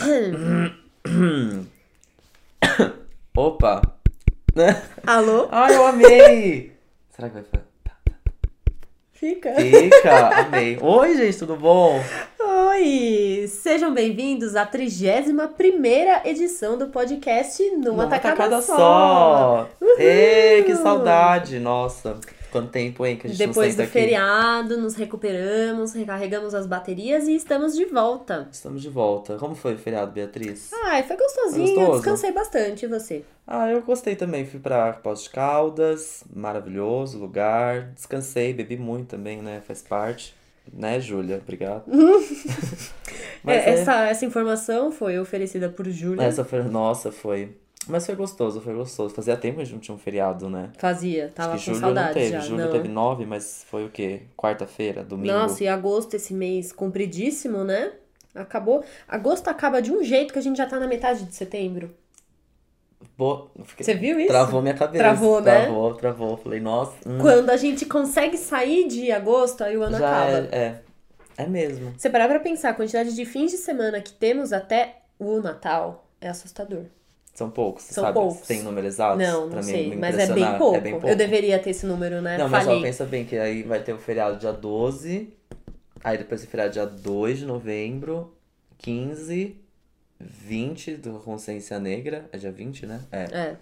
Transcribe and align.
Opa! 3.36 3.82
Alô? 5.06 5.46
Ai, 5.50 5.76
eu 5.76 5.86
amei! 5.86 6.72
Será 7.10 7.28
que 7.28 7.34
vai 7.34 7.42
ficar? 7.42 7.60
Fica. 9.12 9.54
Fica! 9.56 10.28
Amei. 10.48 10.78
Oi, 10.80 11.16
gente, 11.18 11.38
tudo 11.38 11.56
bom? 11.56 12.02
Oi! 12.40 13.44
Sejam 13.48 13.92
bem-vindos 13.92 14.56
à 14.56 14.66
31ª 14.66 16.24
edição 16.24 16.78
do 16.78 16.86
podcast 16.86 17.62
Numa, 17.76 18.06
Tacada, 18.06 18.62
Só. 18.62 19.68
Ei, 19.98 20.62
que 20.62 20.74
saudade! 20.76 21.58
Nossa, 21.58 22.16
quanto 22.50 22.70
tempo, 22.70 23.04
hein, 23.06 23.16
que 23.16 23.26
a 23.26 23.30
gente 23.30 23.38
Depois 23.38 23.76
do 23.76 23.82
aqui. 23.82 23.92
feriado, 23.92 24.76
nos 24.76 24.94
recuperamos, 24.94 25.92
recarregamos 25.94 26.54
as 26.54 26.66
baterias 26.66 27.28
e 27.28 27.34
estamos 27.34 27.74
de 27.74 27.84
volta. 27.86 28.48
Estamos 28.52 28.82
de 28.82 28.88
volta. 28.88 29.36
Como 29.36 29.54
foi 29.54 29.74
o 29.74 29.78
feriado, 29.78 30.12
Beatriz? 30.12 30.70
Ai, 30.84 31.02
foi 31.02 31.16
gostosinho, 31.16 31.74
Gostoso? 31.76 31.92
descansei 32.02 32.32
bastante. 32.32 32.84
E 32.84 32.88
você? 32.88 33.24
Ah, 33.46 33.68
eu 33.70 33.82
gostei 33.82 34.14
também. 34.16 34.44
Fui 34.46 34.60
pra 34.60 34.92
Pós 34.92 35.22
de 35.24 35.30
Caldas, 35.30 36.24
maravilhoso 36.34 37.18
lugar. 37.18 37.92
Descansei, 37.94 38.52
bebi 38.52 38.76
muito 38.76 39.08
também, 39.08 39.40
né? 39.42 39.60
Faz 39.66 39.82
parte. 39.82 40.34
Né, 40.72 41.00
Júlia? 41.00 41.40
Obrigado. 41.42 41.84
Mas 43.42 43.56
É, 43.56 43.70
é- 43.70 43.72
Essa, 43.80 44.06
essa 44.06 44.24
informação 44.24 44.92
foi 44.92 45.18
oferecida 45.18 45.68
por 45.68 45.88
Júlia. 45.88 46.22
Essa 46.24 46.44
foi. 46.44 46.62
Nossa, 46.62 47.10
foi. 47.10 47.56
Mas 47.88 48.04
foi 48.06 48.14
gostoso, 48.14 48.60
foi 48.60 48.74
gostoso. 48.74 49.14
Fazia 49.14 49.36
tempo 49.36 49.56
que 49.56 49.62
a 49.62 49.64
gente 49.64 49.74
não 49.74 49.80
tinha 49.80 49.94
um 49.94 49.98
feriado, 49.98 50.48
né? 50.50 50.70
Fazia, 50.78 51.32
tava 51.34 51.54
Acho 51.54 51.64
com 51.66 51.72
que 51.72 51.78
Júlio 51.78 51.80
saudade 51.94 52.06
não 52.08 52.14
teve. 52.14 52.30
já. 52.30 52.40
Júlio 52.40 52.64
não. 52.66 52.72
teve 52.72 52.88
nove, 52.88 53.26
mas 53.26 53.64
foi 53.68 53.84
o 53.86 53.90
quê? 53.90 54.22
Quarta-feira, 54.36 55.02
domingo. 55.02 55.32
Nossa, 55.32 55.64
e 55.64 55.68
agosto, 55.68 56.14
esse 56.14 56.34
mês 56.34 56.72
compridíssimo, 56.72 57.64
né? 57.64 57.92
Acabou. 58.34 58.84
Agosto 59.08 59.48
acaba 59.48 59.80
de 59.82 59.90
um 59.90 60.04
jeito 60.04 60.32
que 60.32 60.38
a 60.38 60.42
gente 60.42 60.56
já 60.58 60.66
tá 60.66 60.78
na 60.78 60.86
metade 60.86 61.24
de 61.24 61.34
setembro. 61.34 61.90
Bo- 63.16 63.50
fiquei- 63.64 63.84
Você 63.84 63.94
viu 63.94 64.18
isso? 64.18 64.28
Travou 64.28 64.60
minha 64.62 64.74
cabeça. 64.74 65.02
Travou, 65.02 65.40
né? 65.40 65.62
Travou, 65.64 65.94
travou. 65.94 66.36
Falei, 66.36 66.60
nossa. 66.60 66.92
hum, 67.06 67.18
Quando 67.18 67.50
a 67.50 67.56
gente 67.56 67.86
consegue 67.86 68.36
sair 68.36 68.86
de 68.88 69.10
agosto, 69.10 69.62
aí 69.64 69.76
o 69.76 69.82
ano 69.82 69.98
já 69.98 70.22
acaba. 70.22 70.48
é, 70.54 70.58
é. 70.58 70.82
É 71.38 71.46
mesmo. 71.46 71.94
Você 71.96 72.10
parar 72.10 72.28
pra 72.28 72.38
pensar, 72.40 72.70
a 72.70 72.74
quantidade 72.74 73.14
de 73.14 73.24
fins 73.24 73.50
de 73.50 73.56
semana 73.56 74.00
que 74.00 74.12
temos 74.12 74.52
até 74.52 74.96
o 75.18 75.40
Natal 75.40 76.06
é 76.20 76.28
assustador. 76.28 76.84
São 77.40 77.50
poucos, 77.50 77.84
São 77.84 78.04
sabe? 78.04 78.12
poucos. 78.18 78.46
Tem 78.46 78.62
número 78.62 78.86
exato? 78.86 79.16
não, 79.16 79.48
pra 79.48 79.60
não 79.60 79.66
mim 79.66 79.72
sei, 79.72 79.88
me 79.88 79.96
mas 79.96 80.18
é 80.18 80.26
bem, 80.26 80.58
pouco. 80.58 80.76
É 80.76 80.80
bem 80.80 80.92
pouco. 80.92 81.08
Eu 81.08 81.16
deveria 81.16 81.58
ter 81.58 81.70
esse 81.70 81.86
número, 81.86 82.20
né? 82.20 82.36
Não, 82.36 82.50
mas 82.50 82.64
ó, 82.64 82.66
Falhei. 82.66 82.82
pensa 82.82 83.06
bem 83.06 83.24
que 83.24 83.34
aí 83.38 83.62
vai 83.62 83.82
ter 83.82 83.94
o 83.94 83.98
feriado 83.98 84.36
dia 84.36 84.52
12, 84.52 85.32
aí 86.04 86.18
depois 86.18 86.44
o 86.44 86.46
feriado 86.46 86.74
dia 86.74 86.84
2 86.84 87.38
de 87.38 87.46
novembro, 87.46 88.36
15, 88.76 89.56
20 90.20 90.96
do 90.96 91.12
Consciência 91.20 91.78
Negra, 91.78 92.28
é 92.30 92.36
dia 92.36 92.52
20, 92.52 92.84
né? 92.84 93.00
É. 93.10 93.22
É. 93.32 93.56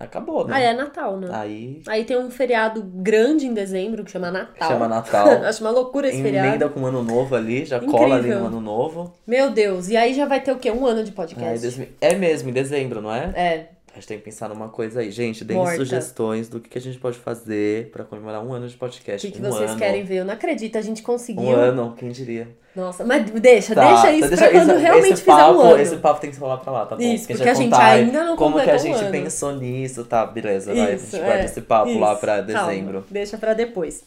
Acabou, 0.00 0.46
né? 0.46 0.54
Ah, 0.54 0.60
é 0.60 0.72
Natal, 0.74 1.16
né? 1.16 1.28
Aí 1.32 1.82
Aí 1.88 2.04
tem 2.04 2.16
um 2.16 2.30
feriado 2.30 2.82
grande 2.82 3.46
em 3.46 3.52
dezembro 3.54 4.04
que 4.04 4.10
chama 4.10 4.30
Natal. 4.30 4.68
chama 4.68 4.86
Natal, 4.88 5.28
Acho 5.44 5.62
uma 5.64 5.70
loucura 5.70 6.08
esse 6.08 6.22
feriado. 6.22 6.48
emenda 6.48 6.68
com 6.68 6.80
o 6.80 6.86
Ano 6.86 7.02
Novo 7.02 7.34
ali, 7.34 7.64
já 7.64 7.80
cola 7.80 8.14
ali 8.16 8.26
Incrível. 8.28 8.40
no 8.40 8.46
Ano 8.46 8.60
Novo. 8.60 9.12
Meu 9.26 9.50
Deus, 9.50 9.88
e 9.88 9.96
aí 9.96 10.14
já 10.14 10.26
vai 10.26 10.40
ter 10.40 10.52
o 10.52 10.56
quê? 10.58 10.70
Um 10.70 10.86
ano 10.86 11.02
de 11.02 11.10
Aí, 11.10 11.14
podcast. 11.16 11.88
é 12.00 12.14
mesmo, 12.14 12.50
em 12.50 12.52
dezembro, 12.52 13.02
não 13.02 13.12
é? 13.12 13.32
É. 13.34 13.77
A 13.98 14.00
gente 14.00 14.06
tem 14.08 14.18
que 14.18 14.24
pensar 14.26 14.48
numa 14.48 14.68
coisa 14.68 15.00
aí. 15.00 15.10
Gente, 15.10 15.44
deem 15.44 15.58
Morta. 15.58 15.76
sugestões 15.76 16.48
do 16.48 16.60
que, 16.60 16.68
que 16.68 16.78
a 16.78 16.80
gente 16.80 16.98
pode 16.98 17.18
fazer 17.18 17.90
pra 17.90 18.04
comemorar 18.04 18.40
um 18.46 18.52
ano 18.52 18.68
de 18.68 18.76
O 18.76 18.78
podcast. 18.78 19.26
que, 19.26 19.32
que 19.32 19.44
um 19.44 19.50
vocês 19.50 19.70
ano. 19.70 19.78
querem 19.78 20.04
ver? 20.04 20.18
Eu 20.18 20.24
não 20.24 20.34
acredito, 20.34 20.78
a 20.78 20.80
gente 20.80 21.02
conseguiu. 21.02 21.42
Um 21.42 21.50
ano, 21.52 21.94
quem 21.98 22.08
diria? 22.12 22.46
Nossa, 22.76 23.04
mas 23.04 23.28
deixa, 23.28 23.74
Tá, 23.74 23.88
deixa 23.88 24.12
isso 24.12 24.28
deixa 24.28 24.44
pra 24.48 24.52
quando 24.52 24.70
isso- 24.70 24.78
realmente 24.78 25.12
esse 25.14 25.22
fizer 25.22 25.36
papo, 25.36 25.58
um 25.58 25.60
ano. 25.62 25.80
Esse 25.82 25.96
papo 25.96 26.20
tem 26.20 26.30
que 26.30 26.36
rolar 26.38 26.58
pra 26.58 26.72
lá, 26.72 26.86
tá 26.86 26.94
bom? 26.94 27.02
Isso, 27.02 27.22
Porque 27.26 27.34
porque 27.34 27.48
a 27.50 27.54
gente 27.54 27.74
ainda 27.74 28.22
não 28.24 28.36
Como 28.36 28.60
que 28.62 28.70
a 28.70 28.74
um 28.74 28.78
gente 28.78 29.00
ano. 29.02 29.10
pensou 29.10 29.56
nisso, 29.56 30.04
tá? 30.04 30.24
Beleza, 30.24 30.72
vai. 30.72 30.92
A 30.92 30.94
Isso, 30.94 31.10
gente 31.10 31.24
guarda 31.24 31.42
é, 31.42 31.44
esse 31.44 31.60
papo 31.62 31.98
lá 31.98 32.12
isso. 32.12 32.20
pra 32.20 32.42
Calma, 32.44 32.68
dezembro. 32.70 33.04
deixa 33.10 33.36
pra 33.36 33.52
depois. 33.52 34.04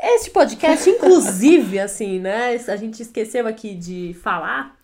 Este 0.00 0.30
podcast, 0.30 0.88
inclusive, 0.88 1.80
assim, 1.80 2.20
né? 2.20 2.56
A 2.68 2.76
gente 2.76 3.02
esqueceu 3.02 3.44
aqui 3.48 3.74
de 3.74 4.14
falar. 4.22 4.76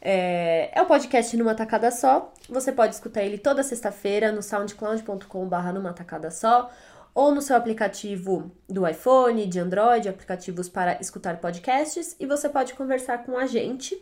É, 0.00 0.70
é 0.72 0.82
o 0.82 0.86
podcast 0.86 1.36
numa 1.36 1.54
tacada 1.54 1.90
só. 1.90 2.32
Você 2.48 2.72
pode 2.72 2.94
escutar 2.94 3.22
ele 3.22 3.38
toda 3.38 3.62
sexta-feira 3.62 4.32
no 4.32 4.42
soundcloud.com/barra 4.42 5.72
numa 5.72 5.92
tacada 5.92 6.30
só. 6.30 6.70
Ou 7.14 7.34
no 7.34 7.42
seu 7.42 7.56
aplicativo 7.56 8.50
do 8.68 8.86
iPhone, 8.88 9.46
de 9.46 9.58
Android, 9.58 10.08
aplicativos 10.08 10.68
para 10.68 11.00
escutar 11.00 11.38
podcasts. 11.38 12.16
E 12.18 12.26
você 12.26 12.48
pode 12.48 12.74
conversar 12.74 13.24
com 13.24 13.36
a 13.36 13.46
gente 13.46 14.00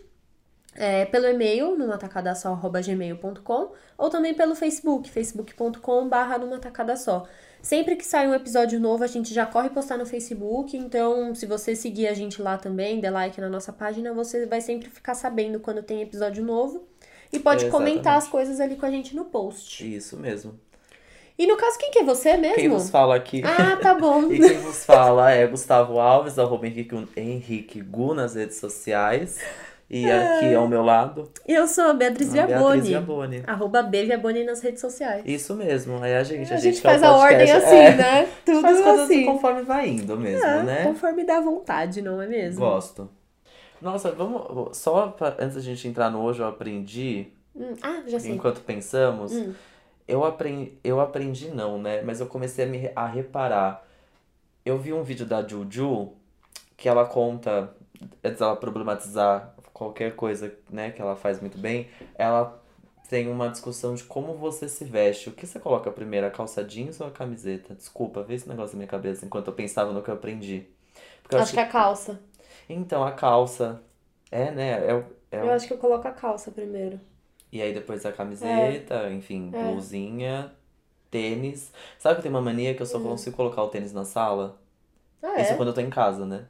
é, 0.74 1.04
pelo 1.06 1.26
e-mail, 1.26 1.76
numatacadasó.gmail.com 1.76 3.72
ou 3.96 4.10
também 4.10 4.34
pelo 4.34 4.54
Facebook, 4.54 5.10
facebook.com 5.10 6.08
barra 6.08 6.38
numatacadasó. 6.38 7.26
Sempre 7.60 7.96
que 7.96 8.04
sai 8.04 8.28
um 8.28 8.34
episódio 8.34 8.78
novo, 8.78 9.04
a 9.04 9.06
gente 9.06 9.34
já 9.34 9.44
corre 9.44 9.68
postar 9.70 9.98
no 9.98 10.06
Facebook, 10.06 10.76
então 10.76 11.34
se 11.34 11.44
você 11.44 11.74
seguir 11.74 12.06
a 12.06 12.14
gente 12.14 12.40
lá 12.40 12.56
também, 12.56 13.00
der 13.00 13.10
like 13.10 13.40
na 13.40 13.48
nossa 13.48 13.72
página, 13.72 14.12
você 14.12 14.46
vai 14.46 14.60
sempre 14.60 14.88
ficar 14.88 15.14
sabendo 15.14 15.60
quando 15.60 15.82
tem 15.82 16.00
episódio 16.00 16.44
novo. 16.44 16.86
E 17.32 17.38
pode 17.38 17.64
Exatamente. 17.64 17.90
comentar 17.90 18.16
as 18.16 18.26
coisas 18.26 18.58
ali 18.60 18.76
com 18.76 18.86
a 18.86 18.90
gente 18.90 19.14
no 19.14 19.26
post. 19.26 19.94
Isso 19.94 20.16
mesmo. 20.16 20.58
E 21.38 21.46
no 21.46 21.56
caso, 21.56 21.78
quem 21.78 21.90
que 21.90 22.00
é 22.00 22.04
você 22.04 22.36
mesmo? 22.36 22.56
Quem 22.56 22.68
vos 22.68 22.90
fala 22.90 23.14
aqui? 23.14 23.42
Ah, 23.44 23.76
tá 23.76 23.94
bom. 23.94 24.24
E 24.32 24.40
quem 24.40 24.58
vos 24.58 24.84
fala 24.84 25.30
é 25.30 25.46
Gustavo 25.46 26.00
Alves, 26.00 26.38
arroba 26.38 26.66
Henrique, 26.66 27.08
Henrique 27.16 27.80
Gu 27.80 28.14
nas 28.14 28.34
redes 28.34 28.56
sociais. 28.56 29.38
E 29.90 30.10
aqui 30.10 30.54
ao 30.54 30.68
meu 30.68 30.82
lado, 30.82 31.30
eu 31.46 31.66
sou 31.66 31.84
a 31.84 31.92
Beatriz 31.94 32.30
Viaboni. 32.32 33.42
Arroba 33.46 33.82
B 33.82 34.04
Viaboni 34.04 34.44
nas 34.44 34.60
redes 34.60 34.82
sociais. 34.82 35.22
Isso 35.24 35.54
mesmo, 35.54 36.04
é 36.04 36.18
a 36.18 36.24
gente. 36.24 36.52
a, 36.52 36.56
A, 36.56 36.58
gente 36.58 36.76
é 36.76 36.80
o 36.80 36.82
faz 36.82 37.02
a 37.02 37.16
ordem 37.16 37.50
assim, 37.50 37.74
É, 37.74 37.94
né? 37.96 38.28
Tudo 38.44 38.60
faz 38.60 38.80
coisas 38.82 39.00
assim. 39.04 39.24
conforme 39.24 39.62
vai 39.62 39.88
indo 39.88 40.14
mesmo, 40.18 40.44
É, 40.44 40.62
né? 40.62 40.82
Conforme 40.84 41.24
dá 41.24 41.40
vontade, 41.40 42.02
não 42.02 42.20
é 42.20 42.26
mesmo? 42.26 42.60
Gosto. 42.60 43.08
Nossa, 43.80 44.10
vamos. 44.12 44.76
Só 44.76 45.06
pra, 45.08 45.34
antes 45.38 45.54
da 45.54 45.62
gente 45.62 45.88
entrar 45.88 46.10
no 46.10 46.20
hoje, 46.22 46.40
eu 46.40 46.46
aprendi, 46.48 47.28
Hum, 47.56 47.72
ah, 47.80 48.02
já 48.06 48.20
sei. 48.20 48.32
enquanto 48.32 48.60
pensamos, 48.60 49.32
Hum. 49.32 49.54
eu, 50.06 50.22
aprendi, 50.22 50.72
eu 50.84 51.00
aprendi 51.00 51.48
não, 51.48 51.80
né? 51.80 52.02
Mas 52.02 52.20
eu 52.20 52.26
comecei 52.26 52.66
a, 52.66 52.68
me, 52.68 52.90
a 52.94 53.06
reparar. 53.06 53.82
Eu 54.66 54.76
vi 54.76 54.92
um 54.92 55.02
vídeo 55.02 55.24
da 55.24 55.46
Juju 55.46 56.10
que 56.76 56.88
ela 56.90 57.06
conta, 57.06 57.70
antes 58.22 58.38
dela 58.38 58.54
problematizar 58.54 59.54
qualquer 59.78 60.16
coisa, 60.16 60.52
né, 60.70 60.90
que 60.90 61.00
ela 61.00 61.14
faz 61.16 61.40
muito 61.40 61.56
bem, 61.56 61.88
ela 62.16 62.60
tem 63.08 63.28
uma 63.28 63.48
discussão 63.48 63.94
de 63.94 64.04
como 64.04 64.34
você 64.34 64.68
se 64.68 64.84
veste. 64.84 65.28
O 65.28 65.32
que 65.32 65.46
você 65.46 65.58
coloca 65.60 65.90
primeiro, 65.90 66.26
a 66.26 66.30
calça 66.30 66.64
jeans 66.64 67.00
ou 67.00 67.06
a 67.06 67.10
camiseta? 67.10 67.74
Desculpa, 67.74 68.22
vê 68.22 68.34
esse 68.34 68.48
negócio 68.48 68.74
na 68.74 68.78
minha 68.78 68.88
cabeça 68.88 69.24
enquanto 69.24 69.46
eu 69.48 69.54
pensava 69.54 69.92
no 69.92 70.02
que 70.02 70.10
eu 70.10 70.14
aprendi. 70.14 70.66
Porque 71.22 71.36
eu 71.36 71.40
Acho 71.40 71.52
que 71.52 71.60
é 71.60 71.62
a 71.62 71.68
calça. 71.68 72.20
Então, 72.68 73.04
a 73.04 73.12
calça. 73.12 73.80
É, 74.30 74.50
né? 74.50 74.70
É, 74.70 75.04
é 75.30 75.42
Eu 75.42 75.50
acho 75.50 75.66
que 75.66 75.72
eu 75.72 75.78
coloco 75.78 76.06
a 76.06 76.12
calça 76.12 76.50
primeiro. 76.50 77.00
E 77.50 77.62
aí 77.62 77.72
depois 77.72 78.04
a 78.04 78.12
camiseta, 78.12 79.10
enfim, 79.10 79.50
É. 79.54 79.62
blusinha, 79.62 80.52
tênis. 81.10 81.72
Sabe 81.98 82.16
que 82.16 82.18
eu 82.20 82.22
tenho 82.24 82.34
uma 82.34 82.42
mania 82.42 82.74
que 82.74 82.82
eu 82.82 82.86
só 82.86 82.98
consigo 83.00 83.36
colocar 83.36 83.62
o 83.62 83.68
tênis 83.68 83.92
na 83.92 84.04
sala? 84.04 84.60
Ah, 85.22 85.40
Isso 85.40 85.52
é? 85.52 85.56
quando 85.56 85.68
eu 85.68 85.74
tô 85.74 85.80
em 85.80 85.90
casa, 85.90 86.26
né? 86.26 86.46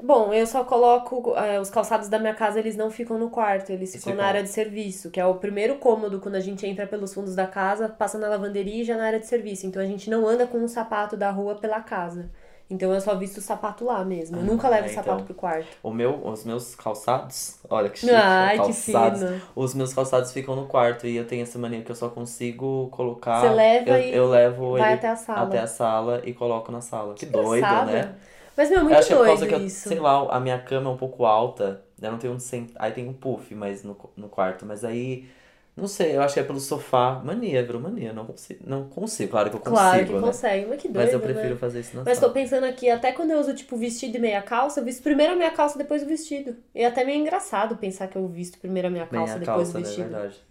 Bom, 0.00 0.32
eu 0.32 0.46
só 0.46 0.64
coloco. 0.64 1.34
é, 1.36 1.60
os 1.60 1.70
calçados 1.70 2.08
da 2.08 2.18
minha 2.20 2.34
casa, 2.34 2.58
eles 2.60 2.76
não 2.76 2.88
ficam 2.90 3.18
no 3.18 3.30
quarto, 3.30 3.70
eles 3.70 3.92
ficam 3.96 4.14
na 4.14 4.26
área 4.26 4.42
de 4.42 4.48
serviço, 4.48 5.10
que 5.10 5.18
é 5.18 5.26
o 5.26 5.34
primeiro 5.36 5.76
cômodo 5.78 6.20
quando 6.20 6.36
a 6.36 6.40
gente 6.40 6.64
entra 6.66 6.86
pelos 6.86 7.12
fundos 7.12 7.34
da 7.34 7.46
casa, 7.48 7.88
passa 7.88 8.16
na 8.16 8.28
lavanderia 8.28 8.82
e 8.82 8.84
já 8.84 8.96
na 8.96 9.04
área 9.06 9.18
de 9.18 9.26
serviço. 9.26 9.66
Então 9.66 9.82
a 9.82 9.86
gente 9.86 10.08
não 10.08 10.26
anda 10.26 10.46
com 10.46 10.62
o 10.62 10.68
sapato 10.68 11.16
da 11.16 11.30
rua 11.30 11.56
pela 11.56 11.80
casa. 11.80 12.30
Então 12.70 12.92
eu 12.92 13.00
só 13.00 13.16
visto 13.16 13.38
o 13.38 13.40
sapato 13.40 13.84
lá 13.86 14.04
mesmo. 14.04 14.36
Eu 14.36 14.42
Ah, 14.42 14.44
nunca 14.44 14.68
levo 14.68 14.86
o 14.86 14.90
então. 14.90 15.02
sapato 15.02 15.24
pro 15.24 15.34
quarto. 15.34 15.76
O 15.82 15.90
meu, 15.90 16.24
os 16.26 16.44
meus 16.44 16.74
calçados, 16.76 17.58
olha 17.68 17.88
que 17.88 17.98
chique, 17.98 18.12
Ai, 18.14 18.56
que 18.56 18.56
calçados. 18.58 19.20
fino. 19.20 19.42
Os 19.56 19.74
meus 19.74 19.94
calçados 19.94 20.32
ficam 20.32 20.54
no 20.54 20.66
quarto 20.66 21.06
e 21.06 21.16
eu 21.16 21.26
tenho 21.26 21.42
essa 21.42 21.58
mania 21.58 21.82
que 21.82 21.90
eu 21.90 21.96
só 21.96 22.08
consigo 22.10 22.88
colocar. 22.90 23.40
Você 23.40 23.48
leva 23.48 23.88
eu, 23.90 23.98
e 23.98 24.14
eu 24.14 24.28
levo 24.28 24.72
vai 24.72 24.92
ele 24.92 24.98
até 24.98 25.08
a 25.08 25.16
sala. 25.16 25.42
até 25.48 25.58
a 25.60 25.66
sala 25.66 26.22
e 26.24 26.34
coloco 26.34 26.70
na 26.70 26.82
sala. 26.82 27.14
Que, 27.14 27.24
doido, 27.26 27.64
Engraçado. 27.64 27.86
né? 27.90 28.14
Mas, 28.58 28.70
meu, 28.70 28.80
Eu 28.80 28.84
muito 28.84 28.98
acho 28.98 29.08
que 29.08 29.14
é 29.14 29.16
por 29.16 29.24
doido 29.24 29.26
causa 29.26 29.46
que, 29.46 29.54
eu, 29.54 29.58
isso. 29.66 29.88
sei 29.88 30.00
lá, 30.00 30.34
a 30.36 30.40
minha 30.40 30.58
cama 30.60 30.90
é 30.90 30.92
um 30.92 30.96
pouco 30.96 31.24
alta. 31.24 31.82
Eu 32.00 32.10
não 32.12 32.18
tenho 32.18 32.32
onde 32.34 32.42
sentar. 32.42 32.82
Aí 32.82 32.92
tem 32.92 33.08
um 33.08 33.12
puff, 33.14 33.54
mas 33.54 33.82
no, 33.84 33.96
no 34.16 34.28
quarto. 34.28 34.66
Mas 34.66 34.84
aí, 34.84 35.28
não 35.76 35.86
sei, 35.88 36.16
eu 36.16 36.22
acho 36.22 36.34
que 36.34 36.40
é 36.40 36.44
pelo 36.44 36.60
sofá. 36.60 37.20
Mania, 37.24 37.62
virou 37.64 37.80
mania. 37.80 38.12
Não 38.12 38.26
consigo, 38.26 38.64
não 38.66 38.88
consigo. 38.88 39.30
Claro 39.30 39.50
que 39.50 39.56
eu 39.56 39.60
consigo, 39.60 39.76
Claro 39.76 40.06
que 40.06 40.12
né? 40.12 40.20
consegue, 40.20 40.66
mas 40.66 40.82
que 40.82 40.88
doido, 40.88 41.04
Mas 41.04 41.12
eu 41.12 41.18
né? 41.20 41.24
prefiro 41.26 41.56
fazer 41.56 41.80
isso 41.80 41.96
na 41.96 42.04
Mas 42.04 42.18
sala. 42.18 42.28
tô 42.28 42.34
pensando 42.34 42.64
aqui, 42.64 42.90
até 42.90 43.12
quando 43.12 43.30
eu 43.30 43.38
uso, 43.40 43.54
tipo, 43.54 43.76
vestido 43.76 44.16
e 44.16 44.20
meia 44.20 44.42
calça, 44.42 44.80
eu 44.80 44.84
visto 44.84 45.02
primeiro 45.02 45.32
a 45.34 45.36
meia 45.36 45.50
calça, 45.50 45.78
depois 45.78 46.02
o 46.02 46.06
vestido. 46.06 46.56
E 46.74 46.82
é 46.82 46.86
até 46.86 47.04
meio 47.04 47.20
engraçado 47.20 47.76
pensar 47.76 48.08
que 48.08 48.16
eu 48.16 48.26
visto 48.28 48.58
primeiro 48.58 48.88
a 48.88 48.90
meia 48.90 49.06
Bem 49.10 49.20
calça, 49.20 49.34
a 49.34 49.38
depois 49.38 49.68
calça, 49.68 49.78
o 49.78 49.80
né? 49.80 49.86
vestido. 49.86 50.10
Verdade. 50.10 50.47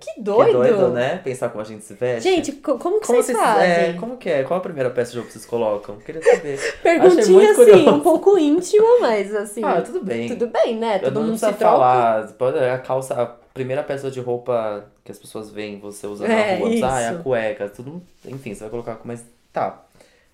Que 0.00 0.20
doido! 0.20 0.46
Que 0.62 0.68
doido, 0.72 0.88
né? 0.92 1.18
Pensar 1.22 1.50
como 1.50 1.60
a 1.60 1.64
gente 1.64 1.84
se 1.84 1.92
veste. 1.92 2.28
Gente, 2.28 2.52
co- 2.52 2.78
como 2.78 3.00
que 3.00 3.06
como 3.06 3.22
vocês 3.22 3.36
vocês, 3.36 3.38
fazem? 3.38 3.70
é, 3.70 3.92
como 4.00 4.16
que 4.16 4.30
é? 4.30 4.42
Qual 4.44 4.58
a 4.58 4.62
primeira 4.62 4.88
peça 4.90 5.10
de 5.12 5.18
roupa 5.18 5.28
que 5.28 5.32
vocês 5.34 5.44
colocam? 5.46 5.96
Queria 5.98 6.22
saber. 6.22 6.58
Perguntinha 6.82 7.26
muito 7.28 7.50
assim, 7.50 7.54
curioso. 7.70 7.90
um 7.90 8.00
pouco 8.00 8.38
íntima, 8.38 8.88
mas 9.00 9.34
assim. 9.34 9.62
Ah, 9.62 9.82
tudo 9.82 10.02
bem. 10.02 10.26
tudo 10.28 10.46
bem, 10.46 10.76
né? 10.76 10.96
Eu 10.96 11.00
Todo 11.04 11.14
não 11.20 11.22
mundo 11.24 11.34
se 11.34 11.40
troca. 11.46 11.58
falar. 11.58 12.28
Pode, 12.32 12.58
a 12.58 12.78
calça, 12.78 13.14
a 13.20 13.26
primeira 13.52 13.82
peça 13.82 14.10
de 14.10 14.20
roupa 14.20 14.86
que 15.04 15.12
as 15.12 15.18
pessoas 15.18 15.50
veem 15.50 15.78
você 15.78 16.06
usando 16.06 16.30
É, 16.30 16.52
na 16.54 16.58
rua. 16.60 16.70
isso. 16.74 16.84
Ah, 16.86 17.00
é 17.02 17.08
a 17.10 17.14
cueca, 17.16 17.68
tudo. 17.68 18.02
Enfim, 18.24 18.54
você 18.54 18.60
vai 18.60 18.70
colocar 18.70 18.98
mais. 19.04 19.22
Tá. 19.52 19.82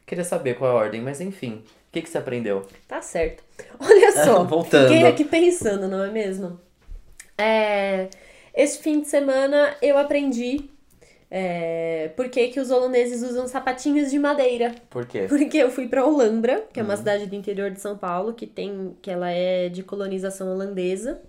Queria 0.07 0.23
saber 0.23 0.55
qual 0.55 0.71
é 0.71 0.75
a 0.75 0.77
ordem, 0.77 1.03
mas 1.03 1.21
enfim. 1.21 1.65
O 1.89 1.93
que, 1.93 2.03
que 2.03 2.09
você 2.09 2.19
aprendeu? 2.19 2.63
Tá 2.87 3.03
certo. 3.03 3.43
Olha 3.81 4.13
só. 4.25 4.45
Voltando. 4.45 4.89
Fiquei 4.93 5.07
aqui 5.07 5.25
pensando, 5.25 5.89
não 5.89 6.05
é 6.05 6.11
mesmo? 6.11 6.61
É, 7.39 8.09
esse 8.57 8.79
fim 8.79 9.01
de 9.01 9.09
semana 9.09 9.77
eu 9.83 9.99
aprendi 9.99 10.71
é, 11.31 12.11
por 12.17 12.29
que, 12.29 12.49
que 12.49 12.61
os 12.61 12.71
holandeses 12.71 13.23
usam 13.23 13.47
sapatinhos 13.49 14.11
de 14.11 14.19
madeira. 14.19 14.75
Por 14.89 15.07
quê? 15.07 15.27
Porque 15.29 15.59
eu 15.59 15.71
fui 15.71 15.89
pra 15.89 16.05
Olambra, 16.07 16.65
que 16.73 16.79
é 16.79 16.83
Uhum. 16.83 16.89
uma 16.89 16.97
cidade 16.97 17.27
do 17.27 17.35
interior 17.35 17.71
de 17.71 17.81
São 17.81 17.97
Paulo, 17.99 18.33
que 18.33 18.47
tem 18.47 18.97
que 19.03 19.11
ela 19.11 19.31
é 19.31 19.69
de 19.69 19.83
colonização 19.83 20.53
holandesa. 20.53 21.21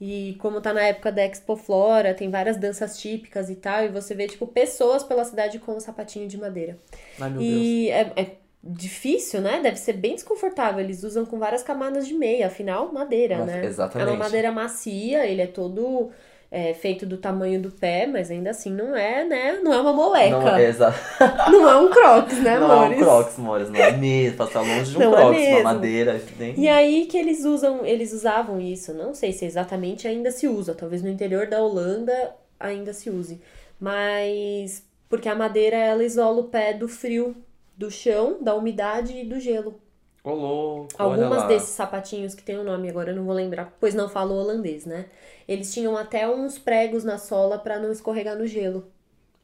E 0.00 0.36
como 0.40 0.60
tá 0.60 0.74
na 0.74 0.82
época 0.82 1.10
da 1.10 1.24
Expo 1.24 1.56
Flora, 1.56 2.12
tem 2.12 2.30
várias 2.30 2.58
danças 2.58 2.98
típicas 2.98 3.48
e 3.48 3.54
tal, 3.56 3.84
e 3.84 3.88
você 3.88 4.14
vê 4.14 4.26
tipo 4.26 4.46
pessoas 4.46 5.02
pela 5.02 5.24
cidade 5.24 5.58
com 5.58 5.72
um 5.72 5.80
sapatinho 5.80 6.28
de 6.28 6.36
madeira. 6.36 6.76
Ai, 7.18 7.30
meu 7.30 7.40
Deus. 7.40 7.50
E 7.52 7.90
é, 7.90 8.12
é 8.14 8.26
difícil, 8.62 9.40
né? 9.40 9.60
Deve 9.62 9.76
ser 9.78 9.94
bem 9.94 10.14
desconfortável. 10.14 10.80
Eles 10.80 11.02
usam 11.02 11.24
com 11.24 11.38
várias 11.38 11.62
camadas 11.62 12.06
de 12.06 12.12
meia, 12.12 12.48
afinal, 12.48 12.92
madeira, 12.92 13.38
Nossa, 13.38 13.52
né? 13.52 13.64
exatamente. 13.64 14.08
É 14.08 14.12
uma 14.12 14.18
madeira 14.18 14.52
macia, 14.52 15.24
ele 15.26 15.40
é 15.40 15.46
todo 15.46 16.10
é, 16.50 16.72
feito 16.74 17.04
do 17.04 17.16
tamanho 17.16 17.60
do 17.60 17.70
pé, 17.70 18.06
mas 18.06 18.30
ainda 18.30 18.50
assim 18.50 18.70
não 18.70 18.94
é, 18.96 19.24
né? 19.24 19.60
Não 19.62 19.72
é 19.72 19.80
uma 19.80 19.92
moleca. 19.92 20.38
Não, 20.38 20.56
é 20.56 20.64
exa- 20.68 20.94
Não 21.50 21.68
é 21.68 21.76
um 21.76 21.90
crocs, 21.90 22.38
né, 22.42 22.58
não 22.58 22.72
é 22.84 22.88
um 22.88 22.98
crocs, 22.98 23.38
amores. 23.38 23.68
Não 23.68 23.76
é 23.80 23.92
mesmo. 23.92 24.36
Passar 24.36 24.60
longe 24.60 24.90
de 24.92 24.96
um 24.96 25.00
Não 25.00 25.12
é 25.12 25.16
crocs. 25.16 25.36
uma 25.38 25.40
mesmo. 25.50 25.62
madeira. 25.64 26.20
Nem... 26.38 26.54
E 26.60 26.68
aí 26.68 27.06
que 27.06 27.18
eles 27.18 27.44
usam, 27.44 27.84
eles 27.84 28.12
usavam 28.12 28.60
isso. 28.60 28.92
Não 28.94 29.12
sei 29.14 29.32
se 29.32 29.44
exatamente 29.44 30.06
ainda 30.06 30.30
se 30.30 30.46
usa. 30.48 30.74
Talvez 30.74 31.02
no 31.02 31.08
interior 31.08 31.46
da 31.46 31.60
Holanda 31.60 32.34
ainda 32.58 32.92
se 32.92 33.10
use. 33.10 33.40
Mas 33.80 34.82
porque 35.08 35.28
a 35.28 35.34
madeira 35.34 35.76
ela 35.76 36.02
isola 36.04 36.40
o 36.40 36.44
pé 36.44 36.72
do 36.72 36.88
frio, 36.88 37.34
do 37.76 37.90
chão, 37.90 38.38
da 38.40 38.54
umidade 38.54 39.16
e 39.16 39.24
do 39.24 39.38
gelo. 39.38 39.78
Ô, 40.26 40.34
louco. 40.34 40.88
Algumas 40.98 41.46
desses 41.46 41.68
sapatinhos 41.68 42.34
que 42.34 42.42
tem 42.42 42.58
o 42.58 42.64
nome 42.64 42.90
agora 42.90 43.12
eu 43.12 43.16
não 43.16 43.24
vou 43.24 43.32
lembrar, 43.32 43.72
pois 43.78 43.94
não 43.94 44.08
falo 44.08 44.34
holandês, 44.34 44.84
né? 44.84 45.06
Eles 45.46 45.72
tinham 45.72 45.96
até 45.96 46.28
uns 46.28 46.58
pregos 46.58 47.04
na 47.04 47.16
sola 47.16 47.60
pra 47.60 47.78
não 47.78 47.92
escorregar 47.92 48.36
no 48.36 48.44
gelo. 48.44 48.88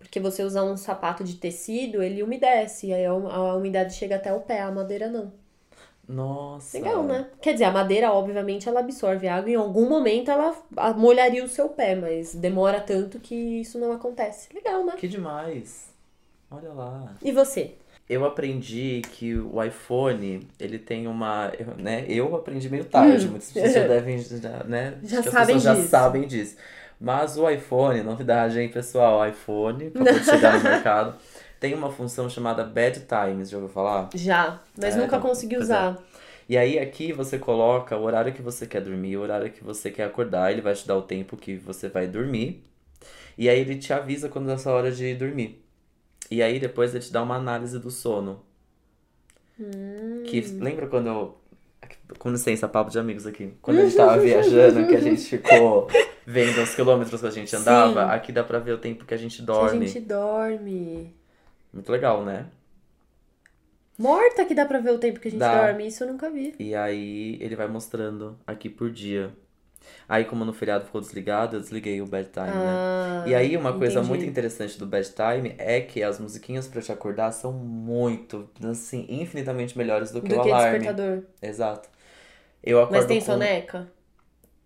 Porque 0.01 0.19
você 0.19 0.43
usar 0.43 0.65
um 0.65 0.77
sapato 0.77 1.23
de 1.23 1.37
tecido, 1.37 2.03
ele 2.03 2.21
umedece, 2.21 2.89
e 2.89 2.93
aí 2.93 3.07
a 3.07 3.15
umidade 3.55 3.95
chega 3.95 4.17
até 4.17 4.33
o 4.33 4.41
pé, 4.41 4.61
a 4.61 4.73
madeira 4.73 5.07
não. 5.09 5.33
Nossa. 6.09 6.77
Legal, 6.77 7.05
né? 7.05 7.29
Quer 7.41 7.53
dizer, 7.53 7.67
a 7.67 7.71
madeira, 7.71 8.13
obviamente, 8.13 8.69
ela 8.69 8.81
absorve 8.81 9.29
água 9.29 9.49
e 9.49 9.53
em 9.53 9.57
algum 9.57 9.89
momento 9.89 10.33
ela 10.33 10.53
molharia 10.97 11.45
o 11.45 11.49
seu 11.49 11.69
pé, 11.69 11.95
mas 11.95 12.35
demora 12.35 12.81
tanto 12.81 13.21
que 13.21 13.37
isso 13.61 13.79
não 13.79 13.93
acontece. 13.93 14.53
Legal, 14.53 14.85
né? 14.85 14.95
Que 14.97 15.07
demais. 15.07 15.95
Olha 16.51 16.73
lá. 16.73 17.15
E 17.23 17.31
você? 17.31 17.77
Eu 18.09 18.25
aprendi 18.25 19.01
que 19.13 19.37
o 19.37 19.63
iPhone, 19.63 20.47
ele 20.59 20.79
tem 20.79 21.07
uma, 21.07 21.53
eu- 21.59 21.77
né? 21.77 22.05
Eu 22.09 22.35
aprendi 22.37 22.69
meio 22.69 22.85
tarde, 22.85 23.29
Hum. 23.29 23.31
muitas 23.31 23.51
pessoas 23.51 23.73
já 23.73 23.83
devem, 23.85 24.19
já, 24.19 24.65
né? 24.65 25.03
Já 25.03 25.23
sabem 25.23 25.59
pessoas 25.59 25.63
já 25.63 25.75
disso. 25.75 25.77
sabem 25.77 26.27
disso. 26.27 26.57
Mas 27.01 27.37
o 27.39 27.49
iPhone, 27.49 28.03
novidade, 28.03 28.59
hein, 28.61 28.69
pessoal? 28.71 29.27
iPhone, 29.29 29.87
acabou 29.89 30.19
de 30.21 30.27
chegar 30.27 30.53
no 30.53 30.61
mercado, 30.63 31.17
tem 31.61 31.75
uma 31.75 31.91
função 31.91 32.29
chamada 32.31 32.65
Bad 32.65 33.01
Times, 33.07 33.51
já 33.51 33.57
ouviu 33.59 33.73
falar? 33.73 34.15
Já, 34.15 34.61
mas 34.77 34.95
É, 34.95 34.97
nunca 34.97 35.19
não, 35.19 35.21
consegui 35.21 35.57
é. 35.61 35.65
usar. 35.65 35.99
E 36.49 36.59
aí 36.59 36.79
aqui 36.79 37.13
você 37.13 37.39
coloca 37.39 37.97
o 37.97 38.03
horário 38.05 38.33
que 38.35 38.43
você 38.43 38.67
quer 38.67 38.81
dormir, 38.83 39.17
o 39.17 39.23
horário 39.23 39.51
que 39.53 39.65
você 39.65 39.91
quer 39.91 40.05
acordar, 40.05 40.53
ele 40.53 40.61
vai 40.63 40.75
te 40.75 40.87
dar 40.87 40.97
o 40.97 41.03
tempo 41.03 41.37
que 41.37 41.57
você 41.57 41.89
vai 41.89 42.07
dormir. 42.09 42.65
E 43.39 43.49
aí 43.49 43.61
ele 43.61 43.77
te 43.79 43.93
avisa 43.93 44.29
quando 44.29 44.51
é 44.51 44.55
a 44.55 44.59
sua 44.59 44.73
hora 44.75 44.93
de 44.93 45.15
dormir. 45.15 45.62
E 46.33 46.43
aí 46.43 46.59
depois 46.59 46.95
ele 46.95 47.05
te 47.05 47.13
dá 47.13 47.23
uma 47.23 47.37
análise 47.37 47.79
do 47.79 47.91
sono. 47.91 48.43
Que 50.25 50.41
lembra 50.41 50.87
quando 50.87 51.07
eu. 51.09 51.39
Com 52.19 52.31
licença, 52.31 52.67
papo 52.67 52.91
de 52.91 52.99
amigos 52.99 53.27
aqui. 53.27 53.53
Quando 53.61 53.81
a 53.81 53.85
gente 53.85 53.97
tava 53.97 54.17
viajando, 54.21 54.87
que 54.87 54.95
a 54.97 55.01
gente 55.01 55.23
ficou 55.23 55.89
vendo 56.27 56.63
os 56.63 56.75
quilômetros 56.75 57.21
que 57.21 57.27
a 57.27 57.31
gente 57.31 57.55
andava, 57.55 58.05
Sim. 58.07 58.11
aqui 58.15 58.33
dá 58.33 58.43
pra 58.43 58.59
ver 58.59 58.73
o 58.73 58.79
tempo 58.79 59.05
que 59.05 59.13
a 59.13 59.17
gente 59.17 59.37
Que 59.39 59.43
dorme. 59.43 59.85
a 59.85 59.89
gente 59.89 60.01
dorme. 60.01 61.15
Muito 61.73 61.91
legal, 61.93 62.25
né? 62.25 62.47
Morta 63.99 64.45
que 64.45 64.55
dá 64.55 64.65
pra 64.65 64.79
ver 64.81 64.93
o 64.93 64.99
tempo 64.99 65.21
que 65.21 65.29
a 65.29 65.31
gente 65.31 65.41
Dá. 65.41 65.67
dorme, 65.67 65.87
isso 65.87 66.03
eu 66.03 66.09
nunca 66.09 66.31
vi. 66.31 66.55
E 66.59 66.75
aí 66.75 67.37
ele 67.41 67.55
vai 67.55 67.69
mostrando 67.69 68.39
aqui 68.47 68.69
por 68.71 68.91
dia. 68.91 69.31
Aí, 70.09 70.25
como 70.25 70.45
no 70.45 70.53
feriado 70.53 70.85
ficou 70.85 71.01
desligado, 71.01 71.57
eu 71.57 71.61
desliguei 71.61 72.01
o 72.03 72.07
bedtime, 72.07 72.61
né? 72.63 72.81
Ah, 72.87 73.25
E 73.25 73.35
aí, 73.35 73.57
uma 73.57 73.73
coisa 73.73 74.03
entendi. 74.03 74.03
muito 74.03 74.29
interessante 74.29 74.79
do 74.79 74.87
bedtime 74.87 75.55
é 75.59 75.81
que 75.81 76.03
as 76.03 76.19
musiquinhas 76.19 76.67
pra 76.69 76.83
te 76.83 76.91
acordar 76.93 77.33
são 77.33 77.53
muito, 77.53 78.49
assim, 78.65 79.07
infinitamente 79.09 79.77
melhores 79.79 80.11
do 80.11 80.23
que 80.23 80.33
Do 80.33 80.35
o 80.35 80.41
que 80.41 80.55
alarme. 80.55 80.55
despertador. 80.55 81.27
Exato. 81.41 81.89
Eu 82.63 82.81
acordo 82.83 82.93
Mas 82.93 83.07
tem 83.07 83.21
com- 83.21 83.21
soneca? 83.21 83.91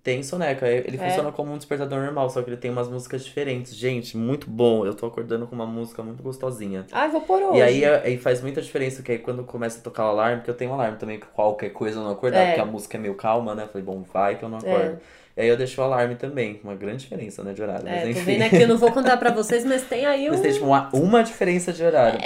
Tem 0.07 0.23
soneca. 0.23 0.69
Ele 0.69 0.97
É? 0.97 1.01
funciona 1.09 1.33
como 1.33 1.53
um 1.53 1.57
despertador 1.57 2.01
normal, 2.01 2.31
só 2.31 2.41
que 2.41 2.49
ele 2.49 2.57
tem 2.57 2.71
umas 2.71 2.87
músicas 2.89 3.25
diferentes. 3.25 3.75
Gente, 3.75 4.17
muito 4.17 4.49
bom. 4.49 4.87
Eu 4.87 4.95
tô 4.95 5.05
acordando 5.05 5.49
com 5.49 5.55
uma 5.57 5.67
música 5.67 6.01
muito 6.01 6.23
gostosinha. 6.23 6.87
Ah, 6.93 7.07
eu 7.07 7.11
vou 7.11 7.23
por 7.23 7.43
hoje. 7.43 7.59
E 7.59 7.63
aí, 7.63 7.83
é- 7.83 8.03
aí 8.05 8.17
faz 8.17 8.41
muita 8.41 8.63
diferença, 8.63 9.03
que 9.03 9.11
aí 9.11 9.19
quando 9.19 9.43
começa 9.43 9.81
a 9.81 9.83
tocar 9.83 10.05
o 10.05 10.11
alarme, 10.11 10.37
porque 10.37 10.51
eu 10.51 10.55
tenho 10.55 10.71
um 10.71 10.75
alarme 10.75 10.97
também, 10.97 11.19
que 11.19 11.27
qualquer 11.27 11.71
coisa 11.71 11.99
eu 11.99 12.05
não 12.05 12.13
acordar, 12.13 12.39
É. 12.39 12.47
porque 12.47 12.61
a 12.61 12.65
música 12.65 12.97
é 12.97 13.01
meio 13.01 13.15
calma, 13.17 13.53
né? 13.57 13.67
Falei, 13.67 13.85
bom, 13.85 14.05
vai 14.15 14.37
que 14.39 14.45
eu 14.45 14.49
não 14.49 14.59
acordo. 14.59 15.01
E 15.37 15.41
aí 15.41 15.49
eu 15.49 15.57
deixo 15.57 15.81
o 15.81 15.85
alarme 15.85 16.15
também, 16.15 16.61
uma 16.63 16.77
grande 16.77 16.99
diferença, 16.99 17.43
né, 17.43 17.53
de 17.53 17.61
horário. 17.61 17.83
Mas 17.85 17.93
É, 17.99 18.03
tô 18.05 18.09
enfim. 18.11 18.21
vendo 18.23 18.43
aqui, 18.43 18.63
eu 18.63 18.69
não 18.69 18.79
vou 18.79 18.93
contar 18.93 19.17
pra 19.17 19.31
vocês, 19.35 19.65
mas 19.65 19.83
tem 19.83 20.07
aí 20.07 20.29
um... 20.29 20.31
Mas 20.35 20.41
tem 20.41 20.53
tipo 20.53 20.67
uma, 20.67 20.89
uma 20.93 21.25
diferença 21.25 21.73
de 21.73 21.83
horário. 21.83 22.21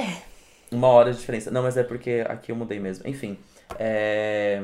Uma 0.71 0.89
hora 0.89 1.13
de 1.13 1.19
diferença. 1.19 1.51
Não, 1.51 1.63
mas 1.63 1.79
é 1.79 1.83
porque 1.83 2.23
aqui 2.29 2.53
eu 2.53 2.57
mudei 2.57 2.79
mesmo. 2.79 3.09
Enfim. 3.09 3.39
É... 3.79 4.61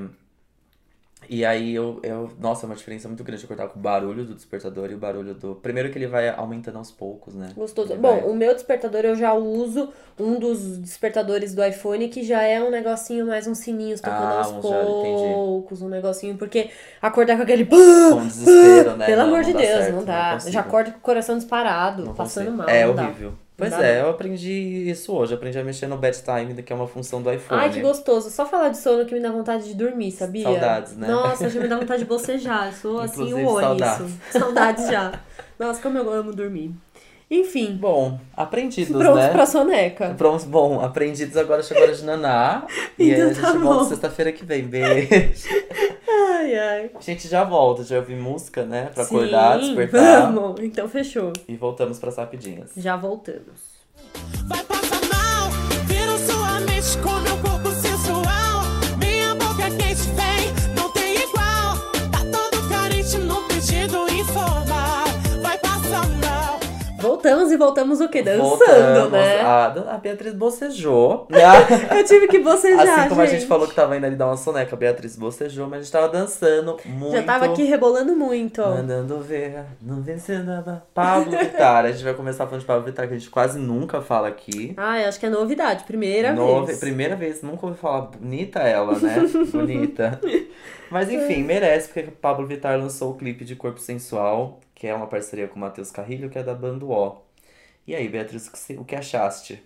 E 1.28 1.44
aí 1.44 1.74
eu, 1.74 2.00
eu. 2.02 2.30
Nossa, 2.38 2.64
é 2.64 2.68
uma 2.68 2.74
diferença 2.76 3.08
muito 3.08 3.22
grande 3.24 3.44
acordar 3.44 3.68
com 3.68 3.78
o 3.78 3.82
barulho 3.82 4.24
do 4.24 4.34
despertador 4.34 4.90
e 4.90 4.94
o 4.94 4.98
barulho 4.98 5.34
do. 5.34 5.54
Primeiro 5.56 5.90
que 5.90 5.98
ele 5.98 6.06
vai 6.06 6.28
aumentando 6.28 6.78
aos 6.78 6.90
poucos, 6.90 7.34
né? 7.34 7.50
Gostoso. 7.56 7.92
Ele 7.92 8.00
Bom, 8.00 8.08
vai- 8.20 8.24
o 8.24 8.34
meu 8.34 8.54
despertador 8.54 9.00
eu 9.04 9.14
já 9.16 9.32
uso 9.34 9.92
um 10.18 10.38
dos 10.38 10.78
despertadores 10.78 11.54
do 11.54 11.64
iPhone 11.64 12.08
que 12.08 12.22
já 12.22 12.42
é 12.42 12.62
um 12.62 12.70
negocinho 12.70 13.26
mais 13.26 13.46
uns 13.46 13.58
sininhos 13.58 14.00
tocando 14.00 14.22
Ah, 14.22 14.38
aos 14.44 14.52
um 14.52 14.62
já, 14.62 14.84
poucos, 15.02 15.82
um 15.82 15.88
negocinho, 15.88 16.36
porque 16.36 16.70
acordar 17.02 17.36
com 17.36 17.42
aquele 17.42 17.64
Com 18.10 18.26
desespero, 18.26 18.96
né? 18.96 19.06
Pelo 19.06 19.18
Não, 19.22 19.28
amor 19.28 19.38
não 19.40 19.44
de 19.46 19.52
Deus, 19.52 19.66
certo, 19.66 19.94
não 19.96 20.04
dá. 20.04 20.38
já 20.38 20.60
acordo 20.60 20.92
com 20.92 20.98
o 20.98 21.00
coração 21.00 21.36
disparado, 21.36 22.14
passando 22.14 22.50
mal. 22.52 22.68
É 22.68 22.86
não 22.86 22.94
dá. 22.94 23.12
Pois 23.56 23.70
dá, 23.70 23.86
é, 23.86 24.02
eu 24.02 24.10
aprendi 24.10 24.90
isso 24.90 25.14
hoje. 25.14 25.32
Eu 25.32 25.38
aprendi 25.38 25.58
a 25.58 25.64
mexer 25.64 25.86
no 25.86 25.96
bedtime, 25.96 26.62
que 26.62 26.72
é 26.72 26.76
uma 26.76 26.86
função 26.86 27.22
do 27.22 27.32
iPhone. 27.32 27.60
Ai, 27.60 27.70
que 27.70 27.80
gostoso. 27.80 28.30
Só 28.30 28.44
falar 28.44 28.68
de 28.68 28.76
sono 28.78 29.06
que 29.06 29.14
me 29.14 29.20
dá 29.20 29.30
vontade 29.30 29.66
de 29.66 29.74
dormir, 29.74 30.10
sabia? 30.12 30.42
Saudades, 30.42 30.96
né? 30.96 31.08
Nossa, 31.08 31.48
já 31.48 31.58
me 31.60 31.66
dá 31.66 31.78
vontade 31.78 32.00
de 32.00 32.04
bocejar. 32.08 32.66
Eu 32.66 32.72
sou 32.74 33.00
assim, 33.00 33.32
o 33.32 33.46
olho 33.48 33.60
saudades. 33.66 34.06
isso. 34.06 34.18
Saudades 34.38 34.88
já. 34.88 35.20
Nossa, 35.58 35.80
como 35.80 35.96
eu 35.96 36.12
amo 36.12 36.34
dormir. 36.34 36.70
Enfim, 37.28 37.76
Bom, 37.80 38.20
aprendidos, 38.36 38.96
prontos 38.96 39.24
né? 39.24 39.30
pra 39.30 39.46
soneca. 39.46 40.14
Prontos, 40.16 40.44
bom, 40.44 40.80
aprendidos 40.80 41.36
agora 41.36 41.60
chegou 41.60 41.82
a 41.82 41.86
hora 41.86 41.94
de 41.96 42.04
naná. 42.04 42.64
e 42.96 43.10
Então 43.10 43.24
a 43.24 43.28
gente 43.32 43.40
tá 43.40 43.52
volta 43.54 43.84
sexta-feira 43.86 44.30
que 44.30 44.44
vem. 44.44 44.62
Beijo. 44.62 45.48
Ai, 46.46 46.58
ai. 46.58 46.90
A 46.94 47.00
gente 47.00 47.26
já 47.26 47.42
volta, 47.42 47.82
já 47.82 47.96
ouvir 47.96 48.14
música, 48.14 48.64
né? 48.64 48.88
Pra 48.94 49.02
acordar, 49.02 49.58
Sim, 49.60 49.66
despertar. 49.74 50.32
Vamos, 50.32 50.60
então 50.60 50.88
fechou. 50.88 51.32
E 51.48 51.56
voltamos 51.56 51.98
pras 51.98 52.16
rapidinhas. 52.16 52.70
Já 52.76 52.96
voltamos. 52.96 53.76
Vai 54.46 54.62
passar 54.62 55.00
mal, 55.08 55.50
vira 55.86 56.16
sua 56.18 56.60
mente 56.60 56.98
com 57.02 57.18
meu 57.20 57.35
Voltamos 67.16 67.50
e 67.50 67.56
voltamos 67.56 68.00
o 68.02 68.08
quê? 68.10 68.20
Dançando, 68.22 68.42
Voltamos. 68.46 69.12
né? 69.12 69.40
A, 69.40 69.66
a 69.94 69.96
Beatriz 69.98 70.34
bocejou. 70.34 71.26
Eu 71.96 72.04
tive 72.04 72.28
que 72.28 72.38
bocejar, 72.40 73.00
assim 73.00 73.08
como 73.08 73.22
a 73.22 73.26
gente 73.26 73.40
gente. 73.40 73.48
falou 73.48 73.66
que 73.66 73.74
tava 73.74 73.96
indo 73.96 74.04
ali 74.04 74.16
dar 74.16 74.26
uma 74.26 74.36
soneca, 74.36 74.76
a 74.76 74.78
Beatriz 74.78 75.16
bocejou, 75.16 75.66
mas 75.66 75.80
a 75.80 75.82
gente 75.82 75.92
tava 75.92 76.08
dançando 76.10 76.76
muito. 76.84 77.16
Já 77.16 77.22
tava 77.22 77.46
aqui 77.46 77.62
rebolando 77.64 78.14
muito. 78.14 78.60
Mandando 78.60 79.18
ver, 79.20 79.64
não 79.80 80.02
vencendo 80.02 80.44
nada. 80.44 80.82
Pablo 80.92 81.30
Vittar. 81.38 81.86
A 81.86 81.90
gente 81.90 82.04
vai 82.04 82.12
começar 82.12 82.44
falando 82.44 82.60
de 82.60 82.66
Pablo 82.66 82.84
Vittar, 82.84 83.08
que 83.08 83.14
a 83.14 83.18
gente 83.18 83.30
quase 83.30 83.58
nunca 83.58 84.02
fala 84.02 84.28
aqui. 84.28 84.74
Ai, 84.76 85.06
acho 85.06 85.18
que 85.18 85.24
é 85.24 85.30
novidade. 85.30 85.84
Primeira 85.84 86.32
Nove- 86.34 86.66
vez. 86.66 86.78
Primeira 86.80 87.16
vez, 87.16 87.40
nunca 87.42 87.66
ouvi 87.66 87.78
falar. 87.78 88.02
Bonita 88.02 88.60
ela, 88.60 88.98
né? 88.98 89.16
Bonita. 89.50 90.20
Mas 90.90 91.10
enfim, 91.10 91.42
merece, 91.42 91.88
porque 91.88 92.02
Pablo 92.10 92.46
Vittar 92.46 92.78
lançou 92.78 93.12
o 93.12 93.14
clipe 93.14 93.44
de 93.44 93.56
Corpo 93.56 93.80
Sensual. 93.80 94.60
Que 94.76 94.86
é 94.86 94.94
uma 94.94 95.08
parceria 95.08 95.48
com 95.48 95.56
o 95.56 95.60
Matheus 95.60 95.90
Carrilho, 95.90 96.30
que 96.30 96.38
é 96.38 96.44
da 96.44 96.54
banda 96.54 96.86
O. 96.86 97.18
E 97.86 97.94
aí, 97.96 98.08
Beatriz, 98.08 98.48
o 98.48 98.52
que 98.52 98.58
você- 98.58 98.76
o 98.78 98.84
que 98.84 98.96
achaste? 98.96 99.62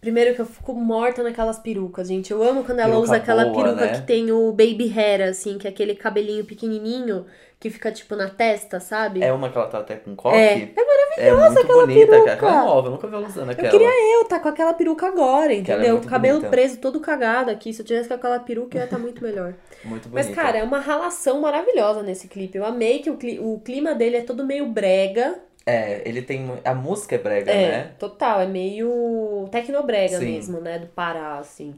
Primeiro 0.00 0.34
que 0.34 0.40
eu 0.40 0.46
fico 0.46 0.72
morta 0.74 1.22
naquelas 1.22 1.58
perucas, 1.58 2.08
gente. 2.08 2.30
Eu 2.30 2.42
amo 2.42 2.64
quando 2.64 2.80
ela 2.80 2.88
Peruca 2.90 3.04
usa 3.04 3.16
aquela 3.16 3.44
boa, 3.44 3.64
peruca 3.64 3.86
né? 3.86 4.00
que 4.00 4.06
tem 4.06 4.32
o 4.32 4.50
baby 4.52 4.88
hair, 4.96 5.22
assim, 5.22 5.58
que 5.58 5.66
é 5.66 5.70
aquele 5.70 5.94
cabelinho 5.94 6.44
pequenininho 6.44 7.26
que 7.60 7.68
fica, 7.70 7.92
tipo, 7.92 8.16
na 8.16 8.30
testa, 8.30 8.80
sabe? 8.80 9.22
É 9.22 9.30
uma 9.32 9.50
que 9.50 9.58
ela 9.58 9.66
tá 9.68 9.78
até 9.80 9.94
com 9.96 10.16
coque? 10.16 10.34
É. 10.36 10.72
É 11.18 11.34
muito 11.34 11.58
aquela 11.60 11.84
bonita, 11.86 12.06
cara. 12.06 12.22
peruca. 12.24 12.32
Aquela 12.32 12.52
é 12.52 12.64
nova, 12.64 12.86
eu 12.86 12.90
nunca 12.92 13.06
vi 13.06 13.14
ela 13.14 13.26
usando 13.26 13.48
Eu 13.48 13.52
aquela. 13.52 13.70
queria 13.70 14.14
eu 14.16 14.24
tá 14.24 14.40
com 14.40 14.48
aquela 14.48 14.72
peruca 14.72 15.06
agora, 15.08 15.52
é 15.52 15.56
entendeu? 15.56 15.96
o 15.96 16.06
cabelo 16.06 16.38
bonita. 16.38 16.50
preso 16.50 16.78
todo 16.78 16.98
cagado 17.00 17.50
aqui. 17.50 17.74
Se 17.74 17.82
eu 17.82 17.86
tivesse 17.86 18.08
com 18.08 18.14
aquela 18.14 18.38
peruca, 18.40 18.76
eu 18.76 18.80
ia 18.80 18.84
estar 18.86 18.98
muito 18.98 19.22
melhor. 19.22 19.54
Muito 19.84 20.08
bonita. 20.08 20.28
Mas, 20.28 20.34
cara, 20.34 20.58
é 20.58 20.62
uma 20.62 20.78
relação 20.80 21.40
maravilhosa 21.40 22.02
nesse 22.02 22.28
clipe. 22.28 22.56
Eu 22.58 22.64
amei 22.66 22.98
que 23.00 23.10
o, 23.10 23.16
cli- 23.16 23.38
o 23.40 23.58
clima 23.60 23.94
dele 23.94 24.16
é 24.18 24.22
todo 24.22 24.44
meio 24.46 24.66
brega. 24.66 25.38
É, 25.66 26.02
ele 26.08 26.20
tem. 26.22 26.50
A 26.64 26.74
música 26.74 27.14
é 27.14 27.18
brega, 27.18 27.50
É, 27.50 27.68
né? 27.70 27.90
total. 27.98 28.40
É 28.40 28.46
meio 28.46 29.48
tecnobrega 29.50 30.18
Sim. 30.18 30.32
mesmo, 30.32 30.60
né? 30.60 30.78
Do 30.78 30.86
Pará, 30.88 31.38
assim. 31.38 31.74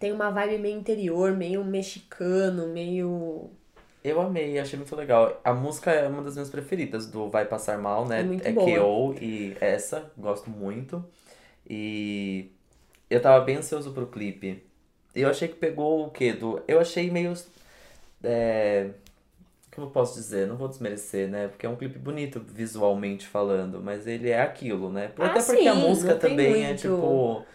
Tem 0.00 0.12
uma 0.12 0.30
vibe 0.30 0.58
meio 0.58 0.76
interior, 0.78 1.32
meio 1.32 1.64
mexicano, 1.64 2.68
meio. 2.68 3.50
Eu 4.06 4.20
amei, 4.20 4.56
achei 4.56 4.78
muito 4.78 4.94
legal. 4.94 5.40
A 5.42 5.52
música 5.52 5.90
é 5.90 6.06
uma 6.06 6.22
das 6.22 6.34
minhas 6.34 6.48
preferidas, 6.48 7.08
do 7.10 7.28
Vai 7.28 7.44
Passar 7.44 7.76
Mal, 7.76 8.06
né? 8.06 8.20
É 8.20 8.22
muito 8.22 8.46
é 8.46 8.52
boa. 8.52 8.78
KO 8.78 9.14
e 9.20 9.56
essa, 9.60 10.12
gosto 10.16 10.48
muito. 10.48 11.04
E 11.68 12.52
eu 13.10 13.20
tava 13.20 13.44
bem 13.44 13.56
ansioso 13.56 13.92
pro 13.92 14.06
clipe. 14.06 14.62
Eu 15.12 15.28
achei 15.28 15.48
que 15.48 15.56
pegou 15.56 16.06
o 16.06 16.10
quê? 16.10 16.32
Do... 16.32 16.62
Eu 16.68 16.78
achei 16.78 17.10
meio. 17.10 17.34
É... 18.22 18.90
Como 19.74 19.88
eu 19.88 19.90
posso 19.90 20.14
dizer? 20.14 20.46
Não 20.46 20.56
vou 20.56 20.68
desmerecer, 20.68 21.28
né? 21.28 21.48
Porque 21.48 21.66
é 21.66 21.68
um 21.68 21.74
clipe 21.74 21.98
bonito 21.98 22.40
visualmente 22.40 23.26
falando, 23.26 23.82
mas 23.82 24.06
ele 24.06 24.30
é 24.30 24.40
aquilo, 24.40 24.88
né? 24.88 25.10
Ah, 25.18 25.26
Até 25.26 25.42
porque 25.42 25.66
a 25.66 25.74
sim, 25.74 25.80
música 25.80 26.12
não 26.12 26.20
tem 26.20 26.30
também 26.30 26.62
é 26.62 26.68
muito. 26.68 26.80
tipo. 26.82 27.46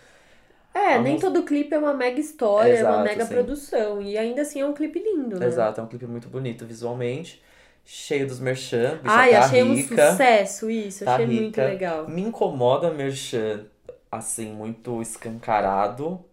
É, 0.73 0.97
nem 0.99 1.19
todo 1.19 1.43
clipe 1.43 1.73
é 1.73 1.77
uma 1.77 1.93
mega 1.93 2.19
história, 2.19 2.71
é 2.73 2.81
uma 2.83 2.89
Exato, 2.91 3.03
mega 3.03 3.25
sim. 3.25 3.33
produção. 3.33 4.01
E 4.01 4.17
ainda 4.17 4.41
assim 4.41 4.61
é 4.61 4.65
um 4.65 4.73
clipe 4.73 4.99
lindo, 4.99 5.39
né? 5.39 5.45
Exato, 5.45 5.81
é 5.81 5.83
um 5.83 5.87
clipe 5.87 6.05
muito 6.07 6.29
bonito 6.29 6.65
visualmente. 6.65 7.41
Cheio 7.83 8.27
dos 8.27 8.39
merchan, 8.39 8.99
Ai, 9.03 9.31
tá 9.31 9.39
achei 9.45 9.63
um 9.63 9.73
rica. 9.73 10.11
sucesso 10.11 10.69
isso. 10.69 11.03
tá 11.03 11.15
achei 11.15 11.25
muito 11.25 11.45
rica. 11.59 11.65
legal. 11.65 12.07
Me 12.07 12.21
incomoda 12.21 12.91
merchan, 12.91 13.65
assim, 14.11 14.51
muito 14.53 15.01
escancarado, 15.01 16.23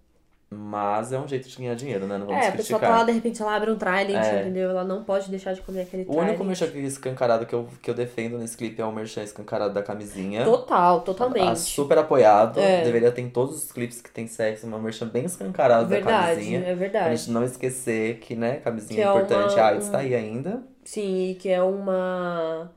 mas 0.51 1.13
é 1.13 1.19
um 1.19 1.29
jeito 1.29 1.47
de 1.49 1.57
ganhar 1.57 1.75
dinheiro, 1.75 2.07
né? 2.07 2.17
Não 2.17 2.27
vamos 2.27 2.43
É, 2.43 2.49
a 2.49 2.53
pessoa 2.53 2.81
tá 2.81 2.89
lá, 2.89 3.05
de 3.05 3.13
repente 3.13 3.43
ela 3.43 3.55
abre 3.55 3.71
um 3.71 3.77
trident, 3.77 4.17
É. 4.25 4.41
entendeu? 4.41 4.71
Ela 4.71 4.83
não 4.83 5.05
pode 5.05 5.31
deixar 5.31 5.53
de 5.53 5.61
comer 5.61 5.83
aquele 5.83 6.07
O 6.09 6.17
único 6.17 6.43
merchan 6.43 6.67
escancarado 6.77 7.45
que 7.45 7.55
eu, 7.55 7.69
que 7.83 7.91
eu 7.91 7.95
defendo 7.95 8.39
nesse 8.39 8.57
clipe 8.57 8.81
é 8.81 8.85
o 8.85 8.91
merchan 8.91 9.23
escancarado 9.23 9.75
da 9.75 9.83
camisinha. 9.83 10.45
Total, 10.45 10.97
Ah, 10.97 11.01
totalmente. 11.01 11.59
super 11.61 11.99
apoiado. 11.99 12.59
É. 12.61 12.83
Deveria 12.83 13.13
ter 13.13 13.21
em 13.21 13.29
todos 13.29 13.57
os 13.65 13.71
clipes 13.73 14.01
que 14.01 14.11
tem 14.11 14.27
sexo, 14.27 14.67
uma 14.67 14.79
merchan 14.79 15.07
bem 15.09 15.27
escancarado 15.27 15.85
da 15.85 15.97
verdade, 15.97 16.31
camisinha. 16.31 16.61
é 16.61 16.63
Pra 16.65 16.75
verdade. 16.75 17.17
gente 17.17 17.31
não 17.31 17.45
esquecer 17.45 18.19
que, 18.21 18.35
né, 18.35 18.57
camisinha 18.57 18.95
Que 18.97 19.03
é 19.03 19.07
é 19.07 19.11
importante, 19.11 19.53
uma- 19.55 19.63
a 19.63 19.67
AIDS 19.69 19.89
um- 19.89 19.93
tá 19.93 19.99
aí 19.99 20.15
ainda. 20.15 20.63
Sim, 20.85 21.31
e 21.31 21.35
que 21.35 21.51
é 21.51 21.63
uma 21.63 22.71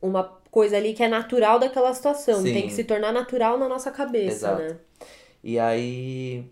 uma 0.00 0.24
coisa 0.50 0.78
ali 0.78 0.94
que 0.94 1.02
é 1.02 1.08
natural 1.08 1.58
daquela 1.58 1.92
situação. 1.92 2.40
Sim. 2.40 2.52
Tem 2.54 2.62
que 2.62 2.72
se 2.72 2.84
tornar 2.84 3.12
natural 3.12 3.58
na 3.58 3.68
nossa 3.68 3.90
cabeça, 3.90 4.46
Exato. 4.48 4.62
né? 4.62 4.76
E 5.44 5.58
aí. 5.58 6.44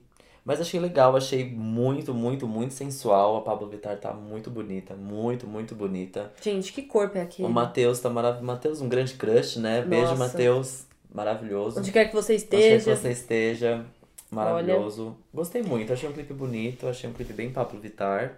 Mas 0.49 0.63
achei 0.63 0.81
legal, 0.81 1.15
achei 1.15 1.45
muito, 1.45 2.15
muito, 2.15 2.49
muito 2.49 2.73
sensual. 2.73 3.37
A 3.37 3.43
Pablo 3.43 3.69
Vittar 3.69 3.99
tá 3.99 4.15
muito 4.15 4.49
bonita, 4.51 4.95
muito, 4.97 5.47
muito 5.47 5.75
bonita. 5.75 6.33
Gente, 6.41 6.73
que 6.73 6.85
corpo 6.85 7.19
é 7.19 7.21
aquele? 7.21 7.47
O 7.47 7.51
Matheus 7.51 8.01
tá 8.01 8.09
maravilhoso. 8.09 8.47
Matheus, 8.47 8.81
um 8.81 8.89
grande 8.89 9.13
crush, 9.13 9.59
né? 9.59 9.83
Beijo, 9.83 10.07
Nossa. 10.07 10.25
Matheus. 10.25 10.87
Maravilhoso. 11.15 11.81
Onde 11.81 11.93
quer 11.93 12.07
que 12.07 12.15
você 12.15 12.33
Onde 12.33 12.45
quer 12.47 12.57
que 12.59 12.77
esteja. 12.77 12.97
você 12.97 13.11
esteja. 13.11 13.85
Maravilhoso. 14.31 15.19
Gostei 15.35 15.63
muito, 15.63 15.93
achei 15.93 16.09
um 16.09 16.13
clipe 16.15 16.33
bonito, 16.33 16.89
achei 16.89 17.11
um 17.11 17.13
clipe 17.13 17.35
bem 17.35 17.51
Pablo 17.51 17.79
Vittar. 17.79 18.37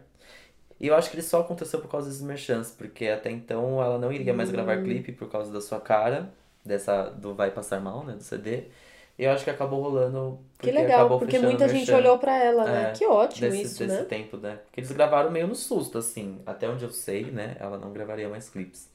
E 0.81 0.89
eu 0.89 0.97
acho 0.97 1.11
que 1.11 1.15
ele 1.15 1.23
só 1.23 1.43
aconteceu 1.43 1.79
por 1.79 1.89
causa 1.89 2.09
desses 2.09 2.23
merchants, 2.25 2.75
porque 2.77 3.07
até 3.07 3.31
então 3.31 3.81
ela 3.81 4.01
não 4.01 4.11
iria 4.11 4.35
mais 4.35 4.49
Hum. 4.49 4.53
gravar 4.53 4.83
clipe 4.83 5.13
por 5.13 5.29
causa 5.31 5.53
da 5.53 5.61
sua 5.61 5.79
cara, 5.79 6.33
dessa 6.65 7.05
do 7.05 7.37
Vai 7.37 7.53
Passar 7.53 7.81
Mal, 7.81 8.03
né, 8.03 8.15
do 8.15 8.23
CD. 8.25 8.65
Eu 9.21 9.33
acho 9.33 9.45
que 9.45 9.51
acabou 9.51 9.83
rolando 9.83 10.41
Que 10.59 10.71
legal, 10.71 11.19
porque 11.19 11.39
muita 11.39 11.69
gente 11.69 11.93
olhou 11.93 12.19
pra 12.19 12.43
ela, 12.43 12.65
né? 12.65 12.89
É, 12.89 12.93
Que 12.93 13.07
ótimo 13.07 13.51
desse, 13.51 13.63
isso, 13.63 13.79
desse 13.87 14.01
né? 14.01 14.05
tempo, 14.05 14.39
né? 14.39 14.59
Porque 14.65 14.81
eles 14.81 14.91
gravaram 14.91 15.31
meio 15.31 15.47
no 15.47 15.55
susto, 15.55 15.99
assim. 15.99 16.39
Até 16.47 16.67
onde 16.67 16.85
eu 16.85 16.91
sei, 16.91 17.25
né? 17.25 17.55
Ela 17.61 17.77
não 17.77 17.93
gravaria 17.93 18.31
mais 18.31 18.49
clipes. 18.49 18.89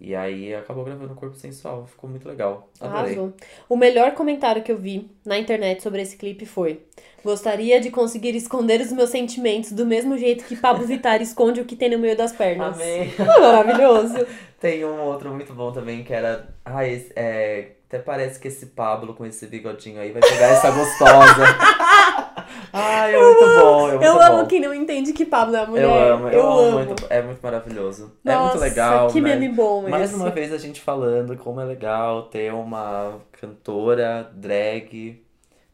E 0.00 0.14
aí 0.14 0.52
acabou 0.52 0.84
gravando 0.84 1.12
o 1.12 1.16
Corpo 1.16 1.36
Sensual. 1.36 1.86
Ficou 1.86 2.10
muito 2.10 2.28
legal. 2.28 2.68
Adorei. 2.80 3.14
Arrasou. 3.14 3.32
O 3.68 3.76
melhor 3.76 4.12
comentário 4.14 4.62
que 4.62 4.70
eu 4.70 4.76
vi 4.76 5.08
na 5.24 5.38
internet 5.38 5.80
sobre 5.82 6.02
esse 6.02 6.16
clipe 6.16 6.44
foi: 6.44 6.82
Gostaria 7.24 7.80
de 7.80 7.90
conseguir 7.90 8.34
esconder 8.34 8.80
os 8.80 8.92
meus 8.92 9.10
sentimentos 9.10 9.72
do 9.72 9.86
mesmo 9.86 10.18
jeito 10.18 10.44
que 10.44 10.56
Pablo 10.56 10.84
Vittar 10.86 11.22
esconde 11.22 11.60
o 11.60 11.64
que 11.64 11.76
tem 11.76 11.88
no 11.90 11.98
meio 11.98 12.16
das 12.16 12.32
pernas. 12.32 12.76
Ah, 13.18 13.40
Maravilhoso. 13.40 14.26
Tem 14.58 14.84
um 14.86 15.02
outro 15.02 15.32
muito 15.32 15.52
bom 15.52 15.70
também 15.70 16.02
que 16.02 16.12
era. 16.12 16.48
Ah, 16.64 16.86
esse, 16.86 17.12
é. 17.14 17.75
Até 17.88 17.98
parece 18.00 18.40
que 18.40 18.48
esse 18.48 18.66
Pablo 18.66 19.14
com 19.14 19.24
esse 19.24 19.46
bigodinho 19.46 20.00
aí 20.00 20.10
vai 20.10 20.20
pegar 20.20 20.46
essa 20.48 20.70
gostosa. 20.72 21.44
Ai, 22.72 23.14
é 23.14 23.18
muito 23.18 23.40
bom. 23.40 23.88
É 23.88 23.90
muito 23.92 24.04
Eu 24.04 24.14
bom. 24.14 24.20
amo 24.22 24.46
quem 24.46 24.60
não 24.60 24.74
entende 24.74 25.12
que 25.12 25.24
Pablo 25.24 25.54
é 25.56 25.60
a 25.60 25.66
mulher. 25.66 25.84
Eu 25.84 25.94
amo, 25.94 26.28
eu, 26.28 26.46
amo, 26.46 26.58
amo. 26.58 26.72
muito. 26.84 27.06
É 27.08 27.22
muito 27.22 27.40
maravilhoso. 27.40 28.12
é 28.24 28.30
muito 28.36 28.42
Nossa, 28.54 28.58
legal. 28.58 29.08
que 29.08 29.20
né? 29.20 29.36
meme 29.36 29.54
bom 29.54 29.88
Mais 29.88 30.10
esse. 30.10 30.14
uma 30.20 30.30
vez 30.30 30.52
a 30.52 30.58
gente 30.58 30.80
falando 30.80 31.36
como 31.36 31.60
é 31.60 31.64
legal 31.64 32.24
ter 32.24 32.52
uma 32.52 33.18
cantora 33.40 34.30
drag 34.34 35.24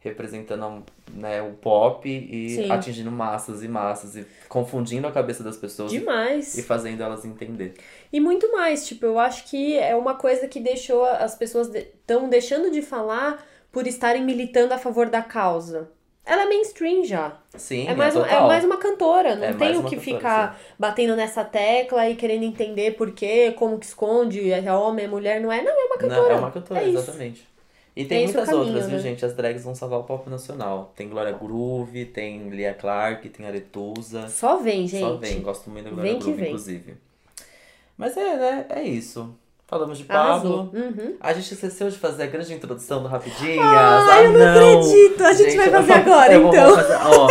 representando 0.03 0.83
né, 1.13 1.41
o 1.41 1.51
pop 1.53 2.07
e 2.09 2.49
Sim. 2.49 2.71
atingindo 2.71 3.11
massas 3.11 3.63
e 3.63 3.67
massas 3.67 4.15
e 4.17 4.25
confundindo 4.49 5.07
a 5.07 5.11
cabeça 5.11 5.43
das 5.43 5.55
pessoas 5.55 5.91
Demais. 5.91 6.57
e 6.57 6.61
fazendo 6.61 7.01
elas 7.01 7.23
entender. 7.25 7.73
E 8.11 8.19
muito 8.19 8.51
mais, 8.51 8.85
tipo, 8.85 9.05
eu 9.05 9.17
acho 9.17 9.45
que 9.45 9.77
é 9.77 9.95
uma 9.95 10.15
coisa 10.15 10.47
que 10.47 10.59
deixou 10.59 11.05
as 11.05 11.35
pessoas 11.35 11.73
estão 11.73 12.27
deixando 12.29 12.69
de 12.69 12.81
falar 12.81 13.43
por 13.71 13.87
estarem 13.87 14.23
militando 14.23 14.73
a 14.73 14.77
favor 14.77 15.09
da 15.09 15.21
causa. 15.21 15.89
Ela 16.25 16.43
é 16.43 16.45
mainstream 16.45 17.03
já. 17.03 17.37
Sim, 17.55 17.85
É 17.87 17.93
mais, 17.93 18.15
um- 18.15 18.23
é 18.23 18.39
mais 18.41 18.63
uma 18.63 18.77
cantora, 18.77 19.35
não 19.35 19.43
É 19.45 19.53
tem 19.53 19.71
o 19.75 19.83
que 19.83 19.95
cantora, 19.97 20.01
ficar 20.01 20.59
batendo 20.79 21.15
nessa 21.17 21.43
tecla 21.43 22.07
e 22.09 22.15
querendo 22.15 22.43
entender 22.43 22.91
por 22.95 23.11
quê, 23.11 23.51
como 23.57 23.77
que 23.77 23.85
esconde, 23.85 24.49
é 24.51 24.71
homem, 24.71 25.03
é 25.05 25.07
mulher, 25.07 25.41
não 25.41 25.51
é? 25.51 25.61
Não, 25.61 25.71
é 25.71 25.85
uma 25.85 25.95
Não, 25.95 25.97
cantora. 26.09 26.33
é 26.33 26.37
uma 26.37 26.51
cantora, 26.51 26.81
É 26.81 26.87
isso. 26.87 27.11
E 27.95 28.05
tem 28.05 28.19
É 28.19 28.23
esse 28.23 28.33
o 28.33 28.37
muitas 28.37 28.49
caminho, 28.49 28.65
outras, 28.67 28.85
viu, 28.87 28.97
né? 28.97 29.03
gente? 29.03 29.23
As 29.25 29.33
drags 29.35 29.63
vão 29.63 29.75
salvar 29.75 29.99
o 29.99 30.03
pop 30.03 30.27
nacional. 30.29 30.91
Tem 30.95 31.07
Glória 31.07 31.31
Groove, 31.31 32.05
tem 32.05 32.49
Lia 32.49 32.73
Clark, 32.73 33.29
tem 33.29 33.45
Aretusa. 33.45 34.27
Só 34.29 34.57
vem, 34.57 34.87
gente. 34.87 35.01
Só 35.01 35.15
vem, 35.17 35.41
gosto 35.41 35.69
muito 35.69 35.85
da 35.85 35.91
Glória 35.91 36.11
Vem 36.11 36.19
Groove, 36.19 36.37
vem. 36.37 36.47
inclusive. 36.47 36.95
Mas 37.97 38.17
é, 38.17 38.35
né? 38.35 38.65
É 38.69 38.81
isso. 38.83 39.35
Falamos 39.67 39.97
de. 39.97 40.03
Pablo. 40.05 40.71
Uhum. 40.73 41.15
A 41.19 41.33
gente 41.33 41.53
esqueceu 41.53 41.89
de 41.89 41.97
fazer 41.97 42.23
a 42.23 42.27
grande 42.27 42.53
introdução 42.53 43.01
do 43.01 43.07
Rapidinhas. 43.07 43.59
Ai, 43.63 44.07
ah, 44.09 44.23
eu 44.23 44.31
não 44.33 44.79
acredito. 44.79 45.23
A 45.23 45.33
gente 45.33 45.55
vai 45.55 45.67
eu 45.67 45.71
fazer 45.71 45.87
vou- 45.87 45.95
agora, 46.13 46.33
eu 46.33 46.47
então. 46.47 46.75
fazer- 46.75 46.99
ó, 47.05 47.27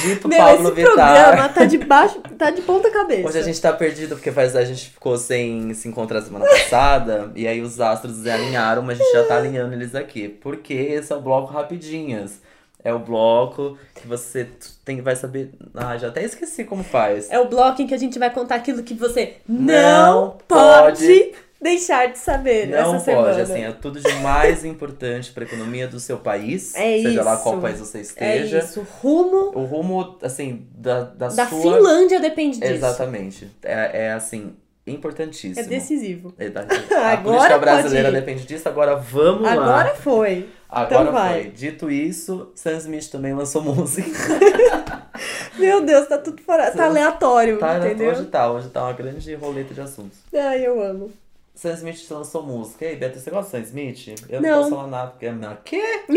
dito 0.00 0.28
Meu, 0.28 0.38
Pablo 0.38 0.68
esse 0.68 0.74
Vittar. 0.76 1.14
programa 1.24 1.48
tá 1.48 1.64
de 1.64 1.78
baixo, 1.84 2.20
tá 2.36 2.50
de 2.50 2.62
ponta 2.62 2.90
cabeça. 2.90 3.28
Hoje 3.28 3.38
a 3.38 3.42
gente 3.42 3.60
tá 3.60 3.72
perdido 3.72 4.16
porque 4.16 4.32
faz, 4.32 4.54
a 4.56 4.64
gente 4.64 4.90
ficou 4.90 5.16
sem 5.16 5.72
se 5.74 5.88
encontrar 5.88 6.22
semana 6.22 6.44
passada. 6.46 7.30
e 7.34 7.46
aí 7.46 7.60
os 7.60 7.80
astros 7.80 8.26
alinharam, 8.26 8.82
mas 8.82 9.00
a 9.00 9.02
gente 9.04 9.12
já 9.12 9.24
tá 9.24 9.36
alinhando 9.36 9.74
eles 9.74 9.94
aqui. 9.94 10.28
Porque 10.28 10.74
esse 10.74 11.12
é 11.12 11.16
o 11.16 11.20
bloco 11.20 11.52
Rapidinhas. 11.52 12.40
É 12.82 12.94
o 12.94 12.98
bloco 12.98 13.76
que 13.94 14.06
você 14.06 14.48
tem, 14.84 15.02
vai 15.02 15.16
saber. 15.16 15.50
Ah, 15.74 15.96
já 15.98 16.08
até 16.08 16.22
esqueci 16.22 16.64
como 16.64 16.84
faz. 16.84 17.28
É 17.30 17.38
o 17.38 17.46
bloco 17.48 17.82
em 17.82 17.86
que 17.86 17.94
a 17.94 17.98
gente 17.98 18.18
vai 18.18 18.30
contar 18.30 18.54
aquilo 18.54 18.84
que 18.84 18.94
você 18.94 19.34
Não 19.48 20.14
não, 20.14 20.36
pode, 20.46 21.06
pode 21.06 21.32
deixar 21.60 22.06
de 22.12 22.18
saber 22.18 22.66
Não 22.68 22.92
nessa 22.92 22.92
pode, 22.92 23.04
semana. 23.04 23.42
assim, 23.42 23.62
é 23.64 23.72
tudo 23.72 24.00
de 24.00 24.12
mais 24.16 24.64
importante 24.64 25.32
pra 25.32 25.44
economia 25.44 25.86
do 25.88 25.98
seu 25.98 26.18
país. 26.18 26.74
É 26.74 27.02
seja 27.02 27.22
lá 27.22 27.36
qual 27.36 27.54
isso. 27.56 27.62
país 27.62 27.78
você 27.80 27.98
é 27.98 28.00
esteja. 28.02 28.58
isso. 28.60 28.86
Rumo 29.00 29.52
O 29.54 29.64
rumo, 29.64 30.18
assim, 30.22 30.66
da, 30.74 31.02
da, 31.02 31.28
da 31.28 31.46
sua. 31.46 31.60
Finlândia 31.60 32.20
depende 32.20 32.60
disso. 32.60 32.72
Exatamente. 32.72 33.50
É, 33.62 34.06
é 34.06 34.12
assim, 34.12 34.54
importantíssimo. 34.86 35.60
É 35.66 35.68
decisivo. 35.68 36.32
É 36.38 36.48
da- 36.48 36.62
A 36.96 37.10
Agora 37.12 37.16
política 37.22 37.48
pode 37.50 37.60
brasileira 37.60 38.08
ir. 38.08 38.12
depende 38.12 38.44
disso, 38.46 38.68
agora 38.68 38.94
vamos 38.96 39.42
lá. 39.42 39.52
Agora 39.52 39.94
foi. 39.94 40.48
Agora 40.68 41.02
então 41.02 41.12
vai. 41.12 41.42
foi. 41.42 41.50
Dito 41.50 41.90
isso, 41.90 42.52
Sam 42.54 42.76
Smith 42.76 43.08
também 43.10 43.34
lançou 43.34 43.62
música. 43.62 44.08
Meu 45.58 45.84
Deus, 45.84 46.06
tá 46.06 46.18
tudo 46.18 46.40
fora. 46.42 46.70
Tá 46.70 46.84
aleatório, 46.86 47.58
tá, 47.58 47.78
né? 47.78 47.86
entendeu? 47.88 48.10
Hoje 48.12 48.24
tá, 48.26 48.50
hoje 48.50 48.68
tá 48.68 48.82
uma 48.84 48.92
grande 48.92 49.34
roleta 49.34 49.74
de 49.74 49.80
assuntos. 49.80 50.18
Ai, 50.32 50.64
eu 50.64 50.80
amo. 50.80 51.10
Sam 51.58 51.72
Smith 51.74 52.06
lançou 52.10 52.42
música. 52.44 52.84
E 52.84 52.88
aí, 52.88 52.96
Beto, 52.96 53.18
você 53.18 53.30
gosta 53.30 53.60
de 53.60 53.66
Sam 53.66 53.68
Smith? 53.68 54.24
Eu 54.28 54.40
não, 54.40 54.48
Não. 54.48 54.58
posso 54.58 54.70
falar 54.70 54.86
nada, 54.86 55.10
porque 55.10 55.26
é 55.26 55.32
minha. 55.32 55.58
Quê? 55.64 55.82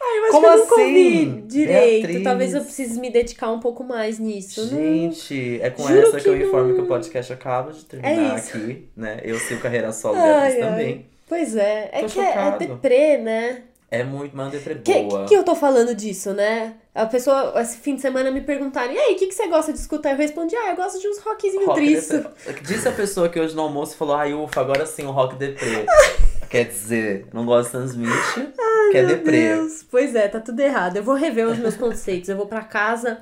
Ai, 0.00 0.18
acho 0.24 0.30
Como 0.32 0.46
eu 0.46 0.58
nunca 0.58 0.74
ouvi 0.74 1.16
assim? 1.18 1.46
direito. 1.46 2.02
Beatriz. 2.06 2.24
Talvez 2.24 2.54
eu 2.54 2.62
precise 2.62 3.00
me 3.00 3.10
dedicar 3.10 3.50
um 3.50 3.60
pouco 3.60 3.82
mais 3.84 4.18
nisso. 4.18 4.60
Não- 4.62 4.68
Gente, 4.68 5.60
é 5.60 5.70
com 5.70 5.82
Juro 5.82 5.98
essa 6.00 6.16
que, 6.16 6.22
que 6.22 6.28
eu 6.28 6.36
informo 6.36 6.68
não- 6.68 6.74
que 6.76 6.80
o 6.82 6.86
podcast 6.86 7.32
acaba 7.32 7.72
de 7.72 7.84
terminar 7.84 8.34
É 8.34 8.38
aqui, 8.38 8.88
né? 8.96 9.20
Eu 9.24 9.38
sigo 9.38 9.60
carreira 9.60 9.92
solo 9.92 10.16
Ai, 10.16 10.22
Beatriz 10.28 10.54
ai. 10.64 10.70
também. 10.70 11.06
Pois 11.28 11.56
é, 11.56 11.90
é 11.92 12.00
Tô 12.00 12.06
que 12.06 12.20
é, 12.20 12.32
é 12.32 12.56
deprê, 12.58 13.18
né? 13.18 13.62
É 13.90 14.04
muito 14.04 14.34
uma 14.34 14.50
deprê 14.50 14.74
Que, 14.76 15.02
boa. 15.04 15.22
que, 15.22 15.28
que 15.30 15.34
eu 15.34 15.42
tô 15.42 15.54
falando 15.54 15.94
disso, 15.94 16.34
né? 16.34 16.74
A 16.94 17.06
pessoa, 17.06 17.54
esse 17.60 17.78
fim 17.78 17.94
de 17.94 18.02
semana, 18.02 18.30
me 18.30 18.42
perguntaram, 18.42 18.92
e 18.92 18.98
aí, 18.98 19.14
o 19.14 19.16
que, 19.16 19.28
que 19.28 19.34
você 19.34 19.46
gosta 19.48 19.72
de 19.72 19.78
escutar? 19.78 20.10
Eu 20.10 20.16
respondi, 20.16 20.54
ah, 20.56 20.70
eu 20.70 20.76
gosto 20.76 21.00
de 21.00 21.08
uns 21.08 21.18
rockzinho 21.18 21.66
Rock 21.66 21.80
tristo. 21.80 22.16
deprê. 22.18 22.60
Disse 22.62 22.86
a 22.88 22.92
pessoa 22.92 23.28
que 23.28 23.40
hoje 23.40 23.56
no 23.56 23.62
almoço 23.62 23.96
falou, 23.96 24.16
ai, 24.16 24.34
ufa, 24.34 24.60
agora 24.60 24.84
sim 24.84 25.04
o 25.04 25.10
rock 25.10 25.36
deprê. 25.36 25.86
Quer 26.50 26.64
dizer, 26.64 27.26
não 27.32 27.44
gosta 27.46 27.78
de 27.78 27.88
Sam 27.88 27.92
Smith, 27.92 28.52
que 28.90 28.96
é 28.98 29.04
deprê. 29.06 29.54
Deus. 29.54 29.84
Pois 29.90 30.14
é, 30.14 30.28
tá 30.28 30.40
tudo 30.40 30.60
errado. 30.60 30.96
Eu 30.96 31.02
vou 31.02 31.14
rever 31.14 31.46
os 31.46 31.58
meus 31.58 31.76
conceitos. 31.76 32.28
Eu 32.28 32.36
vou 32.36 32.46
pra 32.46 32.62
casa 32.62 33.18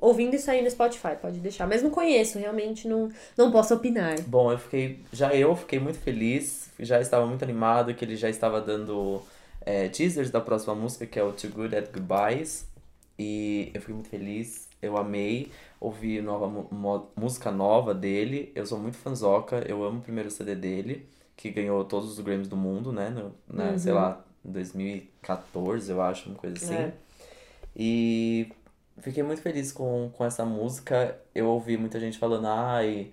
ouvindo 0.00 0.34
isso 0.36 0.50
aí 0.50 0.62
no 0.62 0.70
Spotify, 0.70 1.16
pode 1.20 1.38
deixar. 1.40 1.66
Mas 1.66 1.82
não 1.82 1.90
conheço, 1.90 2.38
realmente 2.38 2.86
não, 2.86 3.08
não 3.36 3.50
posso 3.50 3.74
opinar. 3.74 4.20
Bom, 4.26 4.52
eu 4.52 4.58
fiquei. 4.58 5.00
Já 5.12 5.34
eu 5.34 5.56
fiquei 5.56 5.80
muito 5.80 5.98
feliz, 5.98 6.68
já 6.78 7.00
estava 7.00 7.26
muito 7.26 7.42
animado 7.42 7.92
que 7.94 8.04
ele 8.04 8.14
já 8.16 8.28
estava 8.28 8.60
dando 8.60 9.20
é, 9.64 9.88
teasers 9.88 10.30
da 10.30 10.40
próxima 10.40 10.74
música, 10.74 11.06
que 11.06 11.18
é 11.18 11.22
o 11.22 11.32
Too 11.32 11.50
Good 11.50 11.76
at 11.76 11.90
Goodbyes. 11.92 12.68
E 13.18 13.70
eu 13.72 13.80
fiquei 13.80 13.94
muito 13.94 14.08
feliz, 14.08 14.68
eu 14.82 14.96
amei 14.96 15.50
ouvir 15.80 16.22
nova 16.22 16.48
música 17.16 17.50
nova 17.50 17.94
dele. 17.94 18.50
Eu 18.54 18.66
sou 18.66 18.78
muito 18.78 18.96
fanzoca, 18.96 19.64
eu 19.68 19.84
amo 19.84 19.98
o 19.98 20.02
primeiro 20.02 20.30
CD 20.30 20.54
dele, 20.54 21.08
que 21.36 21.50
ganhou 21.50 21.84
todos 21.84 22.10
os 22.10 22.20
Grammys 22.20 22.48
do 22.48 22.56
mundo, 22.56 22.92
né? 22.92 23.10
No, 23.10 23.34
né 23.48 23.78
Sei 23.78 23.92
lá, 23.92 24.24
em 24.44 24.50
2014, 24.50 25.90
eu 25.90 26.02
acho, 26.02 26.28
uma 26.28 26.38
coisa 26.38 26.56
assim. 26.56 26.74
É. 26.74 26.92
E 27.76 28.48
fiquei 28.98 29.22
muito 29.22 29.42
feliz 29.42 29.72
com, 29.72 30.10
com 30.12 30.24
essa 30.24 30.44
música. 30.44 31.18
Eu 31.34 31.46
ouvi 31.46 31.76
muita 31.76 32.00
gente 32.00 32.18
falando, 32.18 32.46
ai, 32.46 33.12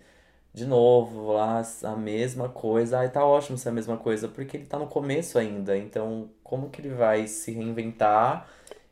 de 0.54 0.66
novo, 0.66 1.34
lá 1.34 1.64
a 1.84 1.96
mesma 1.96 2.50
coisa. 2.50 3.00
Ai, 3.00 3.10
tá 3.10 3.26
ótimo 3.26 3.58
ser 3.58 3.70
a 3.70 3.74
mesma 3.74 3.98
coisa, 3.98 4.28
porque 4.28 4.58
ele 4.58 4.66
tá 4.66 4.78
no 4.78 4.88
começo 4.88 5.38
ainda. 5.38 5.78
Então, 5.78 6.30
como 6.52 6.70
que 6.70 6.82
ele 6.82 6.90
vai 6.90 7.28
se 7.28 7.50
reinventar 7.52 8.46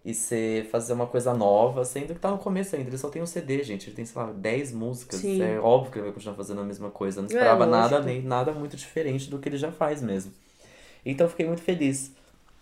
e 0.05 0.13
ser, 0.13 0.65
fazer 0.69 0.93
uma 0.93 1.05
coisa 1.05 1.33
nova, 1.33 1.83
sendo 1.83 2.13
que 2.13 2.19
tá 2.21 2.31
no 2.31 2.37
começo 2.37 2.73
ainda? 2.73 2.89
Ele 2.89 2.97
só 2.97 3.09
tem 3.09 3.21
um 3.21 3.25
CD, 3.25 3.61
gente. 3.63 3.89
Ele 3.89 3.97
tem, 3.97 4.05
sei 4.05 4.21
lá, 4.21 4.31
10 4.31 4.71
músicas. 4.71 5.19
Sim. 5.19 5.41
É 5.41 5.59
óbvio 5.59 5.91
que 5.91 5.97
ele 5.97 6.05
vai 6.05 6.13
continuar 6.13 6.35
fazendo 6.37 6.61
a 6.61 6.63
mesma 6.63 6.89
coisa. 6.89 7.19
Eu 7.19 7.23
Não 7.23 7.29
É, 7.29 7.33
esperava 7.33 7.65
nada, 7.65 7.97
lógico. 7.97 8.05
nem 8.13 8.21
nada 8.21 8.53
muito 8.53 8.77
diferente 8.77 9.29
do 9.29 9.37
que 9.39 9.49
ele 9.49 9.57
já 9.57 9.73
faz 9.73 10.01
mesmo. 10.01 10.31
Então, 11.05 11.25
eu 11.27 11.29
fiquei 11.29 11.45
muito 11.45 11.61
feliz. 11.61 12.13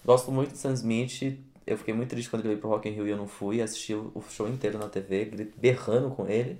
Gosto 0.03 0.31
muito 0.31 0.51
do 0.53 0.57
Sam 0.57 0.73
Smith. 0.73 1.37
Eu 1.67 1.77
fiquei 1.77 1.93
muito 1.93 2.09
triste 2.09 2.27
quando 2.27 2.41
ele 2.41 2.49
veio 2.49 2.59
pro 2.59 2.69
Rock 2.69 2.89
in 2.89 2.93
Rio 2.93 3.05
e 3.07 3.11
eu 3.11 3.17
não 3.17 3.27
fui. 3.27 3.61
Assisti 3.61 3.93
o 3.93 4.23
show 4.31 4.47
inteiro 4.49 4.79
na 4.79 4.89
TV, 4.89 5.51
berrando 5.57 6.09
com 6.09 6.27
ele. 6.27 6.57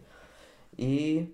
E 0.78 1.28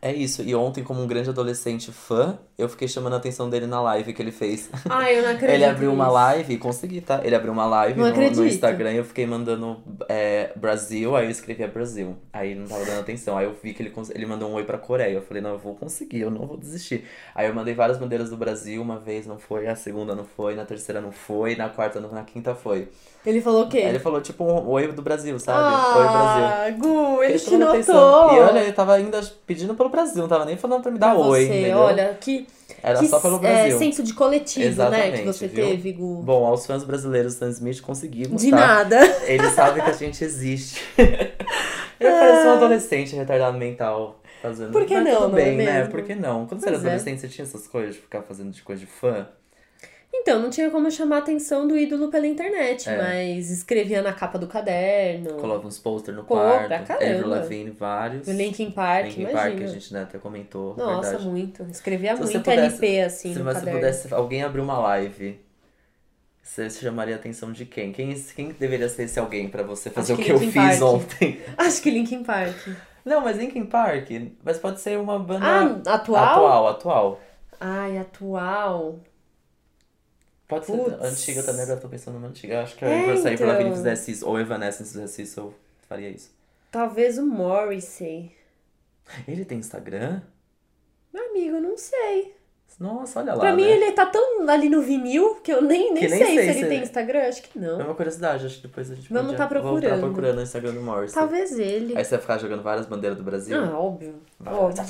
é 0.00 0.12
isso. 0.14 0.42
E 0.42 0.54
ontem, 0.54 0.84
como 0.84 1.02
um 1.02 1.06
grande 1.08 1.30
adolescente 1.30 1.90
fã, 1.90 2.38
eu 2.56 2.68
fiquei 2.68 2.86
chamando 2.86 3.14
a 3.14 3.16
atenção 3.16 3.50
dele 3.50 3.66
na 3.66 3.80
live 3.82 4.12
que 4.12 4.22
ele 4.22 4.30
fez. 4.30 4.70
Ai, 4.88 5.18
eu 5.18 5.22
não 5.22 5.30
acredito 5.34 5.54
Ele 5.54 5.64
abriu 5.64 5.92
uma 5.92 6.08
live 6.08 6.54
e 6.54 6.56
consegui, 6.58 7.00
tá? 7.00 7.20
Ele 7.24 7.34
abriu 7.34 7.52
uma 7.52 7.66
live 7.66 8.00
no, 8.00 8.30
no 8.30 8.46
Instagram 8.46 8.92
e 8.92 8.96
eu 8.98 9.04
fiquei 9.04 9.26
mandando 9.26 9.78
é, 10.08 10.50
Brasil, 10.54 11.16
aí 11.16 11.24
eu 11.26 11.30
escrevia 11.30 11.66
Brasil. 11.66 12.16
Aí 12.32 12.52
ele 12.52 12.60
não 12.60 12.68
tava 12.68 12.84
dando 12.84 13.00
atenção. 13.00 13.36
Aí 13.36 13.44
eu 13.44 13.56
vi 13.60 13.74
que 13.74 13.82
ele, 13.82 13.92
ele 14.14 14.26
mandou 14.26 14.48
um 14.50 14.54
oi 14.54 14.64
pra 14.64 14.78
Coreia. 14.78 15.14
Eu 15.14 15.22
falei, 15.22 15.42
não, 15.42 15.50
eu 15.50 15.58
vou 15.58 15.74
conseguir, 15.74 16.20
eu 16.20 16.30
não 16.30 16.46
vou 16.46 16.56
desistir. 16.56 17.04
Aí 17.34 17.46
eu 17.48 17.54
mandei 17.54 17.74
várias 17.74 17.98
bandeiras 17.98 18.30
do 18.30 18.36
Brasil, 18.36 18.80
uma 18.80 18.98
vez 18.98 19.26
não 19.26 19.38
foi, 19.38 19.66
a 19.66 19.74
segunda 19.74 20.14
não 20.14 20.24
foi, 20.24 20.54
na 20.54 20.64
terceira 20.64 21.00
não 21.00 21.10
foi, 21.10 21.56
na 21.56 21.68
quarta 21.68 22.00
não, 22.00 22.12
na 22.12 22.22
quinta 22.22 22.54
foi. 22.54 22.88
Ele 23.26 23.40
falou 23.40 23.64
o 23.64 23.68
quê? 23.68 23.78
Aí 23.78 23.88
ele 23.88 23.98
falou, 23.98 24.20
tipo, 24.20 24.44
um 24.44 24.68
oi 24.68 24.86
do 24.92 25.00
Brasil, 25.00 25.38
sabe? 25.38 25.74
oi, 25.98 26.08
Brasil. 26.08 26.44
Ah, 26.44 26.70
Gu, 26.78 27.22
ele 27.22 27.38
te 27.38 27.56
notou. 27.56 27.68
atenção. 27.74 28.36
E 28.36 28.40
olha, 28.40 28.58
ele 28.60 28.72
tava 28.72 28.92
ainda 28.94 29.20
pedindo 29.46 29.74
pelo 29.74 29.88
Brasil, 29.88 30.20
não 30.20 30.28
tava 30.28 30.44
nem 30.44 30.58
falando 30.58 30.82
pra 30.82 30.92
me 30.92 30.98
dar 30.98 31.14
Pra 31.14 31.24
oi, 31.24 31.46
você, 31.46 31.58
entendeu? 31.60 31.78
olha, 31.78 32.14
que, 32.20 32.46
Era 32.84 32.98
que 32.98 33.08
só 33.08 33.18
pelo 33.18 33.36
é, 33.36 33.38
Brasil. 33.38 33.78
senso 33.78 34.02
de 34.02 34.12
coletivo, 34.12 34.60
né, 34.66 34.70
Exatamente, 34.70 35.18
que 35.20 35.26
você 35.26 35.48
viu? 35.48 35.66
teve, 35.66 35.92
Gu. 35.92 36.22
Bom, 36.22 36.44
aos 36.46 36.66
fãs 36.66 36.84
brasileiros 36.84 37.34
do 37.34 37.38
Sam 37.38 37.48
Smith 37.50 37.80
conseguimos, 37.80 38.42
de 38.42 38.50
tá? 38.50 38.56
nada. 38.56 39.00
Eles 39.26 39.52
sabem 39.52 39.82
que 39.82 39.90
a 39.90 39.94
gente 39.94 40.22
existe. 40.22 40.82
Eu 41.98 42.10
pareço 42.10 42.46
um 42.48 42.52
adolescente 42.52 43.14
retardado 43.16 43.56
mental 43.56 44.20
fazendo. 44.42 44.72
Por 44.72 44.84
que 44.84 44.94
Mas 44.94 45.04
não, 45.04 45.14
tudo 45.22 45.28
não 45.32 45.38
é 45.38 45.44
bem, 45.44 45.56
né? 45.56 45.72
mesmo? 45.78 45.90
Por 45.90 46.02
que 46.02 46.14
não? 46.14 46.46
Quando 46.46 46.60
você 46.60 46.68
era 46.68 46.76
Pois 46.76 46.84
é. 46.84 46.88
adolescente, 46.88 47.20
você 47.20 47.28
tinha 47.28 47.44
essas 47.44 47.66
coisas 47.66 47.94
de 47.94 48.00
ficar 48.02 48.22
fazendo 48.22 48.50
de 48.50 48.60
coisa 48.62 48.80
de 48.80 48.86
fã? 48.86 49.26
Então, 50.16 50.40
não 50.40 50.48
tinha 50.48 50.70
como 50.70 50.90
chamar 50.90 51.16
a 51.16 51.18
atenção 51.18 51.66
do 51.68 51.76
ídolo 51.76 52.08
pela 52.08 52.26
internet, 52.26 52.88
É. 52.88 52.96
mas 52.96 53.50
escrevia 53.50 54.00
na 54.00 54.12
capa 54.12 54.38
do 54.38 54.46
caderno. 54.46 55.34
Colava 55.34 55.66
uns 55.66 55.78
posters 55.78 56.16
no 56.16 56.24
Pô, 56.24 56.34
quarto. 56.36 56.68
pra 56.68 56.78
caramba. 56.80 57.12
Avril 57.14 57.28
Lavigne, 57.28 57.70
vários. 57.70 58.26
O 58.26 58.30
Linkin 58.32 58.70
Park, 58.70 59.06
Linkin 59.06 59.20
imagina. 59.22 59.40
Park, 59.42 59.62
a 59.62 59.66
gente 59.66 59.92
né, 59.92 60.02
até 60.02 60.18
comentou. 60.18 60.74
Nossa, 60.76 61.10
verdade. 61.10 61.28
muito. 61.28 61.62
Escrevia 61.70 62.16
Se 62.16 62.22
você 62.22 62.32
muito 62.34 62.44
pudesse- 62.44 62.62
LP, 62.86 63.00
assim, 63.02 63.32
Se 63.34 63.38
no 63.38 63.44
você 63.44 63.54
caderno. 63.58 63.80
pudesse, 63.80 64.14
alguém 64.14 64.42
abrir 64.42 64.60
uma 64.62 64.78
live, 64.78 65.38
você 66.42 66.70
chamaria 66.70 67.14
a 67.16 67.18
atenção 67.18 67.52
de 67.52 67.66
quem? 67.66 67.92
Quem, 67.92 68.14
quem 68.14 68.48
deveria 68.52 68.88
ser 68.88 69.02
esse 69.04 69.18
alguém 69.18 69.48
pra 69.48 69.62
você 69.62 69.90
fazer 69.90 70.12
Acho 70.14 70.22
o 70.22 70.24
que 70.24 70.30
que 70.30 70.36
eu 70.36 70.38
Linkin 70.38 70.52
fiz 70.52 70.78
Park. 70.78 70.82
ontem? 70.82 71.40
Acho 71.58 71.82
que 71.82 71.90
Linkin 71.90 72.22
Park. 72.22 72.68
Não, 73.04 73.20
mas 73.20 73.36
Linkin 73.36 73.66
Park, 73.66 74.08
mas 74.42 74.58
pode 74.58 74.80
ser 74.80 74.98
uma 74.98 75.18
banda 75.18 75.44
Ah, 75.44 75.94
atual? 75.94 76.24
atual, 76.24 76.68
atual. 76.68 77.20
Ai, 77.60 77.98
atual. 77.98 78.98
Pode 80.60 80.66
ser 81.00 81.04
antiga 81.04 81.42
também, 81.42 81.62
agora 81.62 81.78
eu 81.78 81.82
tô 81.82 81.88
pensando 81.88 82.14
numa 82.14 82.28
antiga. 82.28 82.62
Acho 82.62 82.76
que 82.76 82.84
É, 82.84 82.88
a 82.88 83.12
Avril 83.12 83.32
então. 83.32 83.72
Fizesse 83.76 84.10
isso, 84.12 84.28
ou 84.28 84.38
Evanescence 84.38 84.92
fizesse 84.92 85.22
isso, 85.22 85.40
eu 85.40 85.54
faria 85.88 86.08
isso. 86.10 86.30
Talvez 86.70 87.18
o 87.18 87.26
Morrissey. 87.26 88.32
Ele 89.28 89.44
tem 89.44 89.58
Instagram? 89.58 90.20
Meu 91.12 91.30
amigo, 91.30 91.60
não 91.60 91.76
sei. 91.76 92.34
Nossa, 92.80 93.20
olha 93.20 93.34
lá, 93.34 93.38
pra 93.40 93.54
mim, 93.54 93.62
né? 93.62 93.70
ele 93.70 93.92
tá 93.92 94.04
tão 94.06 94.48
ali 94.48 94.68
no 94.68 94.82
vinil 94.82 95.36
que 95.36 95.52
eu 95.52 95.62
nem, 95.62 95.92
nem, 95.94 96.08
nem 96.08 96.08
sei, 96.08 96.18
sei 96.18 96.26
se 96.26 96.50
ele 96.50 96.60
se- 96.60 96.66
tem 96.68 96.82
Instagram. 96.82 97.20
Acho 97.28 97.42
que 97.42 97.56
É 97.56 97.60
não. 97.62 97.78
uma 97.78 97.94
curiosidade, 97.94 98.46
acho 98.46 98.56
que 98.56 98.62
depois 98.66 98.90
a 98.90 98.94
gente 98.96 99.12
Vamos 99.12 99.32
podia... 99.32 99.38
tá 99.38 99.46
Vamos 99.46 99.62
procurando. 99.80 100.00
tá 100.00 100.06
procurando 100.06 100.38
o 100.38 100.42
Instagram 100.42 100.72
do 100.72 100.80
Morrison. 100.82 101.14
Talvez 101.14 101.56
ele. 101.56 101.96
Aí 101.96 102.04
você 102.04 102.10
vai 102.10 102.20
ficar 102.20 102.38
jogando 102.38 102.62
várias 102.64 102.86
bandeiras 102.86 103.16
do 103.16 103.22
Brasil? 103.22 103.56
Ah, 103.62 103.78
óbvio. 103.78 104.16
Vai. 104.40 104.54
óbvio. 104.54 104.84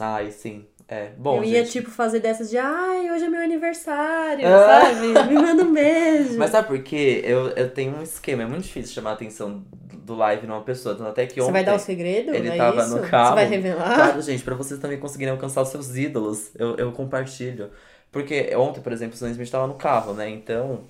Ai, 0.00 0.30
sim. 0.30 0.66
É, 0.90 1.10
bom, 1.18 1.36
eu 1.38 1.44
ia, 1.44 1.58
gente. 1.64 1.72
tipo, 1.72 1.90
fazer 1.90 2.18
dessas 2.20 2.48
de 2.48 2.56
ai, 2.56 3.10
hoje 3.10 3.24
é 3.24 3.28
meu 3.28 3.42
aniversário, 3.42 4.46
Ah. 4.46 4.84
sabe? 4.84 5.28
Me 5.28 5.34
manda 5.34 5.62
um 5.62 5.72
beijo. 5.74 6.38
Mas 6.38 6.50
sabe 6.50 6.66
por 6.68 6.82
quê? 6.82 7.20
Eu, 7.24 7.48
eu 7.50 7.68
tenho 7.68 7.94
um 7.94 8.02
esquema, 8.02 8.42
é 8.42 8.46
muito 8.46 8.62
difícil 8.62 8.94
chamar 8.94 9.10
a 9.10 9.12
atenção 9.12 9.62
do 9.92 10.14
live 10.14 10.46
numa 10.46 10.62
pessoa. 10.62 10.94
Tanto 10.94 11.10
até 11.10 11.26
que 11.26 11.34
ontem... 11.40 11.44
Você 11.48 11.52
vai 11.52 11.64
dar 11.64 11.74
o 11.74 11.78
segredo? 11.78 12.34
ele 12.34 12.48
é 12.48 12.56
tava 12.56 12.86
no 12.86 13.00
carro. 13.00 13.28
Você 13.28 13.34
vai 13.34 13.44
revelar? 13.46 13.94
Claro, 13.94 14.22
gente, 14.22 14.42
pra 14.42 14.54
vocês 14.54 14.80
também 14.80 14.98
conseguirem 14.98 15.32
alcançar 15.32 15.60
os 15.60 15.68
seus 15.68 15.94
ídolos, 15.94 16.50
eu, 16.58 16.74
eu 16.76 16.90
compartilho. 16.92 17.68
Porque 18.10 18.50
ontem, 18.56 18.80
por 18.80 18.90
exemplo, 18.90 19.14
o 19.14 19.18
Sam 19.18 19.30
Smith 19.32 19.50
tava 19.50 19.66
no 19.66 19.74
carro, 19.74 20.14
né? 20.14 20.30
Então, 20.30 20.84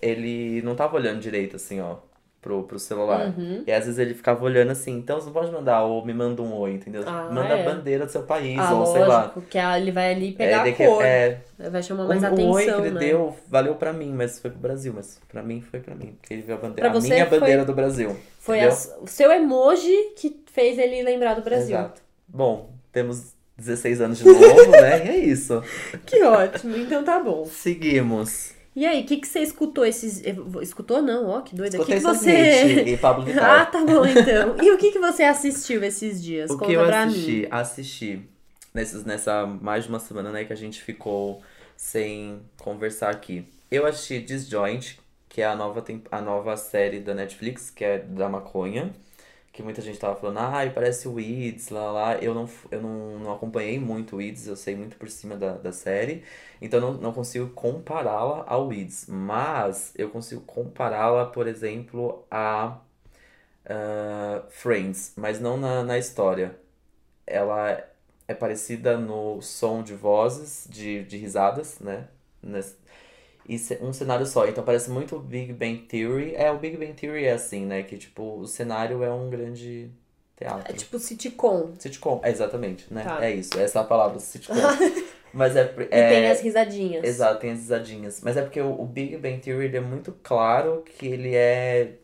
ele 0.00 0.62
não 0.62 0.74
tava 0.74 0.96
olhando 0.96 1.20
direito, 1.20 1.56
assim, 1.56 1.78
ó, 1.78 1.96
pro, 2.42 2.64
pro 2.64 2.78
celular. 2.78 3.28
Uhum. 3.28 3.62
E 3.66 3.72
às 3.72 3.84
vezes 3.86 3.98
ele 4.00 4.12
ficava 4.14 4.44
olhando 4.44 4.70
assim, 4.72 4.98
então 4.98 5.18
você 5.20 5.26
não 5.26 5.32
pode 5.32 5.50
mandar, 5.52 5.84
ou 5.84 6.04
me 6.04 6.12
manda 6.12 6.42
um 6.42 6.52
oi, 6.58 6.72
entendeu? 6.72 7.04
Ah, 7.06 7.30
manda 7.32 7.54
é. 7.56 7.62
a 7.62 7.64
bandeira 7.72 8.04
do 8.04 8.10
seu 8.12 8.24
país, 8.24 8.58
Ah, 8.58 8.74
ou 8.74 8.84
sei 8.86 9.00
lá. 9.04 9.20
lógico, 9.22 9.42
que 9.42 9.56
a- 9.56 9.78
ele 9.78 9.92
vai 9.92 10.12
ali 10.12 10.32
pegar 10.32 10.66
É, 10.66 10.70
a 10.70 10.74
cor. 10.74 11.04
é, 11.04 11.38
Vai 11.70 11.82
chamar 11.82 12.04
o, 12.04 12.08
mais 12.08 12.20
o 12.22 12.26
atenção, 12.26 12.50
oi 12.50 12.64
que 12.64 12.70
ele 12.72 12.90
né? 12.90 13.00
deu 13.00 13.36
valeu 13.48 13.76
pra 13.76 13.92
mim, 13.92 14.12
mas 14.12 14.40
foi 14.40 14.50
pro 14.50 14.58
Brasil. 14.58 14.92
Mas 14.94 15.20
pra 15.28 15.42
mim 15.42 15.60
foi 15.60 15.78
pra 15.80 15.94
mim, 15.94 16.16
porque 16.20 16.34
ele 16.34 16.42
viu 16.42 16.56
a 16.56 16.58
bandeira. 16.58 16.90
Pra 16.90 16.98
a 16.98 17.00
minha 17.00 17.26
foi- 17.26 17.38
bandeira 17.38 17.64
do 17.64 17.72
Brasil. 17.72 18.16
Foi 18.40 18.58
as- 18.60 18.92
o 19.00 19.06
seu 19.06 19.30
emoji 19.30 19.96
que 20.16 20.42
fez 20.52 20.76
ele 20.78 21.00
lembrar 21.02 21.34
do 21.34 21.42
Brasil. 21.42 21.76
Exato. 21.76 22.02
Bom, 22.26 22.70
temos 22.90 23.34
16 23.56 24.00
anos 24.00 24.18
de 24.18 24.24
novo, 24.24 24.70
né? 24.72 25.06
E 25.06 25.08
é 25.10 25.16
isso. 25.18 25.62
Que 26.04 26.24
ótimo, 26.24 26.76
então 26.76 27.04
tá 27.04 27.20
bom. 27.20 27.44
Seguimos. 27.44 28.52
E 28.74 28.86
aí, 28.86 29.02
o 29.02 29.06
que, 29.06 29.18
que 29.18 29.28
você 29.28 29.40
escutou 29.40 29.84
esses. 29.84 30.24
eh, 30.24 30.34
Escutou 30.62 31.02
não, 31.02 31.28
ó, 31.28 31.40
que 31.42 31.54
doida. 31.54 31.78
Que, 31.78 31.94
Escutei 31.94 31.98
que 31.98 32.02
você. 32.02 32.82
E 32.88 32.96
Pablo 32.96 33.22
Ah, 33.24 33.26
Vittar. 33.26 33.70
tá 33.70 33.84
bom 33.84 34.04
então. 34.06 34.56
E 34.62 34.70
o 34.72 34.78
que, 34.78 34.92
que 34.92 34.98
você 34.98 35.22
assistiu 35.24 35.82
esses 35.84 36.22
dias? 36.22 36.50
o 36.50 36.54
Conta 36.54 36.66
que 36.66 36.72
eu 36.72 36.80
assisti? 36.82 37.30
mim. 37.42 37.48
Assisti 37.50 38.22
nesses, 38.72 39.04
nessa 39.04 39.46
mais 39.46 39.84
de 39.84 39.90
uma 39.90 39.98
semana, 40.00 40.30
né, 40.32 40.44
que 40.44 40.52
a 40.52 40.56
gente 40.56 40.82
ficou 40.82 41.42
sem 41.76 42.40
conversar 42.58 43.10
aqui. 43.10 43.44
Eu 43.70 43.86
assisti 43.86 44.20
Disjoint, 44.20 44.98
que 45.28 45.42
é 45.42 45.46
a 45.46 45.54
nova, 45.56 45.84
a 46.10 46.20
nova 46.20 46.56
série 46.56 47.00
da 47.00 47.14
Netflix, 47.14 47.70
que 47.70 47.84
é 47.84 47.98
da 47.98 48.28
maconha. 48.28 48.90
Que 49.52 49.62
muita 49.62 49.82
gente 49.82 49.98
tava 49.98 50.16
falando, 50.16 50.38
ai, 50.38 50.70
parece 50.72 51.06
o 51.08 51.14
Weeds, 51.14 51.68
lá, 51.68 51.90
lá. 51.92 52.14
Eu 52.16 52.34
não, 52.34 52.48
eu 52.70 52.80
não, 52.82 53.18
não 53.18 53.32
acompanhei 53.34 53.78
muito 53.78 54.14
o 54.16 54.18
Weeds, 54.18 54.46
eu 54.46 54.56
sei 54.56 54.74
muito 54.74 54.96
por 54.96 55.10
cima 55.10 55.36
da, 55.36 55.54
da 55.58 55.72
série. 55.72 56.24
Então 56.60 56.80
não, 56.80 56.94
não 56.94 57.12
consigo 57.12 57.50
compará-la 57.50 58.44
ao 58.48 58.68
Weeds. 58.68 59.06
Mas 59.08 59.92
eu 59.96 60.08
consigo 60.10 60.40
compará-la, 60.42 61.26
por 61.26 61.46
exemplo, 61.46 62.24
a 62.30 62.78
ah, 63.66 64.42
Friends, 64.50 65.14
mas 65.16 65.40
não 65.40 65.56
na, 65.56 65.82
na 65.84 65.98
história. 65.98 66.58
Ela 67.26 67.84
é 68.28 68.34
parecida 68.34 68.98
no 68.98 69.40
som 69.42 69.82
de 69.82 69.94
vozes, 69.94 70.66
de, 70.70 71.04
de 71.04 71.16
risadas, 71.18 71.78
né? 71.80 72.08
Nes- 72.42 72.76
e 73.48 73.56
um 73.80 73.92
cenário 73.92 74.26
só. 74.26 74.46
Então 74.46 74.64
parece 74.64 74.90
muito 74.90 75.18
Big 75.18 75.52
Bang 75.52 75.78
Theory. 75.88 76.34
É, 76.34 76.50
o 76.50 76.58
Big 76.58 76.76
Bang 76.76 76.92
Theory 76.92 77.24
é 77.24 77.32
assim, 77.32 77.66
né? 77.66 77.82
Que 77.82 77.96
tipo, 77.96 78.40
o 78.40 78.46
cenário 78.46 79.02
é 79.02 79.12
um 79.12 79.28
grande 79.28 79.90
teatro. 80.36 80.72
É 80.72 80.76
tipo 80.76 80.98
sitcom. 80.98 81.72
Sitcom, 81.78 82.20
é, 82.22 82.30
exatamente, 82.30 82.92
né? 82.92 83.04
Tá. 83.04 83.24
É 83.24 83.30
isso, 83.30 83.58
essa 83.58 83.78
é 83.78 83.82
a 83.82 83.84
palavra, 83.84 84.18
sitcom. 84.18 84.54
Mas 85.32 85.56
é, 85.56 85.74
E 85.78 85.88
é 85.90 86.08
tem 86.08 86.30
as 86.30 86.40
risadinhas. 86.42 87.04
Exato, 87.04 87.40
tem 87.40 87.52
as 87.52 87.58
risadinhas. 87.60 88.20
Mas 88.22 88.36
é 88.36 88.42
porque 88.42 88.60
o, 88.60 88.80
o 88.80 88.84
Big 88.84 89.16
Bang 89.16 89.38
Theory 89.38 89.74
é 89.74 89.80
muito 89.80 90.14
claro 90.22 90.84
que 90.84 91.06
ele 91.06 91.34
é 91.34 91.94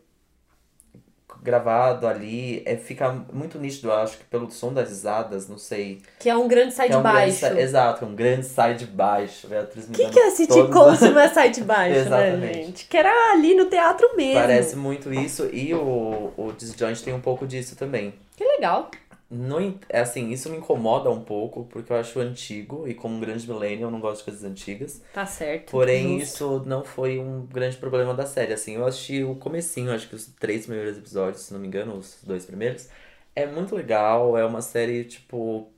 gravado 1.41 2.07
ali, 2.07 2.61
é, 2.65 2.75
fica 2.75 3.11
muito 3.31 3.57
nítido, 3.57 3.91
acho 3.91 4.17
que 4.17 4.23
pelo 4.25 4.49
som 4.51 4.73
das 4.73 4.89
risadas, 4.89 5.47
não 5.47 5.57
sei. 5.57 6.01
Que 6.19 6.29
é 6.29 6.35
um 6.35 6.47
grande 6.47 6.73
sai 6.73 6.87
de 6.89 6.95
é 6.95 6.97
um 6.97 7.01
grande 7.01 7.17
baixo. 7.17 7.39
sa- 7.39 7.59
exato, 7.61 8.05
um 8.05 8.15
grande 8.15 8.45
sai 8.45 8.73
de 8.75 8.85
baixo. 8.85 9.47
Beatriz 9.47 9.87
me 9.87 9.95
O 9.95 9.97
que, 9.97 10.09
que 10.09 10.19
é 10.19 10.29
sitcom 10.31 10.95
se 10.95 11.09
não 11.09 11.19
é 11.21 11.29
sai 11.29 11.49
de 11.51 11.61
baixo, 11.61 11.93
né, 11.95 12.01
Exatamente. 12.01 12.53
gente? 12.65 12.85
Que 12.85 12.97
era 12.97 13.33
ali 13.33 13.53
no 13.55 13.65
teatro 13.65 14.09
mesmo. 14.15 14.39
Parece 14.41 14.75
muito 14.75 15.13
isso 15.13 15.49
e 15.51 15.73
o, 15.73 16.31
o 16.37 16.51
Disjoint 16.57 17.01
tem 17.03 17.13
um 17.13 17.21
pouco 17.21 17.47
disso 17.47 17.75
também. 17.75 18.13
Que 18.35 18.43
legal. 18.43 18.89
No, 19.29 19.59
é 19.87 19.99
assim, 20.01 20.29
isso 20.31 20.49
me 20.49 20.57
incomoda 20.57 21.09
um 21.11 21.23
pouco, 21.23 21.65
porque 21.65 21.91
eu 21.93 21.97
acho 21.97 22.19
antigo, 22.19 22.87
e 22.87 22.95
como 22.95 23.15
um 23.15 23.19
grande 23.19 23.47
millennial, 23.47 23.89
eu 23.89 23.91
não 23.91 23.99
gosto 23.99 24.19
de 24.19 24.25
coisas 24.25 24.43
antigas. 24.43 25.01
Tá 25.11 25.25
certo. 25.25 25.69
Porém, 25.71 26.19
justo. 26.19 26.23
isso 26.23 26.63
não 26.65 26.83
foi 26.83 27.19
um 27.19 27.45
grande 27.45 27.77
problema 27.77 28.13
da 28.13 28.25
série. 28.25 28.53
Assim, 28.53 28.75
eu 28.75 28.85
assisti 28.85 29.23
o 29.23 29.35
comecinho, 29.35 29.91
acho 29.93 30.09
que 30.09 30.15
os 30.15 30.27
três 30.27 30.65
primeiros 30.65 30.97
episódios, 30.97 31.43
se 31.43 31.53
não 31.53 31.59
me 31.59 31.67
engano, 31.67 31.95
os 31.97 32.19
dois 32.23 32.45
primeiros. 32.45 32.89
É 33.35 33.45
muito 33.45 33.75
legal, 33.75 34.37
é 34.37 34.45
uma 34.45 34.61
série, 34.61 35.05
tipo, 35.05 35.69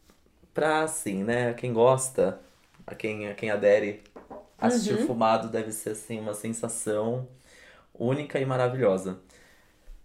pra 0.53 0.83
assim, 0.83 1.23
né? 1.23 1.53
Quem 1.53 1.73
gosta, 1.73 2.39
a 2.87 2.95
quem, 2.95 3.27
a 3.29 3.33
quem 3.35 3.49
adere, 3.51 4.01
assistir 4.59 4.95
Uhum. 4.95 5.07
fumado 5.07 5.49
deve 5.49 5.71
ser, 5.71 5.91
assim, 5.91 6.19
uma 6.19 6.33
sensação 6.33 7.27
única 7.93 8.39
e 8.39 8.45
maravilhosa. 8.45 9.19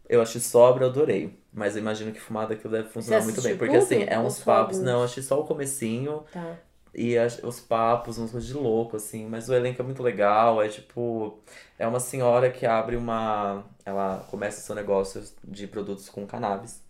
Eu 0.09 0.23
achei 0.23 0.41
sobra, 0.41 0.85
eu 0.85 0.89
adorei. 0.91 1.37
Mas 1.53 1.75
eu 1.77 1.83
imagino 1.83 2.13
que 2.13 2.21
fumado 2.21 2.53
aquilo 2.53 2.73
deve 2.73 2.89
funcionar 2.89 3.25
muito 3.25 3.41
bem. 3.43 3.57
Porque, 3.57 3.77
assim, 3.77 4.05
é 4.07 4.19
uns 4.19 4.41
papos... 4.41 4.79
Não, 4.81 4.99
eu 5.01 5.05
achei 5.05 5.23
só 5.23 5.41
o 5.41 5.45
comecinho. 5.45 6.23
Tá. 6.33 6.57
E 6.95 7.17
as- 7.19 7.43
os 7.43 7.61
papos, 7.61 8.17
umas 8.17 8.31
coisas 8.31 8.49
de 8.49 8.55
louco, 8.55 8.97
assim, 8.97 9.27
mas 9.27 9.49
o 9.51 9.55
elenco 9.55 9.83
é 9.83 9.85
muito 9.85 10.03
legal, 10.03 10.63
é 10.63 10.69
tipo, 10.69 11.39
é 11.79 11.87
uma 11.87 12.01
senhora 12.01 12.51
que 12.51 12.65
abre 12.65 12.97
uma, 12.97 13.65
ela 13.85 14.25
começa 14.31 14.63
seu 14.63 14.75
negócio 14.75 15.23
de 15.45 15.67
produtos 15.67 16.09
com 16.09 16.27
cannabis, 16.27 16.83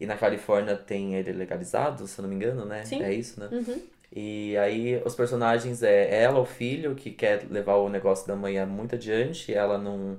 e 0.00 0.06
na 0.06 0.16
Califórnia 0.16 0.76
tem 0.76 1.14
ele 1.14 1.32
legalizado, 1.32 2.06
se 2.06 2.18
eu 2.18 2.22
não 2.22 2.30
me 2.30 2.36
engano, 2.36 2.64
né? 2.64 2.84
Sim. 2.86 3.02
É 3.02 3.12
isso, 3.12 3.38
né? 3.38 3.50
Uhum. 3.52 3.82
E 4.10 4.56
aí 4.56 5.00
os 5.04 5.14
personagens 5.14 5.82
é 5.82 6.22
ela, 6.22 6.40
o 6.40 6.46
filho, 6.46 6.94
que 6.94 7.10
quer 7.10 7.46
levar 7.50 7.74
o 7.76 7.90
negócio 7.90 8.26
da 8.26 8.34
mãe 8.34 8.64
muito 8.64 8.94
adiante, 8.94 9.52
ela 9.52 9.76
não, 9.76 10.16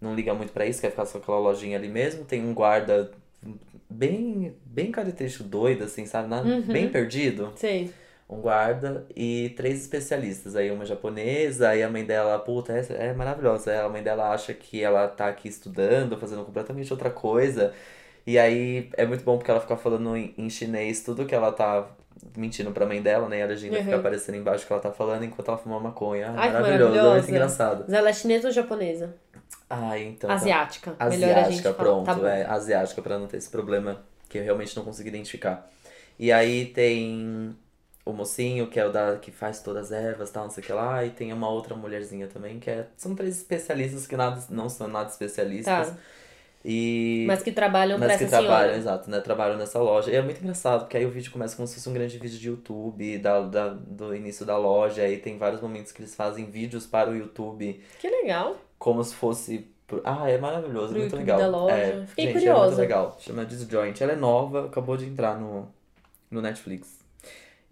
não 0.00 0.14
liga 0.14 0.34
muito 0.34 0.52
pra 0.52 0.66
isso, 0.66 0.80
quer 0.80 0.90
ficar 0.90 1.06
só 1.06 1.18
com 1.18 1.24
aquela 1.24 1.38
lojinha 1.38 1.76
ali 1.78 1.88
mesmo, 1.88 2.24
tem 2.24 2.42
um 2.44 2.54
guarda 2.54 3.10
bem, 3.88 4.54
bem 4.64 4.90
característico, 4.92 5.44
doido, 5.44 5.84
assim, 5.84 6.06
sabe? 6.06 6.28
Na- 6.28 6.42
Uhum. 6.42 6.62
Bem 6.66 6.88
perdido 6.90 7.52
Sei. 7.56 7.92
um 8.28 8.40
guarda 8.40 9.06
e 9.16 9.52
três 9.56 9.80
especialistas. 9.82 10.56
Aí 10.56 10.70
uma 10.70 10.84
japonesa, 10.86 11.70
aí 11.70 11.82
a 11.82 11.88
mãe 11.90 12.04
dela, 12.04 12.38
puta, 12.38 12.72
essa 12.72 12.92
é 12.94 13.12
maravilhosa. 13.12 13.70
Aí 13.72 13.78
a 13.78 13.88
mãe 13.88 14.02
dela 14.02 14.32
acha 14.32 14.54
que 14.54 14.82
ela 14.82 15.08
tá 15.08 15.28
aqui 15.28 15.48
estudando, 15.48 16.16
fazendo 16.18 16.44
completamente 16.44 16.92
outra 16.92 17.10
coisa. 17.10 17.74
E 18.26 18.38
aí 18.38 18.90
é 18.96 19.06
muito 19.06 19.24
bom 19.24 19.38
porque 19.38 19.50
ela 19.50 19.60
fica 19.60 19.76
falando 19.76 20.16
em, 20.16 20.34
em 20.38 20.48
chinês 20.50 21.02
tudo 21.02 21.26
que 21.26 21.34
ela 21.34 21.52
tá 21.52 21.88
mentindo 22.36 22.70
pra 22.72 22.86
mãe 22.86 23.00
dela, 23.02 23.28
né? 23.28 23.38
E 23.38 23.42
a 23.42 23.46
legenda 23.46 23.76
fica 23.78 23.90
Uhum. 23.90 23.98
aparecendo 24.00 24.36
embaixo 24.36 24.66
que 24.66 24.72
ela 24.72 24.80
tá 24.82 24.90
falando 24.92 25.24
enquanto 25.24 25.48
ela 25.48 25.58
fuma 25.58 25.78
maconha. 25.80 26.26
Ai, 26.36 26.52
maravilhoso, 26.52 26.80
maravilhosa. 26.90 27.14
muito 27.18 27.30
engraçado. 27.30 27.84
Mas 27.86 27.92
ela 27.94 28.08
é 28.08 28.12
chinesa 28.12 28.48
ou 28.48 28.52
japonesa? 28.54 29.14
Ah, 29.68 29.98
então. 29.98 30.28
tá. 30.28 30.34
Asiática. 30.34 30.90
Melhor 30.90 31.06
a 31.06 31.10
gente 31.10 31.24
Asiática, 31.24 31.72
falar. 31.74 31.88
pronto, 31.88 32.20
Tá 32.20 32.28
é, 32.30 32.44
asiática, 32.46 33.02
pra 33.02 33.18
não 33.18 33.26
ter 33.26 33.36
esse 33.36 33.48
problema 33.50 34.02
que 34.28 34.38
eu 34.38 34.42
realmente 34.44 34.76
não 34.76 34.84
consigo 34.84 35.08
identificar. 35.08 35.68
E 36.18 36.30
aí 36.32 36.66
tem 36.66 37.56
o 38.04 38.12
mocinho, 38.12 38.66
que 38.68 38.78
é 38.80 38.84
o 38.86 38.90
da 38.90 39.16
que 39.16 39.30
faz 39.30 39.60
todas 39.62 39.86
as 39.86 39.92
ervas, 39.92 40.30
tal, 40.30 40.44
não 40.44 40.50
sei 40.50 40.62
o 40.62 40.66
que 40.66 40.72
lá, 40.72 41.04
e 41.04 41.10
tem 41.10 41.32
uma 41.32 41.48
outra 41.48 41.74
mulherzinha 41.76 42.26
também, 42.26 42.58
que 42.58 42.68
é, 42.70 42.86
são 42.96 43.14
três 43.14 43.36
especialistas 43.36 44.06
que 44.06 44.16
nada, 44.16 44.42
não 44.50 44.68
são 44.68 44.88
nada 44.88 45.08
especialistas. 45.10 45.88
Tá. 45.90 45.96
E 46.64 47.24
Mas 47.26 47.42
que 47.42 47.52
trabalham 47.52 47.98
mas 47.98 48.08
pra 48.08 48.18
que 48.18 48.24
essa 48.24 48.38
trabalham, 48.38 48.60
senhora. 48.74 48.76
exato, 48.76 49.10
né? 49.10 49.20
Trabalham 49.20 49.56
nessa 49.56 49.78
loja. 49.78 50.10
E 50.10 50.14
é 50.16 50.20
muito 50.22 50.40
engraçado, 50.42 50.80
porque 50.80 50.96
aí 50.96 51.06
o 51.06 51.10
vídeo 51.10 51.32
começa 51.32 51.56
como 51.56 51.66
se 51.66 51.74
fosse 51.76 51.88
um 51.88 51.92
grande 51.94 52.18
vídeo 52.18 52.38
de 52.38 52.48
YouTube, 52.48 53.16
da, 53.18 53.40
da, 53.40 53.68
do 53.70 54.14
início 54.14 54.44
da 54.44 54.58
loja, 54.58 55.02
aí 55.02 55.16
tem 55.18 55.38
vários 55.38 55.60
momentos 55.62 55.90
que 55.90 56.02
eles 56.02 56.14
fazem 56.14 56.44
vídeos 56.50 56.86
para 56.86 57.08
o 57.10 57.16
YouTube 57.16 57.80
Que 57.98 58.08
legal. 58.08 58.56
como 58.78 59.02
se 59.02 59.14
fosse. 59.14 59.68
Ah, 60.04 60.28
é 60.30 60.38
maravilhoso, 60.38 60.88
Pro 60.92 60.96
é 60.98 61.00
muito 61.00 61.16
YouTube 61.16 61.18
legal. 61.20 61.38
da 61.38 61.48
loja. 61.48 61.74
É, 61.74 62.06
Fiquei 62.06 62.26
gente, 62.26 62.36
é 62.36 62.38
curiosa. 62.40 62.66
muito 62.66 62.78
legal. 62.78 63.16
Chama 63.20 63.44
Disjoint. 63.46 64.00
Ela 64.02 64.12
é 64.12 64.16
nova, 64.16 64.66
acabou 64.66 64.96
de 64.96 65.06
entrar 65.06 65.40
no, 65.40 65.66
no 66.30 66.40
Netflix. 66.42 67.00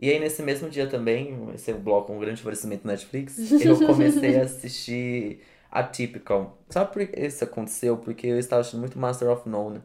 E 0.01 0.11
aí, 0.11 0.19
nesse 0.19 0.43
mesmo 0.43 0.71
dia 0.71 0.87
também, 0.87 1.37
esse 1.55 1.71
é 1.71 1.75
bloco, 1.75 2.13
um 2.13 2.19
grande 2.19 2.41
oferecimento 2.41 2.87
Netflix, 2.87 3.37
eu 3.61 3.77
comecei 3.87 4.39
a 4.41 4.45
assistir 4.45 5.43
Atypical. 5.71 6.59
Sabe 6.71 6.93
por 6.93 7.07
que 7.07 7.21
isso 7.21 7.45
aconteceu? 7.45 7.97
Porque 7.97 8.27
eu 8.27 8.39
estava 8.39 8.61
assistindo 8.61 8.81
muito 8.81 8.99
Master 8.99 9.29
of 9.29 9.49
None. 9.49 9.81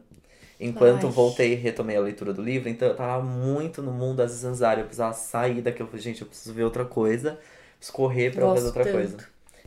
Enquanto 0.60 1.06
Ai. 1.06 1.12
voltei 1.12 1.52
e 1.52 1.56
retomei 1.56 1.96
a 1.96 2.00
leitura 2.00 2.32
do 2.32 2.42
livro, 2.42 2.68
então 2.68 2.88
eu 2.88 2.96
tava 2.96 3.22
muito 3.22 3.82
no 3.82 3.92
mundo 3.92 4.18
da 4.18 4.26
Zanzara. 4.26 4.80
Eu 4.80 4.84
precisava 4.84 5.12
sair 5.12 5.60
daquilo. 5.60 5.86
Eu 5.86 5.90
falei, 5.90 6.02
gente, 6.02 6.22
eu 6.22 6.28
preciso 6.28 6.54
ver 6.54 6.62
outra 6.64 6.84
coisa, 6.84 7.38
preciso 7.76 7.96
correr 7.96 8.32
pra 8.32 8.42
Gosto 8.42 8.54
fazer 8.54 8.66
outra 8.68 8.84
tanto. 8.84 8.94
coisa. 8.94 9.16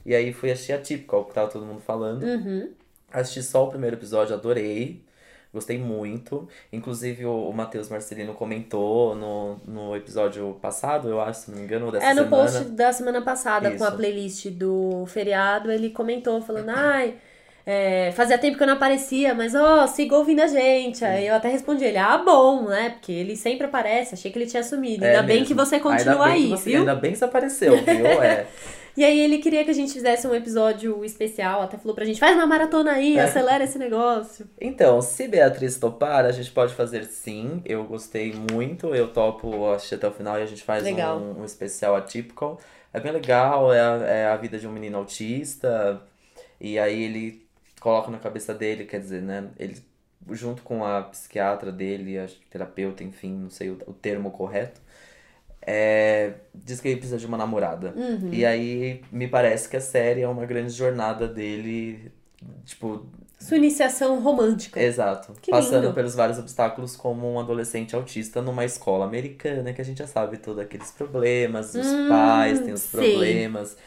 E 0.06 0.16
aí 0.16 0.32
fui 0.34 0.50
assistir 0.50 0.74
Atypical, 0.74 1.26
que 1.26 1.34
tava 1.34 1.50
todo 1.52 1.66
mundo 1.66 1.82
falando. 1.82 2.24
Uhum. 2.24 2.72
Assisti 3.12 3.44
só 3.44 3.66
o 3.66 3.70
primeiro 3.70 3.96
episódio, 3.98 4.34
adorei. 4.34 5.02
Gostei 5.54 5.78
muito. 5.78 6.48
Inclusive, 6.72 7.26
o, 7.26 7.50
o 7.50 7.54
Matheus 7.54 7.90
Marcelino 7.90 8.34
comentou 8.34 9.16
no, 9.16 9.60
no 9.66 9.96
episódio 9.96 10.58
passado, 10.62 11.10
eu 11.10 11.20
acho, 11.22 11.42
se 11.42 11.52
não 11.52 11.58
me 11.58 11.64
engano, 11.64 11.86
ou 11.88 11.92
dessa 11.92 12.06
É, 12.08 12.14
no 12.14 12.24
semana. 12.26 12.30
post 12.44 12.64
da 12.66 12.92
semana 12.94 13.22
passada, 13.22 13.72
com 13.72 13.84
a 13.84 13.88
Isso. 13.88 13.98
playlist 13.98 14.48
do 14.50 15.06
feriado, 15.08 15.72
ele 15.72 15.90
comentou, 15.90 16.42
falando, 16.42 16.70
ai, 16.70 17.16
é, 17.66 18.12
fazia 18.14 18.38
tempo 18.38 18.56
que 18.58 18.64
eu 18.64 18.68
não 18.68 18.76
aparecia, 18.76 19.34
mas 19.34 19.54
ó, 19.56 19.86
siga 19.88 20.16
ouvindo 20.16 20.42
a 20.42 20.48
gente. 20.48 21.04
Aí 21.04 21.28
eu 21.28 21.36
até 21.36 21.50
respondi 21.50 21.84
ele, 21.84 21.98
ah, 21.98 22.18
bom, 22.18 22.64
né? 22.70 22.92
Porque 22.92 23.12
ele 23.12 23.36
sempre 23.36 23.66
aparece, 23.68 24.14
achei 24.14 24.32
que 24.32 24.38
ele 24.40 24.48
tinha 24.48 24.64
sumido. 24.64 25.04
É 25.04 25.10
ainda 25.10 25.24
bem 25.24 25.38
mesmo. 25.40 25.48
que 25.48 25.54
você 25.54 25.80
continua 25.80 26.28
aí, 26.28 26.56
viu? 26.56 26.80
Ainda 26.80 26.96
bem 26.96 27.12
que 27.12 27.18
você 27.18 27.26
apareceu, 27.26 27.84
viu? 27.84 28.06
É. 28.08 28.48
E 28.98 29.06
aí 29.06 29.20
ele 29.20 29.38
queria 29.38 29.64
que 29.64 29.70
a 29.70 29.74
gente 29.74 29.94
fizesse 29.94 30.28
um 30.28 30.34
episódio 30.34 31.06
especial, 31.06 31.62
até 31.62 31.78
falou 31.78 31.94
pra 31.94 32.04
gente, 32.04 32.20
faz 32.20 32.36
uma 32.36 32.48
maratona 32.48 32.94
aí, 32.94 33.16
É. 33.16 33.22
acelera 33.22 33.64
esse 33.64 33.78
negócio. 33.78 34.50
Então, 34.60 35.00
se 35.04 35.28
Beatriz 35.28 35.78
topar, 35.78 36.26
a 36.26 36.32
gente 36.32 36.50
pode 36.50 36.74
fazer 36.74 37.04
sim. 37.06 37.62
Eu 37.64 37.84
gostei 37.84 38.34
muito, 38.52 38.96
eu 38.96 39.14
topo 39.14 39.70
assistir 39.72 39.96
até 39.96 40.08
o 40.08 40.12
final 40.12 40.40
e 40.40 40.42
a 40.42 40.48
gente 40.48 40.64
faz 40.64 40.84
um, 41.22 41.42
um 41.42 41.46
especial 41.46 41.96
atípico. 41.96 42.60
É 42.92 43.00
bem 43.00 43.12
legal, 43.12 43.72
é 43.72 43.80
a, 43.80 43.94
é 44.08 44.26
a 44.26 44.36
vida 44.36 44.58
de 44.58 44.68
um 44.68 44.72
menino 44.72 44.98
autista. 44.98 46.02
E 46.60 46.80
aí 46.80 47.04
ele 47.04 47.46
coloca 47.80 48.10
na 48.10 48.18
cabeça 48.18 48.52
dele, 48.52 48.86
quer 48.86 49.00
dizer, 49.00 49.22
né? 49.22 49.48
Ele, 49.60 49.78
junto 50.32 50.64
com 50.64 50.84
a 50.84 51.04
psiquiatra 51.04 51.72
dele, 51.72 52.18
a 52.18 52.26
terapeuta, 52.50 53.04
enfim, 53.04 53.32
não 53.32 53.50
sei 53.52 53.70
o, 53.70 53.78
o 53.86 53.94
termo 53.94 54.32
correto. 54.32 54.82
É, 55.62 56.34
diz 56.56 56.80
que 56.80 56.88
ele 56.88 56.98
precisa 56.98 57.18
de 57.18 57.26
uma 57.26 57.38
namorada. 57.38 57.94
Uhum. 57.96 58.30
E 58.32 58.46
aí 58.46 59.02
me 59.12 59.28
parece 59.28 59.68
que 59.70 59.76
a 59.78 59.82
série 59.82 60.22
é 60.22 60.28
uma 60.28 60.46
grande 60.46 60.72
jornada 60.72 61.28
dele, 61.28 62.12
tipo, 62.64 63.06
Sua 63.40 63.58
iniciação 63.58 64.20
romântica. 64.22 64.82
Exato. 64.82 65.34
Que 65.42 65.52
Passando 65.52 65.84
lindo. 65.84 65.94
pelos 65.94 66.16
vários 66.16 66.40
obstáculos 66.40 66.96
como 66.96 67.32
um 67.34 67.40
adolescente 67.40 67.96
autista 67.96 68.42
numa 68.42 68.64
escola 68.66 69.06
americana, 69.06 69.74
que 69.74 69.82
a 69.82 69.86
gente 69.86 69.98
já 70.00 70.08
sabe 70.08 70.38
todos 70.38 70.60
aqueles 70.64 70.90
problemas, 70.92 71.76
os 71.76 71.86
Hum, 71.86 72.08
pais 72.10 72.60
têm 72.62 72.74
os 72.74 72.82
sei. 72.82 73.12
problemas. 73.12 73.78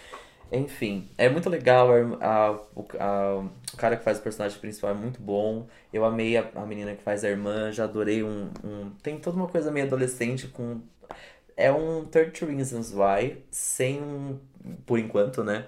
Enfim, 0.53 1.09
é 1.17 1.29
muito 1.29 1.49
legal. 1.49 1.89
A, 2.21 2.27
a- 2.27 2.53
o, 2.75 2.85
a- 2.99 3.45
o 3.73 3.77
cara 3.77 3.97
que 3.97 4.03
faz 4.05 4.19
o 4.19 4.23
personagem 4.23 4.59
principal 4.59 4.91
é 4.91 4.95
muito 4.95 5.21
bom. 5.23 5.67
Eu 5.93 6.05
amei 6.05 6.37
a, 6.37 6.45
a 6.57 6.67
menina 6.67 6.95
que 6.95 7.03
faz 7.03 7.25
a 7.25 7.29
irmã, 7.29 7.71
já 7.73 7.85
adorei 7.85 8.23
um, 8.23 8.51
um. 8.65 8.91
Tem 9.03 9.17
toda 9.19 9.37
uma 9.37 9.47
coisa 9.49 9.71
meio 9.71 9.87
adolescente 9.87 10.47
com. 10.49 10.81
É 11.61 11.73
um 11.73 12.05
30 12.05 12.47
Reasons 12.47 12.93
Why, 12.93 13.43
sem 13.51 14.01
um. 14.03 14.39
Por 14.87 14.99
enquanto, 14.99 15.43
né? 15.45 15.67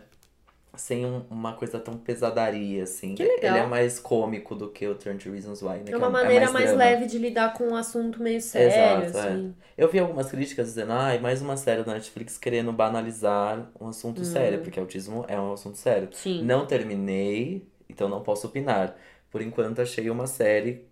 Sem 0.75 1.05
um- 1.05 1.23
uma 1.31 1.53
coisa 1.53 1.79
tão 1.79 1.99
pesadaria, 1.99 2.85
assim. 2.85 3.15
Que 3.15 3.23
legal. 3.25 3.57
Ele 3.57 3.65
é 3.65 3.67
mais 3.67 3.99
cômico 3.99 4.55
do 4.55 4.71
que 4.71 4.87
o 4.87 4.95
30 4.95 5.31
Reasons 5.31 5.61
Why, 5.63 5.79
né? 5.79 5.85
É 5.89 5.97
uma 5.97 6.09
maneira 6.09 6.51
mais, 6.51 6.67
drama. 6.71 6.83
leve 6.85 7.07
de 7.07 7.19
lidar 7.19 7.53
com 7.53 7.65
um 7.69 7.77
assunto 7.77 8.23
meio 8.23 8.41
sério, 8.41 9.05
Exato, 9.05 9.19
é. 9.19 9.31
assim. 9.33 9.55
Eu 9.77 9.89
vi 9.91 9.99
algumas 9.99 10.31
críticas 10.31 10.69
dizendo, 10.69 10.93
ai, 10.93 11.19
mais 11.19 11.43
uma 11.43 11.57
série 11.59 11.83
da 11.83 11.93
Netflix 11.93 12.39
querendo 12.39 12.73
banalizar 12.73 13.71
um 13.79 13.89
assunto 13.89 14.25
sério, 14.25 14.61
porque 14.61 14.81
autismo 14.81 15.25
é 15.29 15.39
um 15.39 15.53
assunto 15.53 15.77
sério. 15.77 16.09
Hum. 16.09 16.13
Sim. 16.15 16.43
Não 16.43 16.65
terminei, 16.67 17.67
então 17.89 18.09
não 18.09 18.23
posso 18.23 18.47
opinar. 18.47 18.97
Por 19.31 19.43
enquanto, 19.43 19.81
achei 19.83 20.09
uma 20.09 20.27
série 20.27 20.87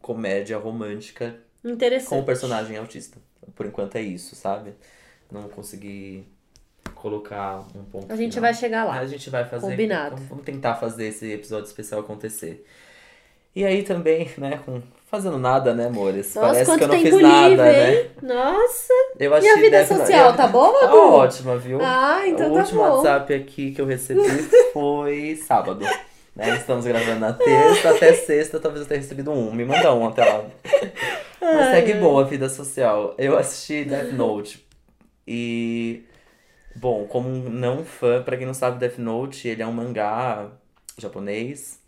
comédia 0.00 0.58
romântica 0.58 1.36
com 1.62 1.68
Interessante. 1.70 2.24
personagem 2.24 2.76
autista. 2.76 3.18
Por 3.54 3.66
enquanto 3.66 3.96
é 3.96 4.02
isso, 4.02 4.34
sabe? 4.36 4.74
Não 5.30 5.42
consegui 5.48 6.26
colocar 6.94 7.60
um 7.74 7.84
ponto 7.84 8.12
A 8.12 8.16
gente 8.16 8.34
final. 8.34 8.50
vai 8.50 8.54
chegar 8.54 8.84
lá. 8.84 8.98
A 8.98 9.06
gente 9.06 9.30
vai 9.30 9.44
fazer. 9.44 9.66
Combinado. 9.70 10.16
Vamos- 10.28 10.44
tentar 10.44 10.74
fazer 10.76 11.06
esse 11.06 11.30
episódio 11.32 11.66
especial 11.66 12.00
acontecer. 12.00 12.64
E 13.54 13.64
aí 13.64 13.82
também, 13.82 14.30
né, 14.38 14.60
com 14.64 14.80
fazendo 15.10 15.36
nada, 15.36 15.74
né, 15.74 15.86
amores? 15.86 16.32
Nossa, 16.36 16.46
Parece 16.52 16.78
que 16.78 16.84
eu 16.84 16.88
não 16.88 16.98
fiz 17.00 17.20
nada, 17.20 17.48
livre, 17.48 17.56
né? 17.64 17.94
hein? 18.02 18.10
Nossa. 18.22 18.92
Eu 19.18 19.32
E 19.32 19.34
achei 19.34 19.50
a 19.50 19.56
vida 19.56 19.86
social, 19.86 20.36
tá 20.36 20.46
boa, 20.46 20.78
Tá 20.80 20.86
Madu? 20.86 20.98
ótima, 21.14 21.56
viu? 21.58 21.78
Ah, 21.82 22.22
então 22.28 22.48
o 22.48 22.54
tá 22.54 22.60
último 22.60 22.80
bom. 22.80 22.88
WhatsApp 22.96 23.34
aqui 23.34 23.72
que 23.72 23.80
eu 23.80 23.86
recebi 23.86 24.20
foi 24.72 25.34
sábado. 25.34 25.84
Né? 26.40 26.56
Estamos 26.56 26.86
gravando 26.86 27.20
na 27.20 27.34
terça, 27.34 27.90
até 27.90 28.14
sexta 28.14 28.58
talvez 28.58 28.82
eu 28.82 28.88
tenha 28.88 29.00
recebido 29.00 29.30
um. 29.30 29.52
Me 29.52 29.62
manda 29.62 29.92
um 29.94 30.08
até 30.08 30.24
lá. 30.24 30.46
Mas 31.38 31.66
segue 31.66 31.94
boa 31.94 32.22
a 32.22 32.24
vida 32.24 32.48
social. 32.48 33.14
Eu 33.18 33.36
assisti 33.36 33.84
Death 33.84 34.12
Note. 34.12 34.66
E. 35.28 36.02
Bom, 36.74 37.04
como 37.06 37.28
um 37.28 37.50
não 37.50 37.84
fã, 37.84 38.22
pra 38.22 38.36
quem 38.36 38.46
não 38.46 38.54
sabe, 38.54 38.78
Death 38.78 38.96
Note, 38.98 39.48
ele 39.48 39.62
é 39.62 39.66
um 39.66 39.72
mangá 39.72 40.50
japonês. 40.96 41.79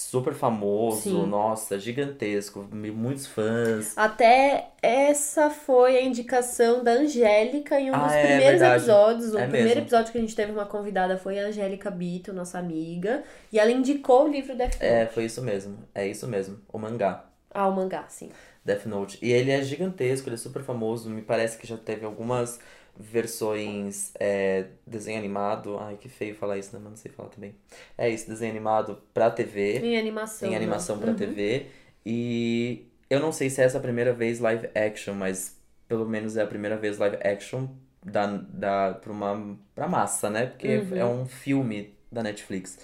Super 0.00 0.32
famoso, 0.32 1.02
Sim. 1.02 1.26
nossa, 1.26 1.78
gigantesco, 1.78 2.66
muitos 2.72 3.26
fãs. 3.26 3.92
Até 3.98 4.70
essa 4.82 5.50
foi 5.50 5.98
a 5.98 6.02
indicação 6.02 6.82
da 6.82 6.92
Angélica 6.92 7.78
em 7.78 7.90
um 7.90 7.94
Ah, 7.94 8.04
dos 8.04 8.12
é 8.14 8.20
primeiros 8.26 8.60
verdade. 8.60 8.76
episódios. 8.82 9.34
O 9.34 9.38
É 9.38 9.42
primeiro 9.42 9.68
mesmo. 9.68 9.82
episódio 9.82 10.10
que 10.10 10.16
a 10.16 10.20
gente 10.22 10.34
teve 10.34 10.52
uma 10.52 10.64
convidada 10.64 11.18
foi 11.18 11.38
a 11.38 11.48
Angélica 11.48 11.90
Bito, 11.90 12.32
nossa 12.32 12.58
amiga. 12.58 13.22
E 13.52 13.58
ela 13.58 13.70
indicou 13.70 14.24
o 14.24 14.28
livro 14.28 14.56
Death 14.56 14.72
Note. 14.80 14.84
É, 14.86 15.06
foi 15.06 15.26
isso 15.26 15.42
mesmo. 15.42 15.76
É 15.94 16.06
isso 16.06 16.26
mesmo. 16.26 16.58
O 16.72 16.78
mangá. 16.78 17.26
Ah, 17.52 17.68
o 17.68 17.76
mangá, 17.76 18.06
sim. 18.08 18.30
Death 18.64 18.86
Note. 18.86 19.18
E 19.20 19.30
ele 19.30 19.50
é 19.50 19.62
gigantesco, 19.62 20.28
ele 20.30 20.34
é 20.36 20.38
super 20.38 20.62
famoso. 20.62 21.10
Me 21.10 21.20
parece 21.20 21.58
que 21.58 21.66
já 21.66 21.76
teve 21.76 22.06
algumas 22.06 22.58
versões 23.00 24.12
é, 24.18 24.66
desenho 24.86 25.18
animado. 25.18 25.78
Ai, 25.78 25.96
que 25.96 26.08
feio 26.08 26.34
falar 26.34 26.58
isso, 26.58 26.72
né? 26.74 26.80
Mas 26.82 26.90
não 26.90 26.96
sei 26.96 27.10
falar 27.10 27.28
também. 27.30 27.54
É 27.96 28.08
isso, 28.08 28.28
desenho 28.28 28.50
animado 28.50 29.00
pra 29.14 29.30
TV. 29.30 29.78
Em 29.80 29.98
animação. 29.98 30.48
Em 30.48 30.52
né? 30.52 30.56
animação 30.56 30.98
pra 30.98 31.10
Uhum. 31.10 31.16
TV. 31.16 31.66
E 32.04 32.86
eu 33.08 33.20
não 33.20 33.32
sei 33.32 33.50
se 33.50 33.60
essa 33.62 33.76
é 33.76 33.80
a 33.80 33.82
primeira 33.82 34.12
vez 34.12 34.38
live 34.40 34.68
action, 34.74 35.14
mas 35.14 35.56
pelo 35.88 36.06
menos 36.08 36.36
é 36.36 36.42
a 36.42 36.46
primeira 36.46 36.76
vez 36.76 36.98
live 36.98 37.16
action 37.22 37.68
da, 38.04 38.26
da, 38.26 38.94
pra, 38.94 39.12
uma, 39.12 39.58
pra 39.74 39.88
massa, 39.88 40.30
né? 40.30 40.46
Porque 40.46 40.68
Uhum. 40.78 40.96
é 40.96 41.04
um 41.04 41.26
filme 41.26 41.94
da 42.12 42.22
Netflix. 42.22 42.78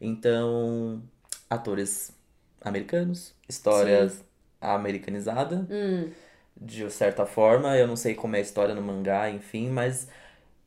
Então, 0.00 1.02
atores 1.48 2.12
americanos, 2.60 3.34
histórias 3.48 4.24
americanizada, 4.60 5.66
Hum, 5.70 6.10
de 6.56 6.90
certa 6.90 7.26
forma. 7.26 7.76
Eu 7.76 7.86
não 7.86 7.96
sei 7.96 8.14
como 8.14 8.36
é 8.36 8.38
a 8.38 8.42
história 8.42 8.74
no 8.74 8.82
mangá, 8.82 9.30
enfim, 9.30 9.68
mas 9.70 10.08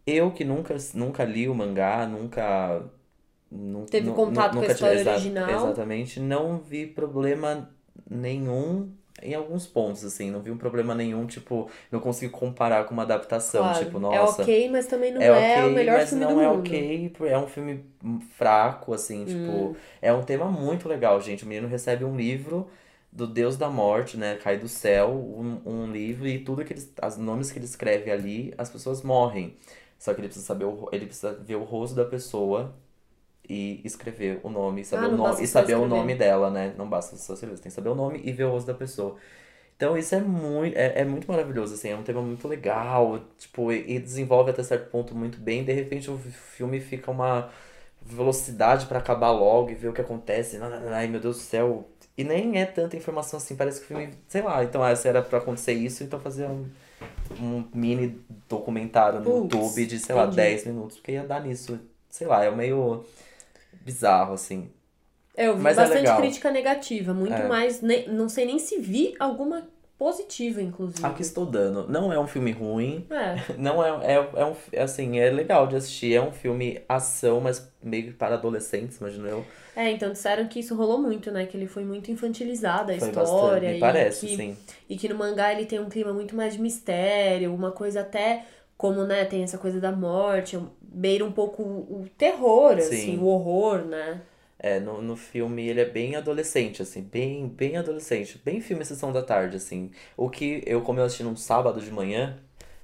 eu 0.08 0.32
que 0.34 0.44
nunca, 0.46 0.76
nunca 0.96 1.24
li 1.26 1.48
o 1.50 1.56
mangá, 1.56 2.06
nunca. 2.08 2.84
nu- 3.52 3.88
Teve 3.90 4.12
contato 4.12 4.58
com 4.60 4.66
a 4.66 4.68
história 4.68 5.00
exa- 5.00 5.00
original. 5.00 5.44
Exatamente. 5.46 6.20
Não 6.20 6.60
vi 6.60 6.88
problema 6.88 7.70
nenhum 8.10 8.94
em 9.22 9.34
alguns 9.36 9.66
pontos, 9.68 10.04
assim. 10.04 10.32
Não 10.32 10.42
vi 10.42 10.52
um 10.52 10.58
problema 10.58 10.96
nenhum, 10.96 11.26
tipo, 11.28 11.70
não 11.92 12.00
consigo 12.00 12.38
comparar 12.38 12.86
com 12.86 12.94
uma 12.94 13.04
adaptação. 13.04 13.72
claro. 13.72 13.72
Tipo, 13.72 14.00
É 14.10 14.20
nossa. 14.20 14.44
ok, 14.44 14.70
mas 14.70 14.88
também 14.88 15.12
não 15.12 15.22
É 15.22 15.32
é, 15.34 15.66
o 15.66 15.72
melhor 15.72 16.02
mas 16.02 16.08
filme 16.08 16.26
não 16.26 16.40
do 16.40 16.42
é 16.42 16.48
mundo. 16.48 16.92
ok, 16.92 17.14
é 17.22 17.38
um 17.38 17.48
filme 17.48 17.86
fraco, 18.38 18.94
assim, 18.94 19.26
Hum. 19.26 19.26
tipo, 19.26 19.76
é 20.02 20.12
um 20.14 20.24
tema 20.24 20.46
muito 20.52 20.90
legal, 20.90 21.22
gente. 21.22 21.46
O 21.46 21.48
menino 21.48 21.68
recebe 21.68 22.04
um 22.04 22.16
livro 22.18 22.70
do 23.16 23.28
Deus 23.28 23.58
da 23.58 23.70
Morte, 23.70 24.18
né? 24.18 24.38
Cai 24.38 24.60
do 24.60 24.68
céu, 24.70 25.12
um, 25.14 25.62
um 25.66 25.92
livro, 25.92 26.28
e 26.28 26.40
tudo 26.44 26.66
que 26.66 26.74
ele, 26.74 26.82
os 27.08 27.18
nomes 27.18 27.52
que 27.52 27.60
ele 27.60 27.66
escreve 27.66 28.12
ali, 28.12 28.54
as 28.58 28.70
pessoas 28.70 29.02
morrem. 29.04 29.58
Só 30.00 30.14
que 30.14 30.22
ele 30.22 30.28
precisa 30.28 30.46
saber, 30.48 30.66
o, 30.66 30.90
ele 30.92 31.06
precisa 31.08 31.34
ver 31.34 31.56
o 31.56 31.64
rosto 31.64 31.96
da 31.96 32.06
pessoa 32.06 32.76
e 33.48 33.82
escrever 33.86 34.40
o 34.44 34.50
nome, 34.50 34.82
e 34.82 34.86
saber, 34.86 35.06
Ah, 35.06 35.08
o 35.08 35.16
nome, 35.18 35.44
e 35.44 35.48
saber 35.48 35.76
o 35.76 35.86
nome 35.88 36.16
dela, 36.16 36.50
né? 36.50 36.74
Não 36.78 36.90
basta 36.90 37.16
só 37.18 37.34
escrever, 37.34 37.56
você 37.58 37.64
tem 37.64 37.70
que 37.70 37.76
saber 37.76 37.90
o 37.90 37.96
nome 37.96 38.22
e 38.24 38.32
ver 38.32 38.46
o 38.46 38.52
rosto 38.52 38.68
da 38.68 38.74
pessoa. 38.74 39.18
Então 39.76 39.98
isso 39.98 40.16
é 40.16 40.22
muito, 40.22 40.78
é, 40.78 41.02
é 41.02 41.06
muito 41.06 41.28
maravilhoso, 41.28 41.74
assim, 41.76 41.90
é 41.90 41.96
um 41.98 42.04
tema 42.04 42.22
muito 42.22 42.48
legal, 42.48 43.20
tipo, 43.38 43.72
e, 43.72 43.96
e 43.96 44.00
desenvolve 44.00 44.52
até 44.52 44.64
certo 44.64 44.90
ponto 44.92 45.16
muito 45.16 45.40
bem, 45.40 45.66
de 45.66 45.74
repente 45.74 46.10
o 46.12 46.18
filme 46.18 46.80
fica 46.80 47.12
uma 47.12 47.52
velocidade 48.02 48.86
pra 48.88 49.00
acabar 49.00 49.32
logo 49.32 49.72
e 49.72 49.76
ver 49.76 49.90
o 49.90 49.94
que 49.94 50.02
acontece, 50.02 50.58
ai 50.94 51.08
meu 51.08 51.20
Deus 51.20 51.38
do 51.38 51.42
céu, 51.44 51.90
e 52.18 52.24
nem 52.24 52.60
é 52.60 52.66
tanta 52.66 52.96
informação 52.96 53.38
assim, 53.38 53.56
parece 53.56 53.80
que 53.80 53.86
o 53.86 53.88
filme, 53.88 54.14
sei 54.28 54.42
lá, 54.42 54.64
então 54.64 54.82
ah, 54.84 54.96
se 54.96 55.08
era 55.08 55.22
pra 55.22 55.40
acontecer 55.40 55.74
isso, 55.74 56.04
então 56.04 56.20
fazer 56.20 56.46
um, 56.48 56.66
um 57.40 57.64
mini 57.74 58.20
documentário 58.48 59.20
no 59.20 59.26
Putz, 59.42 59.54
YouTube 59.56 59.86
de, 59.86 60.00
sei 60.00 60.16
lá, 60.16 60.24
entendi. 60.24 60.36
10 60.38 60.66
minutos, 60.66 60.98
porque 60.98 61.12
ia 61.14 61.24
dar 61.24 61.42
nisso, 61.42 61.80
sei 62.10 62.28
lá, 62.28 62.44
é 62.44 62.52
meio 62.52 63.04
bizarro, 63.84 64.34
assim. 64.34 64.70
É, 65.36 65.48
eu 65.48 65.58
vi 65.58 65.62
Mas 65.64 65.78
é 65.78 65.82
bastante 65.82 66.00
legal. 66.00 66.18
crítica 66.22 66.50
negativa, 66.52 67.14
muito 67.14 67.34
É. 67.34 67.48
mais. 67.48 67.82
ne- 67.82 68.08
não 68.08 68.30
sei 68.30 68.46
nem 68.46 68.58
se 68.58 68.80
vi 68.80 69.14
alguma 69.20 69.68
positiva, 69.98 70.62
inclusive. 70.62 71.06
Aqui 71.06 71.22
estou 71.22 71.46
dando. 71.46 71.88
Não 71.88 72.12
é 72.12 72.20
um 72.20 72.28
filme 72.28 72.52
ruim, 72.52 73.06
É, 73.10 73.54
Não 73.58 73.84
é, 73.84 74.14
é, 74.14 74.30
é 74.36 74.46
um, 74.46 74.56
é 74.72 74.82
assim, 74.84 75.20
é 75.20 75.30
legal 75.30 75.68
de 75.68 75.76
assistir. 75.76 76.14
É 76.16 76.22
um 76.22 76.32
filme 76.32 76.82
ação, 76.88 77.40
mas 77.42 77.72
meio 77.82 78.06
que 78.08 78.12
para 78.14 78.36
adolescentes, 78.36 78.98
imagino 78.98 79.28
eu. 79.28 79.46
é, 79.76 79.92
então 79.92 80.12
disseram 80.12 80.48
que 80.48 80.60
isso 80.60 80.76
rolou 80.76 81.00
muito, 81.02 81.32
né? 81.32 81.46
Que 81.46 81.56
ele 81.58 81.68
foi 81.68 81.84
muito 81.86 82.12
infantilizado 82.12 82.92
a 82.92 82.96
Foi 83.00 83.10
história. 83.10 83.70
bastante, 83.70 83.72
me 83.72 83.78
e 83.78 83.80
parece, 83.80 84.26
que, 84.28 84.36
sim. 84.36 84.58
E 84.90 84.98
que 84.98 85.08
no 85.10 85.16
mangá 85.16 85.52
ele 85.54 85.66
tem 85.66 85.80
um 85.80 85.90
clima 85.90 86.14
muito 86.14 86.36
mais 86.36 86.54
de 86.54 86.62
mistério, 86.62 87.54
uma 87.54 87.72
coisa 87.72 88.02
até. 88.02 88.46
Como, 88.78 89.06
né, 89.06 89.24
tem 89.24 89.42
essa 89.42 89.58
coisa 89.58 89.80
da 89.80 89.90
morte, 89.94 90.60
beira 90.82 91.24
um 91.24 91.32
pouco 91.32 91.64
o 91.64 92.06
terror, 92.18 92.74
assim, 92.74 93.14
Sim. 93.14 93.18
o 93.20 93.26
horror, 93.28 93.86
né? 93.86 94.20
É, 94.68 94.80
no, 94.80 95.00
no 95.00 95.16
filme 95.16 95.68
ele 95.68 95.80
é 95.80 95.86
bem 95.86 96.16
adolescente, 96.16 96.82
assim, 96.82 97.04
bem, 97.04 97.48
bem 97.48 97.78
adolescente. 97.78 98.42
Bem 98.44 98.60
filme 98.62 98.84
Sessão 98.84 99.12
da 99.14 99.22
Tarde, 99.22 99.58
assim. 99.58 99.92
O 100.18 100.28
que 100.28 100.64
eu, 100.66 100.82
como 100.82 101.00
eu 101.00 101.04
assisti 101.06 101.22
num 101.22 101.36
sábado 101.36 101.80
de 101.80 101.92
manhã, 101.92 102.40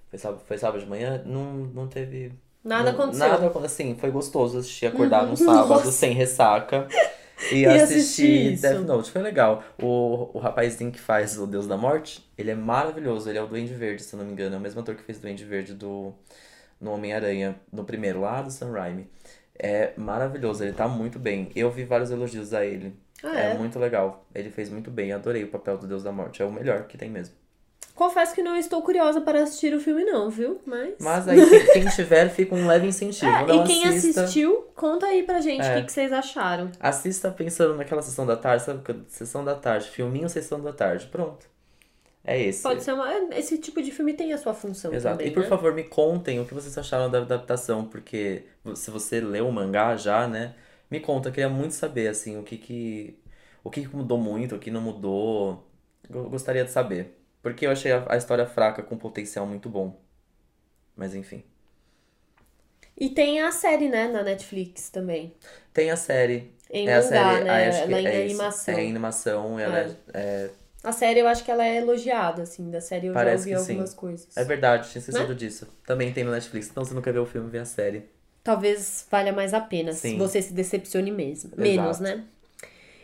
foi 0.08 0.20
sábado, 0.20 0.42
foi 0.46 0.58
sábado 0.60 0.80
de 0.80 0.88
manhã, 0.88 1.24
não, 1.26 1.44
não 1.74 1.88
teve... 1.88 2.34
Nada 2.64 2.92
não- 2.92 3.00
aconteceu. 3.00 3.28
Nada, 3.28 3.52
assim, 3.66 3.96
foi 3.96 4.12
gostoso 4.12 4.60
assistir, 4.60 4.86
acordar 4.86 5.24
Uhum. 5.24 5.30
num 5.32 5.36
sábado, 5.36 5.70
Nossa. 5.70 5.92
sem 5.92 6.14
ressaca. 6.14 6.88
E, 7.52 7.64
E 7.66 7.66
assistir. 7.66 8.60
Death 8.60 8.82
Note, 8.86 9.10
foi 9.10 9.24
legal. 9.24 9.64
O, 9.82 10.30
o 10.36 10.38
rapazinho 10.38 10.92
que 10.92 11.00
faz 11.00 11.36
o 11.40 11.48
Deus 11.48 11.66
da 11.66 11.78
Morte, 11.78 12.24
ele 12.38 12.52
é 12.52 12.56
maravilhoso. 12.56 13.28
Ele 13.28 13.40
é 13.40 13.42
o 13.42 13.48
Duende 13.48 13.74
Verde, 13.74 14.04
se 14.04 14.14
eu 14.14 14.20
não 14.20 14.26
me 14.28 14.34
engano. 14.34 14.54
É 14.54 14.58
o 14.60 14.62
mesmo 14.62 14.80
ator 14.82 14.94
que 14.94 15.02
fez 15.02 15.18
o 15.18 15.22
Duende 15.22 15.44
Verde 15.44 15.74
do, 15.74 16.14
no 16.80 16.92
Homem-Aranha, 16.92 17.56
no 17.74 17.84
primeiro, 17.84 18.22
lá 18.22 18.44
do 18.44 18.52
Sam 18.52 18.72
Raimi. 18.72 19.08
É 19.64 19.94
maravilhoso, 19.96 20.64
ele 20.64 20.74
tá 20.74 20.88
muito 20.88 21.20
bem. 21.20 21.52
Eu 21.56 21.70
vi 21.70 21.84
vários 21.84 22.10
elogios 22.10 22.52
a 22.54 22.66
ele. 22.66 22.96
Ah, 23.24 23.40
é 23.40 23.52
é? 23.52 23.54
muito 23.54 23.78
legal. 23.78 24.26
Ele 24.34 24.50
fez 24.50 24.70
muito 24.70 24.90
bem, 24.90 25.12
adorei 25.14 25.44
o 25.44 25.48
papel 25.48 25.78
do 25.78 25.86
Deus 25.86 26.02
da 26.04 26.12
Morte. 26.12 26.42
É 26.42 26.46
o 26.46 26.52
melhor 26.52 26.88
que 26.88 26.98
tem 26.98 27.10
mesmo. 27.12 27.36
Confesso 27.94 28.34
que 28.34 28.42
não 28.42 28.56
estou 28.56 28.82
curiosa 28.82 29.22
para 29.22 29.44
assistir 29.44 29.74
o 29.76 29.80
filme, 29.80 30.04
não, 30.04 30.30
viu? 30.30 30.60
Mas. 30.66 30.96
Mas 31.00 31.28
aí, 31.28 31.40
quem, 31.74 31.86
tiver, 31.90 32.30
fica 32.30 32.56
um 32.56 32.66
leve 32.66 32.88
incentivo. 32.88 33.30
É, 33.32 33.46
Não 33.46 33.64
e 33.64 33.68
quem 33.68 33.86
assista. 33.86 34.22
assistiu, 34.22 34.66
conta 34.76 35.06
aí 35.06 35.22
pra 35.22 35.40
gente 35.42 35.62
o 35.62 35.66
É. 35.66 35.76
que, 35.82 35.86
que 35.88 35.92
vocês 35.92 36.12
acharam. 36.12 36.72
Assista 36.80 37.30
pensando 37.30 37.76
naquela 37.76 38.02
sessão 38.02 38.26
da 38.26 38.36
tarde, 38.36 38.64
sabe? 38.64 38.82
Sessão 39.10 39.44
da 39.46 39.54
tarde, 39.54 39.90
filminho 39.90 40.28
Sessão 40.30 40.60
da 40.60 40.74
Tarde. 40.74 41.06
Pronto. 41.12 41.46
É 42.24 42.40
esse. 42.40 42.62
Pode 42.62 42.84
ser 42.84 42.94
uma. 42.94 43.12
Esse 43.36 43.58
tipo 43.58 43.82
de 43.82 43.92
filme 43.92 44.14
tem 44.14 44.32
a 44.32 44.38
sua 44.38 44.54
função 44.54 44.94
Exato. 44.94 45.18
também. 45.18 45.32
e 45.32 45.34
por 45.34 45.44
né? 45.44 45.50
favor, 45.50 45.74
me 45.74 45.84
contem 45.84 46.40
o 46.40 46.46
que 46.46 46.54
vocês 46.54 46.78
acharam 46.78 47.10
da 47.10 47.20
adaptação, 47.20 47.86
porque 47.86 48.44
se 48.76 48.92
você 48.92 49.20
leu 49.20 49.48
o 49.48 49.52
mangá 49.52 49.96
já, 49.96 50.28
né? 50.28 50.56
Me 50.90 51.00
conta, 51.00 51.30
eu 51.30 51.34
queria 51.34 51.50
muito 51.50 51.74
saber, 51.74 52.10
assim, 52.10 52.38
o 52.38 52.44
que 52.44 52.58
que, 52.58 53.20
o 53.64 53.70
que 53.72 53.88
mudou 53.88 54.18
muito, 54.18 54.56
o 54.56 54.60
que 54.60 54.70
não 54.70 54.82
mudou. 54.82 55.66
Eu 56.10 56.30
gostaria 56.30 56.64
de 56.64 56.72
saber. 56.72 57.18
Porque 57.42 57.66
eu 57.66 57.72
achei 57.72 57.92
a, 57.92 58.06
a 58.10 58.18
história 58.18 58.46
fraca 58.46 58.84
com 58.84 58.98
potencial 58.98 59.48
muito 59.48 59.70
bom. 59.70 60.00
Mas 60.96 61.16
enfim. 61.16 61.44
E 62.96 63.10
tem 63.10 63.42
a 63.42 63.52
série, 63.52 63.90
né, 63.90 64.08
na 64.08 64.22
Netflix 64.22 64.90
também. 64.90 65.34
Tem 65.74 65.90
a 65.90 65.96
série. 65.96 66.54
Em 66.70 66.88
é 66.88 66.94
a 66.94 67.02
mangá, 67.02 67.10
série, 67.10 67.44
né? 67.46 67.50
Ela 67.80 67.98
é 67.98 68.06
é 68.06 68.26
isso. 68.26 68.42
animação. 68.42 68.74
É 68.76 68.84
em 68.84 68.90
animação, 68.90 69.60
ela 69.60 69.80
é, 69.80 69.98
é, 70.14 70.52
A 70.84 70.92
série 70.92 71.20
eu 71.20 71.28
acho 71.28 71.44
que 71.44 71.52
ela 71.52 71.64
é 71.66 71.78
elogiada, 71.78 72.42
assim. 72.44 72.70
Da 72.72 72.82
série 72.82 73.08
eu 73.08 73.14
Parece 73.14 73.50
já 73.50 73.58
ouvi 73.58 73.60
que 73.60 73.66
sim. 73.66 73.72
algumas 73.74 73.94
coisas. 73.94 74.36
é 74.36 74.44
verdade, 74.44 74.90
tinha 74.90 75.00
Né? 75.02 75.08
esquecido 75.08 75.36
disso. 75.36 75.68
Também 75.86 76.12
tem 76.12 76.24
no 76.24 76.32
Netflix, 76.32 76.70
então 76.70 76.84
se 76.84 76.94
não 76.94 77.02
quer 77.02 77.14
ver 77.14 77.20
o 77.20 77.26
filme, 77.26 77.50
vê 77.50 77.60
a 77.60 77.66
série. 77.66 78.10
Talvez 78.44 79.06
valha 79.12 79.32
mais 79.32 79.54
a 79.54 79.62
pena, 79.62 79.94
se 79.94 80.00
Sim. 80.10 80.18
você 80.18 80.42
se 80.42 80.52
decepcione 80.54 81.12
mesmo. 81.12 81.52
Menos, 81.56 82.00
Exato. 82.00 82.04
né? 82.18 82.24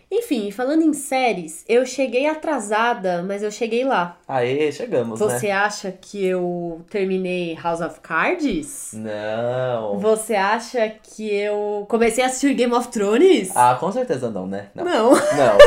Enfim, 0.10 0.52
falando 0.52 0.84
em 0.84 0.94
séries, 0.94 1.66
eu 1.68 1.86
cheguei 1.86 2.28
atrasada, 2.28 3.24
mas 3.24 3.44
eu 3.44 3.52
cheguei 3.52 3.84
lá. 3.84 4.18
Aê, 4.26 4.72
chegamos, 4.72 5.20
Você 5.20 5.48
né? 5.48 5.52
acha 5.52 5.92
que 5.92 6.24
eu 6.26 6.82
terminei 6.90 7.56
House 7.62 7.82
of 7.82 8.00
Cards? 8.00 8.92
Não. 8.94 10.00
Você 10.00 10.34
acha 10.34 10.88
que 11.04 11.30
eu 11.30 11.86
comecei 11.90 12.24
a 12.24 12.28
assistir 12.28 12.54
Game 12.54 12.74
of 12.74 12.88
Thrones? 12.88 13.52
Ah, 13.54 13.76
com 13.78 13.92
certeza 13.92 14.30
não, 14.32 14.48
né? 14.48 14.70
Não. 14.74 14.86
Não. 14.86 15.12
Não, 15.38 15.58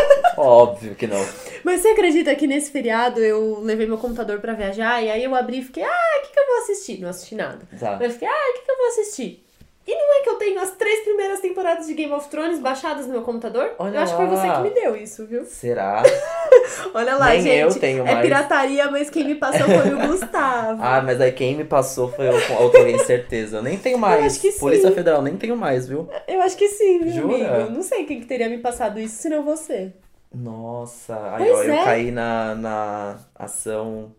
óbvio 0.44 0.94
que 0.94 1.06
não. 1.06 1.22
Mas 1.62 1.80
você 1.82 1.88
acredita 1.88 2.34
que 2.34 2.46
nesse 2.46 2.70
feriado 2.70 3.20
eu 3.20 3.60
levei 3.60 3.86
meu 3.86 3.98
computador 3.98 4.40
pra 4.40 4.54
viajar 4.54 5.02
e 5.02 5.10
aí 5.10 5.22
eu 5.22 5.34
abri 5.34 5.58
e 5.58 5.62
fiquei, 5.64 5.82
ah, 5.84 6.18
o 6.18 6.22
que, 6.26 6.32
que 6.32 6.40
eu 6.40 6.46
vou 6.46 6.56
assistir. 6.62 7.00
Não 7.00 7.08
assisti 7.10 7.34
nada. 7.34 7.58
Tá. 7.78 7.92
Mas 7.92 8.02
eu 8.02 8.10
fiquei, 8.10 8.28
ah, 8.28 8.50
o 8.50 8.52
que, 8.58 8.64
que 8.64 8.70
eu 8.70 8.76
vou 8.76 8.86
assistir? 8.86 9.44
E 9.90 9.94
não 9.96 10.20
é 10.20 10.22
que 10.22 10.30
eu 10.30 10.36
tenho 10.36 10.60
as 10.60 10.70
três 10.70 11.00
primeiras 11.00 11.40
temporadas 11.40 11.84
de 11.84 11.94
Game 11.94 12.12
of 12.12 12.28
Thrones 12.28 12.60
baixadas 12.60 13.06
no 13.08 13.12
meu 13.12 13.22
computador? 13.22 13.74
Olha 13.76 13.96
eu 13.96 14.02
acho 14.02 14.12
que 14.16 14.22
foi 14.22 14.28
você 14.28 14.46
lá. 14.46 14.56
que 14.58 14.68
me 14.68 14.70
deu 14.70 14.94
isso, 14.94 15.26
viu? 15.26 15.44
Será? 15.44 16.00
Olha 16.94 17.16
lá, 17.16 17.30
Nem 17.30 17.40
gente. 17.42 17.74
eu 17.74 17.80
tenho 17.80 18.06
é 18.06 18.12
mais. 18.12 18.20
pirataria, 18.24 18.88
mas 18.88 19.10
quem 19.10 19.24
me 19.24 19.34
passou 19.34 19.66
foi 19.66 19.92
o 19.92 20.06
Gustavo. 20.06 20.80
Ah, 20.90 21.02
mas 21.02 21.20
aí 21.20 21.32
quem 21.32 21.56
me 21.56 21.64
passou 21.64 22.08
foi 22.08 22.28
eu 22.28 22.40
com 22.46 22.54
alguém 22.62 22.98
certeza. 23.00 23.56
Eu 23.56 23.62
nem 23.64 23.76
tenho 23.76 23.98
mais. 23.98 24.24
acho 24.26 24.40
que 24.40 24.52
sim. 24.52 24.60
Polícia 24.60 24.92
Federal, 24.92 25.22
nem 25.22 25.36
tenho 25.36 25.56
mais, 25.56 25.88
viu? 25.88 26.08
Eu 26.28 26.40
acho 26.42 26.56
que 26.56 26.68
sim, 26.68 27.00
viu, 27.00 27.12
Jura? 27.12 27.54
amigo? 27.56 27.70
Não 27.72 27.82
sei 27.82 28.04
quem 28.04 28.20
que 28.20 28.26
teria 28.26 28.48
me 28.48 28.58
passado 28.58 29.00
isso, 29.00 29.16
senão 29.22 29.42
você. 29.42 29.92
Nossa, 30.32 31.34
aí 31.34 31.50
ó, 31.50 31.62
eu 31.64 31.72
é. 31.72 31.84
caí 31.84 32.10
na, 32.12 32.54
na 32.54 33.16
ação 33.34 34.12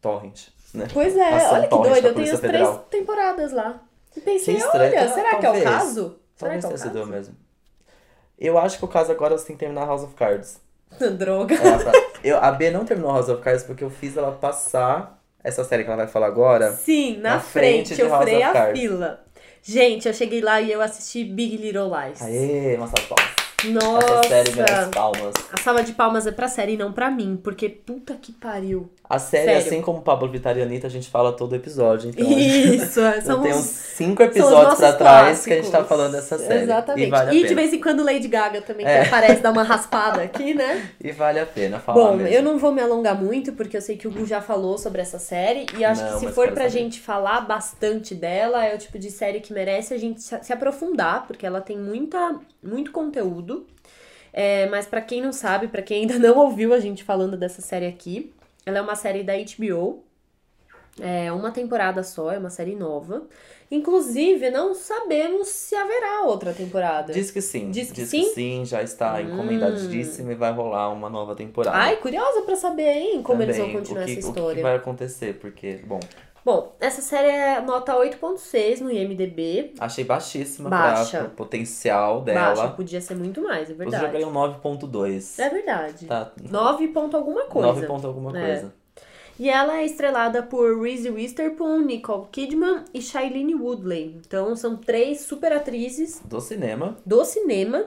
torrent, 0.00 0.48
né? 0.74 0.88
Pois 0.92 1.16
é, 1.16 1.34
Ação 1.34 1.52
olha 1.54 1.68
que 1.68 1.76
doido, 1.76 2.06
eu 2.08 2.14
tenho 2.14 2.34
as 2.34 2.40
três 2.40 2.40
Federal. 2.40 2.78
temporadas 2.90 3.52
lá. 3.52 3.80
E 4.16 4.20
pensei, 4.20 4.62
olha, 4.62 4.92
tá- 4.92 5.08
será 5.14 5.30
que 5.30 5.36
é 5.36 5.38
o 5.38 5.42
talvez. 5.42 5.64
caso? 5.64 6.18
Será 6.34 6.50
Talvez 6.52 6.64
que 6.64 6.72
é 6.72 6.76
tenha 6.76 6.92
sido 6.92 7.06
mesmo. 7.06 7.36
Eu 8.38 8.58
acho 8.58 8.78
que 8.78 8.84
o 8.84 8.88
caso 8.88 9.12
agora 9.12 9.36
você 9.38 9.46
tem 9.46 9.56
que 9.56 9.60
terminar 9.60 9.86
House 9.86 10.02
of 10.02 10.14
Cards. 10.14 10.60
Droga. 11.18 11.56
Tá- 11.56 11.92
eu, 12.22 12.36
a 12.38 12.50
B 12.52 12.70
não 12.70 12.84
terminou 12.84 13.12
House 13.12 13.28
of 13.28 13.40
Cards 13.42 13.62
porque 13.64 13.84
eu 13.84 13.90
fiz 13.90 14.16
ela 14.16 14.32
passar 14.32 15.22
essa 15.42 15.64
série 15.64 15.84
que 15.84 15.88
ela 15.90 15.96
vai 15.96 16.06
falar 16.08 16.26
agora. 16.26 16.72
Sim, 16.72 17.18
na, 17.18 17.34
Na 17.34 17.40
frente 17.40 17.88
frente, 17.94 18.00
eu 18.00 18.08
House 18.08 18.20
furei 18.20 18.42
a 18.42 18.72
fila. 18.72 19.24
Gente, 19.62 20.08
eu 20.08 20.14
cheguei 20.14 20.40
lá 20.40 20.60
e 20.60 20.72
eu 20.72 20.80
assisti 20.80 21.24
Big 21.24 21.56
Little 21.56 21.88
Lies. 21.88 22.20
Aê, 22.20 22.74
uma 22.76 22.86
salva. 22.88 23.16
Nossa! 23.64 24.06
Essa 24.06 24.28
série 24.28 24.52
merece 24.56 24.88
palmas. 24.90 25.34
A 25.52 25.60
salva 25.60 25.82
de 25.82 25.92
palmas 25.92 26.26
é 26.26 26.32
pra 26.32 26.48
série 26.48 26.72
e 26.72 26.76
não 26.76 26.92
pra 26.92 27.10
mim, 27.10 27.38
porque 27.42 27.68
puta 27.68 28.14
que 28.20 28.32
pariu. 28.32 28.90
A 29.08 29.18
série, 29.18 29.44
Sério. 29.44 29.60
assim 29.66 29.82
como 29.82 30.00
Pablo 30.00 30.26
Vittar 30.30 30.56
e 30.56 30.62
Anitta, 30.62 30.86
a 30.86 30.90
gente 30.90 31.10
fala 31.10 31.32
todo 31.32 31.54
episódio. 31.54 32.08
Então, 32.10 32.26
Isso, 32.26 33.00
são 33.22 33.42
tenho 33.42 33.56
uns 33.56 33.66
cinco 33.66 34.22
episódios 34.22 34.76
pra 34.78 34.92
trás 34.94 35.44
que 35.44 35.52
a 35.52 35.56
gente 35.56 35.66
tá 35.66 35.78
clássicos. 35.78 35.88
falando 35.96 36.12
dessa 36.12 36.38
série. 36.38 36.62
Exatamente. 36.62 37.06
E 37.08 37.10
vale 37.10 37.36
E 37.38 37.46
de 37.46 37.54
vez 37.54 37.72
em 37.74 37.80
quando 37.80 38.02
Lady 38.02 38.26
Gaga 38.28 38.62
também, 38.62 38.86
É. 38.86 39.02
que 39.02 39.08
aparece, 39.08 39.42
dá 39.42 39.50
uma 39.50 39.62
raspada 39.62 40.22
aqui, 40.22 40.54
né? 40.54 40.88
E 40.98 41.12
vale 41.12 41.38
a 41.40 41.44
pena 41.46 41.78
falar 41.78 42.02
Bom, 42.12 42.16
mesmo. 42.16 42.34
eu 42.34 42.42
não 42.42 42.58
vou 42.58 42.72
me 42.72 42.80
alongar 42.80 43.14
muito, 43.20 43.52
porque 43.52 43.76
eu 43.76 43.82
sei 43.82 43.98
que 43.98 44.08
o 44.08 44.10
Gu 44.10 44.24
já 44.24 44.40
falou 44.40 44.78
sobre 44.78 45.02
essa 45.02 45.18
série. 45.18 45.66
E 45.76 45.84
acho 45.84 46.02
Não, 46.02 46.14
que 46.14 46.20
se 46.20 46.32
for 46.32 46.46
pra 46.52 46.64
saber. 46.64 46.70
gente 46.70 46.98
falar 47.00 47.42
bastante 47.42 48.14
dela, 48.14 48.64
é 48.64 48.74
o 48.74 48.78
tipo 48.78 48.98
de 48.98 49.10
série 49.10 49.40
que 49.40 49.52
merece 49.52 49.92
a 49.92 49.98
gente 49.98 50.22
se 50.22 50.52
aprofundar, 50.52 51.26
porque 51.26 51.44
ela 51.44 51.60
tem 51.60 51.76
muita, 51.76 52.36
muito 52.62 52.92
conteúdo. 52.92 53.66
É, 54.32 54.66
mas 54.68 54.86
pra 54.86 55.00
quem 55.02 55.20
não 55.20 55.32
sabe, 55.32 55.68
pra 55.68 55.82
quem 55.82 56.02
ainda 56.02 56.18
não 56.20 56.38
ouviu 56.38 56.72
a 56.72 56.80
gente 56.80 57.04
falando 57.04 57.36
dessa 57.36 57.60
série 57.62 57.86
aqui, 57.86 58.32
ela 58.64 58.78
é 58.78 58.80
uma 58.80 58.94
série 58.96 59.22
da 59.22 59.34
HBO. 59.34 60.02
É 61.00 61.32
uma 61.32 61.50
temporada 61.50 62.02
só, 62.02 62.30
é 62.30 62.38
uma 62.38 62.50
série 62.50 62.76
nova. 62.76 63.22
Inclusive, 63.70 64.50
não 64.50 64.74
sabemos 64.74 65.48
se 65.48 65.74
haverá 65.74 66.24
outra 66.24 66.52
temporada. 66.52 67.14
Diz 67.14 67.30
que 67.30 67.40
sim. 67.40 67.70
Diz 67.70 67.88
que 67.88 68.02
que 68.02 68.06
sim? 68.06 68.24
sim, 68.34 68.64
já 68.66 68.82
está 68.82 69.14
Hum. 69.14 69.20
encomendadíssimo 69.32 70.30
e 70.30 70.34
vai 70.34 70.52
rolar 70.52 70.90
uma 70.90 71.08
nova 71.08 71.34
temporada. 71.34 71.74
Ai, 71.78 71.96
curiosa 71.96 72.42
pra 72.42 72.54
saber, 72.56 72.90
hein, 72.90 73.22
como 73.22 73.42
eles 73.42 73.56
vão 73.56 73.66
Também, 73.68 73.78
continuar 73.80 74.02
o 74.02 74.04
que, 74.06 74.12
essa 74.12 74.20
O 74.20 74.22
que 74.24 74.28
história. 74.38 74.56
que 74.56 74.62
vai 74.62 74.76
acontecer? 74.76 75.34
Porque, 75.40 75.76
bom, 75.86 76.00
Bom, 76.44 76.74
essa 76.80 77.00
série 77.00 77.28
é 77.28 77.60
nota 77.60 77.94
8.6 77.94 78.80
no 78.80 78.90
IMDB. 78.90 79.74
achei 79.78 80.02
baixíssima 80.04 80.68
Baixa. 80.68 81.18
pra, 81.18 81.26
pro 81.28 81.36
potencial 81.36 82.20
dela. 82.22 82.54
Baixa, 82.56 82.68
podia 82.74 83.00
ser 83.00 83.14
muito 83.14 83.40
mais, 83.42 83.70
é 83.70 83.74
verdade. 83.74 84.10
ganhei 84.10 84.26
um 84.26 84.32
9.2. 84.32 85.38
É 85.38 85.48
verdade. 85.48 86.06
Tá. 86.06 86.32
9 86.40 86.88
ponto 86.88 87.16
alguma 87.16 87.44
coisa. 87.44 87.68
9 87.68 87.86
ponto 87.86 88.06
alguma 88.06 88.36
É. 88.38 88.46
coisa. 88.46 88.74
E 89.38 89.48
ela 89.48 89.78
é 89.78 89.84
estrelada 89.84 90.42
por 90.42 90.80
Reese 90.82 91.10
Witherspoon, 91.10 91.78
Nicole 91.82 92.26
Kidman 92.30 92.84
e 92.92 93.00
Shailene 93.00 93.54
Woodley. 93.54 94.20
Então 94.26 94.54
são 94.56 94.76
três 94.76 95.22
super 95.22 95.52
atrizes 95.52 96.20
Do 96.24 96.40
cinema. 96.40 96.96
do 97.06 97.24
cinema. 97.24 97.86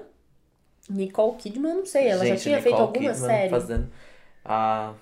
Nicole 0.90 1.36
Kidman, 1.38 1.76
não 1.76 1.86
sei, 1.86 2.08
ela 2.08 2.26
já 2.26 2.36
Gente, 2.36 2.44
tinha 2.44 2.62
feito 2.62 2.76
Nicole 2.80 2.88
alguma 2.98 3.14
Kidman 3.14 3.30
série. 3.30 3.50
Fazendo... 3.50 3.88
Ah, 4.44 4.94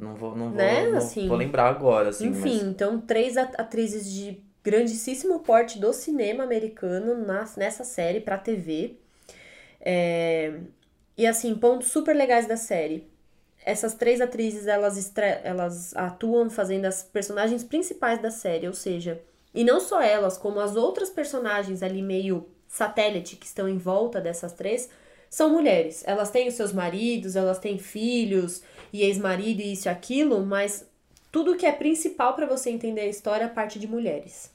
não 0.00 0.14
vou, 0.14 0.34
não 0.36 0.46
vou, 0.48 0.56
Né, 0.56 0.88
não 0.88 0.98
assim. 0.98 1.28
vou 1.28 1.36
lembrar 1.36 1.68
agora, 1.68 2.08
assim. 2.10 2.28
Enfim, 2.28 2.58
mas- 2.58 2.62
então 2.62 3.00
três 3.00 3.36
at- 3.36 3.54
atrizes 3.58 4.10
de 4.10 4.42
grandíssimo 4.64 5.40
porte 5.40 5.78
do 5.78 5.92
cinema 5.92 6.44
americano 6.44 7.14
na- 7.26 7.48
nessa 7.56 7.84
série 7.84 8.20
pra 8.20 8.36
TV. 8.38 8.96
É, 9.80 10.58
E 11.16 11.26
assim, 11.26 11.54
pontos 11.54 11.88
super 11.88 12.16
legais 12.16 12.46
da 12.46 12.56
série. 12.56 13.06
Essas 13.62 13.92
três 13.92 14.22
atrizes, 14.22 14.66
elas, 14.66 14.96
estre- 14.96 15.40
elas 15.44 15.94
atuam 15.94 16.48
fazendo 16.48 16.86
as 16.86 17.02
personagens 17.02 17.62
principais 17.62 18.22
da 18.22 18.30
série, 18.30 18.66
ou 18.66 18.72
seja, 18.72 19.20
e 19.54 19.62
não 19.62 19.80
só 19.80 20.00
elas, 20.00 20.38
como 20.38 20.60
as 20.60 20.76
outras 20.76 21.10
personagens 21.10 21.82
ali 21.82 22.00
meio 22.00 22.48
satélite 22.66 23.36
que 23.36 23.44
estão 23.44 23.68
em 23.68 23.76
volta 23.76 24.18
dessas 24.18 24.54
três, 24.54 24.88
são 25.30 25.48
mulheres. 25.48 26.02
Elas 26.04 26.30
têm 26.30 26.48
os 26.48 26.54
seus 26.54 26.72
maridos, 26.72 27.36
elas 27.36 27.60
têm 27.60 27.78
filhos 27.78 28.62
e 28.92 29.02
ex-marido 29.02 29.62
e 29.62 29.72
isso 29.72 29.86
e 29.86 29.88
aquilo, 29.88 30.44
mas 30.44 30.84
tudo 31.30 31.56
que 31.56 31.64
é 31.64 31.72
principal 31.72 32.34
pra 32.34 32.46
você 32.46 32.68
entender 32.68 33.02
a 33.02 33.06
história 33.06 33.48
parte 33.48 33.78
de 33.78 33.86
mulheres. 33.86 34.50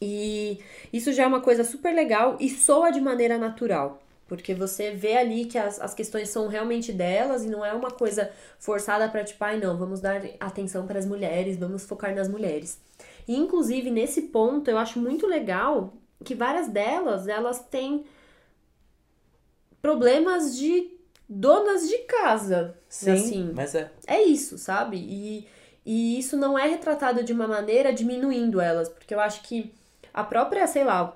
E 0.00 0.60
isso 0.92 1.12
já 1.12 1.24
é 1.24 1.26
uma 1.26 1.40
coisa 1.40 1.64
super 1.64 1.92
legal 1.92 2.36
e 2.38 2.48
soa 2.48 2.90
de 2.90 3.00
maneira 3.00 3.36
natural. 3.36 4.00
Porque 4.28 4.54
você 4.54 4.92
vê 4.92 5.16
ali 5.16 5.44
que 5.44 5.58
as, 5.58 5.80
as 5.80 5.92
questões 5.92 6.28
são 6.28 6.46
realmente 6.46 6.92
delas 6.92 7.44
e 7.44 7.48
não 7.48 7.64
é 7.64 7.72
uma 7.72 7.90
coisa 7.90 8.30
forçada 8.58 9.08
pra 9.08 9.24
tipo, 9.24 9.42
ai 9.44 9.58
não, 9.58 9.76
vamos 9.76 10.00
dar 10.00 10.22
atenção 10.40 10.86
para 10.86 10.98
as 10.98 11.04
mulheres, 11.04 11.58
vamos 11.58 11.84
focar 11.84 12.14
nas 12.14 12.28
mulheres. 12.28 12.80
E 13.26 13.36
inclusive 13.36 13.90
nesse 13.90 14.22
ponto 14.22 14.70
eu 14.70 14.78
acho 14.78 14.98
muito 14.98 15.26
legal 15.26 15.92
que 16.24 16.34
várias 16.34 16.68
delas, 16.68 17.28
elas 17.28 17.60
têm 17.60 18.04
problemas 19.84 20.56
de 20.56 20.92
donas 21.28 21.86
de 21.86 21.98
casa. 22.04 22.74
Sim, 22.88 23.10
assim. 23.10 23.52
mas 23.54 23.74
é. 23.74 23.90
É 24.06 24.22
isso, 24.22 24.56
sabe? 24.56 24.96
E, 24.96 25.46
e 25.84 26.18
isso 26.18 26.38
não 26.38 26.58
é 26.58 26.66
retratado 26.66 27.22
de 27.22 27.34
uma 27.34 27.46
maneira 27.46 27.92
diminuindo 27.92 28.62
elas, 28.62 28.88
porque 28.88 29.14
eu 29.14 29.20
acho 29.20 29.42
que 29.42 29.74
a 30.14 30.24
própria, 30.24 30.66
sei 30.66 30.84
lá, 30.84 31.14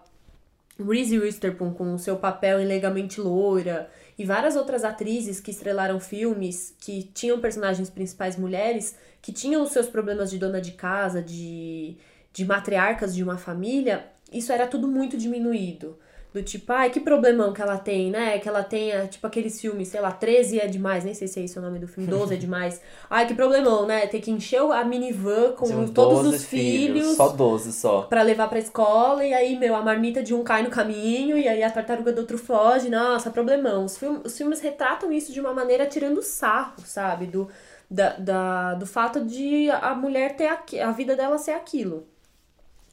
Reese 0.78 1.18
Witherspoon 1.18 1.72
com 1.72 1.94
o 1.94 1.98
seu 1.98 2.16
papel 2.18 2.60
em 2.60 2.66
Legamente 2.66 3.22
Loira 3.22 3.88
e 4.18 4.24
várias 4.26 4.54
outras 4.54 4.84
atrizes 4.84 5.40
que 5.40 5.50
estrelaram 5.50 5.98
filmes 5.98 6.76
que 6.78 7.04
tinham 7.14 7.40
personagens 7.40 7.88
principais 7.88 8.36
mulheres, 8.36 8.96
que 9.22 9.32
tinham 9.32 9.62
os 9.62 9.70
seus 9.70 9.86
problemas 9.86 10.30
de 10.30 10.36
dona 10.36 10.60
de 10.60 10.72
casa, 10.72 11.22
de, 11.22 11.96
de 12.34 12.44
matriarcas 12.44 13.14
de 13.14 13.22
uma 13.22 13.38
família, 13.38 14.04
isso 14.30 14.52
era 14.52 14.66
tudo 14.66 14.86
muito 14.86 15.16
diminuído. 15.16 15.98
Do 16.32 16.42
tipo, 16.42 16.70
ai, 16.72 16.90
que 16.90 17.00
problemão 17.00 17.54
que 17.54 17.62
ela 17.62 17.78
tem, 17.78 18.10
né? 18.10 18.38
Que 18.38 18.48
ela 18.48 18.62
tenha, 18.62 19.06
tipo, 19.06 19.26
aqueles 19.26 19.58
filmes, 19.58 19.88
sei 19.88 20.00
lá, 20.00 20.12
13 20.12 20.60
é 20.60 20.66
demais, 20.66 21.02
nem 21.02 21.14
sei 21.14 21.26
se 21.26 21.40
é 21.40 21.44
esse 21.44 21.58
o 21.58 21.62
nome 21.62 21.78
do 21.78 21.88
filme, 21.88 22.08
12 22.08 22.34
é 22.34 22.36
demais. 22.36 22.82
Ai, 23.08 23.26
que 23.26 23.34
problemão, 23.34 23.86
né? 23.86 24.06
Ter 24.06 24.20
que 24.20 24.30
encher 24.30 24.60
a 24.60 24.84
minivan 24.84 25.52
com 25.52 25.88
todos 25.88 26.24
12 26.24 26.36
os 26.36 26.44
filhos 26.44 27.16
Só 27.16 27.28
12 27.30 27.72
só. 27.72 28.02
pra 28.02 28.22
levar 28.22 28.48
pra 28.48 28.58
escola, 28.58 29.24
e 29.24 29.32
aí, 29.32 29.58
meu, 29.58 29.74
a 29.74 29.80
marmita 29.82 30.22
de 30.22 30.34
um 30.34 30.44
cai 30.44 30.62
no 30.62 30.68
caminho, 30.70 31.38
e 31.38 31.48
aí 31.48 31.62
a 31.62 31.70
tartaruga 31.70 32.12
do 32.12 32.20
outro 32.20 32.36
foge, 32.36 32.90
nossa, 32.90 33.30
problemão. 33.30 33.86
Os, 33.86 33.96
film, 33.96 34.18
os 34.22 34.36
filmes 34.36 34.60
retratam 34.60 35.10
isso 35.10 35.32
de 35.32 35.40
uma 35.40 35.54
maneira 35.54 35.86
tirando 35.86 36.22
sarro, 36.22 36.74
sabe? 36.84 37.26
Do, 37.26 37.48
da, 37.90 38.10
da, 38.18 38.74
do 38.74 38.86
fato 38.86 39.24
de 39.24 39.70
a 39.70 39.94
mulher 39.94 40.36
ter 40.36 40.48
aqui, 40.48 40.78
a 40.78 40.90
vida 40.92 41.16
dela 41.16 41.38
ser 41.38 41.52
aquilo. 41.52 42.06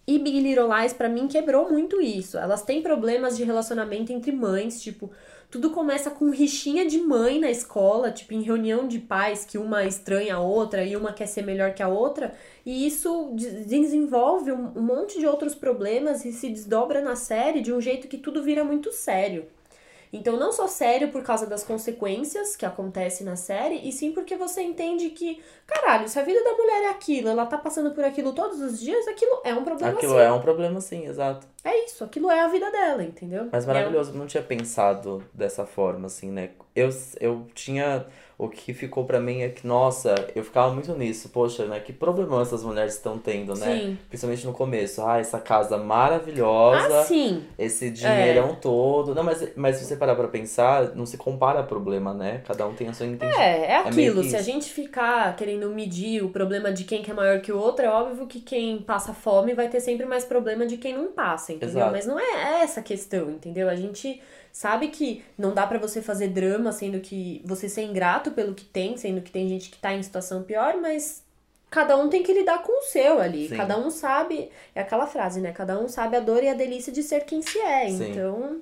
E 0.08 0.20
Big 0.20 0.40
Little 0.40 0.70
Lies, 0.72 0.94
pra 0.94 1.10
mim, 1.10 1.28
quebrou 1.28 1.70
muito 1.70 2.00
isso. 2.00 2.38
Elas 2.38 2.62
têm 2.62 2.82
problemas 2.82 3.36
de 3.36 3.44
relacionamento 3.44 4.14
entre 4.14 4.32
mães, 4.32 4.82
tipo, 4.82 5.10
tudo 5.50 5.72
começa 5.72 6.12
com 6.12 6.30
rixinha 6.30 6.86
de 6.86 7.00
mãe 7.00 7.40
na 7.40 7.50
escola, 7.50 8.12
tipo, 8.12 8.34
em 8.34 8.42
reunião 8.42 8.88
de 8.88 9.00
pais, 9.00 9.46
que 9.46 9.58
uma 9.58 9.84
estranha 9.86 10.36
a 10.36 10.40
outra 10.40 10.84
e 10.84 10.96
uma 10.96 11.12
quer 11.14 11.28
ser 11.28 11.42
melhor 11.44 11.74
que 11.74 11.82
a 11.82 11.88
outra. 11.88 12.36
E 12.66 12.86
isso 12.86 13.32
de- 13.34 13.66
desenvolve 13.66 14.52
um 14.52 14.82
monte 14.82 15.20
de 15.20 15.26
outros 15.26 15.56
problemas 15.56 16.24
e 16.26 16.32
se 16.32 16.50
desdobra 16.50 17.02
na 17.02 17.16
série 17.16 17.62
de 17.62 17.74
um 17.74 17.82
jeito 17.82 18.08
que 18.08 18.18
tudo 18.18 18.44
vira 18.44 18.64
muito 18.64 18.92
sério. 18.92 19.48
Então, 20.18 20.38
não 20.38 20.52
só 20.52 20.68
sério 20.68 21.10
por 21.12 21.22
causa 21.24 21.46
das 21.46 21.64
consequências 21.64 22.56
que 22.56 22.66
acontecem 22.66 23.26
na 23.26 23.36
série, 23.36 23.88
e 23.88 23.92
sim 23.92 24.12
porque 24.12 24.36
você 24.36 24.62
entende 24.62 25.10
que, 25.10 25.42
caralho, 25.68 26.08
se 26.08 26.18
a 26.20 26.24
vida 26.24 26.44
da 26.44 26.54
mulher 26.54 26.84
é 26.84 26.90
aquilo, 26.90 27.30
ela 27.30 27.46
tá 27.46 27.58
passando 27.58 27.92
por 27.92 28.04
aquilo 28.04 28.34
todos 28.34 28.60
os 28.62 28.80
dias, 28.80 29.08
aquilo 29.08 29.42
é 29.44 29.54
um 29.54 29.64
problema 29.64 29.94
Aquilo 29.94 30.14
sim. 30.14 30.20
é 30.20 30.32
um 30.32 30.42
problema 30.42 30.82
sim, 30.82 31.06
exato. 31.06 31.46
É 31.64 31.86
isso, 31.86 32.04
aquilo 32.04 32.30
é 32.32 32.40
a 32.42 32.48
vida 32.48 32.72
dela, 32.72 33.04
entendeu? 33.04 33.50
Mas 33.52 33.64
É 33.64 33.70
um- 33.70 33.74
maravilhoso, 33.74 34.14
não 34.14 34.26
tinha 34.28 34.44
pensado 34.44 35.24
dessa 35.34 35.66
forma, 35.66 36.08
assim, 36.08 36.32
né? 36.32 36.52
Eu, 36.76 36.90
eu 37.20 37.48
tinha. 37.54 38.06
O 38.38 38.50
que 38.50 38.74
ficou 38.74 39.06
pra 39.06 39.18
mim 39.18 39.44
é 39.44 39.48
que, 39.48 39.66
nossa, 39.66 40.14
eu 40.36 40.44
ficava 40.44 40.74
muito 40.74 40.94
nisso. 40.94 41.30
Poxa, 41.30 41.66
né? 41.68 41.80
Que 41.80 41.94
problemão 41.94 42.42
essas 42.42 42.66
mulheres 42.66 42.96
estão 42.96 43.18
tendo, 43.18 43.56
né? 43.56 43.80
Sim. 43.80 43.98
Principalmente 44.10 44.46
no 44.46 44.52
começo. 44.52 45.02
Ah, 45.02 45.20
essa 45.20 45.40
casa 45.40 45.78
maravilhosa. 45.78 47.00
Ah, 47.00 47.04
sim. 47.06 47.46
Esse 47.58 47.90
dinheirão 47.90 48.54
todo. 48.56 49.16
Não, 49.16 49.24
mas, 49.24 49.56
mas 49.56 49.78
se 49.78 49.86
você 49.86 49.96
parar 49.96 50.16
pra 50.16 50.28
pensar, 50.28 50.94
não 50.96 51.06
se 51.06 51.16
compara 51.16 51.64
problema, 51.64 52.14
né? 52.14 52.42
Cada 52.46 52.68
um 52.68 52.74
tem 52.74 52.90
a 52.90 52.94
sua 52.94 53.06
entendimento. 53.06 53.40
É, 53.40 53.72
é 53.72 53.92
meio 53.92 54.12
aquilo. 54.12 54.22
que 54.24 54.30
Se 54.32 54.36
a 54.36 54.42
gente 54.42 54.70
ficar 54.70 55.34
querendo 55.38 55.70
medir 55.70 56.22
o 56.22 56.28
problema 56.28 56.74
de 56.74 56.84
quem 56.84 57.02
que 57.02 57.12
é 57.12 57.14
maior 57.14 57.40
que 57.40 57.54
o 57.54 57.58
outro, 57.58 57.86
é 57.86 57.90
óbvio 57.90 58.28
que 58.28 58.42
quem 58.42 58.80
passa 58.80 59.14
fome 59.14 59.54
vai 59.54 59.70
ter 59.70 59.80
sempre 59.80 60.06
mais 60.06 60.26
problema 60.26 60.66
de 60.66 60.76
quem 60.76 60.94
não 60.94 61.08
passa, 61.08 61.54
entendeu? 61.54 61.78
Exato. 61.78 61.92
Mas 61.94 62.06
não 62.06 62.20
é 62.20 62.64
essa 62.64 62.82
a 62.82 62.84
questão, 62.84 63.30
entendeu? 63.32 63.70
A 63.70 63.78
gente 63.78 64.22
sabe 64.56 64.88
que 64.88 65.22
não 65.38 65.54
dá 65.54 65.68
pra 65.68 65.78
você 65.78 66.02
fazer 66.02 66.30
drama 66.30 66.72
sendo 66.72 67.02
que 67.02 67.42
você 67.44 67.68
ser 67.68 67.82
ingrato 67.84 68.32
pelo 68.32 68.54
que 68.54 68.64
tem, 68.64 68.96
sendo 68.96 69.20
que 69.20 69.30
tem 69.30 69.50
gente 69.50 69.70
que 69.70 69.78
tá 69.78 69.94
em 69.94 70.02
situação 70.02 70.44
pior, 70.44 70.78
mas 70.82 71.22
cada 71.70 71.98
um 71.98 72.08
tem 72.08 72.24
que 72.24 72.32
lidar 72.32 72.64
com 72.64 72.80
o 72.80 72.84
seu 72.84 73.20
ali. 73.20 73.50
Sim. 73.50 73.58
Cada 73.58 73.78
um 73.78 73.90
sabe, 73.92 74.50
é 74.74 74.80
aquela 74.80 75.08
frase, 75.08 75.42
né? 75.42 75.52
Cada 75.52 75.78
um 75.78 75.90
sabe 75.90 76.16
a 76.16 76.22
dor 76.22 76.42
e 76.42 76.48
a 76.48 76.54
delícia 76.54 76.94
de 76.94 77.04
ser 77.04 77.26
quem 77.26 77.42
se 77.42 77.60
é. 77.60 77.90
Sim. 77.90 78.12
Então, 78.12 78.62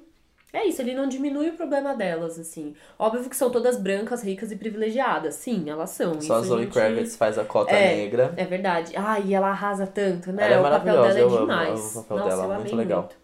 é 0.51 0.65
isso, 0.65 0.81
ele 0.81 0.95
não 0.95 1.07
diminui 1.07 1.49
o 1.49 1.53
problema 1.53 1.93
delas, 1.95 2.39
assim. 2.39 2.73
Óbvio 2.97 3.29
que 3.29 3.35
são 3.35 3.51
todas 3.51 3.77
brancas, 3.77 4.23
ricas 4.23 4.51
e 4.51 4.55
privilegiadas. 4.55 5.35
Sim, 5.35 5.69
elas 5.69 5.91
são. 5.91 6.19
Só 6.19 6.37
a 6.37 6.41
Zoe 6.41 6.63
gente- 6.63 6.73
Kravitz 6.73 7.15
faz 7.15 7.37
a 7.37 7.45
cota 7.45 7.71
É. 7.71 7.97
negra. 7.97 8.33
É 8.35 8.45
verdade. 8.45 8.93
Ah, 8.97 9.19
e 9.19 9.31
ela 9.35 9.49
arrasa 9.49 9.85
tanto, 9.85 10.31
né? 10.31 10.51
Ela 10.51 10.55
é 10.55 10.59
o 10.59 10.63
papel 10.79 10.93
dela 11.03 11.17
é 11.19 11.21
eu 11.21 11.27
amo- 11.27 11.37
demais. 11.41 11.79
amo 11.79 11.99
o 11.99 12.03
papel 12.03 12.17
Nossa, 12.17 12.29
dela, 12.29 12.53
eu 12.55 12.59
muito 12.61 12.75
legal. 12.75 13.01
muito. 13.01 13.23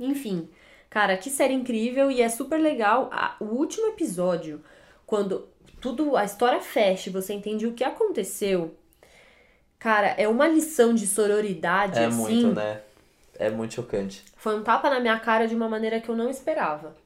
Enfim, 0.00 0.48
cara, 0.98 1.16
que 1.16 1.30
série 1.30 1.54
incrível 1.54 2.10
e 2.10 2.20
é 2.20 2.28
super 2.28 2.58
legal. 2.58 3.08
A- 3.12 3.36
o 3.38 3.44
último 3.44 3.86
episódio, 3.86 4.60
quando 5.06 5.46
tudo, 5.80 6.16
a 6.16 6.24
história 6.24 6.60
fecha, 6.60 7.08
e 7.08 7.12
você 7.12 7.32
entende 7.32 7.68
o 7.68 7.72
que 7.72 7.84
aconteceu. 7.84 8.74
Cara, 9.78 10.08
é 10.08 10.26
uma 10.26 10.48
lição 10.48 10.92
de 10.92 11.06
sororidade, 11.06 12.00
É 12.00 12.06
assim. 12.06 12.16
muito, 12.16 12.48
né? 12.48 12.80
É 13.38 13.48
muito 13.48 13.74
chocante. 13.74 14.24
Foi 14.36 14.56
um 14.58 14.64
tapa 14.64 14.90
na 14.90 14.98
minha 14.98 15.20
cara 15.20 15.46
de 15.46 15.54
uma 15.54 15.68
maneira 15.68 16.00
que 16.00 16.08
eu 16.08 16.16
não 16.16 16.28
esperava. 16.28 16.96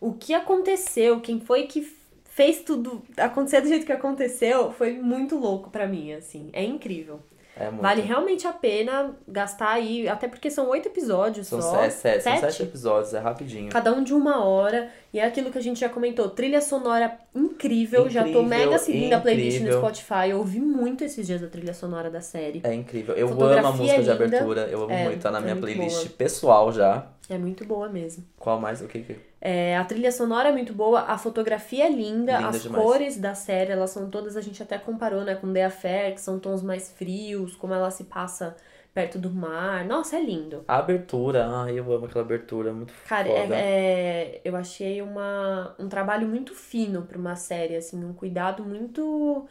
O 0.00 0.12
que 0.12 0.34
aconteceu, 0.34 1.20
quem 1.20 1.38
foi 1.38 1.68
que 1.68 1.82
fez 2.24 2.62
tudo 2.62 3.00
acontecer 3.16 3.60
do 3.60 3.68
jeito 3.68 3.86
que 3.86 3.92
aconteceu, 3.92 4.72
foi 4.72 4.94
muito 4.94 5.38
louco 5.38 5.70
pra 5.70 5.86
mim, 5.86 6.12
assim. 6.12 6.50
É 6.52 6.64
incrível. 6.64 7.20
É. 7.58 7.70
Vale 7.70 8.02
realmente 8.02 8.46
a 8.46 8.52
pena 8.52 9.16
gastar 9.26 9.70
aí, 9.70 10.06
até 10.06 10.28
porque 10.28 10.50
são 10.50 10.68
oito 10.68 10.88
episódios 10.88 11.46
São, 11.46 11.62
só. 11.62 11.82
se- 11.84 11.90
sete, 11.90 12.22
são 12.22 12.36
sete 12.38 12.62
episódios, 12.64 13.14
é 13.14 13.18
rapidinho. 13.18 13.70
Cada 13.70 13.92
um 13.92 14.04
de 14.04 14.12
uma 14.12 14.44
hora. 14.44 14.90
E 15.16 15.18
é 15.18 15.24
aquilo 15.24 15.50
que 15.50 15.56
a 15.56 15.62
gente 15.62 15.80
já 15.80 15.88
comentou. 15.88 16.28
Trilha 16.28 16.60
sonora 16.60 17.18
incrível. 17.34 18.06
já 18.10 18.20
tô 18.22 18.28
Incrível, 18.28 18.48
mega 18.48 18.78
seguindo 18.78 19.14
a 19.14 19.18
playlist 19.20 19.60
no 19.60 19.68
incrível. 19.68 19.78
Spotify. 19.80 20.28
Eu 20.30 20.36
ouvi 20.38 20.60
muito 20.60 21.02
esses 21.04 21.26
dias 21.26 21.42
a 21.42 21.46
trilha 21.46 21.72
sonora 21.72 22.10
da 22.10 22.20
série. 22.20 22.60
É 22.62 22.74
incrível. 22.74 23.14
Eu 23.14 23.28
Fotografia 23.28 23.60
amo 23.60 23.68
a 23.68 23.72
música 23.72 23.94
de 23.94 24.00
linda. 24.10 24.12
abertura, 24.12 24.60
eu 24.70 24.82
amo 24.82 24.92
É, 24.92 25.04
muito. 25.04 25.22
Tá 25.22 25.30
na 25.30 25.38
é 25.38 25.40
minha 25.40 25.56
playlist 25.56 26.04
boa. 26.04 26.16
pessoal 26.18 26.70
já. 26.70 27.06
É 27.30 27.38
muito 27.38 27.64
boa 27.64 27.88
mesmo. 27.88 28.24
Qual 28.38 28.60
mais? 28.60 28.82
O 28.82 28.86
que 28.86 29.00
que. 29.00 29.16
É, 29.40 29.76
a 29.78 29.84
trilha 29.86 30.12
sonora 30.12 30.50
é 30.50 30.52
muito 30.52 30.74
boa, 30.74 31.00
a 31.02 31.16
fotografia 31.16 31.86
é 31.86 31.90
linda, 31.90 32.36
Linda 32.36 32.48
as 32.50 32.62
demais. 32.62 32.84
cores 32.84 33.16
da 33.16 33.34
série, 33.34 33.70
elas 33.72 33.90
são 33.90 34.10
todas, 34.10 34.36
a 34.36 34.40
gente 34.40 34.62
até 34.62 34.76
comparou, 34.76 35.22
né, 35.22 35.34
com 35.36 35.52
The 35.52 35.64
Affair, 35.66 36.14
que 36.14 36.20
são 36.20 36.38
tons 36.38 36.62
mais 36.62 36.90
frios, 36.90 37.54
como 37.54 37.72
ela 37.72 37.90
se 37.90 38.04
passa 38.04 38.56
perto 38.96 39.18
do 39.18 39.30
mar. 39.30 39.84
Nossa, 39.84 40.16
é 40.16 40.22
lindo. 40.22 40.64
A 40.68 40.76
abertura, 40.78 41.46
ai, 41.48 41.78
eu 41.78 41.92
amo 41.92 42.06
aquela 42.06 42.24
abertura, 42.24 42.72
muito 42.72 42.92
Cara, 43.04 43.28
foda. 43.28 43.54
é, 43.54 44.38
é- 44.38 44.40
eu 44.44 44.56
achei 44.56 45.00
uma, 45.00 45.74
um 45.78 45.88
trabalho 45.88 46.26
muito 46.26 46.54
fino 46.54 47.02
pra 47.02 47.16
uma 47.18 47.36
série, 47.36 47.76
assim, 47.76 48.04
um 48.04 48.12
cuidado 48.12 48.64
muito 48.64 49.46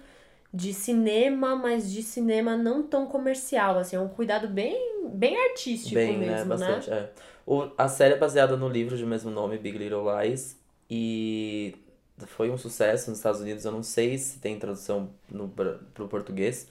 de 0.53 0.73
cinema, 0.73 1.55
mas 1.55 1.91
de 1.91 2.03
cinema 2.03 2.57
não 2.57 2.83
tão 2.83 3.07
comercial, 3.07 3.77
assim, 3.79 3.95
é 3.97 3.99
um 3.99 4.09
cuidado 4.09 4.47
bem, 4.49 5.09
bem 5.09 5.37
artístico 5.49 5.95
Bem, 5.95 6.17
né? 6.19 6.25
mesmo, 6.37 6.57
né? 6.57 6.67
Bastante, 6.67 6.91
é. 6.91 7.11
O, 7.45 7.71
a 7.77 7.87
série 7.87 8.15
é 8.15 8.17
baseada 8.17 8.57
no 8.57 8.69
livro 8.69 8.97
de 8.97 9.05
mesmo 9.05 9.31
nome, 9.31 9.57
Big 9.57 9.77
Little 9.77 10.03
Lies, 10.21 10.57
e 10.89 11.75
foi 12.27 12.49
um 12.49 12.57
sucesso 12.57 13.09
nos 13.09 13.19
Estados 13.19 13.41
Unidos. 13.41 13.65
Eu 13.65 13.71
não 13.71 13.83
sei 13.83 14.17
se 14.17 14.39
tem 14.39 14.57
tradução 14.59 15.09
no, 15.29 15.47
pro 15.49 16.07
português, 16.09 16.67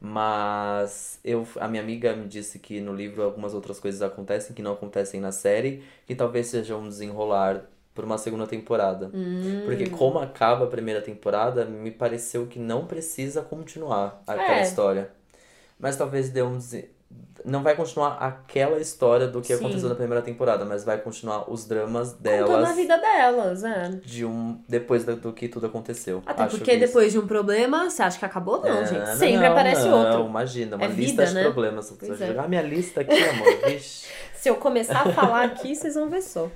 mas 0.00 1.18
eu, 1.24 1.46
a 1.60 1.68
minha 1.68 1.82
amiga 1.82 2.14
me 2.14 2.26
disse 2.26 2.58
que 2.58 2.80
no 2.80 2.94
livro 2.94 3.22
algumas 3.22 3.54
outras 3.54 3.80
coisas 3.80 4.02
acontecem 4.02 4.54
que 4.54 4.62
não 4.62 4.72
acontecem 4.72 5.20
na 5.20 5.32
série, 5.32 5.82
que 6.06 6.14
talvez 6.14 6.48
seja 6.48 6.76
um 6.76 6.88
desenrolar 6.88 7.64
por 7.94 8.04
uma 8.04 8.18
segunda 8.18 8.46
temporada. 8.46 9.10
Hum. 9.14 9.62
Porque 9.64 9.88
como 9.88 10.18
acaba 10.18 10.64
a 10.66 10.68
primeira 10.68 11.00
temporada, 11.00 11.64
me 11.64 11.90
pareceu 11.90 12.46
que 12.46 12.58
não 12.58 12.86
precisa 12.86 13.40
continuar 13.42 14.22
aquela 14.26 14.58
É. 14.58 14.62
história. 14.62 15.10
Mas 15.78 15.96
talvez 15.96 16.28
dê 16.30 16.42
um... 16.42 16.58
Não 17.44 17.62
vai 17.62 17.76
continuar 17.76 18.14
aquela 18.14 18.80
história 18.80 19.28
do 19.28 19.40
que 19.40 19.48
Sim. 19.48 19.54
aconteceu 19.64 19.88
na 19.88 19.94
primeira 19.94 20.20
temporada, 20.20 20.64
mas 20.64 20.82
vai 20.82 20.98
continuar 20.98 21.48
os 21.48 21.64
dramas 21.64 22.12
Contando 22.12 22.26
a 22.26 22.46
delas 22.46 22.76
vida 22.76 22.98
delas, 22.98 23.62
é. 23.62 23.88
de 24.04 24.24
um 24.24 24.60
depois 24.68 25.04
da- 25.04 25.14
do 25.14 25.32
que 25.32 25.46
tudo 25.46 25.66
aconteceu. 25.66 26.24
Até 26.26 26.42
Acho 26.42 26.56
porque 26.58 26.72
que 26.72 26.76
isso- 26.76 26.86
depois 26.88 27.12
de 27.12 27.18
um 27.20 27.26
problema, 27.26 27.88
você 27.88 28.02
acha 28.02 28.18
que 28.18 28.24
acabou? 28.24 28.60
Não, 28.62 28.68
É, 28.78 28.86
gente. 28.86 28.98
não, 28.98 29.16
Sempre 29.16 29.36
não, 29.36 29.52
aparece 29.52 29.86
não, 29.88 29.98
outro. 29.98 30.26
imagina, 30.28 30.74
uma 30.76 30.86
É 30.86 30.88
lista 30.88 31.02
vida, 31.22 31.26
de 31.26 31.34
né? 31.34 31.42
problemas. 31.44 31.94
Pois 31.96 32.18
você 32.18 32.24
é. 32.24 32.26
jogar 32.26 32.48
minha 32.48 32.62
lista 32.62 33.02
aqui, 33.02 33.12
amor, 33.16 33.46
vixe. 33.70 34.06
Se 34.34 34.48
eu 34.48 34.56
começar 34.56 35.06
a 35.06 35.12
falar 35.12 35.44
aqui, 35.44 35.76
vocês 35.76 35.94
vão 35.94 36.08
ver 36.10 36.22
só. 36.22 36.48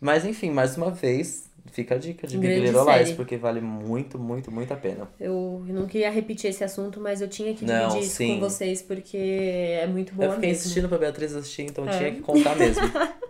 Mas 0.00 0.24
enfim, 0.24 0.50
mais 0.50 0.76
uma 0.76 0.90
vez, 0.90 1.47
fica 1.70 1.94
a 1.94 1.98
dica 1.98 2.26
de 2.26 2.36
Big 2.38 2.52
Grande 2.54 2.66
Little 2.68 2.84
Lies, 2.84 3.06
série. 3.08 3.14
porque 3.16 3.36
vale 3.36 3.60
muito, 3.60 4.18
muito, 4.18 4.50
muito 4.50 4.72
a 4.72 4.76
pena. 4.76 5.08
Eu 5.20 5.62
não 5.68 5.86
queria 5.86 6.10
repetir 6.10 6.50
esse 6.50 6.62
assunto, 6.64 7.00
mas 7.00 7.20
eu 7.20 7.28
tinha 7.28 7.54
que 7.54 7.64
Não, 7.64 7.88
dividir 7.88 8.06
isso 8.06 8.16
sim. 8.16 8.34
com 8.34 8.40
vocês, 8.40 8.82
porque 8.82 9.16
é 9.16 9.86
muito 9.86 10.14
boa 10.14 10.26
eu 10.28 10.32
fiquei 10.34 10.48
mesmo. 10.50 10.60
insistindo 10.62 10.88
pra 10.88 10.98
Beatriz 10.98 11.34
assistir, 11.34 11.62
então 11.62 11.88
É. 11.88 11.96
tinha 11.96 12.12
que 12.12 12.20
contar 12.20 12.56
mesmo. 12.56 12.82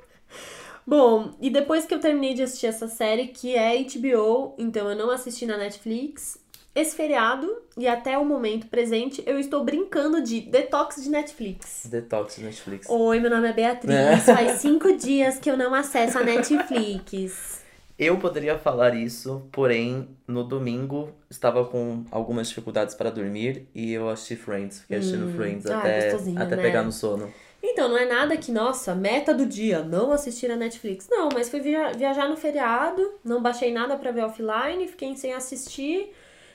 Bom, 0.86 1.32
e 1.41 1.51
depois 1.51 1.84
que 1.84 1.93
eu 1.93 1.99
terminei 2.01 2.32
de 2.34 2.43
assistir 2.43 2.66
essa 2.66 2.89
série, 2.89 3.26
que 3.28 3.55
é 3.55 3.76
HBO, 3.82 4.55
então 4.57 4.89
eu 4.89 4.97
não 4.97 5.11
assisti 5.11 5.45
na 5.45 5.59
Netflix, 5.59 6.39
esse 6.74 6.97
feriado 6.97 7.47
e 7.76 7.86
até 7.86 8.16
o 8.16 8.24
momento 8.24 8.68
presente, 8.68 9.22
eu 9.26 9.39
estou 9.39 9.62
brincando 9.64 10.22
de 10.22 10.41
detox 10.41 11.03
de 11.03 11.11
Netflix. 11.11 11.82
Detox 11.86 12.39
Netflix. 12.39 12.86
Oi, 12.89 13.20
meu 13.20 13.30
nome 13.30 13.49
é 13.49 13.53
Beatriz. 13.53 13.95
É. 13.95 14.16
Faz 14.32 14.61
cinco 14.61 14.97
dias 14.97 15.39
que 15.39 15.51
eu 15.51 15.57
não 15.59 15.74
acesso 15.74 16.18
a 16.18 16.22
Netflix. 16.22 17.62
Eu 17.99 18.16
poderia 18.18 18.57
falar 18.57 18.94
isso, 18.94 19.49
porém, 19.51 20.09
no 20.26 20.44
domingo 20.44 21.11
estava 21.28 21.64
com 21.64 22.05
algumas 22.12 22.49
dificuldades 22.49 22.94
para 22.94 23.11
dormir 23.11 23.66
e 23.74 23.92
eu 23.92 24.09
assisti 24.09 24.36
Friends. 24.36 24.82
Fiquei 24.82 24.99
assistindo 24.99 25.28
Friends 25.34 25.66
ah, 25.66 25.80
até, 25.80 26.12
até 26.36 26.57
né? 26.57 26.62
pegar 26.62 26.84
no 26.84 26.92
sono. 26.92 27.34
Então, 27.61 27.88
não 27.88 27.99
é 27.99 28.05
nada 28.07 28.36
que, 28.36 28.53
nossa, 28.53 28.94
meta 28.94 29.34
do 29.34 29.44
dia, 29.44 29.82
não 29.82 30.12
assistir 30.12 30.49
a 30.49 30.55
Netflix. 30.55 31.09
Não, 31.11 31.28
mas 31.34 31.49
fui 31.49 31.59
via- 31.59 31.90
viajar 31.92 32.28
no 32.28 32.36
feriado, 32.36 33.14
não 33.24 33.42
baixei 33.42 33.72
nada 33.72 33.96
pra 33.96 34.12
ver 34.12 34.22
offline, 34.22 34.86
fiquei 34.86 35.16
sem 35.16 35.34
assistir. 35.34 36.12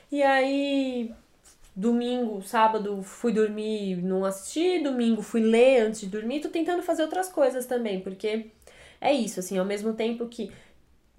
E 0.09 0.23
aí, 0.23 1.11
domingo, 1.75 2.41
sábado, 2.41 3.03
fui 3.03 3.33
dormir, 3.33 3.97
não 4.01 4.23
assisti. 4.23 4.79
Domingo, 4.81 5.21
fui 5.21 5.41
ler 5.41 5.81
antes 5.81 5.99
de 5.99 6.07
dormir. 6.07 6.39
Tô 6.39 6.47
tentando 6.47 6.81
fazer 6.81 7.03
outras 7.03 7.27
coisas 7.27 7.65
também, 7.65 7.99
porque 7.99 8.45
é 9.01 9.11
isso, 9.11 9.41
assim, 9.41 9.57
ao 9.57 9.65
mesmo 9.65 9.93
tempo 9.93 10.25
que 10.27 10.49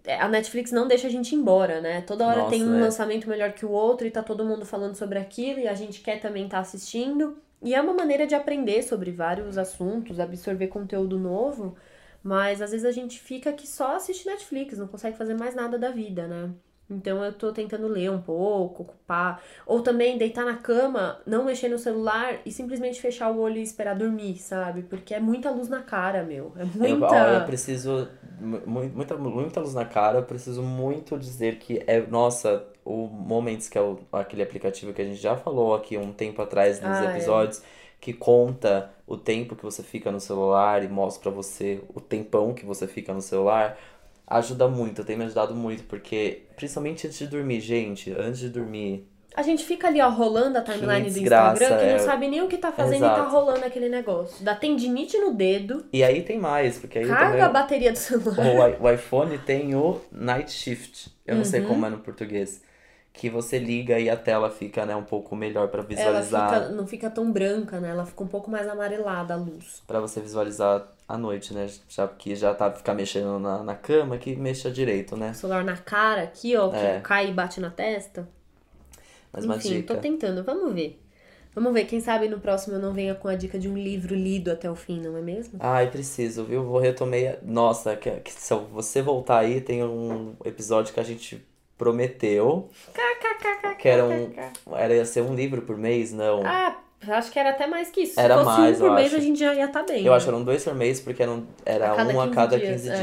a 0.07 0.29
Netflix 0.29 0.71
não 0.71 0.87
deixa 0.87 1.07
a 1.07 1.11
gente 1.11 1.33
ir 1.33 1.37
embora, 1.37 1.81
né? 1.81 2.03
Toda 2.03 2.27
hora 2.27 2.39
Nossa, 2.41 2.51
tem 2.51 2.63
um 2.63 2.79
é. 2.79 2.81
lançamento 2.83 3.29
melhor 3.29 3.53
que 3.53 3.65
o 3.65 3.71
outro 3.71 4.07
e 4.07 4.11
tá 4.11 4.23
todo 4.23 4.45
mundo 4.45 4.65
falando 4.67 4.95
sobre 4.95 5.19
aquilo 5.19 5.61
e 5.61 5.69
a 5.69 5.75
gente 5.75 6.01
quer 6.01 6.21
também 6.21 6.45
estar 6.45 6.59
assistindo. 6.59 7.39
E 7.63 7.75
é 7.75 7.81
uma 7.81 7.95
maneira 7.95 8.27
de 8.27 8.35
aprender 8.35 8.83
sobre 8.83 9.11
vários 9.11 9.57
assuntos, 9.57 10.21
absorver 10.21 10.67
conteúdo 10.67 11.19
novo, 11.19 11.75
mas 12.23 12.61
às 12.61 12.73
vezes 12.73 12.85
a 12.85 12.93
gente 12.93 13.19
fica 13.19 13.53
que 13.53 13.67
só 13.67 13.97
assiste 13.97 14.27
Netflix, 14.27 14.77
não 14.77 14.87
consegue 14.87 15.17
fazer 15.17 15.35
mais 15.35 15.55
nada 15.55 15.79
da 15.79 15.91
vida, 15.91 16.27
né? 16.27 16.51
Então 16.89 17.25
eu 17.25 17.33
tô 17.33 17.53
tentando 17.53 17.89
ler 17.89 18.11
um 18.11 18.21
pouco, 18.21 18.83
ocupar. 18.83 19.43
Ou 19.67 19.83
também 19.83 20.19
deitar 20.19 20.45
na 20.45 20.57
cama, 20.59 21.21
não 21.27 21.45
mexer 21.45 21.69
no 21.69 21.79
celular 21.79 22.41
e 22.45 22.53
simplesmente 22.53 23.01
fechar 23.01 23.31
o 23.31 23.39
olho 23.41 23.57
e 23.59 23.63
esperar 23.63 23.97
dormir, 23.97 24.39
sabe? 24.39 24.83
Porque 24.83 25.15
é 25.15 25.21
muita 25.21 25.51
luz 25.51 25.69
na 25.69 25.83
cara, 25.83 26.23
meu. 26.23 26.53
É 26.57 26.65
Eu, 26.83 26.99
muita. 26.99 27.17
ó, 27.17 27.29
eu 27.29 27.43
preciso. 27.45 28.09
mu- 28.41 28.61
mu- 28.67 28.89
Muita, 28.91 29.17
muita 29.17 29.61
luz 29.61 29.75
na 29.75 29.85
cara, 29.85 30.19
eu 30.19 30.25
preciso 30.25 30.63
muito 30.63 31.19
dizer 31.19 31.59
que 31.59 31.83
é. 31.87 32.01
Nossa, 32.07 32.67
o 32.85 33.07
Moments, 33.07 33.69
que 33.69 33.79
é 33.79 33.81
o, 33.81 33.99
aquele 34.13 34.43
aplicativo 34.43 34.93
que 34.93 35.01
a 35.03 35.05
gente 35.05 35.21
já 35.21 35.37
falou 35.37 35.75
aqui 35.75 35.97
um 35.97 36.13
tempo 36.13 36.43
atrás 36.43 36.81
nos 36.81 37.01
Ah, 37.01 37.11
é. 37.11 37.11
episódios, 37.11 37.63
que 38.01 38.13
conta 38.13 38.91
o 39.07 39.17
tempo 39.17 39.57
que 39.57 39.63
você 39.63 39.83
fica 39.83 40.11
no 40.13 40.21
celular 40.21 40.85
e 40.85 40.89
mostra 40.89 41.23
pra 41.23 41.31
você 41.31 41.83
o 41.95 42.01
tempão 42.01 42.53
que 42.55 42.67
você 42.67 42.87
fica 42.87 43.15
no 43.15 43.23
celular, 43.23 43.79
ajuda 44.27 44.69
muito, 44.69 45.05
tem 45.05 45.17
me 45.17 45.25
ajudado 45.25 45.55
muito, 45.55 45.85
porque 45.85 46.44
principalmente 46.57 47.07
antes 47.07 47.19
de 47.19 47.27
dormir, 47.27 47.61
gente, 47.61 48.13
antes 48.13 48.39
de 48.41 48.49
dormir. 48.49 49.09
A 49.37 49.43
gente 49.43 49.65
fica 49.65 49.89
ali, 49.89 50.01
ó, 50.01 50.09
rolando 50.09 50.59
a 50.59 50.61
timeline 50.61 51.11
do 51.11 51.19
Instagram, 51.19 51.57
que 51.79 51.85
é. 51.85 51.93
não 51.93 51.99
sabe 51.99 52.29
nem 52.29 52.41
o 52.41 52.47
que 52.47 52.57
tá 52.57 52.71
fazendo 52.71 52.99
e 53.05 53.09
tá 53.09 53.15
Exato. 53.17 53.31
rolando 53.31 53.65
aquele 53.65 53.89
negócio. 53.89 54.45
Dá 54.45 54.55
tendinite 54.55 55.19
no 55.19 55.35
dedo, 55.35 55.85
E 55.93 56.05
aí 56.05 56.23
tem 56.23 56.39
mais, 56.39 56.79
porque 56.79 57.01
aí 57.01 57.07
carga 57.07 57.27
também. 57.31 57.43
a 57.43 57.49
bateria 57.49 57.91
do 57.91 57.99
celular. 57.99 58.47
O, 58.81 58.85
o 58.85 58.91
iPhone 58.93 59.37
tem 59.39 59.75
o 59.75 60.01
Night 60.13 60.53
Shift. 60.53 61.13
Eu 61.27 61.35
não 61.35 61.45
sei 61.45 61.63
Uhum. 61.63 61.67
como 61.69 61.87
é 61.87 61.91
no 61.91 61.99
português. 61.99 62.63
Que 63.17 63.31
você 63.31 63.61
liga 63.61 63.97
e 63.99 64.11
a 64.11 64.17
tela 64.17 64.51
fica, 64.51 64.85
né, 64.85 64.95
um 64.97 65.05
pouco 65.05 65.37
melhor 65.37 65.69
pra 65.69 65.79
Ela 65.81 65.89
visualizar. 65.89 66.49
fica, 66.65 66.69
não 66.71 66.85
fica 66.87 67.09
tão 67.09 67.31
branca, 67.31 67.79
né? 67.79 67.91
Ela 67.91 68.05
fica 68.05 68.25
um 68.25 68.27
pouco 68.27 68.51
mais 68.51 68.69
amarelada 68.69 69.35
a 69.35 69.37
luz. 69.37 69.83
Pra 69.87 70.01
você 70.01 70.21
visualizar 70.21 70.85
à 71.09 71.17
noite, 71.17 71.55
né? 71.55 71.69
Já 71.89 72.09
que 72.09 72.35
já 72.35 72.53
tá 72.53 72.73
ficar 72.73 72.93
mexendo 72.93 73.39
na, 73.39 73.63
na 73.63 73.75
cama, 73.77 74.19
que 74.19 74.35
mexa 74.35 74.69
direito, 74.69 75.17
né? 75.17 75.31
O 75.31 75.35
celular 75.35 75.65
na 75.65 75.77
cara 75.77 76.23
aqui, 76.25 76.57
ó, 76.57 76.75
É. 76.75 76.97
que 76.97 77.03
cai 77.03 77.29
e 77.31 77.33
bate 77.33 77.61
na 77.61 77.71
testa. 77.71 78.29
Mas 79.33 79.45
Enfim, 79.45 79.83
tô 79.83 79.95
tentando. 79.97 80.43
Vamos 80.43 80.75
ver. 80.75 81.01
Vamos 81.55 81.73
ver, 81.73 81.85
quem 81.85 82.01
sabe 82.01 82.29
no 82.29 82.41
próximo 82.41 82.75
eu 82.75 82.81
não 82.81 82.93
venha 82.93 83.15
com 83.15 83.29
a 83.29 83.37
dica 83.37 83.57
de 83.61 83.69
um 83.69 83.79
livro 83.79 84.13
lido 84.13 84.51
até 84.51 84.69
o 84.69 84.75
fim, 84.75 85.01
não 85.01 85.17
é 85.17 85.21
mesmo? 85.21 85.55
Ai, 85.61 85.89
preciso, 85.89 86.43
viu? 86.45 86.65
Vou 86.65 86.81
retomei. 86.81 87.37
Nossa, 87.45 87.95
que, 87.95 88.11
que 88.11 88.33
se 88.33 88.53
você 88.73 89.01
voltar 89.01 89.39
aí, 89.39 89.61
tem 89.61 89.85
um 89.85 90.35
episódio 90.45 90.93
que 90.93 90.99
a 90.99 91.05
gente 91.05 91.45
prometeu. 91.77 92.69
Que 93.79 93.89
era 93.89 94.05
um. 94.05 94.33
Era 94.75 94.95
ia 94.95 95.05
ser 95.05 95.23
um 95.23 95.35
livro 95.35 95.63
por 95.63 95.77
mês, 95.77 96.13
não. 96.13 96.43
Ah, 96.45 96.77
acho 97.09 97.31
que 97.31 97.39
era 97.39 97.51
até 97.51 97.67
mais 97.67 97.91
que 97.91 98.03
isso. 98.03 98.19
Era 98.19 98.39
Se 98.39 98.45
fosse 98.45 98.61
mais, 98.61 98.77
um 98.77 98.81
por 98.81 98.87
eu 98.87 98.95
mês, 98.95 99.07
acho. 99.07 99.17
a 99.17 99.21
gente 99.21 99.39
já 99.39 99.55
ia 99.55 99.65
estar 99.67 99.83
bem. 99.83 100.05
Eu 100.05 100.11
né? 100.11 100.17
acho 100.17 100.27
que 100.27 100.31
eram 100.31 100.45
dois 100.45 100.65
por 100.65 100.75
mês, 100.75 101.01
porque 101.01 101.23
eram, 101.23 101.47
era 101.65 101.91
A 101.91 102.05
um 102.07 102.21
a 102.21 102.25
15 102.25 102.35
cada 102.35 102.59
dias, 102.59 102.83
15 102.83 102.91
é. 102.91 102.95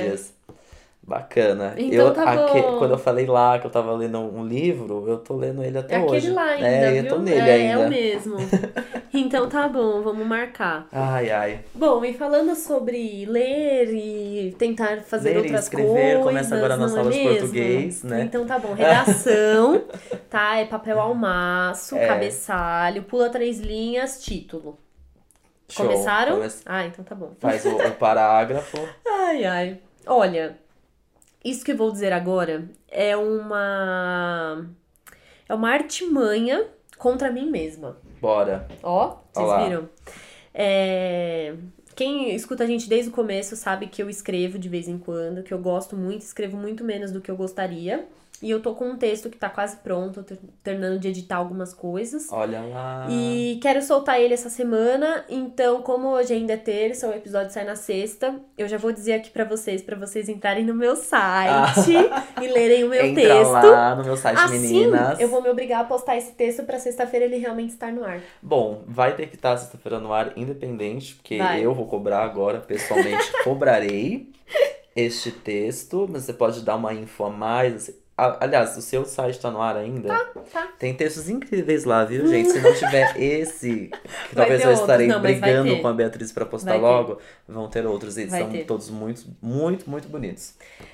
Bacana. 1.03 1.73
Então 1.77 2.07
eu, 2.07 2.13
tá 2.13 2.23
aque- 2.31 2.61
quando 2.77 2.91
eu 2.91 2.97
falei 2.97 3.25
lá 3.25 3.57
que 3.57 3.65
eu 3.65 3.71
tava 3.71 3.91
lendo 3.93 4.19
um 4.19 4.45
livro, 4.45 5.05
eu 5.09 5.17
tô 5.17 5.35
lendo 5.35 5.63
ele 5.63 5.77
até 5.79 5.95
É 5.95 5.97
aquele 5.97 6.15
hoje. 6.15 6.29
lá 6.31 6.43
ainda, 6.43 6.67
é, 6.67 6.99
eu 6.99 7.01
viu? 7.01 7.09
tô 7.11 7.17
nele 7.19 7.39
é, 7.39 7.53
ainda. 7.53 7.73
é 7.83 7.85
o 7.85 7.89
mesmo. 7.89 8.35
então 9.11 9.49
tá 9.49 9.67
bom, 9.67 10.01
vamos 10.03 10.25
marcar. 10.27 10.87
Ai, 10.91 11.31
ai. 11.31 11.59
Bom, 11.73 12.05
e 12.05 12.13
falando 12.13 12.53
sobre 12.55 13.25
ler 13.25 13.91
e 13.93 14.55
tentar 14.59 15.01
fazer 15.01 15.29
Ler 15.29 15.35
e 15.35 15.37
outras 15.39 15.63
escrever, 15.63 15.91
coisas, 16.19 16.23
começa 16.23 16.55
agora 16.55 16.77
não 16.77 16.85
é 16.87 16.99
aula 16.99 17.11
de 17.11 17.17
mesmo? 17.17 17.29
português, 17.39 18.03
né? 18.03 18.21
Então 18.21 18.45
tá 18.45 18.59
bom, 18.59 18.73
redação, 18.73 19.83
tá? 20.29 20.57
É 20.59 20.65
papel 20.65 20.99
ao 21.01 21.15
maço, 21.15 21.95
É. 21.97 22.07
cabeçalho, 22.07 23.03
pula 23.03 23.27
três 23.29 23.59
linhas, 23.59 24.21
título. 24.23 24.77
Show. 25.67 25.85
Começaram? 25.87 26.35
Come- 26.35 26.47
Ah, 26.65 26.85
então 26.85 27.03
tá 27.03 27.15
bom. 27.15 27.31
Faz 27.39 27.65
o, 27.65 27.75
o 27.75 27.91
parágrafo. 27.93 28.77
Ai, 29.07 29.43
ai. 29.45 29.77
Olha, 30.05 30.57
isso 31.43 31.63
que 31.65 31.71
eu 31.71 31.77
vou 31.77 31.91
dizer 31.91 32.13
agora 32.13 32.69
é 32.87 33.15
uma. 33.17 34.67
É 35.47 35.53
uma 35.53 35.69
artimanha 35.71 36.67
contra 36.97 37.31
mim 37.31 37.49
mesma. 37.49 37.97
Bora. 38.21 38.67
Ó, 38.83 39.17
vocês 39.33 39.45
Olá. 39.47 39.63
viram? 39.63 39.89
É, 40.53 41.55
Quem 41.95 42.33
escuta 42.35 42.63
a 42.63 42.67
gente 42.67 42.87
desde 42.87 43.09
o 43.09 43.13
começo 43.13 43.55
sabe 43.55 43.87
que 43.87 44.01
eu 44.01 44.09
escrevo 44.09 44.59
de 44.59 44.69
vez 44.69 44.87
em 44.87 44.97
quando, 44.97 45.43
que 45.43 45.53
eu 45.53 45.59
gosto 45.59 45.95
muito, 45.95 46.21
escrevo 46.21 46.55
muito 46.57 46.83
menos 46.83 47.11
do 47.11 47.19
que 47.19 47.29
eu 47.31 47.35
gostaria. 47.35 48.05
E 48.41 48.49
eu 48.49 48.59
tô 48.61 48.73
com 48.73 48.89
um 48.89 48.97
texto 48.97 49.29
que 49.29 49.37
tá 49.37 49.49
quase 49.49 49.77
pronto, 49.77 50.23
tô 50.23 50.35
terminando 50.63 50.97
de 50.99 51.07
editar 51.09 51.35
algumas 51.37 51.73
coisas. 51.73 52.27
Olha 52.31 52.61
lá. 52.61 53.05
E 53.09 53.59
quero 53.61 53.81
soltar 53.83 54.19
ele 54.19 54.33
essa 54.33 54.49
semana, 54.49 55.23
então 55.29 55.81
como 55.83 56.07
hoje 56.07 56.33
ainda 56.33 56.53
é 56.53 56.57
terça, 56.57 57.07
o 57.07 57.13
episódio 57.13 57.51
sai 57.53 57.65
na 57.65 57.75
sexta, 57.75 58.35
eu 58.57 58.67
já 58.67 58.77
vou 58.77 58.91
dizer 58.91 59.13
aqui 59.13 59.29
pra 59.29 59.43
vocês, 59.45 59.81
pra 59.81 59.95
vocês 59.95 60.27
entrarem 60.27 60.65
no 60.65 60.73
meu 60.73 60.95
site 60.95 61.91
e 62.41 62.47
lerem 62.47 62.83
o 62.83 62.89
meu 62.89 63.01
Ah. 63.01 63.05
Entra 63.07 63.23
texto. 63.23 63.51
lá 63.51 63.95
no 63.95 64.03
meu 64.03 64.17
site, 64.17 64.39
Assim, 64.39 64.59
meninas. 64.59 65.19
eu 65.19 65.27
vou 65.27 65.41
me 65.41 65.49
obrigar 65.49 65.81
a 65.81 65.83
postar 65.83 66.17
esse 66.17 66.31
texto 66.31 66.63
pra 66.63 66.79
sexta-feira 66.79 67.25
ele 67.25 67.37
realmente 67.37 67.69
estar 67.73 67.91
no 67.91 68.03
ar. 68.03 68.19
Bom, 68.41 68.83
vai 68.87 69.15
ter 69.15 69.27
que 69.27 69.35
estar 69.35 69.55
sexta-feira 69.57 69.99
no 69.99 70.11
ar 70.13 70.33
independente, 70.35 71.15
porque 71.15 71.37
Vai. 71.37 71.63
eu 71.63 71.73
vou 71.75 71.85
cobrar 71.85 72.23
agora, 72.23 72.59
pessoalmente, 72.59 73.31
cobrarei 73.43 74.31
este 74.95 75.31
texto, 75.31 76.07
mas 76.11 76.23
você 76.23 76.33
pode 76.33 76.61
dar 76.61 76.75
uma 76.75 76.93
info 76.93 77.23
a 77.25 77.29
mais. 77.29 77.91
Aliás, 78.39 78.77
o 78.77 78.81
seu 78.81 79.03
site 79.05 79.39
tá 79.39 79.49
no 79.49 79.61
ar 79.61 79.75
ainda? 79.77 80.09
tá. 80.51 80.67
Tem 80.77 80.93
textos 80.93 81.29
incríveis 81.29 81.83
lá, 81.85 82.03
viu, 82.05 82.27
gente? 82.27 82.51
Se 82.51 82.59
não 82.59 82.73
tiver 82.73 83.13
esse, 83.21 83.87
que 84.29 84.35
Vai 84.35 84.45
talvez 84.45 84.61
ter 84.61 84.67
eu 84.67 84.73
estarei 84.73 85.07
não, 85.07 85.21
brigando 85.21 85.75
ter. 85.75 85.81
com 85.81 85.87
a 85.87 85.93
Beatriz 85.93 86.31
pra 86.31 86.45
postar 86.45 86.71
Vai 86.71 86.79
ter. 86.79 86.85
logo, 86.85 87.17
vão 87.47 87.67
ter 87.67 87.85
outros. 87.85 88.17
E 88.17 88.25
Vai 88.25 88.41
são 88.41 88.49
ter. 88.51 88.65
todos 88.65 88.89
muito, 88.89 89.23
muito, 89.41 89.89
muito 89.89 90.07
bonitos. 90.07 90.53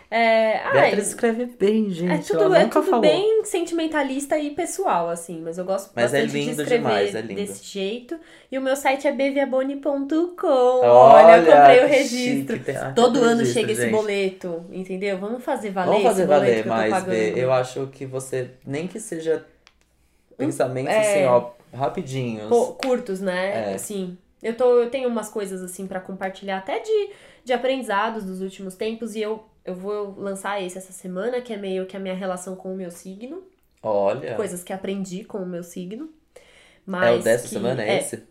É, 0.10 0.60
ai, 0.60 0.72
Beatriz 0.74 1.08
escreve 1.10 1.45
bem, 1.60 1.88
é 1.88 1.89
gente. 1.89 2.28
tudo, 2.28 2.43
ela 2.43 2.60
é 2.60 2.64
nunca 2.64 2.82
falou. 2.82 3.01
bem 3.01 3.43
sentimentalista 3.43 4.38
e 4.38 4.51
pessoal, 4.51 5.10
assim, 5.10 5.41
mas 5.41 5.58
eu 5.58 5.66
gosto 5.66 5.91
Mas 5.93 6.14
é 6.14 6.22
bastante 6.22 6.32
de 6.32 6.38
lindo 6.45 6.62
escrever 6.62 6.78
demais, 6.78 7.16
é 7.16 7.22
lindo. 7.22 7.36
desse 7.36 7.64
jeito. 7.66 8.18
E 8.49 8.58
o 8.58 8.62
meu 8.62 8.76
site 8.78 9.05
é 9.05 9.12
beviaboni.com. 9.12 10.47
Olha, 10.47 10.88
Olha, 10.88 11.38
eu 11.38 11.45
comprei 11.58 11.84
o 11.84 11.88
registro. 11.88 12.58
chique. 12.58 12.72
Ah, 12.72 12.93
Todo 12.95 13.20
ano 13.20 13.39
registro, 13.39 13.53
chega 13.62 13.72
esse 13.74 13.82
gente. 13.82 13.91
boleto, 13.91 14.66
entendeu? 14.72 15.18
Vamos 15.18 15.43
fazer 15.43 15.72
valer 15.72 15.89
Vamos 15.89 16.03
fazer 16.03 16.22
esse 16.22 16.30
valer 16.30 16.66
mais. 16.66 17.03
Bê. 17.03 17.34
Eu 17.36 17.51
acho 17.51 17.88
que 17.88 18.05
você, 18.05 18.51
nem 18.66 18.88
que 18.88 19.01
seja 19.01 19.45
pensamentos 20.38 20.93
é. 20.93 20.99
assim, 20.99 21.26
ó, 21.26 21.49
rapidinhos. 21.76 22.47
Pô, 22.47 22.68
curtos, 22.74 23.20
né? 23.20 23.72
É. 23.72 23.74
Assim, 23.76 24.18
eu, 24.41 24.55
tô, 24.55 24.80
eu 24.80 24.89
tenho 24.89 25.10
umas 25.10 25.30
coisas 25.30 25.62
assim 25.62 25.88
pra 25.88 25.99
compartilhar, 25.99 26.60
até 26.60 26.80
de, 26.80 27.10
de 27.43 27.53
aprendizados 27.53 28.24
dos 28.24 28.41
últimos 28.41 28.76
tempos, 28.76 29.16
e 29.16 29.22
eu, 29.22 29.43
eu 29.68 29.76
vou 29.76 30.15
lançar 30.18 30.59
esse 30.63 30.78
essa 30.78 30.91
semana, 30.91 31.41
que 31.41 31.53
é 31.53 31.57
meio 31.57 31.86
que 31.86 31.95
a 31.95 31.99
minha 31.99 32.15
relação 32.15 32.55
com 32.55 32.74
o 32.74 32.76
meu 32.76 32.89
signo. 32.89 33.43
Olha, 33.84 34.34
Coisas 34.36 34.63
que 34.63 34.74
aprendi 34.74 35.24
com 35.24 35.38
o 35.38 35.45
meu 35.45 35.63
signo. 35.63 36.09
é 36.36 36.39
Mas 36.86 37.20
o 37.20 37.24
dessa 37.24 37.43
que- 37.43 37.49
semana, 37.49 37.84
é, 37.84 37.99
esse? 37.99 38.24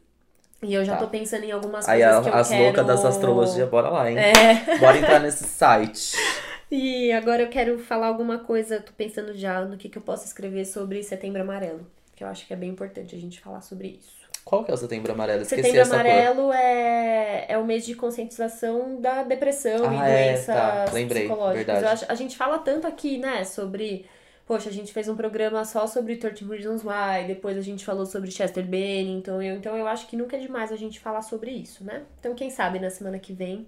E 0.63 0.73
eu 0.75 0.85
já 0.85 0.95
Tá. 0.97 1.05
tô 1.05 1.09
pensando 1.09 1.45
em 1.45 1.53
algumas 1.53 1.87
Aí 1.89 2.01
coisas 2.03 2.19
a- 2.19 2.23
que 2.23 2.29
eu 2.29 2.35
as 2.41 2.49
quero... 2.49 2.63
loucas 2.65 2.87
dessa 2.87 3.09
astrologia, 3.09 3.67
bora 3.67 3.89
lá, 3.91 4.11
hein? 4.11 4.17
É, 4.19 4.79
Bora 4.79 4.97
entrar 4.99 5.21
nesse 5.21 5.45
site. 5.45 6.17
e 6.71 7.13
agora 7.13 7.43
eu 7.43 7.49
quero 7.49 7.79
falar 7.79 8.07
alguma 8.09 8.39
coisa, 8.39 8.81
tô 8.81 8.93
pensando 8.95 9.35
já 9.35 9.65
no 9.65 9.77
que, 9.77 9.89
que 9.91 9.99
eu 9.99 10.03
posso 10.03 10.25
escrever 10.27 10.65
sobre 10.65 11.03
Setembro 11.03 11.43
Amarelo. 11.43 11.87
Que 12.17 12.25
eu 12.25 12.29
acho 12.29 12.47
que 12.47 12.53
é 12.55 12.57
bem 12.57 12.71
importante 12.71 13.15
a 13.15 13.19
gente 13.19 13.39
falar 13.41 13.61
sobre 13.61 13.89
isso. 14.01 14.16
Qual 14.47 14.63
que 14.65 14.71
é 14.71 14.75
o 14.75 14.77
setembro 14.77 15.11
amarelo? 15.13 15.43
Esqueci 15.43 15.61
Setembro 15.63 15.81
essa 15.81 15.91
cor. 15.91 16.01
Amarelo 16.07 16.53
é, 16.53 17.47
é 17.49 17.59
o 17.59 17.65
mês 17.67 17.85
de 17.85 17.97
conscientização 17.97 19.01
da 19.01 19.25
depressão 19.25 19.93
e 19.93 19.97
Ah, 19.99 20.09
é, 20.09 20.29
doenças 20.29 20.47
tá, 20.47 20.85
lembrei, 20.93 21.23
psicológicas. 21.25 21.57
verdade. 21.67 21.85
Eu 21.85 21.89
acho- 21.91 22.05
a 22.09 22.15
gente 22.15 22.37
fala 22.37 22.59
tanto 22.61 22.87
aqui, 22.87 23.19
né, 23.19 23.43
sobre. 23.45 24.07
Poxa, 24.47 24.69
a 24.69 24.73
gente 24.73 24.93
fez 24.93 25.09
um 25.09 25.17
programa 25.17 25.65
só 25.65 25.89
sobre 25.89 26.15
13 26.17 26.45
Reasons 26.45 26.85
Why, 26.85 27.27
depois 27.27 27.59
a 27.59 27.61
gente 27.61 27.85
falou 27.85 28.07
sobre 28.07 28.31
Chester 28.31 28.65
Bennington, 28.65 29.43
eu, 29.43 29.57
então 29.57 29.77
eu 29.77 29.89
acho 29.89 30.07
que 30.07 30.17
nunca 30.17 30.37
é 30.37 30.39
demais 30.39 30.71
a 30.71 30.77
gente 30.77 31.01
falar 31.01 31.23
sobre 31.23 31.51
isso, 31.51 31.83
né? 31.83 32.05
Então, 32.21 32.33
quem 32.33 32.49
sabe 32.49 32.79
na 32.79 32.89
semana 32.89 33.19
que 33.19 33.33
vem 33.33 33.67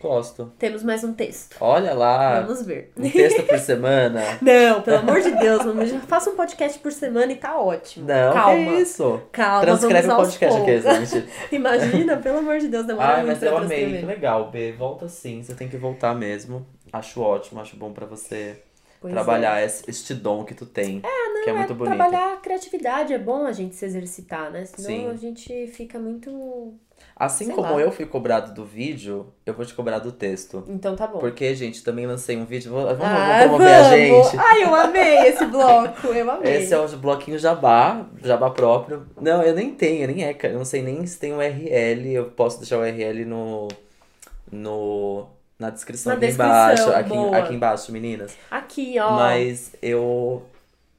Gosto. 0.00 0.52
temos 0.58 0.82
mais 0.82 1.02
um 1.02 1.12
texto. 1.12 1.56
Olha 1.60 1.92
lá, 1.94 2.40
Vamos 2.40 2.64
ver. 2.64 2.92
um 2.96 3.10
texto 3.10 3.42
por 3.44 3.58
semana. 3.58 4.22
Não, 4.40 4.82
pelo 4.82 4.98
amor 4.98 5.20
de 5.20 5.30
Deus, 5.32 5.62
já 5.90 6.00
faça 6.00 6.30
um 6.30 6.36
podcast 6.36 6.78
por 6.78 6.92
semana 6.92 7.32
e 7.32 7.36
tá 7.36 7.58
ótimo. 7.58 8.06
Não, 8.06 8.32
Calma. 8.32 8.54
que 8.72 8.80
isso? 8.80 9.20
Calma, 9.32 9.60
Transcreve 9.62 10.06
o 10.06 10.10
vamos 10.10 10.36
podcast 10.36 10.62
aqui, 10.62 10.80
gente. 10.80 11.28
Imagina, 11.52 12.16
pelo 12.16 12.38
amor 12.38 12.58
de 12.58 12.68
Deus, 12.68 12.86
demora 12.86 13.08
Ai, 13.08 13.24
muito 13.24 13.28
mas 13.28 13.42
eu 13.42 13.56
amei, 13.56 13.98
que 13.98 14.06
legal, 14.06 14.50
B. 14.50 14.72
Volta 14.72 15.08
sim, 15.08 15.42
você 15.42 15.54
tem 15.54 15.68
que 15.68 15.76
voltar 15.76 16.14
mesmo. 16.14 16.66
Acho 16.92 17.20
ótimo, 17.20 17.60
acho 17.60 17.76
bom 17.76 17.92
pra 17.92 18.06
você 18.06 18.62
Pois 19.00 19.12
é. 19.12 19.14
trabalhar 19.14 19.64
esse- 19.64 19.88
este 19.88 20.12
dom 20.14 20.44
que 20.44 20.54
tu 20.54 20.66
tem. 20.66 21.00
que 21.44 21.50
é 21.50 21.52
muito 21.52 21.74
bonito. 21.74 21.94
Trabalhar 21.96 22.32
a 22.34 22.36
criatividade 22.38 23.12
é 23.12 23.18
bom 23.18 23.46
a 23.46 23.52
gente 23.52 23.74
se 23.76 23.84
exercitar, 23.84 24.50
né? 24.50 24.64
Senão 24.64 24.88
Sim. 24.88 25.08
a 25.08 25.14
gente 25.14 25.66
fica 25.68 25.98
muito. 25.98 26.74
Assim 27.14 27.46
sei 27.46 27.54
como 27.54 27.74
lá. 27.74 27.80
eu 27.80 27.92
fui 27.92 28.04
cobrado 28.06 28.52
do 28.52 28.64
vídeo, 28.64 29.32
eu 29.46 29.54
vou 29.54 29.64
te 29.64 29.72
cobrar 29.72 30.00
do 30.00 30.10
texto. 30.10 30.64
Então 30.68 30.96
tá 30.96 31.06
bom. 31.06 31.18
Porque, 31.20 31.54
gente, 31.54 31.82
também 31.84 32.06
lancei 32.06 32.36
um 32.36 32.44
vídeo. 32.44 32.72
Vamos, 32.72 32.90
Ah, 33.00 33.38
vamos 33.38 33.42
promover 33.44 33.68
a 33.74 33.82
gente. 33.96 34.36
Ai, 34.36 34.64
eu 34.64 34.74
amei 34.74 35.18
esse 35.28 35.44
bloco, 35.46 36.08
eu 36.08 36.28
amei. 36.30 36.56
Esse 36.56 36.74
é 36.74 36.78
o 36.78 36.88
bloquinho 36.96 37.38
Jabá, 37.38 38.04
Jabá 38.22 38.50
próprio. 38.50 39.06
Não, 39.20 39.42
eu 39.44 39.54
nem 39.54 39.72
tenho, 39.74 40.08
nem 40.08 40.24
é. 40.24 40.36
Eu 40.42 40.54
não 40.58 40.64
sei 40.64 40.82
nem 40.82 41.06
se 41.06 41.18
tem 41.20 41.32
um 41.32 41.36
URL. 41.38 42.12
Eu 42.12 42.24
posso 42.32 42.58
deixar 42.58 42.78
o 42.78 42.80
URL 42.80 43.24
no. 43.24 43.68
no 44.50 45.26
na 45.58 45.70
descrição 45.70 46.10
Na 46.12 46.16
aqui 46.16 46.26
descrição, 46.26 46.52
embaixo. 46.54 46.90
Aqui, 46.90 47.34
aqui 47.34 47.54
embaixo, 47.54 47.92
meninas. 47.92 48.36
Aqui, 48.50 48.98
ó. 48.98 49.10
Mas 49.12 49.72
eu. 49.82 50.42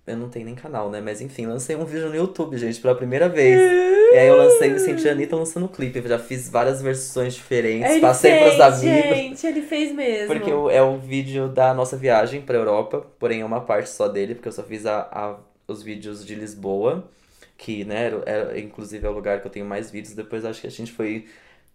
Eu 0.07 0.18
não 0.18 0.28
tenho 0.28 0.45
nem 0.45 0.55
canal, 0.55 0.89
né? 0.89 0.99
Mas 0.99 1.22
enfim, 1.22 1.45
lancei 1.45 1.76
um 1.76 1.86
vídeo 1.86 2.10
no 2.10 2.16
YouTube, 2.16 2.57
gente, 2.57 2.82
pela 2.82 2.95
primeira 2.95 3.30
vez. 3.30 3.60
e 3.60 4.18
aí 4.18 4.28
eu 4.28 4.38
lancei, 4.38 4.72
me 4.72 4.80
senti 4.80 5.07
a 5.07 5.12
Anitta 5.12 5.36
lançando 5.36 5.68
o 5.68 5.70
clipe. 5.70 5.99
Eu 5.99 6.07
já 6.07 6.18
fiz 6.18 6.49
várias 6.49 6.82
versões 6.82 7.36
diferentes, 7.36 7.91
Ele 7.91 8.01
passei 8.01 8.32
fez, 8.32 8.43
pros 8.55 8.60
amigos. 8.60 8.82
Gente, 9.18 9.45
ele 9.45 9.62
fez 9.62 9.93
mesmo. 9.93 10.28
Porque 10.34 10.49
é 10.49 10.82
o 10.82 10.97
vídeo 10.97 11.47
da 11.47 11.76
nossa 11.76 11.95
viagem 11.95 12.41
pra 12.41 12.57
Europa, 12.57 13.05
porém 13.20 13.41
é 13.41 13.45
uma 13.45 13.62
parte 13.62 13.88
só 13.91 14.07
dele, 14.07 14.34
porque 14.34 14.47
eu 14.47 14.51
só 14.51 14.64
fiz 14.64 14.88
a, 14.88 15.01
a- 15.12 15.36
os 15.68 15.84
vídeos 15.84 16.26
de 16.26 16.34
Lisboa, 16.34 17.07
que, 17.55 17.86
né, 17.86 18.12
era- 18.26 18.60
inclusive 18.60 19.05
é 19.05 19.10
o 19.10 19.14
lugar 19.14 19.41
que 19.41 19.45
eu 19.45 19.51
tenho 19.51 19.66
mais 19.68 19.91
vídeos. 19.91 20.16
Depois 20.16 20.43
acho 20.43 20.60
que 20.62 20.66
a 20.68 20.72
gente 20.72 20.91
foi 20.91 21.28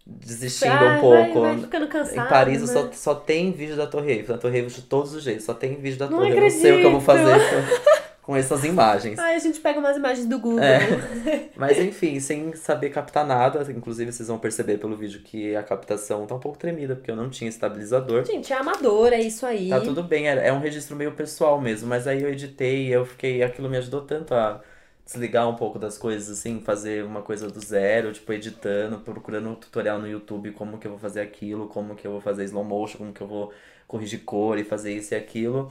desistindo 0.07 0.73
Ah, 0.73 0.97
um 0.97 1.01
pouco. 1.01 1.41
Vai, 1.41 1.53
vai 1.53 1.61
ficando 1.63 1.89
cansado. 1.89 2.27
Em 2.27 2.29
Paris 2.29 2.61
né? 2.61 2.67
só, 2.67 2.93
só 2.93 3.15
tem 3.15 3.53
vídeo 3.53 3.77
da 3.77 3.87
Torre 3.87 4.13
Eiffel. 4.13 4.35
Na 4.37 4.41
Torre 4.41 4.59
Eiffel 4.59 4.71
de 4.75 4.83
todos 4.83 5.15
os 5.15 5.23
jeitos, 5.23 5.45
só 5.45 5.55
tem 5.55 5.77
vídeo 5.77 5.99
da 5.99 6.09
Não 6.09 6.19
Torre. 6.19 6.33
Eu 6.33 6.41
não 6.41 6.51
sei 6.51 6.73
o 6.73 6.81
que 6.81 6.85
eu 6.87 6.91
vou 6.93 7.01
fazer. 7.01 7.35
com- 7.39 7.95
com 8.25 8.35
essas 8.35 8.65
imagens. 8.65 9.19
Ai, 9.19 9.35
a 9.35 9.39
gente 9.39 9.61
pega 9.61 9.79
umas 9.79 9.99
imagens 9.99 10.27
do 10.27 10.39
Google. 10.39 10.59
É. 10.65 10.81
Mas 11.57 11.79
enfim, 11.79 12.19
sem 12.21 12.55
saber 12.55 12.89
captar 12.89 13.27
nada, 13.27 13.71
inclusive 13.71 14.11
vocês 14.11 14.29
vão 14.29 14.39
perceber 14.39 14.79
pelo 14.79 14.97
vídeo 14.97 15.21
que 15.23 15.55
a 15.55 15.63
captação 15.63 16.25
tá 16.27 16.35
um 16.35 16.39
pouco 16.41 16.57
tremida, 16.57 16.97
porque 16.97 17.11
eu 17.11 17.17
não 17.17 17.29
tinha 17.29 17.51
estabilizador. 17.51 18.25
Gente, 18.25 18.51
é 18.51 18.57
amador, 18.57 19.13
é 19.13 19.21
isso 19.21 19.45
aí. 19.45 19.69
Tá 19.69 19.79
tudo 19.81 20.03
bem, 20.03 20.27
é 20.27 20.49
é 20.49 20.51
um 20.55 20.59
registro 20.59 20.97
meio 20.97 21.13
pessoal 21.13 21.61
mesmo, 21.61 21.87
mas 21.87 22.07
aí 22.07 22.23
eu 22.23 22.31
editei 22.31 22.87
e 22.87 22.93
eu 22.93 23.05
fiquei. 23.05 23.43
Aquilo 23.43 23.69
me 23.69 23.77
ajudou 23.77 24.01
tanto 24.01 24.33
a 24.35 24.59
desligar 25.05 25.49
um 25.49 25.57
pouco 25.57 25.79
das 25.79 25.99
coisas, 25.99 26.39
assim, 26.39 26.61
fazer 26.61 27.05
uma 27.05 27.23
coisa 27.23 27.49
do 27.49 27.61
zero, 27.61 28.13
tipo, 28.13 28.33
editando, 28.33 28.99
procurando 29.01 29.51
um 29.51 29.55
tutorial 29.55 29.99
no 29.99 30.09
YouTube, 30.09 30.53
como 30.53 30.79
que 30.79 30.87
eu 30.87 30.93
vou 30.93 31.01
fazer 31.01 31.21
aquilo, 31.21 31.69
como 31.69 31.95
que 31.95 32.07
eu 32.07 32.13
vou 32.13 32.21
fazer 32.21 32.45
slow 32.45 32.65
motion, 32.65 32.99
como 32.99 33.13
que 33.13 33.21
eu 33.21 33.27
vou 33.29 33.53
corrigir 33.87 34.25
cor 34.25 34.59
e 34.59 34.65
fazer 34.65 34.95
isso 34.95 35.15
e 35.15 35.17
aquilo. 35.17 35.71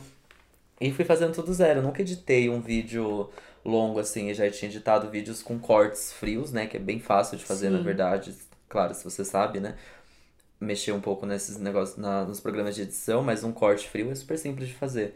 E 0.79 0.91
fui 0.91 1.05
fazendo 1.05 1.34
tudo 1.34 1.53
zero. 1.53 1.79
Eu 1.79 1.84
nunca 1.84 2.01
editei 2.01 2.49
um 2.49 2.61
vídeo 2.61 3.29
longo 3.63 3.99
assim, 3.99 4.29
eu 4.29 4.36
já 4.36 4.49
tinha 4.51 4.69
editado 4.69 5.09
vídeos 5.09 5.41
com 5.41 5.57
cortes 5.59 6.11
frios, 6.13 6.51
né? 6.51 6.67
Que 6.67 6.77
é 6.77 6.79
bem 6.79 6.99
fácil 6.99 7.38
de 7.38 7.45
fazer, 7.45 7.69
na 7.69 7.79
Sim. 7.79 7.84
verdade. 7.84 8.36
Claro, 8.69 8.93
se 8.93 9.03
você 9.03 9.23
sabe, 9.23 9.59
né? 9.59 9.75
Mexer 10.59 10.91
um 10.93 11.01
pouco 11.01 11.25
nesses 11.25 11.57
negócios, 11.57 11.97
na, 11.97 12.25
nos 12.25 12.39
programas 12.39 12.75
de 12.75 12.84
edição, 12.84 13.23
mas 13.23 13.43
um 13.43 13.51
corte 13.51 13.88
frio 13.89 14.11
é 14.11 14.15
super 14.15 14.38
simples 14.38 14.69
de 14.69 14.75
fazer. 14.75 15.15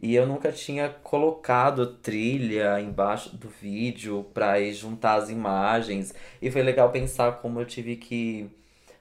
E 0.00 0.14
eu 0.14 0.26
nunca 0.26 0.52
tinha 0.52 0.88
colocado 0.88 1.86
trilha 1.86 2.80
embaixo 2.80 3.36
do 3.36 3.48
vídeo 3.48 4.24
pra 4.32 4.60
ir 4.60 4.72
juntar 4.72 5.14
as 5.14 5.28
imagens. 5.28 6.14
E 6.40 6.50
foi 6.50 6.62
legal 6.62 6.90
pensar 6.90 7.32
como 7.38 7.60
eu 7.60 7.66
tive 7.66 7.96
que 7.96 8.48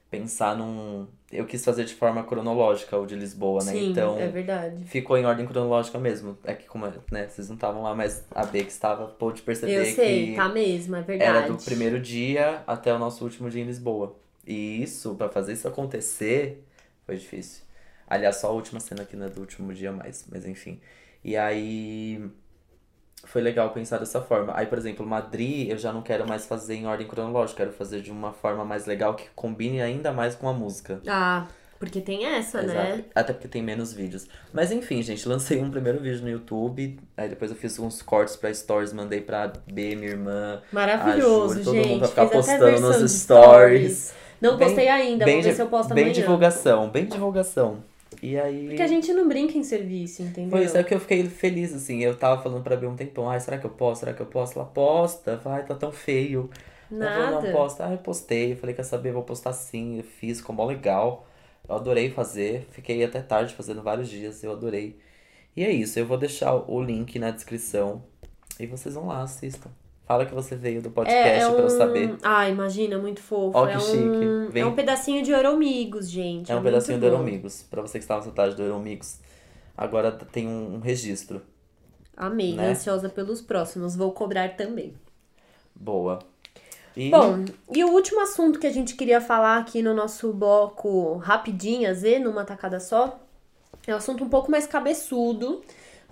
pensar 0.10 0.56
num. 0.56 1.06
Eu 1.32 1.46
quis 1.46 1.64
fazer 1.64 1.84
de 1.84 1.94
forma 1.94 2.24
cronológica 2.24 2.98
o 2.98 3.06
de 3.06 3.14
Lisboa, 3.14 3.64
né? 3.64 3.74
Sim, 3.74 3.92
então 3.92 4.18
é 4.18 4.28
verdade. 4.28 4.86
ficou 4.86 5.18
em 5.18 5.26
ordem 5.26 5.46
cronológica 5.46 6.00
mesmo. 6.00 6.38
É 6.44 6.54
que 6.54 6.66
como, 6.66 6.88
né, 7.12 7.28
vocês 7.28 7.50
não 7.50 7.56
estavam 7.56 7.84
lá, 7.84 7.94
mas 7.94 8.26
a 8.32 8.46
B 8.46 8.64
que 8.64 8.72
estava 8.72 9.06
pôde 9.08 9.42
perceber 9.42 9.80
Eu 9.80 9.86
sei, 9.94 10.28
que 10.28 10.36
tá 10.36 10.50
mesmo, 10.50 10.96
é 10.96 11.02
verdade. 11.02 11.38
era 11.38 11.48
do 11.48 11.58
primeiro 11.58 12.00
dia 12.00 12.64
até 12.66 12.94
o 12.94 12.98
nosso 12.98 13.24
último 13.24 13.50
dia 13.50 13.62
em 13.62 13.66
Lisboa. 13.66 14.16
E 14.48 14.82
isso, 14.82 15.14
pra 15.16 15.28
fazer 15.28 15.54
isso 15.54 15.68
acontecer, 15.68 16.64
foi 17.06 17.18
difícil. 17.18 17.67
Aliás, 18.08 18.38
só 18.38 18.48
a 18.48 18.52
última 18.52 18.80
cena 18.80 19.04
aqui 19.04 19.16
não 19.16 19.26
é 19.26 19.30
do 19.30 19.42
último 19.42 19.74
dia 19.74 19.92
mais, 19.92 20.26
mas 20.32 20.46
enfim. 20.46 20.80
E 21.24 21.36
aí 21.36 22.22
foi 23.26 23.42
legal 23.42 23.72
pensar 23.72 23.98
dessa 23.98 24.22
forma. 24.22 24.54
Aí, 24.56 24.66
por 24.66 24.78
exemplo, 24.78 25.06
Madrid, 25.06 25.70
eu 25.70 25.78
já 25.78 25.92
não 25.92 26.02
quero 26.02 26.26
mais 26.28 26.46
fazer 26.46 26.76
em 26.76 26.86
ordem 26.88 27.08
cronológica, 27.08 27.58
quero 27.64 27.72
fazer 27.76 28.02
de 28.02 28.12
uma 28.12 28.32
forma 28.32 28.64
mais 28.64 28.86
legal 28.86 29.16
que 29.16 29.26
combine 29.36 29.82
ainda 29.82 30.12
mais 30.14 30.36
com 30.36 30.48
a 30.48 30.54
música. 30.54 31.02
Ah, 31.06 31.46
porque 31.80 32.00
tem 32.00 32.26
essa, 32.26 32.62
né? 32.62 32.92
Exato. 32.94 33.10
Até 33.14 33.34
porque 33.34 33.48
tem 33.50 33.62
menos 33.62 33.92
vídeos. 33.92 34.28
Mas 34.54 34.72
enfim, 34.72 35.02
gente, 35.02 35.28
lancei 35.28 35.62
um 35.62 35.70
primeiro 35.70 36.00
vídeo 36.00 36.22
no 36.22 36.30
YouTube. 36.30 36.98
Aí 37.18 37.28
depois 37.28 37.52
eu 37.52 37.58
fiz 37.58 37.78
uns 37.78 38.02
cortes 38.02 38.36
pra 38.38 38.54
stories, 38.54 38.94
mandei 38.94 39.20
pra 39.20 39.52
B, 39.72 39.96
minha 39.96 40.10
irmã. 40.12 40.62
Maravilhoso, 40.72 41.50
Júlia, 41.56 41.64
todo 41.66 41.76
gente. 41.76 41.88
mundo 41.90 42.00
vai 42.00 42.10
ficar 42.10 42.26
postando 42.28 42.80
nos 42.80 43.00
de 43.00 43.10
stories. 43.10 44.14
Não 44.40 44.56
Bem- 44.56 44.68
postei 44.68 44.88
ainda, 44.88 45.26
bem 45.26 45.36
vamos 45.36 45.48
ver 45.48 45.56
se 45.56 45.62
eu 45.62 45.68
posto 45.68 45.94
Bem 45.94 46.06
amanhã. 46.06 46.14
divulgação, 46.22 46.90
bem 46.90 47.06
divulgação. 47.06 47.84
E 48.22 48.38
aí. 48.40 48.68
Porque 48.68 48.82
a 48.82 48.88
gente 48.88 49.14
não 49.14 49.28
brinca 49.28 49.58
em 49.58 49.64
serviço, 49.64 50.22
entendeu? 50.24 50.52
Foi 50.52 50.64
isso 50.64 50.78
é 50.78 50.84
que 50.84 50.94
eu 50.94 51.00
fiquei 51.00 51.24
feliz, 51.26 51.74
assim. 51.74 52.02
Eu 52.02 52.18
tava 52.18 52.42
falando 52.42 52.64
pra 52.64 52.76
B 52.76 52.88
um 52.88 52.96
tempão, 52.96 53.30
ai, 53.30 53.40
será 53.40 53.58
que 53.58 53.66
eu 53.66 53.70
posto? 53.70 54.02
Será 54.02 54.14
que 54.14 54.22
eu 54.22 54.26
posto? 54.26 54.58
Ela 54.58 54.68
posta. 54.68 55.42
Ai, 55.46 55.66
tá 55.66 55.76
tão 55.76 55.92
feio. 55.92 56.50
Ela 56.92 57.06
falou, 57.06 57.32
Nada. 57.32 57.48
não 57.48 57.54
posta. 57.54 57.86
Ah, 57.86 57.92
eu 57.92 57.98
postei. 57.98 58.54
Eu 58.54 58.58
falei, 58.58 58.74
quer 58.74 58.84
saber? 58.84 59.12
Vou 59.12 59.24
postar 59.24 59.54
sim. 59.54 59.98
Eu 59.98 60.04
fiz, 60.04 60.40
ficou 60.40 60.56
mó 60.56 60.66
legal. 60.66 61.28
Eu 61.68 61.76
adorei 61.76 62.10
fazer. 62.10 62.68
Fiquei 62.72 63.04
até 63.04 63.22
tarde 63.22 63.54
fazendo 63.54 63.84
vários 63.84 64.10
dias. 64.10 64.44
Eu 64.44 64.52
adorei. 64.52 64.98
E 65.56 65.64
é 65.64 65.72
isso. 65.72 66.00
Eu 66.00 66.06
vou 66.06 66.18
deixar 66.18 66.56
o 66.56 66.82
link 66.82 67.20
na 67.20 67.32
descrição. 67.32 68.04
E 68.60 68.66
vocês 68.66 68.96
vão 68.96 69.08
lá, 69.08 69.22
assistam. 69.22 69.70
Fala 70.08 70.26
que 70.26 70.34
você 70.34 70.56
veio 70.56 70.82
do 70.82 70.90
podcast 70.90 71.28
é, 71.28 71.40
é 71.40 71.48
um... 71.48 71.54
pra 71.54 71.64
eu 71.64 71.70
saber. 71.70 72.16
Ah, 72.24 72.48
imagina, 72.48 72.98
muito 72.98 73.20
fofo. 73.22 73.58
Ó, 73.58 73.68
que 73.68 73.74
é 73.74 73.78
um... 73.78 73.82
chique. 73.82 74.52
Vem- 74.54 74.64
É 74.64 74.66
um 74.66 74.74
pedacinho 74.74 75.22
de 75.22 75.32
Euromigos, 75.32 76.10
gente. 76.10 76.50
É 76.52 76.56
um 76.56 76.64
pedacinho 76.64 76.98
do 76.98 77.02
bom. 77.02 77.08
Euromigos. 77.14 77.64
Pra 77.70 77.82
você 77.82 77.98
que 78.00 78.04
estava 78.06 78.22
com 78.22 78.28
saudade 78.28 78.56
do 78.56 78.64
Euromigos. 78.64 79.20
Agora 79.78 80.12
tem 80.12 80.48
um, 80.48 80.76
um 80.76 80.80
registro. 80.80 81.42
Amei, 82.16 82.56
Né? 82.56 82.70
ansiosa 82.70 83.10
pelos 83.10 83.42
próximos. 83.42 83.96
Vou 83.98 84.12
cobrar 84.14 84.56
também. 84.56 84.94
Boa. 85.76 86.20
E 86.96 87.12
Bom, 87.12 87.46
e 87.72 87.84
o 87.84 87.90
último 87.92 88.22
assunto 88.22 88.58
que 88.60 88.66
a 88.66 88.72
gente 88.72 88.96
queria 88.96 89.22
falar 89.22 89.58
aqui 89.60 89.84
no 89.84 89.94
nosso 89.94 90.34
bloco 90.34 91.18
rapidinho, 91.18 91.94
Z, 91.94 92.18
numa 92.20 92.44
tacada 92.44 92.80
só, 92.80 93.20
é 93.86 93.94
um 93.94 93.98
assunto 93.98 94.24
um 94.24 94.30
pouco 94.30 94.50
mais 94.50 94.66
cabeçudo, 94.66 95.62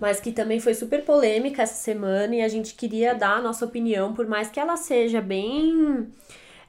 mas 0.00 0.20
que 0.20 0.32
também 0.32 0.60
foi 0.60 0.74
super 0.74 1.04
polêmica 1.04 1.62
essa 1.62 1.74
semana 1.74 2.34
e 2.36 2.42
a 2.42 2.48
gente 2.48 2.74
queria 2.74 3.14
dar 3.14 3.38
a 3.38 3.42
nossa 3.42 3.64
opinião, 3.64 4.14
por 4.14 4.26
mais 4.26 4.50
que 4.50 4.60
ela 4.60 4.76
seja 4.76 5.20
bem. 5.20 6.08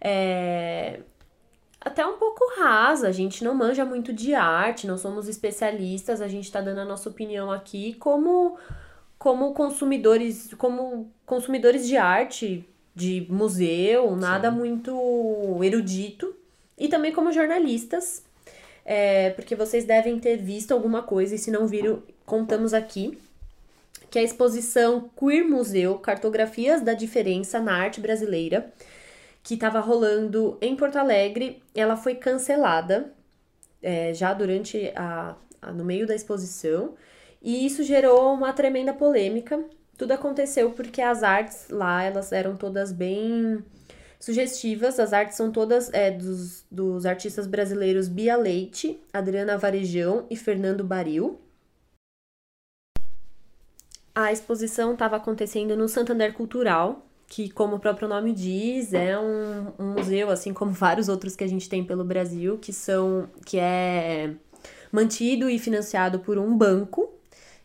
é, 0.02 1.00
até 1.80 2.06
um 2.06 2.18
pouco 2.18 2.44
rasa, 2.60 3.08
a 3.08 3.12
gente 3.12 3.44
não 3.44 3.54
manja 3.54 3.86
muito 3.86 4.12
de 4.12 4.34
arte, 4.34 4.88
não 4.88 4.98
somos 4.98 5.28
especialistas, 5.28 6.22
a 6.22 6.28
gente 6.28 6.52
tá 6.52 6.60
dando 6.60 6.80
a 6.80 6.86
nossa 6.86 7.10
opinião 7.10 7.52
aqui 7.52 7.94
como 7.96 8.58
como 9.18 9.54
consumidores, 9.54 10.54
como 10.58 11.12
consumidores 11.26 11.88
de 11.88 11.98
arte, 11.98 12.68
de 12.94 13.26
museu, 13.30 14.16
nada 14.16 14.52
muito 14.52 15.60
erudito, 15.64 16.36
e 16.78 16.88
também 16.88 17.12
como 17.12 17.32
jornalistas, 17.32 18.24
é, 18.86 19.32
porque 19.32 19.56
vocês 19.56 19.86
devem 19.86 20.20
ter 20.20 20.38
visto 20.38 20.72
alguma 20.72 21.02
coisa, 21.02 21.36
e 21.36 21.38
se 21.38 21.50
não 21.50 21.68
viram, 21.68 22.04
contamos 22.28 22.76
aqui, 22.76 23.18
que 24.12 24.20
a 24.20 24.24
exposição 24.24 25.10
Queer 25.18 25.48
Museu, 25.48 25.98
Cartografias 26.00 26.82
da 26.82 26.94
Diferença 26.94 27.60
na 27.60 27.74
Arte 27.76 28.00
Brasileira, 28.02 28.72
que 29.44 29.56
estava 29.56 29.80
rolando 29.80 30.58
em 30.62 30.76
Porto 30.76 30.98
Alegre, 30.98 31.64
ela 31.76 31.98
foi 31.98 32.16
cancelada 32.16 33.12
é, 33.82 34.14
já 34.14 34.34
durante 34.34 34.92
a, 34.96 35.36
a- 35.62 35.72
no 35.74 35.86
meio 35.86 36.08
da 36.08 36.16
exposição 36.16 36.96
e 37.42 37.66
isso 37.66 37.84
gerou 37.84 38.34
uma 38.34 38.54
tremenda 38.54 38.94
polêmica. 38.94 39.64
Tudo 39.98 40.12
aconteceu 40.14 40.72
porque 40.72 41.02
as 41.02 41.24
artes 41.24 41.70
lá 41.70 42.04
elas 42.04 42.32
eram 42.32 42.56
todas 42.58 42.92
bem 42.92 43.64
sugestivas. 44.20 45.00
As 45.00 45.14
artes 45.14 45.38
são 45.38 45.52
todas 45.52 45.92
é, 45.94 46.12
dos, 46.12 46.66
dos 46.72 47.06
artistas 47.06 47.48
brasileiros 47.48 48.08
Bia 48.08 48.36
Leite, 48.38 49.00
Adriana 49.14 49.58
Varejão 49.58 50.26
e 50.30 50.36
Fernando 50.36 50.84
Baril. 50.84 51.40
A 54.20 54.32
exposição 54.32 54.94
estava 54.94 55.18
acontecendo 55.18 55.78
no 55.78 55.88
Santander 55.88 56.34
Cultural, 56.34 57.06
que, 57.28 57.52
como 57.52 57.76
o 57.76 57.80
próprio 57.80 58.08
nome 58.08 58.34
diz, 58.34 58.92
é 58.92 59.16
um, 59.16 59.68
um 59.78 59.86
museu, 59.92 60.32
assim 60.32 60.56
como 60.56 60.72
vários 60.74 61.08
outros 61.08 61.36
que 61.36 61.44
a 61.44 61.48
gente 61.48 61.70
tem 61.70 61.84
pelo 61.84 62.04
Brasil, 62.04 62.58
que 62.58 62.74
são 62.74 63.30
que 63.46 63.60
é 63.60 64.34
mantido 64.92 65.48
e 65.48 65.60
financiado 65.60 66.18
por 66.18 66.40
um 66.40 66.58
banco 66.58 67.14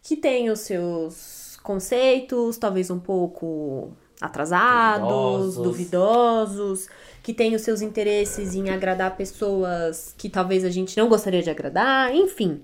que 0.02 0.14
tem 0.14 0.50
os 0.50 0.60
seus 0.60 1.58
conceitos, 1.62 2.58
talvez 2.58 2.90
um 2.90 3.00
pouco 3.00 3.90
atrasados, 4.20 5.56
Duvidosos. 5.56 5.56
duvidosos, 5.56 6.88
que 7.22 7.32
tem 7.32 7.54
os 7.54 7.62
seus 7.62 7.80
interesses 7.80 8.54
em 8.54 8.68
agradar 8.68 9.16
pessoas 9.16 10.14
que 10.18 10.28
talvez 10.28 10.66
a 10.66 10.70
gente 10.70 10.98
não 10.98 11.08
gostaria 11.08 11.42
de 11.42 11.48
agradar, 11.48 12.14
enfim. 12.14 12.60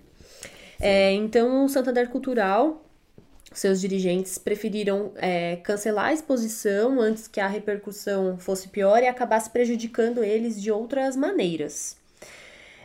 É, 0.79 1.11
então, 1.15 1.65
o 1.65 1.69
Santander 1.71 2.11
Cultural 2.11 2.85
seus 3.53 3.81
dirigentes 3.81 4.39
preferiram 4.39 5.13
é, 5.17 5.57
cancelar 5.57 6.07
a 6.07 6.13
exposição 6.13 7.01
antes 7.01 7.27
que 7.27 7.41
a 7.41 7.47
repercussão 7.47 8.39
fosse 8.39 8.69
pior 8.69 9.03
e 9.03 9.07
acabasse 9.07 9.51
prejudicando 9.51 10.23
eles 10.23 10.61
de 10.61 10.71
outras 10.71 11.17
maneiras. 11.17 11.97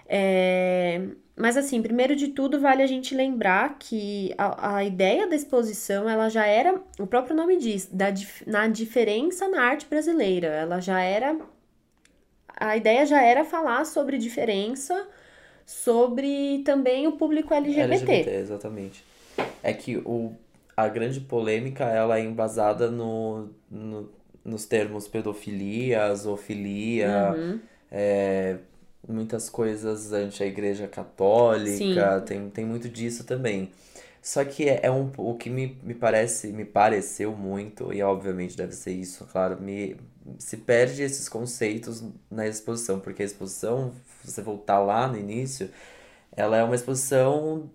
É, 0.08 1.02
mas 1.36 1.58
assim, 1.58 1.82
primeiro 1.82 2.16
de 2.16 2.30
tudo, 2.30 2.60
vale 2.60 2.84
a 2.84 2.88
gente 2.88 3.16
lembrar 3.16 3.78
que 3.80 4.34
a, 4.38 4.76
a 4.78 4.84
ideia 4.84 5.28
da 5.28 5.36
exposição, 5.36 6.08
ela 6.08 6.30
já 6.30 6.46
era, 6.46 6.80
o 7.00 7.08
próprio 7.08 7.36
nome 7.36 7.58
diz, 7.58 7.88
da, 7.88 8.14
na 8.46 8.68
diferença 8.68 9.48
na 9.48 9.64
arte 9.64 9.88
brasileira. 9.88 10.48
Ela 10.48 10.80
já 10.80 11.02
era, 11.02 11.36
a 12.56 12.78
ideia 12.78 13.06
já 13.06 13.22
era 13.22 13.44
falar 13.44 13.86
sobre 13.86 14.18
diferença, 14.18 15.08
sobre 15.66 16.62
também 16.64 17.08
o 17.08 17.14
público 17.14 17.54
LGBT. 17.54 18.30
exatamente. 18.30 19.04
É 19.64 19.74
que 19.74 19.98
o, 19.98 20.36
a 20.76 20.88
grande 20.88 21.20
polêmica 21.22 21.86
ela 21.86 22.18
é 22.18 22.22
embasada 22.24 22.90
no, 22.92 23.50
no, 23.70 24.10
nos 24.44 24.66
termos 24.66 25.08
pedofilia, 25.08 26.14
zoofilia, 26.16 27.38
Uhum. 27.38 27.62
é, 27.92 28.58
muitas 29.08 29.50
coisas 29.50 30.12
ante 30.14 30.44
a 30.44 30.48
igreja 30.48 30.88
católica, 30.88 32.22
tem, 32.22 32.50
tem 32.50 32.66
muito 32.66 32.90
disso 32.90 33.24
também. 33.26 33.72
Só 34.22 34.44
que 34.46 34.70
é, 34.70 34.82
é 34.84 34.92
um, 34.92 35.12
o 35.18 35.36
que 35.38 35.50
me, 35.50 35.78
me 35.84 35.94
parece, 35.94 36.48
me 36.54 36.64
pareceu 36.66 37.34
muito, 37.36 37.92
e 37.94 38.02
obviamente 38.02 38.56
deve 38.56 38.74
ser 38.74 38.92
isso, 38.94 39.26
claro, 39.26 39.62
me, 39.62 39.98
se 40.40 40.58
perde 40.58 41.04
esses 41.04 41.28
conceitos 41.30 42.04
na 42.32 42.48
exposição, 42.48 43.00
porque 43.00 43.22
a 43.24 43.26
exposição, 43.26 43.94
se 44.22 44.32
você 44.32 44.42
voltar 44.42 44.80
lá 44.80 45.08
no 45.08 45.18
início, 45.18 45.70
ela 46.36 46.58
é 46.58 46.64
uma 46.64 46.76
exposição 46.76 47.70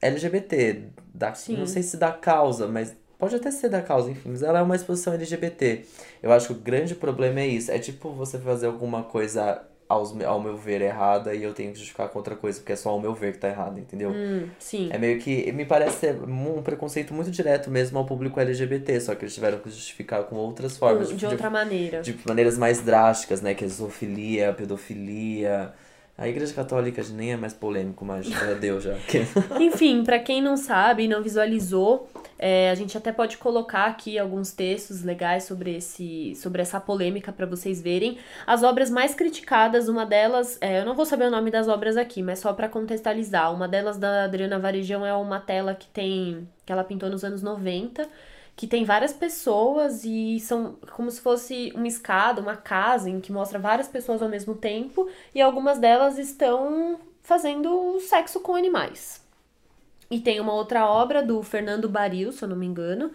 LGBT, 0.00 0.82
da, 1.14 1.34
Sim. 1.34 1.56
não 1.56 1.66
sei 1.66 1.82
se 1.82 1.96
da 1.96 2.12
causa, 2.12 2.66
mas 2.66 2.94
pode 3.18 3.34
até 3.34 3.50
ser 3.50 3.68
da 3.68 3.82
causa, 3.82 4.10
enfim, 4.10 4.30
mas 4.30 4.42
ela 4.42 4.58
é 4.58 4.62
uma 4.62 4.76
exposição 4.76 5.14
LGBT. 5.14 5.84
Eu 6.22 6.32
acho 6.32 6.48
que 6.48 6.52
o 6.52 6.56
grande 6.56 6.94
problema 6.94 7.40
é 7.40 7.46
isso. 7.46 7.70
É 7.70 7.78
tipo 7.78 8.10
você 8.10 8.38
fazer 8.38 8.66
alguma 8.66 9.02
coisa 9.02 9.62
aos, 9.88 10.20
ao 10.22 10.40
meu 10.40 10.56
ver 10.56 10.80
errada 10.80 11.34
e 11.34 11.42
eu 11.42 11.54
tenho 11.54 11.72
que 11.72 11.78
justificar 11.78 12.08
com 12.08 12.18
outra 12.18 12.34
coisa, 12.34 12.58
porque 12.58 12.72
é 12.72 12.76
só 12.76 12.90
ao 12.90 13.00
meu 13.00 13.14
ver 13.14 13.32
que 13.32 13.38
tá 13.38 13.48
errado, 13.48 13.78
entendeu? 13.78 14.10
Hum, 14.10 14.48
sim. 14.58 14.88
É 14.92 14.98
meio 14.98 15.18
que. 15.20 15.50
Me 15.52 15.64
parece 15.64 15.98
ser 15.98 16.16
um 16.22 16.62
preconceito 16.62 17.14
muito 17.14 17.30
direto 17.30 17.70
mesmo 17.70 17.98
ao 17.98 18.04
público 18.04 18.38
LGBT, 18.38 19.00
só 19.00 19.14
que 19.14 19.24
eles 19.24 19.34
tiveram 19.34 19.58
que 19.58 19.70
justificar 19.70 20.24
com 20.24 20.36
outras 20.36 20.76
formas. 20.76 21.08
de 21.08 21.16
tipo, 21.16 21.30
outra 21.30 21.50
maneira. 21.50 22.02
de 22.02 22.18
maneiras 22.26 22.58
mais 22.58 22.80
drásticas, 22.80 23.40
né? 23.40 23.54
Que 23.54 23.64
é 23.64 23.68
zoofilia, 23.68 24.52
pedofilia. 24.52 25.72
A 26.18 26.26
Igreja 26.26 26.54
Católica 26.54 27.02
nem 27.12 27.32
é 27.32 27.36
mais 27.36 27.52
polêmico, 27.52 28.02
mas 28.04 28.26
já 28.26 28.54
deu 28.54 28.80
já. 28.80 28.94
Enfim, 29.60 30.02
pra 30.02 30.18
quem 30.18 30.40
não 30.40 30.56
sabe 30.56 31.04
e 31.04 31.08
não 31.08 31.22
visualizou, 31.22 32.08
é, 32.38 32.70
a 32.70 32.74
gente 32.74 32.96
até 32.96 33.12
pode 33.12 33.36
colocar 33.36 33.84
aqui 33.84 34.18
alguns 34.18 34.50
textos 34.50 35.02
legais 35.02 35.44
sobre, 35.44 35.76
esse, 35.76 36.34
sobre 36.36 36.62
essa 36.62 36.80
polêmica 36.80 37.30
pra 37.32 37.44
vocês 37.44 37.82
verem. 37.82 38.16
As 38.46 38.62
obras 38.62 38.90
mais 38.90 39.14
criticadas, 39.14 39.88
uma 39.88 40.06
delas, 40.06 40.56
é, 40.62 40.80
eu 40.80 40.86
não 40.86 40.94
vou 40.94 41.04
saber 41.04 41.26
o 41.26 41.30
nome 41.30 41.50
das 41.50 41.68
obras 41.68 41.98
aqui, 41.98 42.22
mas 42.22 42.38
só 42.38 42.52
pra 42.54 42.66
contextualizar. 42.66 43.52
Uma 43.52 43.68
delas 43.68 43.98
da 43.98 44.24
Adriana 44.24 44.58
Varejão 44.58 45.04
é 45.04 45.12
uma 45.12 45.38
tela 45.38 45.74
que 45.74 45.86
tem 45.88 46.48
que 46.64 46.72
ela 46.72 46.82
pintou 46.82 47.08
nos 47.08 47.22
anos 47.22 47.42
90, 47.42 48.08
que 48.56 48.66
tem 48.66 48.84
várias 48.84 49.12
pessoas 49.12 50.02
e 50.04 50.40
são 50.40 50.76
como 50.92 51.10
se 51.10 51.20
fosse 51.20 51.70
uma 51.74 51.86
escada, 51.86 52.40
uma 52.40 52.56
casa 52.56 53.10
em 53.10 53.20
que 53.20 53.30
mostra 53.30 53.58
várias 53.58 53.86
pessoas 53.86 54.22
ao 54.22 54.30
mesmo 54.30 54.54
tempo 54.54 55.08
e 55.34 55.42
algumas 55.42 55.78
delas 55.78 56.18
estão 56.18 56.98
fazendo 57.22 58.00
sexo 58.00 58.40
com 58.40 58.54
animais. 58.54 59.20
E 60.10 60.20
tem 60.20 60.40
uma 60.40 60.54
outra 60.54 60.88
obra 60.88 61.22
do 61.22 61.42
Fernando 61.42 61.88
Baril, 61.88 62.32
se 62.32 62.42
eu 62.42 62.48
não 62.48 62.56
me 62.56 62.64
engano, 62.64 63.10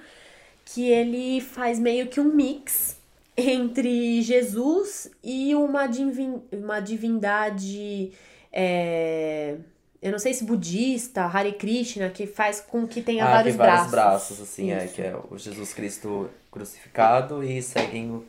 que 0.63 0.87
ele 0.89 1.41
faz 1.41 1.79
meio 1.79 2.07
que 2.07 2.19
um 2.19 2.25
mix 2.25 2.99
entre 3.35 4.21
Jesus 4.21 5.09
e 5.23 5.55
uma, 5.55 5.87
divin 5.87 6.41
uma 6.51 6.79
divindade. 6.79 8.11
é, 8.53 9.57
Eu 10.01 10.11
não 10.11 10.19
sei 10.19 10.33
se 10.33 10.43
budista, 10.43 11.21
Hare 11.25 11.51
Krishna, 11.53 12.09
que 12.09 12.25
faz 12.25 12.59
com 12.59 12.87
que 12.87 13.01
tenha 13.01 13.23
ah, 13.23 13.31
vários 13.31 13.55
tem 13.55 13.57
vários 13.57 13.91
braços. 13.91 13.91
braços, 13.91 14.41
assim, 14.41 14.71
é, 14.71 14.85
Isso. 14.85 14.95
que 14.95 15.01
é 15.03 15.15
o 15.29 15.37
Jesus 15.37 15.73
Cristo 15.73 16.29
crucificado 16.51 17.43
e 17.43 17.61
seguem 17.61 18.23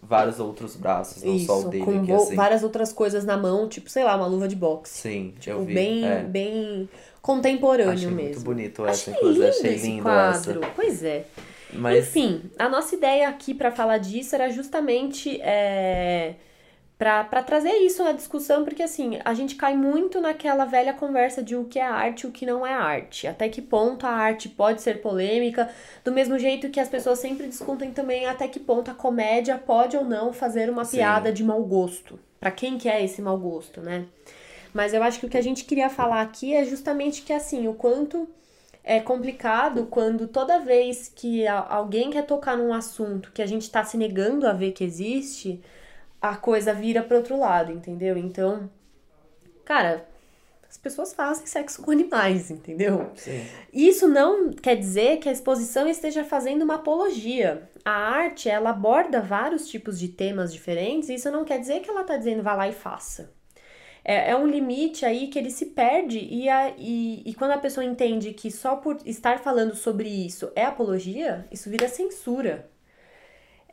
vários 0.00 0.38
outros 0.38 0.76
braços, 0.76 1.24
não 1.24 1.36
só 1.40 1.56
o 1.56 1.58
Isso, 1.60 1.68
dele, 1.70 1.84
com 1.84 2.04
que 2.04 2.12
é 2.12 2.14
assim. 2.14 2.34
várias 2.36 2.62
outras 2.62 2.92
coisas 2.92 3.24
na 3.24 3.36
mão, 3.36 3.68
tipo, 3.68 3.90
sei 3.90 4.04
lá, 4.04 4.14
uma 4.16 4.26
luva 4.26 4.46
de 4.46 4.54
boxe. 4.54 4.92
Sim, 5.00 5.34
eu 5.38 5.40
Tipo, 5.40 5.64
vi. 5.64 5.74
bem, 5.74 6.04
é. 6.06 6.22
bem 6.22 6.88
contemporâneo 7.20 7.92
Achei 7.92 8.06
mesmo. 8.08 8.22
muito 8.22 8.40
bonito 8.40 8.86
essa, 8.86 9.10
Achei 9.10 9.14
inclusive. 9.14 9.44
lindo 9.46 9.56
Achei 9.58 9.74
esse 9.74 9.86
lindo 9.88 10.02
quadro. 10.04 10.60
essa. 10.62 10.72
Pois 10.76 11.02
é. 11.02 11.24
Mas 11.72 12.06
Enfim, 12.06 12.42
a 12.56 12.68
nossa 12.68 12.94
ideia 12.94 13.28
aqui 13.28 13.52
pra 13.52 13.72
falar 13.72 13.98
disso 13.98 14.32
era 14.36 14.48
justamente 14.50 15.40
é, 15.42 16.36
para 16.98 17.42
trazer 17.42 17.72
isso 17.78 18.02
na 18.02 18.12
discussão, 18.12 18.64
porque 18.64 18.82
assim, 18.82 19.18
a 19.22 19.34
gente 19.34 19.54
cai 19.54 19.76
muito 19.76 20.18
naquela 20.18 20.64
velha 20.64 20.94
conversa 20.94 21.42
de 21.42 21.54
o 21.54 21.64
que 21.64 21.78
é 21.78 21.82
arte 21.84 22.22
e 22.22 22.26
o 22.26 22.32
que 22.32 22.46
não 22.46 22.66
é 22.66 22.72
arte. 22.72 23.26
Até 23.26 23.50
que 23.50 23.60
ponto 23.60 24.06
a 24.06 24.10
arte 24.10 24.48
pode 24.48 24.80
ser 24.80 25.02
polêmica, 25.02 25.68
do 26.02 26.10
mesmo 26.10 26.38
jeito 26.38 26.70
que 26.70 26.80
as 26.80 26.88
pessoas 26.88 27.18
sempre 27.18 27.48
discutem 27.48 27.92
também 27.92 28.24
até 28.26 28.48
que 28.48 28.58
ponto 28.58 28.90
a 28.90 28.94
comédia 28.94 29.58
pode 29.58 29.94
ou 29.94 30.04
não 30.04 30.32
fazer 30.32 30.70
uma 30.70 30.86
Sim. 30.86 30.96
piada 30.96 31.30
de 31.30 31.44
mau 31.44 31.62
gosto. 31.62 32.18
Pra 32.40 32.50
quem 32.50 32.78
que 32.78 32.88
é 32.88 33.04
esse 33.04 33.20
mau 33.20 33.36
gosto, 33.36 33.82
né? 33.82 34.06
Mas 34.72 34.94
eu 34.94 35.02
acho 35.02 35.20
que 35.20 35.26
o 35.26 35.28
que 35.28 35.38
a 35.38 35.42
gente 35.42 35.64
queria 35.64 35.90
falar 35.90 36.22
aqui 36.22 36.54
é 36.54 36.64
justamente 36.64 37.22
que 37.22 37.32
assim, 37.32 37.68
o 37.68 37.74
quanto 37.74 38.26
é 38.82 39.00
complicado 39.00 39.86
quando 39.90 40.28
toda 40.28 40.60
vez 40.60 41.12
que 41.14 41.46
alguém 41.46 42.08
quer 42.08 42.24
tocar 42.24 42.56
num 42.56 42.72
assunto 42.72 43.32
que 43.32 43.42
a 43.42 43.46
gente 43.46 43.68
tá 43.70 43.84
se 43.84 43.98
negando 43.98 44.46
a 44.46 44.52
ver 44.52 44.72
que 44.72 44.84
existe, 44.84 45.60
a 46.20 46.36
coisa 46.36 46.72
vira 46.72 47.02
pro 47.02 47.16
outro 47.18 47.38
lado, 47.38 47.72
entendeu? 47.72 48.16
Então, 48.16 48.70
cara, 49.64 50.06
as 50.68 50.76
pessoas 50.76 51.14
fazem 51.14 51.46
sexo 51.46 51.82
com 51.82 51.90
animais, 51.90 52.50
entendeu? 52.50 53.10
sim. 53.14 53.46
Isso 53.72 54.08
não 54.08 54.50
quer 54.50 54.76
dizer 54.76 55.18
que 55.18 55.28
a 55.28 55.32
exposição 55.32 55.88
esteja 55.88 56.24
fazendo 56.24 56.62
uma 56.62 56.74
apologia. 56.74 57.68
A 57.84 57.92
arte, 57.92 58.48
ela 58.48 58.70
aborda 58.70 59.20
vários 59.20 59.68
tipos 59.68 59.98
de 59.98 60.08
temas 60.08 60.52
diferentes, 60.52 61.08
e 61.08 61.14
isso 61.14 61.30
não 61.30 61.44
quer 61.44 61.58
dizer 61.58 61.80
que 61.80 61.90
ela 61.90 62.04
tá 62.04 62.16
dizendo 62.16 62.42
vá 62.42 62.54
lá 62.54 62.68
e 62.68 62.72
faça. 62.72 63.32
É, 64.04 64.30
é 64.30 64.36
um 64.36 64.46
limite 64.46 65.04
aí 65.04 65.28
que 65.28 65.38
ele 65.38 65.50
se 65.50 65.66
perde, 65.66 66.18
e, 66.18 66.48
a, 66.48 66.74
e, 66.76 67.22
e 67.24 67.34
quando 67.34 67.52
a 67.52 67.58
pessoa 67.58 67.84
entende 67.84 68.32
que 68.32 68.50
só 68.50 68.76
por 68.76 68.98
estar 69.04 69.38
falando 69.38 69.74
sobre 69.74 70.08
isso 70.08 70.50
é 70.54 70.64
apologia, 70.64 71.46
isso 71.50 71.70
vira 71.70 71.88
censura. 71.88 72.68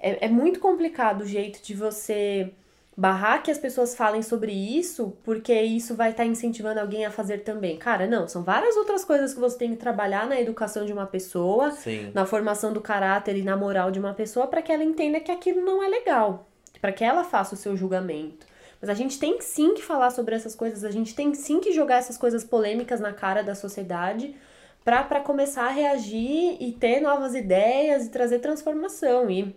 É, 0.04 0.26
é 0.26 0.30
muito 0.30 0.60
complicado 0.60 1.22
o 1.22 1.26
jeito 1.26 1.64
de 1.64 1.74
você 1.74 2.52
barrar 2.96 3.42
que 3.42 3.50
as 3.50 3.58
pessoas 3.58 3.96
falem 3.96 4.22
sobre 4.22 4.52
isso, 4.52 5.18
porque 5.24 5.54
isso 5.54 5.96
vai 5.96 6.12
estar 6.12 6.26
incentivando 6.26 6.80
alguém 6.80 7.06
a 7.06 7.10
fazer 7.10 7.40
também. 7.40 7.78
Cara, 7.78 8.06
não, 8.06 8.28
são 8.28 8.44
várias 8.44 8.76
outras 8.76 9.06
coisas 9.06 9.34
que 9.34 9.40
você 9.40 9.58
tem 9.58 9.72
que 9.72 9.78
trabalhar 9.78 10.28
na 10.28 10.40
educação 10.40 10.86
de 10.86 10.92
uma 10.94 11.08
pessoa, 11.08 11.72
Sim. 11.72 12.12
na 12.14 12.26
formação 12.26 12.74
do 12.74 12.82
caráter 12.82 13.38
e 13.38 13.42
na 13.42 13.56
moral 13.56 13.90
de 13.90 14.00
uma 14.00 14.14
pessoa 14.14 14.46
para 14.46 14.62
que 14.62 14.72
ela 14.72 14.84
entenda 14.84 15.22
que 15.22 15.32
aquilo 15.32 15.62
não 15.62 15.82
é 15.82 15.88
legal, 15.88 16.48
para 16.82 16.92
que 16.92 17.04
ela 17.04 17.24
faça 17.24 17.56
o 17.56 17.58
seu 17.58 17.76
julgamento. 17.76 18.46
Mas 18.80 18.90
a 18.90 18.94
gente 18.94 19.18
tem 19.18 19.40
sim 19.40 19.74
que 19.74 19.82
falar 19.82 20.12
sobre 20.12 20.36
essas 20.36 20.54
coisas, 20.54 20.84
a 20.84 20.92
gente 20.92 21.16
tem 21.16 21.34
sim 21.34 21.62
que 21.62 21.72
jogar 21.72 21.96
essas 21.96 22.18
coisas 22.18 22.44
polêmicas 22.44 23.00
na 23.00 23.14
cara 23.14 23.42
da 23.42 23.56
sociedade 23.56 24.36
para 24.84 25.22
começar 25.22 25.68
a 25.68 25.72
reagir 25.72 26.58
e 26.60 26.74
ter 26.74 27.00
novas 27.00 27.34
ideias 27.34 28.06
e 28.06 28.10
trazer 28.10 28.40
transformação. 28.40 29.32
E 29.32 29.56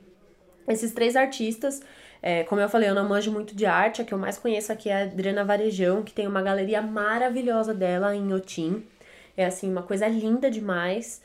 esses 0.68 0.92
três 0.92 1.16
artistas, 1.16 1.80
é, 2.22 2.44
como 2.44 2.60
eu 2.60 2.68
falei, 2.68 2.88
eu 2.88 2.94
não 2.94 3.08
manjo 3.08 3.30
muito 3.32 3.54
de 3.54 3.66
arte, 3.66 4.02
a 4.02 4.04
que 4.04 4.12
eu 4.14 4.18
mais 4.18 4.38
conheço 4.38 4.72
aqui 4.72 4.88
é 4.88 5.02
a 5.02 5.02
Adriana 5.04 5.44
Varejão, 5.44 6.02
que 6.02 6.12
tem 6.12 6.26
uma 6.26 6.42
galeria 6.42 6.82
maravilhosa 6.82 7.72
dela 7.74 8.14
em 8.14 8.32
Otim. 8.32 8.84
É 9.36 9.44
assim, 9.46 9.70
uma 9.70 9.82
coisa 9.82 10.08
linda 10.08 10.50
demais. 10.50 11.20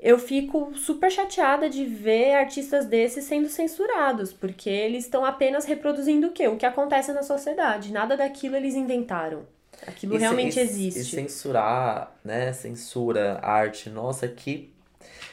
Eu 0.00 0.18
fico 0.18 0.72
super 0.74 1.10
chateada 1.12 1.70
de 1.70 1.84
ver 1.84 2.34
artistas 2.34 2.86
desses 2.86 3.24
sendo 3.24 3.48
censurados, 3.48 4.32
porque 4.32 4.68
eles 4.68 5.04
estão 5.04 5.24
apenas 5.24 5.64
reproduzindo 5.64 6.26
o 6.26 6.32
quê? 6.32 6.48
O 6.48 6.56
que 6.56 6.66
acontece 6.66 7.12
na 7.12 7.22
sociedade. 7.22 7.92
Nada 7.92 8.16
daquilo 8.16 8.56
eles 8.56 8.74
inventaram. 8.74 9.46
Aquilo 9.86 10.14
E 10.14 10.18
realmente 10.18 10.58
e- 10.58 10.62
existe. 10.62 11.00
E 11.00 11.04
censurar, 11.04 12.12
né? 12.24 12.52
Censura, 12.52 13.38
arte. 13.42 13.88
Nossa, 13.90 14.26
que, 14.28 14.72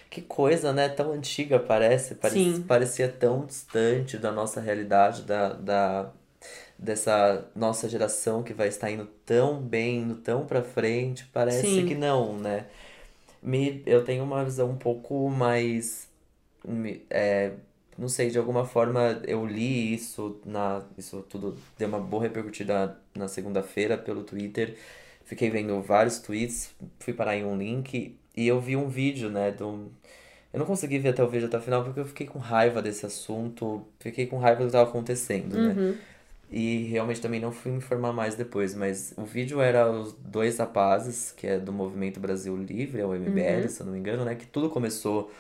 que 0.10 0.22
coisa, 0.22 0.74
né? 0.74 0.90
Tão 0.90 1.12
antiga 1.12 1.60
parece. 1.60 2.16
Parece 2.16 2.56
Sim. 2.56 2.64
parecia 2.64 3.10
tão 3.10 3.46
distante 3.46 4.18
da 4.18 4.32
nossa 4.32 4.60
realidade, 4.62 5.24
da, 5.24 5.54
da, 5.54 6.12
dessa 6.78 7.50
nossa 7.56 7.90
geração 7.90 8.44
que 8.44 8.54
vai 8.54 8.68
estar 8.70 8.92
indo 8.92 9.06
tão 9.26 9.62
bem, 9.62 10.00
indo 10.00 10.16
tão 10.18 10.46
pra 10.48 10.64
frente. 10.64 11.26
Parece 11.34 11.82
Sim. 11.82 11.88
que 11.88 11.96
não, 11.96 12.38
né? 12.40 12.68
Me, 13.42 13.84
eu 13.86 14.04
tenho 14.04 14.24
uma 14.24 14.44
visão 14.46 14.70
um 14.72 14.78
pouco 14.78 15.30
mais. 15.30 16.10
me- 16.66 17.06
é, 17.10 17.54
não 17.98 18.08
sei, 18.10 18.30
de 18.30 18.38
alguma 18.38 18.66
forma 18.66 19.22
eu 19.28 19.46
li 19.46 19.94
isso 19.94 20.40
na. 20.46 20.84
Isso 20.98 21.22
tudo 21.30 21.58
deu 21.78 21.88
uma 21.90 22.00
boa 22.00 22.24
repercutida 22.24 22.98
na 23.16 23.28
segunda-feira 23.28 23.98
pelo 23.98 24.24
Twitter. 24.24 24.78
Fiquei 25.26 25.50
vendo 25.50 25.82
vários 25.82 26.20
tweets, 26.20 26.72
fui 27.00 27.14
parar 27.14 27.36
em 27.36 27.46
um 27.46 27.58
link 27.58 28.18
e 28.42 28.48
eu 28.48 28.60
vi 28.60 28.76
um 28.76 28.88
vídeo, 28.88 29.30
né, 29.30 29.52
do. 29.52 29.92
Eu 30.54 30.60
não 30.60 30.66
consegui 30.66 30.98
ver 30.98 31.10
até 31.10 31.24
o 31.24 31.28
vídeo 31.28 31.48
até 31.48 31.58
o 31.58 31.62
final 31.62 31.84
porque 31.84 32.00
eu 32.00 32.06
fiquei 32.06 32.26
com 32.26 32.40
raiva 32.40 32.82
desse 32.82 33.06
assunto, 33.06 33.86
fiquei 34.00 34.26
com 34.28 34.38
raiva 34.40 34.58
do 34.58 34.62
que 34.62 34.68
estava 34.68 34.90
acontecendo, 34.90 35.56
né? 35.56 35.76
Uhum. 35.78 35.96
E 36.52 36.86
realmente 36.86 37.22
também 37.22 37.40
não 37.40 37.52
fui 37.52 37.70
me 37.72 37.78
informar 37.78 38.12
mais 38.12 38.34
depois, 38.36 38.74
mas 38.74 39.14
o 39.16 39.24
vídeo 39.24 39.62
era 39.62 39.92
os 39.92 40.14
dois 40.14 40.58
rapazes, 40.58 41.32
que 41.32 41.46
é 41.46 41.60
do 41.60 41.72
Movimento 41.72 42.20
Brasil 42.20 42.56
Livre, 42.58 43.02
é 43.02 43.06
o 43.06 43.14
MBL, 43.14 43.64
Uhum. 43.64 43.70
se 43.70 43.82
eu 43.82 43.86
não 43.86 43.94
me 43.94 44.00
engano, 44.00 44.26
né? 44.26 44.34
Que 44.36 44.48
tudo 44.48 44.70
começou 44.70 45.32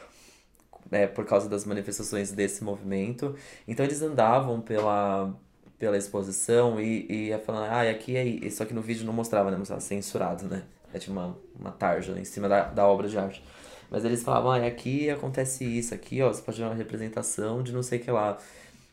é, 0.91 1.07
por 1.07 1.25
causa 1.25 1.49
das 1.49 1.65
manifestações 1.65 2.31
desse 2.31 2.63
movimento. 2.63 3.35
Então 3.67 3.85
eles 3.85 4.01
andavam 4.01 4.61
pela, 4.61 5.33
pela 5.79 5.97
exposição 5.97 6.79
e, 6.79 7.05
e 7.09 7.27
ia 7.29 7.39
falando, 7.39 7.71
ah, 7.71 7.89
aqui 7.89 8.15
é. 8.15 8.49
Só 8.51 8.65
que 8.65 8.73
no 8.73 8.81
vídeo 8.81 9.05
não 9.05 9.13
mostrava, 9.13 9.49
né? 9.49 9.57
Mostrava 9.57 9.81
censurado, 9.81 10.45
né? 10.47 10.63
É 10.93 10.99
tipo 10.99 11.11
uma, 11.13 11.37
uma 11.59 11.71
tarja 11.71 12.19
em 12.19 12.25
cima 12.25 12.47
da, 12.49 12.65
da 12.65 12.87
obra 12.87 13.07
de 13.07 13.17
arte. 13.17 13.43
Mas 13.89 14.05
eles 14.05 14.23
falavam, 14.23 14.51
ah, 14.51 14.65
aqui 14.67 15.09
acontece 15.09 15.63
isso, 15.65 15.93
aqui, 15.95 16.21
ó, 16.21 16.29
você 16.31 16.41
pode 16.41 16.59
ver 16.59 16.65
uma 16.65 16.75
representação 16.75 17.63
de 17.63 17.71
não 17.73 17.81
sei 17.83 17.99
o 17.99 18.03
que 18.03 18.11
lá. 18.11 18.37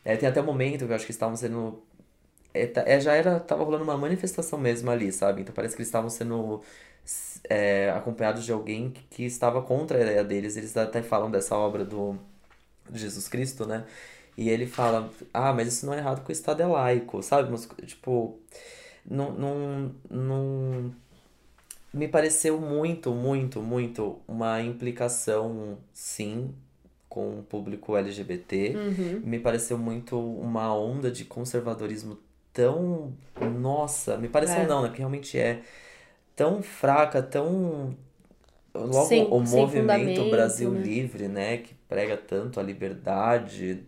É, 0.05 0.15
tem 0.17 0.29
até 0.29 0.41
um 0.41 0.45
momento 0.45 0.85
que 0.85 0.91
eu 0.91 0.95
acho 0.95 1.05
que 1.05 1.11
estavam 1.11 1.35
sendo 1.35 1.81
é, 2.53 2.65
tá- 2.67 2.83
é, 2.87 2.99
já 2.99 3.13
era, 3.15 3.39
tava 3.39 3.63
rolando 3.63 3.83
uma 3.83 3.97
manifestação 3.97 4.59
mesmo 4.59 4.89
ali, 4.91 5.11
sabe? 5.11 5.41
Então 5.41 5.53
parece 5.53 5.75
que 5.75 5.81
eles 5.81 5.87
estavam 5.89 6.09
sendo 6.09 6.61
é, 7.49 7.91
acompanhados 7.91 8.43
de 8.45 8.51
alguém 8.51 8.91
que, 8.91 9.01
que 9.09 9.23
estava 9.25 9.61
contra 9.61 9.97
a 9.97 10.01
ideia 10.01 10.23
deles. 10.23 10.57
Eles 10.57 10.75
até 10.77 11.01
falam 11.01 11.29
dessa 11.31 11.55
obra 11.57 11.85
do 11.85 12.17
de 12.89 12.99
Jesus 12.99 13.27
Cristo, 13.29 13.65
né? 13.67 13.85
E 14.37 14.49
ele 14.49 14.67
fala, 14.67 15.11
ah, 15.33 15.53
mas 15.53 15.67
isso 15.69 15.85
não 15.85 15.93
é 15.93 15.99
errado 15.99 16.19
porque 16.19 16.31
o 16.31 16.33
Estado 16.33 16.61
é 16.63 16.67
laico, 16.67 17.23
sabe? 17.23 17.51
Mas, 17.51 17.67
tipo, 17.85 18.39
não, 19.05 19.31
não, 19.33 19.95
não... 20.09 20.95
me 21.93 22.07
pareceu 22.07 22.59
muito, 22.59 23.11
muito, 23.13 23.61
muito 23.61 24.21
uma 24.27 24.61
implicação, 24.61 25.77
sim, 25.93 26.53
com 27.09 27.39
o 27.39 27.43
público 27.43 27.95
LGBT. 27.97 28.75
Uhum. 28.75 29.21
Me 29.23 29.39
pareceu 29.39 29.77
muito 29.77 30.19
uma 30.19 30.73
onda 30.75 31.11
de 31.11 31.25
conservadorismo 31.25 32.17
tão. 32.53 33.13
Nossa, 33.59 34.17
me 34.17 34.27
pareceu 34.27 34.61
É. 34.61 34.67
não, 34.67 34.81
né? 34.81 34.87
Porque 34.89 35.01
realmente 35.01 35.37
é 35.37 35.61
tão 36.35 36.61
fraca, 36.61 37.21
tão. 37.23 37.95
Logo 38.73 39.07
Sem- 39.07 39.27
o 39.31 39.45
sem 39.45 39.59
movimento 39.59 40.29
Brasil 40.29 40.71
né? 40.71 40.81
Livre, 40.81 41.27
né? 41.27 41.57
Que 41.57 41.73
prega 41.89 42.15
tanto 42.17 42.59
a 42.59 42.63
liberdade. 42.63 43.83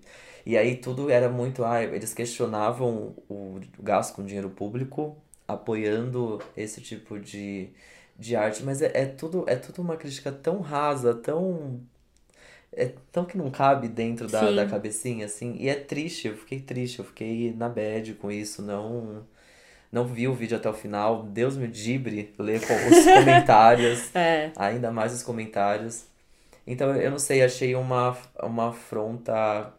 E 0.45 0.57
aí 0.57 0.77
tudo 0.77 1.09
era 1.11 1.29
muito. 1.29 1.63
Ah, 1.63 1.83
eles 1.83 2.13
questionavam 2.13 3.13
o 3.29 3.59
gasto 3.79 4.15
com 4.15 4.25
dinheiro 4.25 4.49
público, 4.49 5.15
apoiando 5.53 6.39
esse 6.55 6.79
tipo 6.81 7.19
de, 7.19 7.69
de 8.17 8.35
arte, 8.35 8.63
mas 8.63 8.81
é, 8.81 8.91
é 8.93 9.05
tudo, 9.05 9.43
é 9.47 9.55
tudo 9.55 9.81
uma 9.81 9.97
crítica 9.97 10.31
tão 10.31 10.61
rasa, 10.61 11.13
tão. 11.13 11.81
É 12.71 12.93
tão 13.11 13.25
que 13.25 13.35
não 13.37 13.49
cabe 13.49 13.87
dentro 13.87 14.27
da, 14.27 14.47
Sim. 14.47 14.55
da 14.55 14.65
cabecinha, 14.67 15.25
assim. 15.25 15.55
E 15.59 15.67
é 15.67 15.73
triste, 15.75 16.27
eu 16.27 16.37
fiquei 16.37 16.59
triste, 16.59 16.99
eu 16.99 17.05
fiquei 17.05 17.51
na 17.57 17.67
bad 17.67 18.13
com 18.13 18.31
isso, 18.31 18.61
não. 18.61 19.25
Não 19.91 20.05
vi 20.05 20.27
o 20.27 20.35
vídeo 20.35 20.55
até 20.55 20.69
o 20.69 20.73
final. 20.73 21.23
Deus 21.23 21.57
me 21.57 21.67
dibre 21.67 22.31
ler 22.37 22.61
os 22.61 23.05
comentários 23.05 24.15
É. 24.15 24.51
ainda 24.55 24.91
mais 24.91 25.13
os 25.13 25.23
comentários. 25.23 26.05
Então, 26.67 26.95
eu 26.95 27.09
não 27.09 27.17
sei, 27.17 27.41
achei 27.43 27.73
uma, 27.73 28.15
uma 28.43 28.69
afronta 28.69 29.73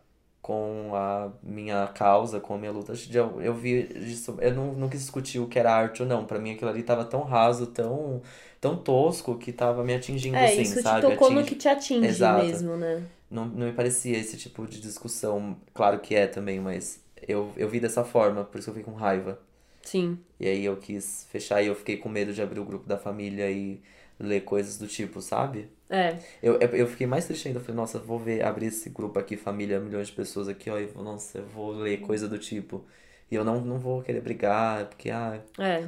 com 0.51 0.91
a 0.97 1.31
minha 1.43 1.87
causa, 1.89 2.41
com 2.41 2.55
a 2.55 2.59
minha 2.59 2.73
luta. 2.73 2.93
Eu, 3.13 3.41
eu 3.41 3.55
vi 3.55 3.89
isso, 4.11 4.37
eu 4.41 4.53
não, 4.55 4.73
não 4.75 4.89
quis 4.89 5.01
discutir 5.03 5.39
o 5.39 5.47
que 5.49 5.59
era 5.59 5.73
arte 5.73 6.03
ou 6.03 6.09
não. 6.09 6.25
Pra 6.27 6.39
mim 6.41 6.53
aquilo 6.53 6.71
ali 6.71 6.83
tava 6.83 7.05
tão 7.05 7.23
raso, 7.23 7.69
tão, 7.69 8.21
tão 8.61 8.77
tosco 8.77 9.39
que 9.39 9.53
tava 9.53 9.85
me 9.85 9.95
atingindo 9.95 10.37
É, 10.37 10.45
assim, 10.45 10.63
isso 10.63 10.77
te 10.77 10.83
sabe? 10.83 11.07
tocou 11.07 11.31
no 11.31 11.41
Atinge- 11.41 11.51
que 11.51 11.55
te 11.57 11.69
atinge 11.69 12.09
Exato. 12.09 12.47
mesmo, 12.47 12.77
né? 12.77 13.03
Não, 13.31 13.47
não 13.47 13.67
me 13.69 13.73
parecia 13.73 14.19
esse 14.19 14.37
tipo 14.37 14.67
de 14.67 14.81
discussão. 14.81 15.57
Claro 15.73 16.01
que 16.01 16.15
é 16.17 16.27
também, 16.27 16.59
mas 16.61 17.01
eu, 17.29 17.53
eu 17.57 17.69
vi 17.69 17.79
dessa 17.81 18.05
forma, 18.05 18.45
por 18.45 18.59
isso 18.59 18.71
eu 18.71 18.75
fiquei 18.75 18.93
com 18.93 18.99
raiva. 18.99 19.39
Sim. 19.83 20.25
E 20.39 20.47
aí 20.47 20.65
eu 20.65 20.77
quis 20.79 21.27
fechar 21.31 21.63
e 21.63 21.67
eu 21.67 21.75
fiquei 21.75 21.97
com 21.99 22.09
medo 22.09 22.33
de 22.33 22.41
abrir 22.43 22.61
o 22.61 22.65
grupo 22.65 22.87
da 22.89 22.97
família 22.99 23.51
e 23.51 23.81
ler 24.21 24.43
coisas 24.43 24.79
do 24.79 24.87
tipo, 24.87 25.21
sabe? 25.21 25.69
É. 25.89 26.17
Eu, 26.43 26.55
eu, 26.61 26.69
eu 26.71 26.87
fiquei 26.87 27.07
mais 27.07 27.25
triste 27.27 27.49
ainda. 27.49 27.59
Eu 27.59 27.65
falei, 27.65 27.77
nossa, 27.77 27.99
vou 27.99 28.19
ver, 28.19 28.45
abrir 28.45 28.67
esse 28.67 28.91
grupo 28.91 29.19
aqui, 29.19 29.37
família, 29.37 29.81
milhões 29.81 30.09
de 30.09 30.13
pessoas 30.13 30.49
aqui, 30.49 30.71
ó, 30.71 30.79
e 30.79 30.87
vou, 30.87 31.03
nossa, 31.03 31.39
eu 31.39 31.47
vou 31.47 31.73
ler 31.73 31.99
coisa 32.01 32.29
do 32.29 32.39
tipo. 32.39 32.85
E 33.31 33.35
eu 33.35 33.45
não, 33.45 33.61
não 33.61 33.79
vou 33.79 34.03
querer 34.03 34.21
brigar, 34.21 34.87
porque, 34.87 35.11
ah, 35.11 35.41
É. 35.59 35.85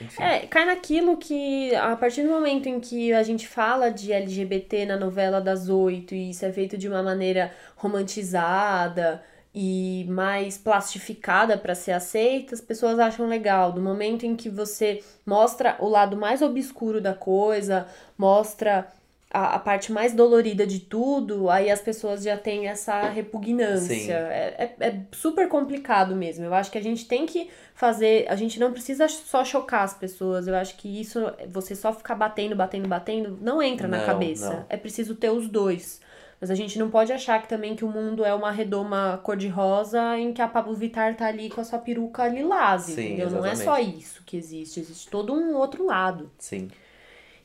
enfim. 0.00 0.22
É, 0.22 0.46
cai 0.46 0.64
naquilo 0.64 1.16
que 1.16 1.74
a 1.74 1.96
partir 1.96 2.22
do 2.22 2.30
momento 2.30 2.68
em 2.68 2.80
que 2.80 3.12
a 3.12 3.22
gente 3.22 3.46
fala 3.48 3.90
de 3.90 4.12
LGBT 4.12 4.86
na 4.86 4.96
novela 4.96 5.40
das 5.40 5.68
oito 5.68 6.14
e 6.14 6.30
isso 6.30 6.44
é 6.44 6.52
feito 6.52 6.76
de 6.76 6.88
uma 6.88 7.02
maneira 7.02 7.52
romantizada 7.76 9.22
e 9.54 10.04
mais 10.08 10.58
plastificada 10.58 11.56
para 11.56 11.74
ser 11.74 11.92
aceita, 11.92 12.54
as 12.54 12.60
pessoas 12.60 12.98
acham 12.98 13.28
legal. 13.28 13.70
Do 13.70 13.80
momento 13.80 14.26
em 14.26 14.34
que 14.34 14.48
você 14.50 15.00
mostra 15.24 15.76
o 15.78 15.88
lado 15.88 16.16
mais 16.16 16.42
obscuro 16.42 17.00
da 17.00 17.14
coisa, 17.14 17.86
mostra 18.18 18.88
a, 19.30 19.54
a 19.54 19.58
parte 19.60 19.92
mais 19.92 20.12
dolorida 20.12 20.66
de 20.66 20.80
tudo, 20.80 21.48
aí 21.48 21.70
as 21.70 21.80
pessoas 21.80 22.24
já 22.24 22.36
têm 22.36 22.66
essa 22.66 23.02
repugnância. 23.02 24.12
É, 24.12 24.74
é, 24.80 24.86
é 24.88 25.00
super 25.12 25.48
complicado 25.48 26.16
mesmo. 26.16 26.44
Eu 26.44 26.54
acho 26.54 26.70
que 26.70 26.78
a 26.78 26.82
gente 26.82 27.06
tem 27.06 27.24
que 27.24 27.48
fazer. 27.74 28.26
A 28.28 28.34
gente 28.36 28.58
não 28.58 28.72
precisa 28.72 29.06
só 29.08 29.44
chocar 29.44 29.82
as 29.82 29.94
pessoas. 29.94 30.48
Eu 30.48 30.54
acho 30.56 30.76
que 30.76 31.00
isso, 31.00 31.20
você 31.48 31.76
só 31.76 31.92
ficar 31.92 32.16
batendo, 32.16 32.56
batendo, 32.56 32.88
batendo, 32.88 33.38
não 33.40 33.62
entra 33.62 33.86
na 33.86 33.98
Não, 33.98 34.06
cabeça. 34.06 34.50
não. 34.50 34.66
É 34.68 34.76
preciso 34.76 35.14
ter 35.14 35.30
os 35.30 35.48
dois. 35.48 36.00
Mas 36.44 36.50
a 36.50 36.54
gente 36.54 36.78
não 36.78 36.90
pode 36.90 37.10
achar 37.10 37.40
que 37.40 37.48
também 37.48 37.74
que 37.74 37.86
o 37.86 37.88
mundo 37.88 38.22
é 38.22 38.34
uma 38.34 38.50
redoma 38.50 39.18
cor-de-rosa 39.22 40.18
em 40.18 40.30
que 40.30 40.42
a 40.42 40.46
Pablo 40.46 40.74
Vittar 40.74 41.16
tá 41.16 41.26
ali 41.26 41.48
com 41.48 41.58
a 41.62 41.64
sua 41.64 41.78
peruca 41.78 42.28
lilás, 42.28 42.82
Sim, 42.82 42.92
entendeu? 43.04 43.30
Não 43.30 43.46
é 43.46 43.54
só 43.54 43.78
exatamente. 43.78 44.00
isso 44.00 44.22
que 44.26 44.36
existe, 44.36 44.78
existe 44.78 45.08
todo 45.08 45.32
um 45.32 45.56
outro 45.56 45.86
lado. 45.86 46.30
Sim. 46.38 46.70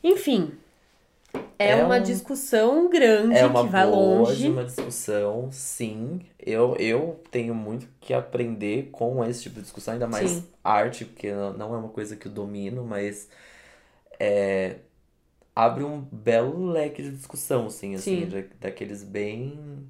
Enfim, 0.04 0.52
é, 1.58 1.70
É 1.70 1.86
uma 1.86 1.98
um- 2.00 2.04
discussão 2.04 2.90
grande 2.90 3.38
É 3.38 3.46
uma 3.46 3.64
que 3.64 3.70
vai 3.70 3.86
boa 3.86 3.96
longe. 3.96 4.42
de 4.44 4.50
uma 4.50 4.66
discussão, 4.66 5.50
sim. 5.50 6.20
Eu, 6.38 6.76
eu 6.78 7.22
tenho 7.32 7.56
muito 7.56 7.88
que 8.02 8.14
aprender 8.14 8.90
com 8.92 9.24
esse 9.24 9.44
tipo 9.44 9.56
de 9.56 9.62
discussão, 9.62 9.94
ainda 9.94 10.08
mais 10.08 10.30
Sim. 10.30 10.44
arte, 10.62 11.06
porque 11.06 11.32
não 11.32 11.54
não 11.54 11.74
é 11.74 11.78
uma 11.78 11.88
coisa 11.90 12.18
que 12.18 12.28
eu 12.28 12.32
domino, 12.34 12.84
mas 12.84 13.30
é, 14.20 14.76
abre 15.66 15.84
um 15.84 16.02
belo 16.02 16.66
leque 16.72 17.02
de 17.04 17.12
discussão, 17.12 17.68
assim, 17.68 17.96
assim, 17.96 18.28
Sim. 18.28 18.30
da- 18.30 18.44
daqueles 18.60 19.04
bem. 19.04 19.90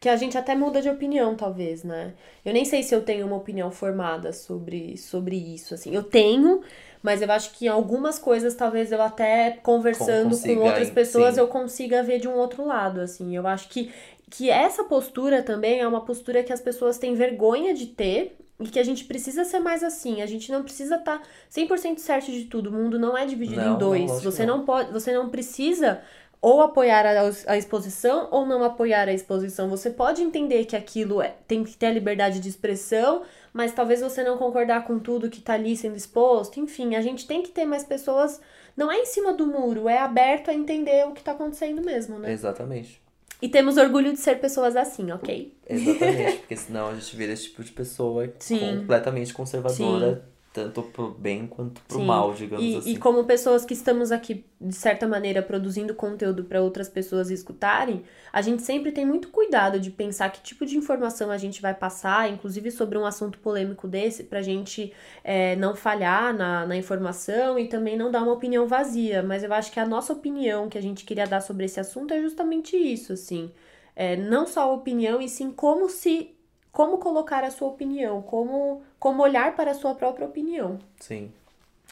Que 0.00 0.08
a 0.08 0.16
gente 0.16 0.36
até 0.36 0.56
muda 0.56 0.82
de 0.82 0.88
opinião, 0.88 1.36
talvez, 1.36 1.84
né? 1.84 2.14
Eu 2.44 2.52
nem 2.52 2.64
sei 2.64 2.82
se 2.82 2.92
eu 2.92 3.04
tenho 3.04 3.24
uma 3.24 3.36
opinião 3.36 3.70
formada 3.70 4.32
sobre, 4.32 4.96
sobre 4.98 5.36
isso, 5.36 5.74
assim. 5.74 5.94
Eu 5.94 6.02
tenho, 6.02 6.60
mas 7.00 7.22
eu 7.22 7.30
acho 7.30 7.52
que 7.52 7.68
algumas 7.68 8.18
coisas, 8.18 8.56
talvez 8.56 8.90
eu 8.90 9.00
até 9.00 9.52
conversando 9.62 10.38
com 10.38 10.56
consiga, 10.56 10.58
outras 10.58 10.90
hein? 10.90 10.94
pessoas, 10.94 11.36
Sim. 11.36 11.38
eu 11.38 11.46
consiga 11.46 12.02
ver 12.02 12.18
de 12.18 12.26
um 12.26 12.34
outro 12.34 12.64
lado, 12.66 13.00
assim. 13.00 13.36
Eu 13.36 13.46
acho 13.46 13.68
que, 13.68 13.92
que 14.28 14.50
essa 14.50 14.82
postura 14.84 15.40
também 15.40 15.78
é 15.80 15.86
uma 15.86 16.04
postura 16.04 16.42
que 16.42 16.52
as 16.52 16.60
pessoas 16.60 16.98
têm 16.98 17.14
vergonha 17.14 17.72
de 17.72 17.86
ter 17.86 18.36
e 18.60 18.66
que 18.68 18.78
a 18.78 18.84
gente 18.84 19.04
precisa 19.04 19.44
ser 19.44 19.58
mais 19.58 19.82
assim. 19.82 20.22
A 20.22 20.26
gente 20.26 20.50
não 20.52 20.62
precisa 20.62 20.96
estar 20.96 21.18
tá 21.18 21.24
100% 21.50 21.98
certo 21.98 22.30
de 22.30 22.44
tudo. 22.44 22.70
O 22.70 22.72
mundo 22.72 22.98
não 22.98 23.16
é 23.16 23.26
dividido 23.26 23.60
Não, 23.60 23.66
em 23.66 23.70
não, 23.70 23.78
dois. 23.78 24.10
lógico 24.10 24.30
você 24.30 24.46
não. 24.46 24.58
não 24.58 24.64
pode, 24.64 24.92
você 24.92 25.12
não 25.12 25.28
precisa 25.28 26.00
ou 26.40 26.60
apoiar 26.60 27.06
a, 27.06 27.30
a 27.52 27.56
exposição 27.56 28.28
ou 28.32 28.44
não 28.44 28.64
apoiar 28.64 29.08
a 29.08 29.12
exposição. 29.12 29.68
Você 29.68 29.90
pode 29.90 30.22
entender 30.22 30.64
que 30.64 30.74
aquilo 30.74 31.22
é- 31.22 31.34
tem 31.46 31.62
que 31.62 31.76
ter 31.76 31.86
a 31.86 31.92
liberdade 31.92 32.40
de 32.40 32.48
expressão, 32.48 33.22
mas 33.52 33.72
talvez 33.72 34.00
você 34.00 34.24
não 34.24 34.36
concordar 34.36 34.84
com 34.84 34.98
tudo 34.98 35.30
que 35.30 35.40
tá 35.40 35.54
ali 35.54 35.76
sendo 35.76 35.96
exposto. 35.96 36.58
Enfim, 36.58 36.96
a 36.96 37.00
gente 37.00 37.26
tem 37.26 37.42
que 37.42 37.50
ter 37.50 37.64
mais 37.64 37.84
pessoas. 37.84 38.40
Não 38.76 38.90
é 38.90 38.96
em 38.98 39.06
cima 39.06 39.32
do 39.32 39.46
muro, 39.46 39.88
é 39.88 39.98
aberto 39.98 40.50
a 40.50 40.54
entender 40.54 41.06
o 41.06 41.12
que 41.12 41.22
tá 41.22 41.32
acontecendo 41.32 41.82
mesmo, 41.82 42.18
né? 42.18 42.32
Exatamente. 42.32 43.01
E 43.42 43.48
temos 43.48 43.76
orgulho 43.76 44.12
de 44.12 44.20
ser 44.20 44.36
pessoas 44.40 44.76
assim, 44.76 45.10
ok? 45.10 45.52
Exatamente, 45.68 46.38
porque 46.46 46.56
senão 46.56 46.88
a 46.90 46.94
gente 46.94 47.16
vira 47.16 47.32
esse 47.32 47.44
tipo 47.48 47.64
de 47.64 47.72
pessoa 47.72 48.32
Sim. 48.38 48.78
completamente 48.78 49.34
conservadora, 49.34 50.24
tanto 50.52 50.82
pro 50.82 51.10
bem 51.10 51.46
quanto 51.46 51.80
pro 51.82 51.98
Sim. 51.98 52.06
mal, 52.06 52.34
digamos 52.34 52.64
E, 52.64 52.76
assim. 52.76 52.92
e 52.92 52.96
como 52.98 53.24
pessoas 53.24 53.64
que 53.64 53.72
estamos 53.74 54.12
aqui, 54.12 54.44
de 54.60 54.74
certa 54.74 55.06
maneira, 55.08 55.42
produzindo 55.42 55.94
conteúdo 55.94 56.44
para 56.44 56.62
outras 56.62 56.88
pessoas 56.88 57.30
escutarem, 57.30 58.04
a 58.32 58.42
gente 58.42 58.62
sempre 58.62 58.92
tem 58.92 59.04
muito 59.06 59.28
cuidado 59.28 59.80
de 59.80 59.90
pensar 59.90 60.30
que 60.30 60.42
tipo 60.42 60.64
de 60.66 60.76
informação 60.76 61.30
a 61.30 61.38
gente 61.38 61.60
vai 61.62 61.74
passar, 61.74 62.30
inclusive 62.30 62.70
sobre 62.70 62.98
um 62.98 63.06
assunto 63.06 63.38
polêmico 63.38 63.88
desse, 63.88 64.24
pra 64.24 64.42
gente 64.42 64.92
é, 65.24 65.56
não 65.56 65.74
falhar 65.74 66.34
na, 66.34 66.66
na 66.66 66.76
informação 66.76 67.58
e 67.58 67.68
também 67.68 67.96
não 67.96 68.10
dar 68.10 68.22
uma 68.22 68.32
opinião 68.32 68.66
vazia. 68.66 69.22
Mas 69.22 69.42
eu 69.42 69.52
acho 69.52 69.72
que 69.72 69.80
a 69.80 69.86
nossa 69.86 70.12
opinião 70.12 70.68
que 70.68 70.78
a 70.78 70.82
gente 70.82 71.04
queria 71.04 71.26
dar 71.26 71.40
sobre 71.40 71.64
esse 71.66 71.80
assunto 71.80 72.12
é 72.14 72.20
justamente 72.20 72.76
isso, 72.76 73.12
assim. 73.12 73.50
É, 73.94 74.16
não 74.16 74.46
só 74.46 74.62
a 74.62 74.72
opinião, 74.72 75.20
e 75.20 75.28
sim 75.28 75.50
como 75.52 75.88
se. 75.88 76.34
Como 76.72 76.96
colocar 76.98 77.44
a 77.44 77.50
sua 77.50 77.68
opinião, 77.68 78.22
como, 78.22 78.82
como 78.98 79.22
olhar 79.22 79.54
para 79.54 79.70
a 79.72 79.74
sua 79.74 79.94
própria 79.94 80.26
opinião. 80.26 80.78
Sim. 80.98 81.30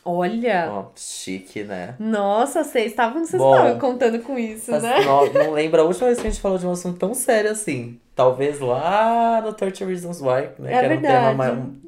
Olha! 0.02 0.68
Ó, 0.72 0.86
chique, 0.96 1.62
né? 1.62 1.94
Nossa, 1.98 2.64
vocês 2.64 2.86
estavam, 2.86 3.22
vocês 3.24 3.40
Bom. 3.40 3.54
estavam 3.54 3.78
contando 3.78 4.18
com 4.22 4.38
isso, 4.38 4.72
né? 4.80 5.00
não, 5.04 5.30
não 5.30 5.50
lembro 5.52 5.82
a 5.82 5.84
última 5.84 6.06
vez 6.06 6.18
que 6.20 6.26
a 6.26 6.30
gente 6.30 6.40
falou 6.40 6.56
de 6.56 6.66
um 6.66 6.72
assunto 6.72 6.98
tão 6.98 7.12
sério 7.12 7.50
assim. 7.50 8.00
Talvez 8.16 8.58
lá 8.58 9.42
no 9.42 9.52
30 9.52 9.84
Reasons 9.84 10.20
Why, 10.22 10.48
né? 10.58 10.72
É 10.72 10.78
que 10.80 10.84
era 10.86 10.94
um 10.94 11.00
tema 11.02 11.12
verdade. 11.34 11.36
mais. 11.36 11.52
um- 11.58 11.80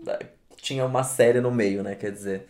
tinha 0.57 0.85
uma 0.85 1.03
série 1.03 1.41
no 1.41 1.51
meio, 1.51 1.83
né? 1.83 1.95
Quer 1.95 2.13
dizer. 2.13 2.47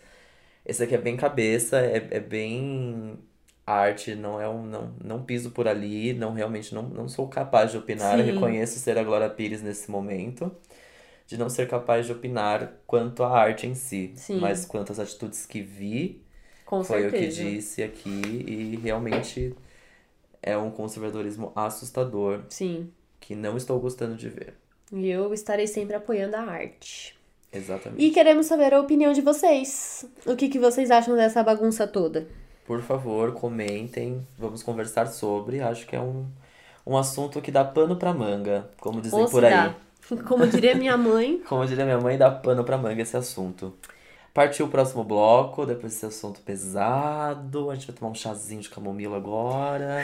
Esse 0.65 0.83
aqui 0.83 0.95
é 0.95 0.97
bem 0.97 1.15
cabeça, 1.17 1.77
é, 1.79 2.07
é 2.11 2.19
bem 2.19 3.17
arte, 3.65 4.15
não 4.15 4.39
é 4.39 4.47
um. 4.47 4.63
Não, 4.65 4.93
não 5.03 5.23
piso 5.23 5.51
por 5.51 5.67
ali, 5.67 6.13
não 6.13 6.33
realmente 6.33 6.73
não, 6.73 6.83
não 6.83 7.07
sou 7.07 7.27
capaz 7.27 7.71
de 7.71 7.77
opinar. 7.77 8.17
Reconheço 8.19 8.79
ser 8.79 8.97
a 8.97 9.03
Glória 9.03 9.29
Pires 9.29 9.61
nesse 9.61 9.89
momento. 9.89 10.51
De 11.25 11.37
não 11.37 11.49
ser 11.49 11.67
capaz 11.69 12.05
de 12.05 12.11
opinar 12.11 12.73
quanto 12.85 13.23
à 13.23 13.31
arte 13.31 13.65
em 13.65 13.73
si. 13.73 14.11
Sim. 14.15 14.39
Mas 14.39 14.65
quanto 14.65 14.91
às 14.91 14.99
atitudes 14.99 15.45
que 15.45 15.61
vi, 15.61 16.21
Com 16.65 16.83
foi 16.83 17.01
certeza. 17.03 17.41
o 17.41 17.45
que 17.45 17.51
disse 17.55 17.81
aqui 17.81 18.21
e 18.45 18.79
realmente 18.83 19.55
é 20.41 20.57
um 20.57 20.69
conservadorismo 20.69 21.53
assustador 21.55 22.41
Sim. 22.49 22.91
que 23.21 23.33
não 23.33 23.55
estou 23.55 23.79
gostando 23.79 24.15
de 24.17 24.27
ver. 24.27 24.53
E 24.91 25.09
eu 25.09 25.33
estarei 25.33 25.65
sempre 25.65 25.95
apoiando 25.95 26.35
a 26.35 26.41
arte. 26.41 27.17
Exatamente. 27.51 28.03
E 28.03 28.11
queremos 28.11 28.45
saber 28.47 28.73
a 28.73 28.81
opinião 28.81 29.13
de 29.13 29.21
vocês. 29.21 30.05
O 30.25 30.35
que, 30.35 30.49
que 30.49 30.59
vocês 30.59 30.91
acham 30.91 31.15
dessa 31.15 31.41
bagunça 31.41 31.87
toda? 31.87 32.27
Por 32.65 32.81
favor, 32.81 33.33
comentem, 33.33 34.25
vamos 34.37 34.63
conversar 34.63 35.07
sobre. 35.07 35.59
Acho 35.61 35.85
que 35.85 35.95
é 35.95 35.99
um, 35.99 36.25
um 36.85 36.97
assunto 36.97 37.41
que 37.41 37.51
dá 37.51 37.63
pano 37.63 37.95
pra 37.95 38.13
manga, 38.13 38.69
como 38.79 39.01
dizem 39.01 39.19
Ou 39.19 39.27
se 39.27 39.33
por 39.33 39.43
aí. 39.43 39.51
dá. 39.51 39.75
Como 40.27 40.45
diria 40.45 40.75
minha 40.75 40.97
mãe, 40.97 41.41
Como 41.47 41.65
diria 41.65 41.85
minha 41.85 41.99
mãe, 41.99 42.17
dá 42.17 42.29
pano 42.29 42.63
pra 42.63 42.77
manga 42.77 43.01
esse 43.01 43.15
assunto. 43.15 43.73
Partiu 44.33 44.65
o 44.65 44.69
próximo 44.69 45.03
bloco, 45.03 45.65
depois 45.65 45.93
desse 45.93 46.05
assunto 46.07 46.41
pesado. 46.41 47.69
A 47.69 47.75
gente 47.75 47.87
vai 47.87 47.95
tomar 47.95 48.11
um 48.11 48.15
chazinho 48.15 48.61
de 48.61 48.69
camomila 48.69 49.15
agora. 49.15 50.03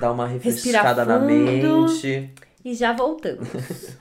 Dar 0.00 0.10
uma 0.12 0.26
refrescada 0.26 1.04
na 1.04 1.18
mente. 1.20 2.34
E 2.64 2.74
já 2.74 2.92
voltamos. 2.92 3.48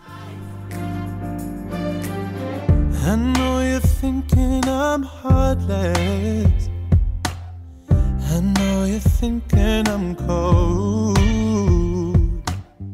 I 3.02 3.16
know 3.16 3.62
you're 3.62 3.80
thinking 3.80 4.62
I'm 4.68 5.04
heartless. 5.04 6.70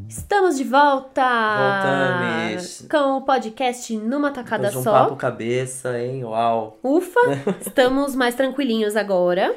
Estamos 0.08 0.58
de 0.58 0.64
volta! 0.64 1.22
Voltamos. 1.58 2.86
Com 2.90 3.18
o 3.18 3.22
podcast 3.22 3.98
Numa 3.98 4.32
Tacada 4.32 4.70
de 4.70 4.78
um 4.78 4.84
Só. 4.84 4.92
papo 4.94 5.16
cabeça, 5.18 6.00
hein? 6.00 6.24
Uau. 6.24 6.78
Ufa! 6.82 7.20
Estamos 7.60 8.16
mais 8.16 8.36
tranquilinhos 8.36 8.96
agora. 8.96 9.54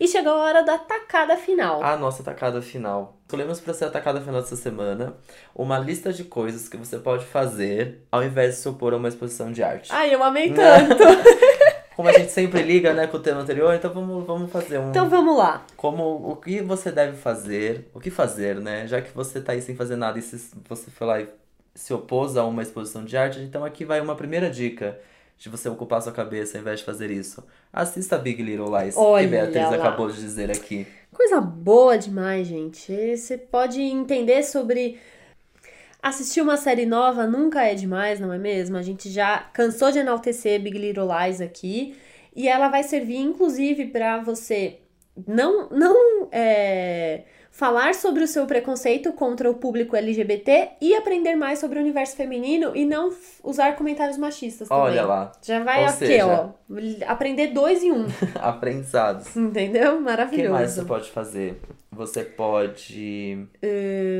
E 0.00 0.08
chegou 0.08 0.32
a 0.32 0.42
hora 0.44 0.62
da 0.64 0.78
tacada 0.78 1.36
final. 1.36 1.80
A 1.84 1.96
nossa 1.96 2.24
tacada 2.24 2.60
final. 2.60 3.16
Escolhemos 3.22 3.60
para 3.60 3.74
ser 3.74 3.84
a 3.84 3.90
tacada 3.90 4.20
final 4.20 4.40
dessa 4.40 4.56
semana 4.56 5.14
uma 5.54 5.78
lista 5.78 6.12
de 6.12 6.24
coisas 6.24 6.68
que 6.68 6.76
você 6.76 6.98
pode 6.98 7.24
fazer 7.24 8.02
ao 8.10 8.24
invés 8.24 8.56
de 8.56 8.60
se 8.62 8.68
opor 8.68 8.92
a 8.94 8.96
uma 8.96 9.08
exposição 9.08 9.52
de 9.52 9.62
arte. 9.62 9.90
Ai, 9.92 10.12
eu 10.12 10.24
amei 10.24 10.50
Né? 10.50 10.56
tanto! 10.56 11.04
Como 11.96 12.08
a 12.08 12.12
gente 12.12 12.30
sempre 12.30 12.62
liga, 12.62 12.92
né, 12.92 13.06
com 13.06 13.16
o 13.16 13.20
tema 13.20 13.40
anterior, 13.40 13.74
então 13.74 13.92
vamos, 13.92 14.26
vamos 14.26 14.50
fazer 14.50 14.78
um. 14.78 14.90
Então 14.90 15.08
vamos 15.08 15.36
lá. 15.36 15.64
Como 15.76 16.30
o 16.30 16.36
que 16.36 16.60
você 16.60 16.90
deve 16.90 17.16
fazer, 17.16 17.88
o 17.94 18.00
que 18.00 18.10
fazer, 18.10 18.56
né? 18.60 18.86
Já 18.86 19.00
que 19.00 19.14
você 19.14 19.40
tá 19.40 19.52
aí 19.52 19.62
sem 19.62 19.76
fazer 19.76 19.96
nada 19.96 20.18
e 20.18 20.22
se 20.22 20.50
você 20.68 20.90
foi 20.90 21.06
lá 21.06 21.20
e 21.20 21.28
se 21.74 21.92
opôs 21.92 22.36
a 22.36 22.44
uma 22.44 22.62
exposição 22.62 23.04
de 23.04 23.16
arte, 23.16 23.40
então 23.40 23.64
aqui 23.64 23.84
vai 23.84 24.00
uma 24.00 24.14
primeira 24.14 24.50
dica 24.50 24.98
de 25.36 25.48
você 25.48 25.68
ocupar 25.68 26.00
sua 26.00 26.12
cabeça 26.12 26.56
ao 26.56 26.62
invés 26.62 26.80
de 26.80 26.86
fazer 26.86 27.10
isso. 27.10 27.44
Assista 27.72 28.16
Big 28.16 28.42
Little 28.42 28.76
Lies, 28.78 28.96
Olha 28.96 29.24
que 29.24 29.30
Beatriz 29.30 29.70
lá. 29.70 29.76
acabou 29.76 30.08
de 30.08 30.16
dizer 30.20 30.50
aqui. 30.50 30.86
Coisa 31.12 31.40
boa 31.40 31.96
demais, 31.96 32.46
gente. 32.46 33.16
Você 33.16 33.36
pode 33.38 33.80
entender 33.80 34.42
sobre. 34.42 34.98
Assistir 36.04 36.42
uma 36.42 36.58
série 36.58 36.84
nova 36.84 37.26
nunca 37.26 37.62
é 37.64 37.74
demais, 37.74 38.20
não 38.20 38.30
é 38.30 38.36
mesmo? 38.36 38.76
A 38.76 38.82
gente 38.82 39.08
já 39.08 39.38
cansou 39.54 39.90
de 39.90 40.00
enaltecer 40.00 40.60
Big 40.60 40.76
Little 40.76 41.08
Lies 41.08 41.40
aqui. 41.40 41.96
E 42.36 42.46
ela 42.46 42.68
vai 42.68 42.82
servir, 42.82 43.16
inclusive, 43.16 43.86
para 43.86 44.18
você 44.18 44.80
não, 45.26 45.70
não 45.70 46.28
é, 46.30 47.22
falar 47.56 47.94
sobre 47.94 48.24
o 48.24 48.26
seu 48.26 48.46
preconceito 48.46 49.12
contra 49.12 49.48
o 49.48 49.54
público 49.54 49.94
LGBT 49.94 50.70
e 50.80 50.92
aprender 50.96 51.36
mais 51.36 51.60
sobre 51.60 51.78
o 51.78 51.82
universo 51.82 52.16
feminino 52.16 52.72
e 52.74 52.84
não 52.84 53.12
usar 53.44 53.76
comentários 53.76 54.18
machistas 54.18 54.68
também. 54.68 54.82
Olha 54.84 55.04
lá, 55.06 55.30
Já 55.40 55.62
vai 55.62 55.82
Ou 55.82 55.88
aqui, 55.88 56.06
seja- 56.06 56.26
ó. 56.26 56.48
Aprender 57.06 57.48
dois 57.48 57.80
em 57.84 57.92
um. 57.92 58.06
aprendizados. 58.42 59.36
Entendeu? 59.36 59.92
O 59.94 59.96
que 59.98 60.02
Maravilhoso. 60.02 60.52
mais 60.52 60.70
você 60.72 60.82
pode 60.84 61.10
fazer? 61.12 61.60
Você 61.92 62.24
pode 62.24 63.46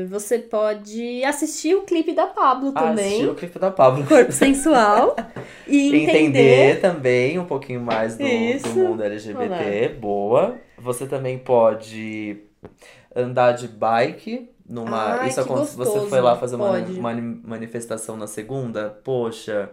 Você 0.09 0.39
pode 0.39 1.21
assistir 1.25 1.75
o 1.75 1.81
clipe 1.81 2.13
da 2.13 2.27
Pablo 2.27 2.71
assistir 2.73 2.87
também. 2.87 3.27
o 3.29 3.35
clipe 3.35 3.59
da 3.59 3.69
Pablo. 3.69 4.05
Corpo 4.07 4.31
sensual. 4.31 5.13
e 5.67 5.87
Entender 5.89 6.19
entender. 6.21 6.79
também 6.79 7.37
um 7.37 7.45
pouquinho 7.45 7.81
mais 7.81 8.15
do, 8.17 8.23
do 8.23 8.69
mundo 8.79 9.03
LGBT. 9.03 9.89
Boa. 9.99 10.55
Você 10.77 11.05
também 11.05 11.37
pode 11.37 12.37
andar 13.15 13.53
de 13.53 13.67
bike 13.67 14.49
numa. 14.67 15.19
Ai, 15.21 15.29
Isso 15.29 15.41
acontece. 15.41 15.75
Você 15.75 15.83
gostoso. 15.91 16.07
foi 16.09 16.21
lá 16.21 16.35
fazer 16.35 16.55
uma 16.55 16.71
mani- 16.71 17.41
manifestação 17.43 18.17
na 18.17 18.27
segunda? 18.27 18.89
Poxa. 19.03 19.69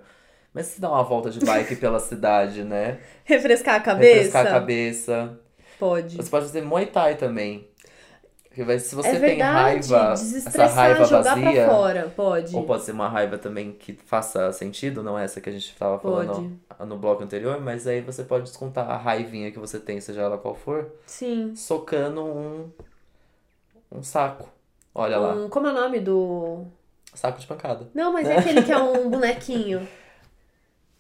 Mas 0.55 0.67
se 0.67 0.81
dá 0.81 0.91
uma 0.91 1.03
volta 1.03 1.31
de 1.31 1.45
bike 1.45 1.77
pela 1.77 1.99
cidade, 2.01 2.63
né? 2.63 2.99
Refrescar 3.25 3.77
a 3.77 3.81
cabeça. 3.81 4.15
Refrescar 4.15 4.47
a 4.47 4.51
cabeça. 4.51 5.39
Pode. 5.79 6.17
Você 6.17 6.31
pode 6.31 6.45
fazer 6.47 6.63
Muay 6.63 6.87
Thai 6.87 7.17
também. 7.17 7.67
Se 8.55 8.95
você 8.95 9.09
é 9.09 9.13
tem 9.13 9.21
verdade. 9.21 9.91
raiva, 9.91 10.13
essa 10.13 10.67
raiva 10.67 11.05
jogar 11.07 11.37
vazia. 11.37 11.65
pra 11.65 11.75
fora. 11.75 12.13
Pode. 12.15 12.55
Ou 12.55 12.65
pode 12.65 12.83
ser 12.85 12.93
uma 12.93 13.09
raiva 13.09 13.39
também 13.39 13.73
que 13.73 13.95
faça 14.05 14.53
sentido, 14.53 15.03
não 15.03 15.19
essa 15.19 15.41
que 15.41 15.49
a 15.49 15.53
gente 15.53 15.75
tava 15.75 15.99
falando 15.99 16.59
no 16.87 16.99
bloco 16.99 17.25
anterior, 17.25 17.59
mas 17.63 17.87
aí 17.87 18.03
você 18.03 18.23
pode 18.23 18.45
descontar 18.45 18.91
a 18.91 18.97
raivinha 18.99 19.51
que 19.51 19.59
você 19.59 19.81
tem, 19.81 20.03
seja 20.03 20.21
ela 20.21 20.37
qual 20.37 20.55
for, 20.55 20.93
Sim. 21.07 21.55
socando 21.57 22.23
um, 22.27 22.71
um 23.93 24.03
saco. 24.03 24.49
Olha 24.95 25.19
lá, 25.19 25.35
Um, 25.35 25.49
como 25.49 25.67
é 25.67 25.71
o 25.71 25.75
nome 25.75 26.01
do. 26.01 26.65
saco 27.15 27.39
de 27.41 27.47
pancada. 27.47 27.89
Não, 27.95 28.13
mas 28.13 28.29
é 28.29 28.37
aquele 28.39 28.63
que 28.63 28.73
é 28.73 28.79
um 28.79 29.09
bonequinho. 29.11 29.87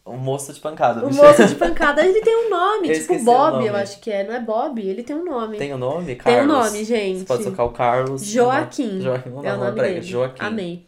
Um 0.04 0.16
moço 0.16 0.52
de 0.52 0.58
pancada. 0.60 1.04
O 1.04 1.08
bicho. 1.08 1.22
moço 1.22 1.46
de 1.46 1.54
pancada, 1.56 2.04
ele 2.04 2.20
tem 2.22 2.34
um 2.46 2.50
nome. 2.50 2.88
Eu 2.88 2.94
tipo 2.94 3.22
Bob, 3.24 3.52
nome. 3.52 3.66
eu 3.68 3.76
acho 3.76 4.00
que 4.00 4.10
é. 4.10 4.24
Não 4.24 4.34
é 4.34 4.40
Bob? 4.40 4.80
Ele 4.80 5.02
tem 5.04 5.14
um 5.14 5.24
nome. 5.24 5.58
Tem 5.58 5.72
o 5.72 5.78
nome? 5.78 6.06
Tem 6.06 6.16
Carlos. 6.16 6.42
um 6.44 6.48
nome, 6.48 6.84
gente. 6.84 7.20
Você 7.20 7.24
pode 7.24 7.44
socar 7.44 7.66
o 7.66 7.70
Carlos. 7.70 8.24
Joaquim. 8.24 9.00
Joaquim, 9.00 9.30
não, 9.30 9.44
é 9.44 9.54
o 9.54 9.58
nome. 9.58 10.02
Joaquim. 10.02 10.44
Amei. 10.44 10.86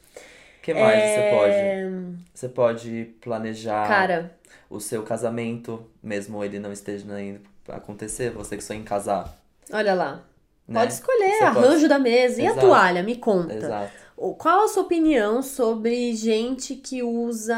O 0.58 0.62
que 0.64 0.74
mais 0.74 0.98
É, 0.98 1.30
você 1.30 1.36
pode? 1.36 2.16
Você 2.34 2.48
pode 2.48 3.14
planejar 3.20 3.86
Cara, 3.86 4.34
o 4.68 4.80
seu 4.80 5.02
casamento, 5.02 5.84
mesmo 6.02 6.42
ele 6.42 6.58
não 6.58 6.72
esteja 6.72 7.04
indo 7.20 7.40
acontecer, 7.68 8.30
você 8.30 8.56
que 8.56 8.64
sonha 8.64 8.80
em 8.80 8.82
casar. 8.82 9.36
olha 9.72 9.94
lá. 9.94 10.22
Né? 10.66 10.80
Pode 10.80 10.92
escolher, 10.94 11.30
Você 11.38 11.44
arranjo 11.44 11.68
pode- 11.70 11.88
da 11.88 11.98
mesa. 11.98 12.40
E 12.42 12.46
a 12.46 12.50
Exato. 12.50 12.66
toalha? 12.66 13.02
Me 13.02 13.16
conta. 13.16 13.54
Exato. 13.54 14.04
Qual 14.38 14.64
a 14.64 14.68
sua 14.68 14.84
opinião 14.84 15.42
sobre 15.42 16.14
gente 16.14 16.76
que 16.76 17.02
usa 17.02 17.56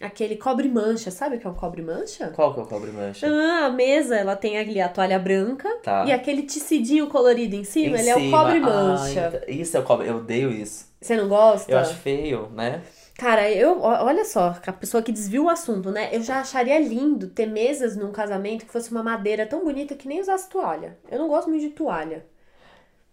aquele 0.00 0.36
cobre-mancha? 0.36 1.10
Sabe 1.10 1.36
o 1.36 1.40
que 1.40 1.46
é 1.46 1.50
um 1.50 1.54
cobre-mancha? 1.54 2.28
Qual 2.34 2.54
que 2.54 2.60
é 2.60 2.62
o 2.62 2.66
cobre-mancha? 2.66 3.26
Ah, 3.28 3.66
a 3.66 3.70
mesa, 3.70 4.16
ela 4.16 4.36
tem 4.36 4.56
ali 4.56 4.80
a 4.80 4.88
toalha 4.88 5.18
branca 5.18 5.68
Tá. 5.82 6.04
e 6.06 6.12
aquele 6.12 6.42
tecidinho 6.42 7.08
colorido 7.08 7.56
em 7.56 7.64
cima, 7.64 7.96
Em 7.96 8.00
ele 8.00 8.08
é 8.08 8.16
o 8.16 8.20
cima. 8.20 8.38
cobre-mancha. 8.38 9.20
Ah, 9.20 9.36
então- 9.36 9.40
isso 9.54 9.76
é 9.76 9.80
o 9.80 9.82
cobre. 9.82 10.08
Eu 10.08 10.16
odeio 10.18 10.50
isso. 10.50 10.86
Você 11.00 11.16
não 11.16 11.28
gosta? 11.28 11.70
Eu 11.70 11.78
acho 11.78 11.94
feio, 11.96 12.48
né? 12.54 12.80
Cara, 13.16 13.48
eu, 13.50 13.80
olha 13.80 14.24
só, 14.24 14.56
a 14.66 14.72
pessoa 14.72 15.02
que 15.02 15.12
desvia 15.12 15.40
o 15.40 15.48
assunto, 15.48 15.90
né? 15.90 16.08
Eu 16.12 16.20
já 16.20 16.40
acharia 16.40 16.80
lindo 16.80 17.28
ter 17.28 17.46
mesas 17.46 17.96
num 17.96 18.10
casamento 18.10 18.66
que 18.66 18.72
fosse 18.72 18.90
uma 18.90 19.04
madeira 19.04 19.46
tão 19.46 19.64
bonita 19.64 19.94
que 19.94 20.08
nem 20.08 20.20
usasse 20.20 20.48
toalha. 20.48 20.98
Eu 21.10 21.18
não 21.20 21.28
gosto 21.28 21.48
muito 21.48 21.62
de 21.62 21.70
toalha. 21.70 22.26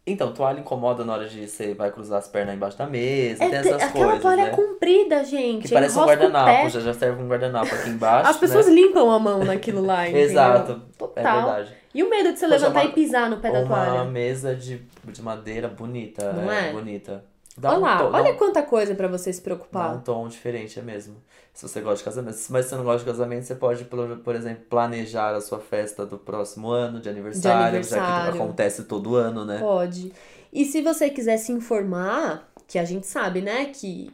Então, 0.08 0.34
toalha 0.34 0.60
incomoda 0.60 1.06
na 1.06 1.14
hora 1.14 1.30
de 1.30 1.48
você 1.48 1.76
vai 1.76 1.92
cruzar 1.92 2.18
as 2.18 2.28
pernas 2.28 2.56
embaixo 2.56 2.76
da 2.76 2.88
mesa, 2.88 3.44
É 3.44 3.50
tem 3.50 3.62
te- 3.62 3.68
essas 3.68 3.84
aquela 3.84 4.06
coisas, 4.08 4.22
toalha 4.24 4.46
né? 4.46 4.50
comprida, 4.50 5.24
gente. 5.24 5.68
Que 5.68 5.74
parece 5.76 5.98
um 6.00 6.04
guardanapo, 6.04 6.70
já, 6.70 6.80
já 6.80 6.94
serve 6.96 7.22
um 7.22 7.28
guardanapo 7.28 7.76
aqui 7.76 7.90
embaixo, 7.92 8.32
As 8.32 8.38
pessoas 8.38 8.66
né? 8.66 8.74
limpam 8.74 9.12
a 9.12 9.20
mão 9.20 9.44
naquilo 9.46 9.86
lá, 9.86 10.06
entendeu? 10.10 10.24
Exato, 10.32 10.72
é 10.72 10.98
Total. 10.98 11.36
verdade. 11.44 11.74
E 11.94 12.02
o 12.04 12.10
medo 12.10 12.34
de 12.34 12.40
você 12.40 12.48
Poxa, 12.48 12.58
levantar 12.58 12.82
uma- 12.82 12.90
e 12.90 12.94
pisar 12.94 13.30
no 13.30 13.38
pé 13.38 13.52
da 13.52 13.60
Uma 13.60 13.68
toalha? 13.68 14.04
mesa 14.06 14.56
de, 14.56 14.82
de 15.04 15.22
madeira 15.22 15.68
bonita, 15.68 16.34
Não 16.34 16.52
é, 16.52 16.70
é? 16.70 16.72
bonita. 16.72 17.24
Dá 17.58 17.70
Olha 17.74 17.80
um 17.80 17.98
tom, 17.98 18.12
dá 18.12 18.18
olha 18.18 18.34
um- 18.34 18.38
quanta 18.38 18.64
coisa 18.64 18.96
pra 18.96 19.08
você 19.08 19.32
se 19.34 19.40
Dá 19.40 19.44
preocupar. 19.44 19.96
um 19.96 20.00
tom 20.02 20.28
diferente, 20.28 20.80
é 20.80 20.82
mesmo. 20.82 21.16
Se 21.54 21.68
você 21.68 21.82
gosta 21.82 21.98
de 21.98 22.04
casamento. 22.06 22.38
Mas 22.50 22.66
se 22.66 22.70
você 22.70 22.76
não 22.78 22.84
gosta 22.84 23.00
de 23.00 23.06
casamento, 23.06 23.44
você 23.46 23.56
pode, 23.56 23.84
por, 23.86 24.36
exemplo, 24.36 24.64
planejar 24.70 25.36
a 25.36 25.42
sua 25.42 25.60
festa 25.60 26.06
do 26.06 26.18
próximo 26.18 26.70
ano, 26.72 27.00
de 27.02 27.10
aniversário, 27.10 27.60
já 27.60 27.68
aniversário. 27.68 28.32
que 28.32 28.38
acontece 28.38 28.84
todo 28.86 29.16
ano, 29.16 29.44
né? 29.46 29.60
Pode. 29.60 30.14
E 30.54 30.64
se 30.66 30.82
você 30.82 31.10
quiser 31.10 31.38
se 31.38 31.52
informar, 31.52 32.50
que 32.68 32.80
a 32.80 32.86
gente 32.86 33.06
sabe, 33.06 33.42
né, 33.42 33.66
que 33.66 34.12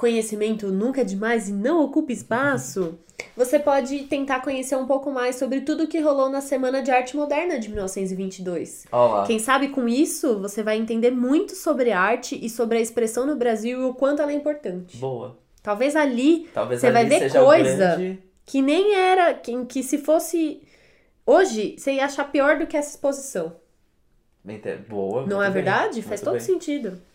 conhecimento 0.00 0.68
nunca 0.68 1.02
é 1.02 1.04
demais 1.04 1.50
e 1.50 1.52
não 1.52 1.84
ocupa 1.84 2.10
espaço, 2.10 2.98
você 3.36 3.58
pode 3.58 4.04
tentar 4.04 4.40
conhecer 4.40 4.74
um 4.74 4.86
pouco 4.86 5.10
mais 5.10 5.36
sobre 5.36 5.60
tudo 5.60 5.86
que 5.86 6.00
rolou 6.00 6.30
na 6.30 6.40
Semana 6.40 6.82
de 6.82 6.90
Arte 6.90 7.14
Moderna 7.14 7.58
de 7.58 7.68
1922. 7.68 8.86
Olha 8.90 9.14
lá. 9.14 9.26
Quem 9.26 9.38
sabe 9.38 9.68
com 9.68 9.86
isso 9.86 10.38
você 10.38 10.62
vai 10.62 10.78
entender 10.78 11.10
muito 11.10 11.54
sobre 11.54 11.92
arte 11.92 12.38
e 12.42 12.48
sobre 12.48 12.78
a 12.78 12.80
expressão 12.80 13.26
no 13.26 13.36
Brasil 13.36 13.78
e 13.78 13.84
o 13.84 13.92
quanto 13.92 14.22
ela 14.22 14.32
é 14.32 14.34
importante. 14.34 14.96
Boa. 14.96 15.36
Talvez 15.62 15.94
ali 15.94 16.48
Talvez 16.54 16.80
Você 16.80 16.86
ali 16.86 16.94
vai 16.94 17.04
ver 17.04 17.32
coisa. 17.32 17.76
grande... 17.76 18.22
que 18.46 18.62
nem 18.62 18.94
era, 18.94 19.34
que, 19.34 19.66
que 19.66 19.82
se 19.82 19.98
fosse 19.98 20.62
hoje, 21.26 21.76
você 21.76 21.92
ia 21.92 22.06
achar 22.06 22.24
pior 22.32 22.58
do 22.58 22.66
que 22.66 22.74
essa 22.74 22.88
exposição. 22.88 23.54
Boa. 24.88 25.26
Não 25.26 25.42
é 25.42 25.50
bem, 25.50 25.52
verdade? 25.52 26.00
Faz 26.00 26.22
muito 26.22 26.24
todo 26.24 26.38
bem. 26.38 26.40
sentido. 26.40 27.09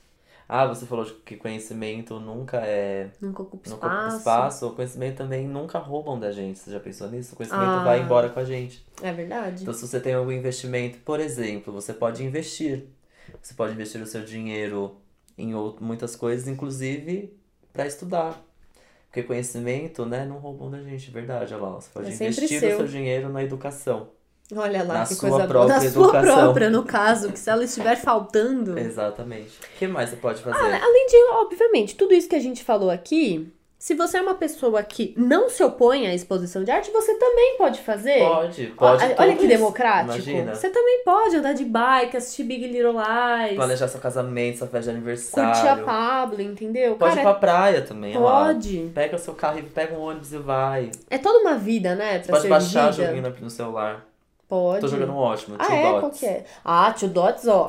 Ah, 0.48 0.68
você 0.68 0.86
falou 0.86 1.06
que 1.26 1.36
conhecimento 1.38 2.20
nunca 2.20 2.58
é. 2.58 3.10
Nunca 3.20 3.42
ocupa 3.42 3.68
Nunca 3.70 3.88
ocupa 3.88 4.02
espaço. 4.08 4.18
espaço. 4.18 4.68
O 4.68 4.76
conhecimento 4.76 5.18
também 5.18 5.48
nunca 5.48 5.80
roubam 5.80 6.20
da 6.20 6.32
gente. 6.32 6.60
Você 6.60 6.72
já 6.72 6.80
pensou 6.80 7.10
nisso? 7.10 7.34
O 7.34 7.36
conhecimento 7.38 7.66
Ah. 7.68 7.84
vai 7.84 8.00
embora 8.02 8.30
com 8.30 8.40
a 8.40 8.46
gente. 8.46 8.86
É 9.02 9.12
verdade. 9.12 9.64
Então, 9.64 9.74
se 9.74 9.88
você 9.88 10.00
tem 10.00 10.14
algum 10.14 10.32
investimento, 10.32 11.00
por 11.00 11.20
exemplo, 11.20 11.74
você 11.74 11.94
pode 11.94 12.24
investir. 12.24 12.86
Você 13.42 13.56
pode 13.56 13.74
investir 13.74 14.00
o 14.02 14.06
seu 14.06 14.24
dinheiro 14.24 14.98
em 15.38 15.54
out- 15.54 15.82
muitas 15.84 16.16
coisas, 16.16 16.48
inclusive 16.48 17.36
para 17.74 17.88
estudar. 17.88 18.40
Porque 19.08 19.24
conhecimento, 19.24 20.06
né, 20.06 20.26
não 20.26 20.38
roubam 20.38 20.70
da 20.70 20.82
gente, 20.84 21.10
verdade. 21.10 21.54
Olha 21.54 21.64
lá, 21.64 21.70
você 21.76 21.90
pode 21.92 22.12
É 22.12 22.14
investir 22.14 22.60
seu. 22.60 22.74
o 22.74 22.78
seu 22.78 22.88
dinheiro 22.88 23.30
na 23.30 23.42
educação. 23.44 24.10
Olha 24.56 24.84
lá, 24.84 24.94
Na 25.00 25.06
que 25.06 25.16
sua 25.16 25.22
coisa 25.30 25.36
boa. 25.38 25.48
própria 25.48 25.74
Da 25.76 25.80
sua 25.90 26.04
educação. 26.06 26.36
própria, 26.44 26.70
no 26.70 26.84
caso, 26.84 27.32
que 27.32 27.40
se 27.40 27.50
ela 27.50 27.64
estiver 27.64 27.96
faltando. 27.96 28.78
Exatamente. 28.78 29.58
O 29.58 29.78
que 29.80 29.88
mais 29.88 30.10
você 30.12 30.18
pode 30.18 30.42
fazer? 30.42 30.58
Ah, 30.58 30.80
além 30.84 31.08
de, 31.08 31.18
obviamente, 31.34 31.96
tudo 31.96 32.14
isso 32.14 32.30
que 32.30 32.36
a 32.36 32.40
gente 32.40 32.64
falou 32.64 32.90
aqui, 32.92 33.52
Se 33.78 33.94
você 33.94 34.18
é 34.18 34.22
uma 34.22 34.34
pessoa 34.34 34.82
que 34.82 35.14
não 35.18 35.48
se 35.50 35.62
opõe 35.62 36.08
à 36.08 36.16
exposição 36.16 36.64
de 36.64 36.72
arte, 36.72 36.90
você 36.92 37.14
também 37.20 37.56
pode 37.58 37.82
fazer. 37.82 38.20
Pode, 38.20 38.68
pode. 38.68 39.04
Olha, 39.04 39.16
olha 39.20 39.36
que 39.36 39.46
democrático. 39.48 40.14
Imagina. 40.16 40.56
Você 40.56 40.70
também 40.70 41.04
pode 41.04 41.36
andar 41.36 41.54
de 41.54 41.66
bike, 41.66 42.18
assistir 42.18 42.44
Big 42.46 42.66
Little 42.68 42.94
Lies, 42.94 43.56
Planejar 43.58 43.88
seu 43.90 44.00
casamento, 44.00 44.60
sua 44.60 44.68
festa 44.68 44.92
de 44.92 44.98
curtir 45.02 45.38
a 45.38 45.44
aniversário. 45.44 45.86
Pablo, 45.86 46.42
entendeu? 46.42 46.96
Pode 46.96 47.12
ir 47.14 47.16
Cara, 47.18 47.30
pra 47.32 47.40
praia 47.40 47.82
também, 47.82 48.16
olha 48.18 48.26
lá. 48.26 48.46
pode. 48.46 48.92
Pega 48.96 49.18
o 49.18 49.20
seu 49.20 49.34
carro 49.36 49.60
e 49.60 49.64
pega 49.64 49.94
um 49.94 50.02
ônibus 50.02 50.32
e 50.34 50.38
vai. 50.38 50.90
É 51.10 51.18
toda 51.20 51.40
uma 51.40 51.56
vida, 51.56 51.94
né? 51.96 52.20
Pra 52.20 52.30
Pode 52.32 52.42
ser 52.44 52.48
baixar 52.50 52.90
vivida. 52.92 53.08
joguinho 53.14 53.36
no 53.42 53.50
celular. 53.50 54.06
Pode. 54.48 54.82
Tô 54.82 54.88
jogando 54.88 55.12
um 55.14 55.18
ótimo, 55.18 55.56
Ah, 55.60 55.66
Two 55.66 55.76
é? 55.76 55.82
Dots. 55.84 56.00
Qual 56.02 56.12
que 56.12 56.26
é? 56.26 56.46
Ah, 56.64 56.94
Tio 56.96 57.08
Dots, 57.10 57.48
ó. 57.48 57.66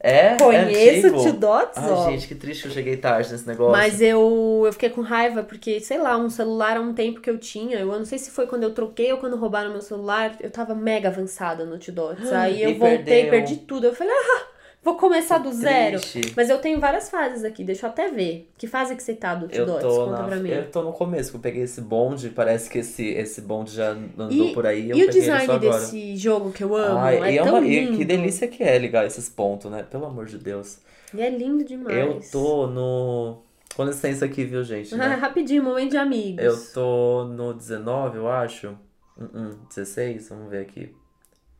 É? 0.00 0.36
Conheço 0.36 1.08
é 1.08 1.10
o 1.10 1.20
Tio? 1.22 1.32
Dots, 1.32 1.76
Ai, 1.76 1.90
ó. 1.90 2.10
gente, 2.10 2.28
que 2.28 2.34
triste 2.36 2.62
que 2.62 2.68
eu 2.68 2.72
cheguei 2.72 2.96
tarde 2.96 3.32
nesse 3.32 3.46
negócio. 3.48 3.72
Mas 3.72 4.00
eu, 4.00 4.62
eu 4.64 4.72
fiquei 4.72 4.90
com 4.90 5.00
raiva 5.00 5.42
porque, 5.42 5.80
sei 5.80 5.98
lá, 5.98 6.16
um 6.16 6.30
celular 6.30 6.76
há 6.76 6.80
um 6.80 6.92
tempo 6.94 7.20
que 7.20 7.28
eu 7.28 7.36
tinha. 7.38 7.78
Eu 7.80 7.86
não 7.88 8.04
sei 8.04 8.16
se 8.18 8.30
foi 8.30 8.46
quando 8.46 8.62
eu 8.62 8.72
troquei 8.72 9.10
ou 9.12 9.18
quando 9.18 9.36
roubaram 9.36 9.70
meu 9.72 9.82
celular. 9.82 10.36
Eu 10.40 10.50
tava 10.50 10.72
mega 10.74 11.08
avançada 11.08 11.64
no 11.64 11.78
T-Dots. 11.78 12.30
Aí 12.32 12.62
eu 12.62 12.70
E 12.70 12.74
voltei, 12.74 12.98
perdeu. 13.04 13.30
perdi 13.30 13.56
tudo. 13.56 13.88
Eu 13.88 13.94
falei, 13.94 14.12
ah, 14.14 14.42
vou 14.82 14.96
começar 14.96 15.38
do 15.38 15.52
zero. 15.52 16.00
Triste. 16.00 16.32
Mas 16.36 16.48
eu 16.48 16.58
tenho 16.58 16.78
várias 16.80 17.10
fases 17.10 17.44
aqui, 17.44 17.62
deixa 17.64 17.86
eu 17.86 17.90
até 17.90 18.08
ver. 18.08 18.50
Que 18.56 18.66
fase 18.66 18.94
que 18.96 19.02
você 19.02 19.14
tá 19.14 19.34
do 19.34 19.48
tô, 19.48 19.66
Conta 19.66 20.10
na, 20.10 20.24
pra 20.24 20.36
mim. 20.36 20.48
eu 20.50 20.70
tô 20.70 20.82
no 20.82 20.92
começo, 20.92 21.30
que 21.30 21.36
eu 21.36 21.40
peguei 21.40 21.62
esse 21.62 21.80
bonde, 21.80 22.30
parece 22.30 22.70
que 22.70 22.78
esse, 22.78 23.06
esse 23.08 23.40
bonde 23.40 23.72
já 23.74 23.90
andou 23.90 24.30
E- 24.30 24.52
por 24.54 24.66
aí. 24.66 24.90
eu 24.90 24.96
E 24.96 25.04
o 25.04 25.10
design 25.10 25.58
desse 25.58 26.16
jogo 26.16 26.50
que 26.52 26.62
eu 26.64 26.74
amo? 26.74 26.98
Ai, 26.98 27.16
é 27.18 27.32
e, 27.34 27.38
é 27.38 27.42
tão 27.42 27.58
uma, 27.58 27.66
e 27.66 27.84
lindo. 27.84 27.98
que 27.98 28.04
delícia 28.04 28.48
que 28.48 28.62
é 28.62 28.78
ligar 28.78 29.06
esses 29.06 29.28
pontos, 29.28 29.70
né? 29.70 29.82
Pelo 29.82 30.06
amor 30.06 30.26
de 30.26 30.38
Deus. 30.38 30.78
E 31.14 31.20
é 31.20 31.30
lindo 31.30 31.64
demais. 31.64 31.96
Eu 31.96 32.20
tô 32.30 32.66
no. 32.66 33.42
Com 33.76 33.84
licença 33.84 34.24
aqui, 34.24 34.44
viu, 34.44 34.64
gente? 34.64 34.94
Né? 34.96 35.06
rapidinho, 35.14 35.62
momento 35.62 35.90
de 35.90 35.96
amigos. 35.96 36.44
Eu 36.44 36.72
tô 36.72 37.24
no 37.24 37.52
19, 37.54 38.18
eu 38.18 38.28
acho. 38.28 38.76
Uh 39.16 39.24
-uh, 39.24 39.56
16, 39.68 40.28
vamos 40.30 40.50
ver 40.50 40.62
aqui. 40.62 40.94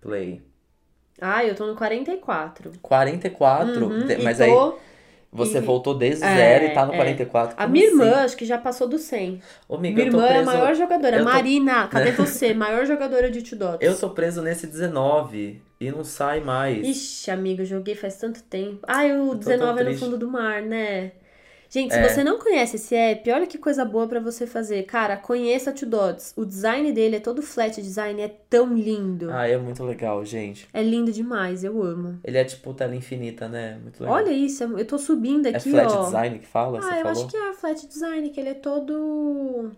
Play. 0.00 0.42
Ah, 1.20 1.44
eu 1.44 1.54
tô 1.54 1.66
no 1.66 1.74
44. 1.74 2.72
44, 2.82 3.86
Uhum, 3.86 4.06
mas 4.22 4.38
tô- 4.38 4.44
aí 4.44 4.72
você 5.32 5.58
e- 5.58 5.60
voltou 5.60 5.94
desde 5.94 6.24
É, 6.24 6.36
zero 6.36 6.64
e 6.66 6.70
tá 6.74 6.86
no 6.86 6.94
é. 6.94 6.96
44. 6.96 7.54
A 7.56 7.62
Como 7.62 7.72
minha 7.72 7.86
irmã, 7.86 8.10
assim? 8.12 8.24
acho 8.24 8.36
que 8.36 8.44
já 8.46 8.56
passou 8.58 8.88
do 8.88 8.98
100. 8.98 9.40
Ô, 9.68 9.74
amiga, 9.76 9.96
Minha 9.96 10.06
irmã 10.08 10.22
é 10.24 10.28
a 10.28 10.32
preso- 10.34 10.46
maior 10.46 10.74
jogadora. 10.74 11.18
tô- 11.18 11.24
Marina, 11.24 11.86
cadê 11.88 12.12
você? 12.12 12.54
Maior 12.54 12.86
jogadora 12.86 13.30
de 13.30 13.42
T-Dots. 13.42 13.78
Eu 13.86 13.98
tô 13.98 14.10
preso 14.10 14.40
nesse 14.42 14.66
19 14.66 15.60
e 15.80 15.90
não 15.90 16.02
sai 16.04 16.40
mais. 16.40 16.86
Ixi, 16.86 17.30
amiga, 17.30 17.62
eu 17.62 17.66
joguei 17.66 17.94
faz 17.94 18.16
tanto 18.16 18.42
tempo. 18.44 18.78
Ai, 18.88 19.12
o 19.18 19.30
tô 19.30 19.34
19 19.36 19.78
tão 19.80 19.88
é 19.88 19.92
no 19.92 19.98
fundo 19.98 20.16
do 20.16 20.28
mar, 20.30 20.62
né? 20.62 21.12
Gente, 21.70 21.92
se 21.92 21.98
É. 22.00 22.08
você 22.08 22.24
não 22.24 22.38
conhece 22.38 22.76
esse 22.76 22.94
app, 22.94 23.30
olha 23.30 23.46
que 23.46 23.58
coisa 23.58 23.84
boa 23.84 24.06
pra 24.08 24.20
você 24.20 24.46
fazer. 24.46 24.84
Cara, 24.84 25.18
conheça 25.18 25.70
T-Dots. 25.70 26.32
O 26.34 26.46
design 26.46 26.90
dele 26.92 27.16
é 27.16 27.20
todo 27.20 27.42
flat 27.42 27.80
design, 27.82 28.22
é 28.22 28.28
tão 28.48 28.72
lindo. 28.74 29.30
Ah, 29.30 29.46
é 29.46 29.56
muito 29.58 29.84
legal, 29.84 30.24
gente. 30.24 30.66
É 30.72 30.82
lindo 30.82 31.12
demais, 31.12 31.62
eu 31.64 31.82
amo. 31.82 32.18
Ele 32.24 32.38
é 32.38 32.44
tipo 32.44 32.72
tela 32.72 32.94
infinita, 32.96 33.48
né? 33.48 33.78
Muito 33.82 34.00
legal. 34.00 34.16
Olha 34.16 34.30
isso, 34.32 34.64
eu 34.64 34.84
tô 34.86 34.96
subindo 34.96 35.46
é 35.46 35.50
aqui, 35.50 35.70
flat 35.70 35.92
ó. 35.92 36.04
design 36.06 36.38
que 36.38 36.46
fala? 36.46 36.78
Ah, 36.78 36.82
você 36.82 36.88
eu 36.88 37.02
falou? 37.02 37.10
acho 37.12 37.26
que 37.28 37.36
é 37.36 37.52
flat 37.52 37.86
design, 37.86 38.30
que 38.30 38.40
ele 38.40 38.48
é 38.48 38.54
todo. 38.54 39.70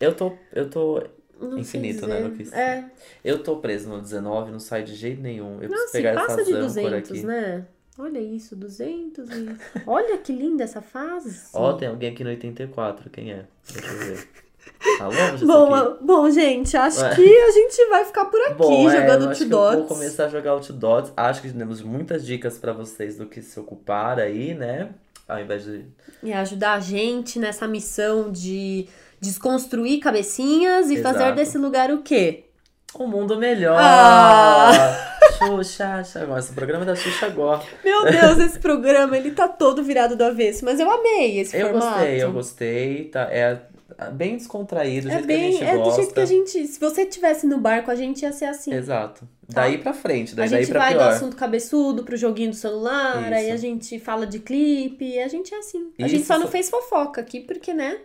Eu 0.00 0.14
tô. 0.14 0.32
Eu 0.52 0.70
tô. 0.70 1.02
Não 1.38 1.58
Infinito, 1.58 2.06
né, 2.06 2.30
que- 2.36 2.54
É. 2.54 2.84
Eu 3.24 3.42
tô 3.42 3.56
preso 3.56 3.88
no 3.88 3.98
19, 4.00 4.50
não 4.52 4.60
sai 4.60 4.82
de 4.82 4.94
jeito 4.94 5.22
nenhum. 5.22 5.52
Eu 5.54 5.68
preciso 5.68 5.80
Nossa, 5.80 5.92
pegar 5.92 6.14
passa 6.14 6.32
essa 6.32 6.44
de 6.44 6.50
zan 6.50 6.58
por 6.58 6.90
200, 6.90 7.10
aqui. 7.10 7.26
né? 7.26 7.66
Olha 7.98 8.18
isso, 8.18 8.56
200 8.56 9.28
e... 9.30 9.56
Olha 9.86 10.16
que 10.18 10.32
linda 10.32 10.64
essa 10.64 10.80
fase. 10.80 11.48
Ó, 11.52 11.72
tem 11.74 11.88
alguém 11.88 12.12
aqui 12.12 12.24
no 12.24 12.30
84, 12.30 13.10
quem 13.10 13.32
é? 13.32 13.44
Deixa 13.72 13.88
eu 13.88 13.98
ver. 13.98 14.28
Tá 14.98 15.08
longe 15.08 15.44
Bom, 15.44 15.96
bom, 16.00 16.30
gente, 16.30 16.76
acho 16.76 16.98
que 17.14 17.36
a 17.36 17.50
gente 17.50 17.88
vai 17.88 18.04
ficar 18.04 18.26
por 18.26 18.40
aqui 18.42 18.54
Bom, 18.54 18.90
é, 18.90 19.00
jogando 19.00 19.34
que 19.34 19.44
eu 19.44 19.48
vou 19.48 19.84
começar 19.84 20.26
a 20.26 20.28
jogar 20.28 20.54
o 20.54 20.60
T-Dots. 20.60 21.12
Acho 21.16 21.42
que 21.42 21.52
temos 21.52 21.82
muitas 21.82 22.24
dicas 22.24 22.58
pra 22.58 22.72
vocês 22.72 23.16
do 23.16 23.26
que 23.26 23.42
se 23.42 23.58
ocupar 23.58 24.18
aí, 24.18 24.54
né? 24.54 24.90
Ao 25.28 25.38
invés 25.38 25.64
de... 25.64 25.84
E 26.22 26.32
ajudar 26.32 26.74
a 26.74 26.80
gente 26.80 27.38
nessa 27.38 27.66
missão 27.68 28.30
de 28.30 28.88
desconstruir 29.20 30.00
cabecinhas 30.00 30.90
e 30.90 31.02
fazer 31.02 31.18
Exato. 31.18 31.36
desse 31.36 31.58
lugar 31.58 31.90
o 31.90 32.02
quê? 32.02 32.44
Um 32.98 33.06
mundo 33.06 33.38
melhor! 33.38 33.78
Ah! 33.78 35.16
Xuxa, 35.38 36.04
Xuxa, 36.04 36.38
esse 36.38 36.52
programa 36.52 36.84
é 36.84 36.86
da 36.86 36.96
Xuxa 36.96 37.26
agora. 37.26 37.62
Meu 37.84 38.04
Deus, 38.04 38.38
esse 38.38 38.58
programa, 38.58 39.16
ele 39.16 39.30
tá 39.30 39.48
todo 39.48 39.82
virado 39.82 40.16
do 40.16 40.24
avesso, 40.24 40.64
mas 40.64 40.78
eu 40.80 40.90
amei 40.90 41.38
esse 41.40 41.56
Eu 41.56 41.68
formato. 41.68 41.86
gostei, 41.94 42.22
eu 42.22 42.32
gostei. 42.32 43.04
Tá, 43.06 43.22
é 43.30 43.60
bem 44.12 44.36
descontraído, 44.36 45.08
do 45.08 45.10
É 45.12 45.14
jeito 45.14 45.26
bem, 45.26 45.38
que 45.40 45.46
a 45.46 45.50
gente 45.50 45.64
é 45.64 45.76
gosta. 45.76 45.90
do 45.90 45.96
jeito 45.96 46.14
que 46.14 46.20
a 46.20 46.24
gente, 46.24 46.66
se 46.66 46.80
você 46.80 47.04
tivesse 47.04 47.46
no 47.46 47.58
bar 47.58 47.82
com 47.84 47.90
a 47.90 47.94
gente 47.94 48.22
ia 48.22 48.32
ser 48.32 48.46
assim. 48.46 48.72
Exato. 48.72 49.28
Daí 49.52 49.78
pra 49.78 49.92
frente, 49.92 50.34
daí, 50.34 50.46
A 50.46 50.50
daí 50.50 50.60
gente 50.62 50.70
pra 50.70 50.80
vai 50.80 50.92
do 50.94 50.98
pior. 51.00 51.08
assunto 51.10 51.36
cabeçudo 51.36 52.04
pro 52.04 52.16
joguinho 52.16 52.50
do 52.50 52.56
celular, 52.56 53.20
Isso. 53.24 53.34
aí 53.34 53.50
a 53.50 53.56
gente 53.56 53.98
fala 53.98 54.24
de 54.24 54.38
clipe, 54.38 55.18
a 55.18 55.26
gente 55.26 55.52
é 55.52 55.58
assim. 55.58 55.90
A 55.98 56.06
Isso 56.06 56.14
gente 56.16 56.24
só 56.26 56.38
não 56.38 56.46
fez 56.46 56.70
fofoca 56.70 57.20
aqui, 57.20 57.40
porque, 57.40 57.74
né? 57.74 57.98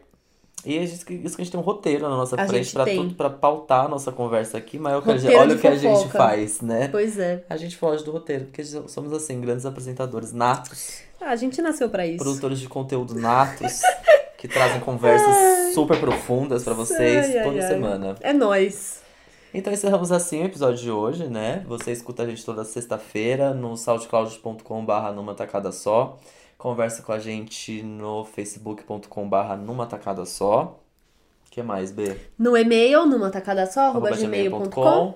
E 0.66 0.78
a 0.80 0.86
gente, 0.86 0.94
isso 0.94 1.06
que 1.36 1.42
a 1.42 1.46
gente 1.46 1.52
tem 1.52 1.60
um 1.60 1.64
roteiro 1.64 2.04
na 2.04 2.16
nossa 2.16 2.36
A 2.42 2.48
frente 2.48 2.72
pra 2.74 2.86
tudo, 2.86 3.14
pra 3.16 3.30
pautar 3.30 3.86
a 3.86 3.88
nossa 3.88 4.12
conversa 4.12 4.58
aqui, 4.58 4.80
mas 4.80 4.94
olha 4.96 5.18
gente- 5.18 5.22
Roteiro 5.34 5.40
olha 5.42 5.50
de 5.50 5.56
o 5.56 5.60
que 5.62 5.68
a 5.68 5.76
gente 5.76 6.08
faz, 6.12 6.62
né? 6.62 6.88
Pois 6.90 7.18
é. 7.20 7.44
A 7.50 7.56
gente 7.58 7.78
foge 7.78 8.04
do 8.04 8.12
roteiro, 8.12 8.46
porque 8.46 8.64
somos 8.64 9.14
assim, 9.14 9.40
grandes 9.42 9.66
apresentadores 9.66 10.32
natos, 10.34 11.02
Ah, 11.22 11.30
a 11.32 11.36
gente 11.36 11.62
nasceu 11.62 11.90
pra 11.90 12.06
isso. 12.06 12.18
produtores 12.24 12.60
de 12.60 12.68
conteúdo 12.68 13.16
natos, 13.16 13.82
que 14.38 14.48
trazem 14.48 14.80
conversas 14.82 15.74
super 15.74 16.00
profundas 16.00 16.64
pra 16.64 16.74
vocês 16.74 17.26
Ai, 17.26 17.38
ai, 17.38 17.44
toda 17.44 17.62
ai. 17.62 17.68
semana. 17.68 18.16
É 18.22 18.34
nóis. 18.34 19.04
Então 19.54 19.72
encerramos 19.72 20.12
assim 20.12 20.42
o 20.42 20.46
episódio 20.46 20.84
de 20.84 20.92
hoje, 20.92 21.28
né? 21.28 21.64
Você 21.68 21.92
escuta 21.94 22.24
a 22.24 22.26
gente 22.28 22.44
toda 22.44 22.66
sexta-feira 22.66 23.54
no 23.54 23.78
soundcloud.com.br 23.78 25.12
numa 25.16 25.34
tacada 25.34 25.72
só. 25.72 26.18
Conversa 26.58 27.04
com 27.04 27.12
a 27.12 27.20
gente 27.20 27.84
no 27.84 28.26
facebook.com.br 28.26 29.56
numa 29.64 29.86
tacada 29.86 30.26
só. 30.26 30.80
O 31.48 31.52
que 31.52 31.62
mais, 31.62 31.92
B? 31.92 32.16
No 32.38 32.58
e-mail, 32.58 33.06
numa 33.06 33.30
tacada 33.30 33.66
só, 33.66 33.88
arroba 33.88 34.12
gmail.com. 34.12 35.14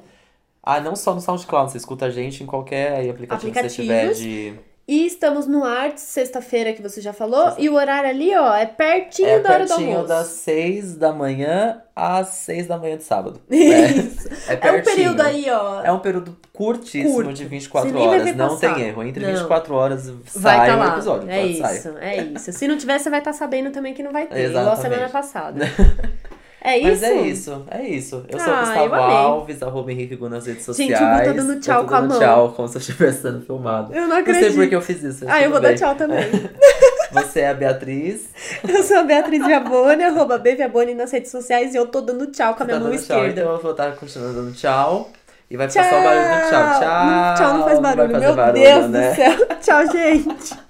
Ah, 0.61 0.79
não 0.79 0.95
só 0.95 1.15
no 1.15 1.21
SoundCloud, 1.21 1.71
você 1.71 1.77
escuta 1.77 2.05
a 2.05 2.09
gente 2.09 2.43
em 2.43 2.45
qualquer 2.45 3.09
aplicativo 3.09 3.51
que 3.51 3.61
você 3.61 3.69
tiver 3.69 4.13
de. 4.13 4.59
E 4.91 5.05
estamos 5.05 5.45
no 5.45 5.63
Arts, 5.63 6.01
sexta-feira, 6.01 6.73
que 6.73 6.81
você 6.81 6.99
já 6.99 7.13
falou. 7.13 7.53
E 7.59 7.69
o 7.69 7.75
horário 7.75 8.09
ali, 8.09 8.35
ó, 8.35 8.55
é 8.55 8.65
pertinho 8.65 9.27
É 9.29 9.39
da 9.39 9.51
hora 9.51 9.63
do 9.65 9.67
pertinho 9.67 9.89
almoço. 9.91 10.07
das 10.07 10.27
6 10.29 10.95
da 10.95 11.13
manhã 11.13 11.79
às 11.95 12.29
6 12.29 12.65
da 12.65 12.75
manhã 12.75 12.97
de 12.97 13.03
sábado. 13.03 13.39
Isso. 13.51 14.27
É, 14.47 14.53
É 14.53 14.55
um 14.55 14.59
pertinho. 14.59 14.83
período 14.95 15.21
aí, 15.21 15.45
ó. 15.51 15.83
É 15.83 15.91
um 15.91 15.99
período 15.99 16.35
curtíssimo 16.51 17.13
Curto. 17.13 17.33
de 17.33 17.45
24 17.45 17.91
Você 17.91 17.97
horas. 17.97 18.35
Não 18.35 18.49
passar. 18.49 18.73
tem 18.73 18.87
erro. 18.87 19.03
Entre 19.03 19.23
Não. 19.23 19.31
24 19.33 19.75
horas 19.75 20.09
Vai 20.09 20.57
sai 20.57 20.67
tá 20.69 20.75
lá. 20.75 20.87
episódio. 20.93 21.29
é 21.29 21.45
isso, 21.45 21.89
é 22.01 22.17
isso. 22.23 22.51
Se 22.51 22.67
não 22.67 22.75
tiver, 22.75 22.97
você 22.97 23.11
vai 23.11 23.19
estar 23.19 23.33
sabendo 23.33 23.69
também 23.69 23.93
que 23.93 24.01
não 24.01 24.11
vai 24.11 24.25
ter. 24.25 24.49
Igual 24.49 24.69
a 24.69 24.71
Exatamente. 24.73 24.81
semana 24.95 25.09
passada. 25.11 25.65
É 26.61 26.77
isso? 26.77 26.87
Mas 26.89 27.03
é 27.03 27.13
isso, 27.21 27.65
é 27.71 27.83
isso. 27.87 28.25
Eu 28.27 28.39
sou 28.39 28.53
Ah, 28.53 28.59
Gustavo 28.59 28.95
eu. 28.95 29.01
Alves, 29.01 29.63
arroba 29.63 29.91
Henrique 29.91 30.15
Gu 30.17 30.27
nas 30.29 30.45
redes 30.45 30.65
Gente, 30.65 30.93
sociais. 30.95 31.01
o 31.01 31.19
Gu 31.19 31.25
tá 31.25 31.31
dando 31.43 31.59
tchau 31.61 31.75
eu 31.77 31.83
tô 31.83 31.89
com 31.89 31.95
a 31.95 32.01
dando 32.01 32.09
mão. 32.11 32.19
tchau, 32.19 32.53
como 32.55 32.67
se 32.67 32.75
eu 32.75 32.79
estivesse 32.81 33.21
sendo 33.21 33.41
filmado. 33.45 33.93
Eu 33.93 34.01
não 34.01 34.09
Não 34.09 34.17
acredito. 34.17 34.43
sei 34.47 34.53
por 34.55 34.67
que 34.69 34.75
eu 34.75 34.81
fiz 34.81 35.01
isso. 35.03 35.25
Ah, 35.27 35.41
eu 35.41 35.51
vou 35.51 35.61
dar 35.61 35.69
bem. 35.69 35.77
tchau 35.77 35.95
também. 35.95 36.25
Você 37.11 37.39
é 37.39 37.49
a 37.49 37.53
Beatriz. 37.55 38.29
Eu 38.67 38.83
sou 38.83 38.97
a 38.97 39.03
Beatriz 39.03 39.43
Viaboni, 39.43 40.03
arroba 40.03 40.37
B 40.37 40.53
Viaboni 40.55 40.93
nas 40.93 41.11
redes 41.11 41.31
sociais 41.31 41.73
e 41.73 41.77
eu 41.77 41.87
tô 41.87 42.01
dando 42.01 42.27
tchau 42.27 42.53
com 42.53 42.61
a 42.61 42.65
Você 42.65 42.71
minha 42.71 42.77
tá 42.77 42.83
mão 42.83 42.91
dando 42.91 43.03
tchau, 43.03 43.17
esquerda. 43.17 43.41
então 43.41 43.53
eu 43.53 43.59
vou 43.61 43.71
estar 43.71 43.91
continuando 43.95 44.33
dando 44.33 44.53
tchau. 44.53 45.09
E 45.49 45.57
vai 45.57 45.67
ficar 45.67 45.89
só 45.89 45.99
o 45.99 46.03
barulho 46.03 46.21
do 46.27 46.49
tchau. 46.49 46.79
Tchau. 46.79 47.35
Tchau 47.35 47.57
não 47.57 47.63
faz 47.63 47.79
barulho. 47.79 48.11
fazer 48.11 48.25
Meu 48.27 48.35
barulho, 48.35 48.63
Deus 48.63 48.89
né? 48.89 49.09
do 49.09 49.15
céu. 49.15 49.47
Tchau, 49.59 49.91
gente. 49.91 50.53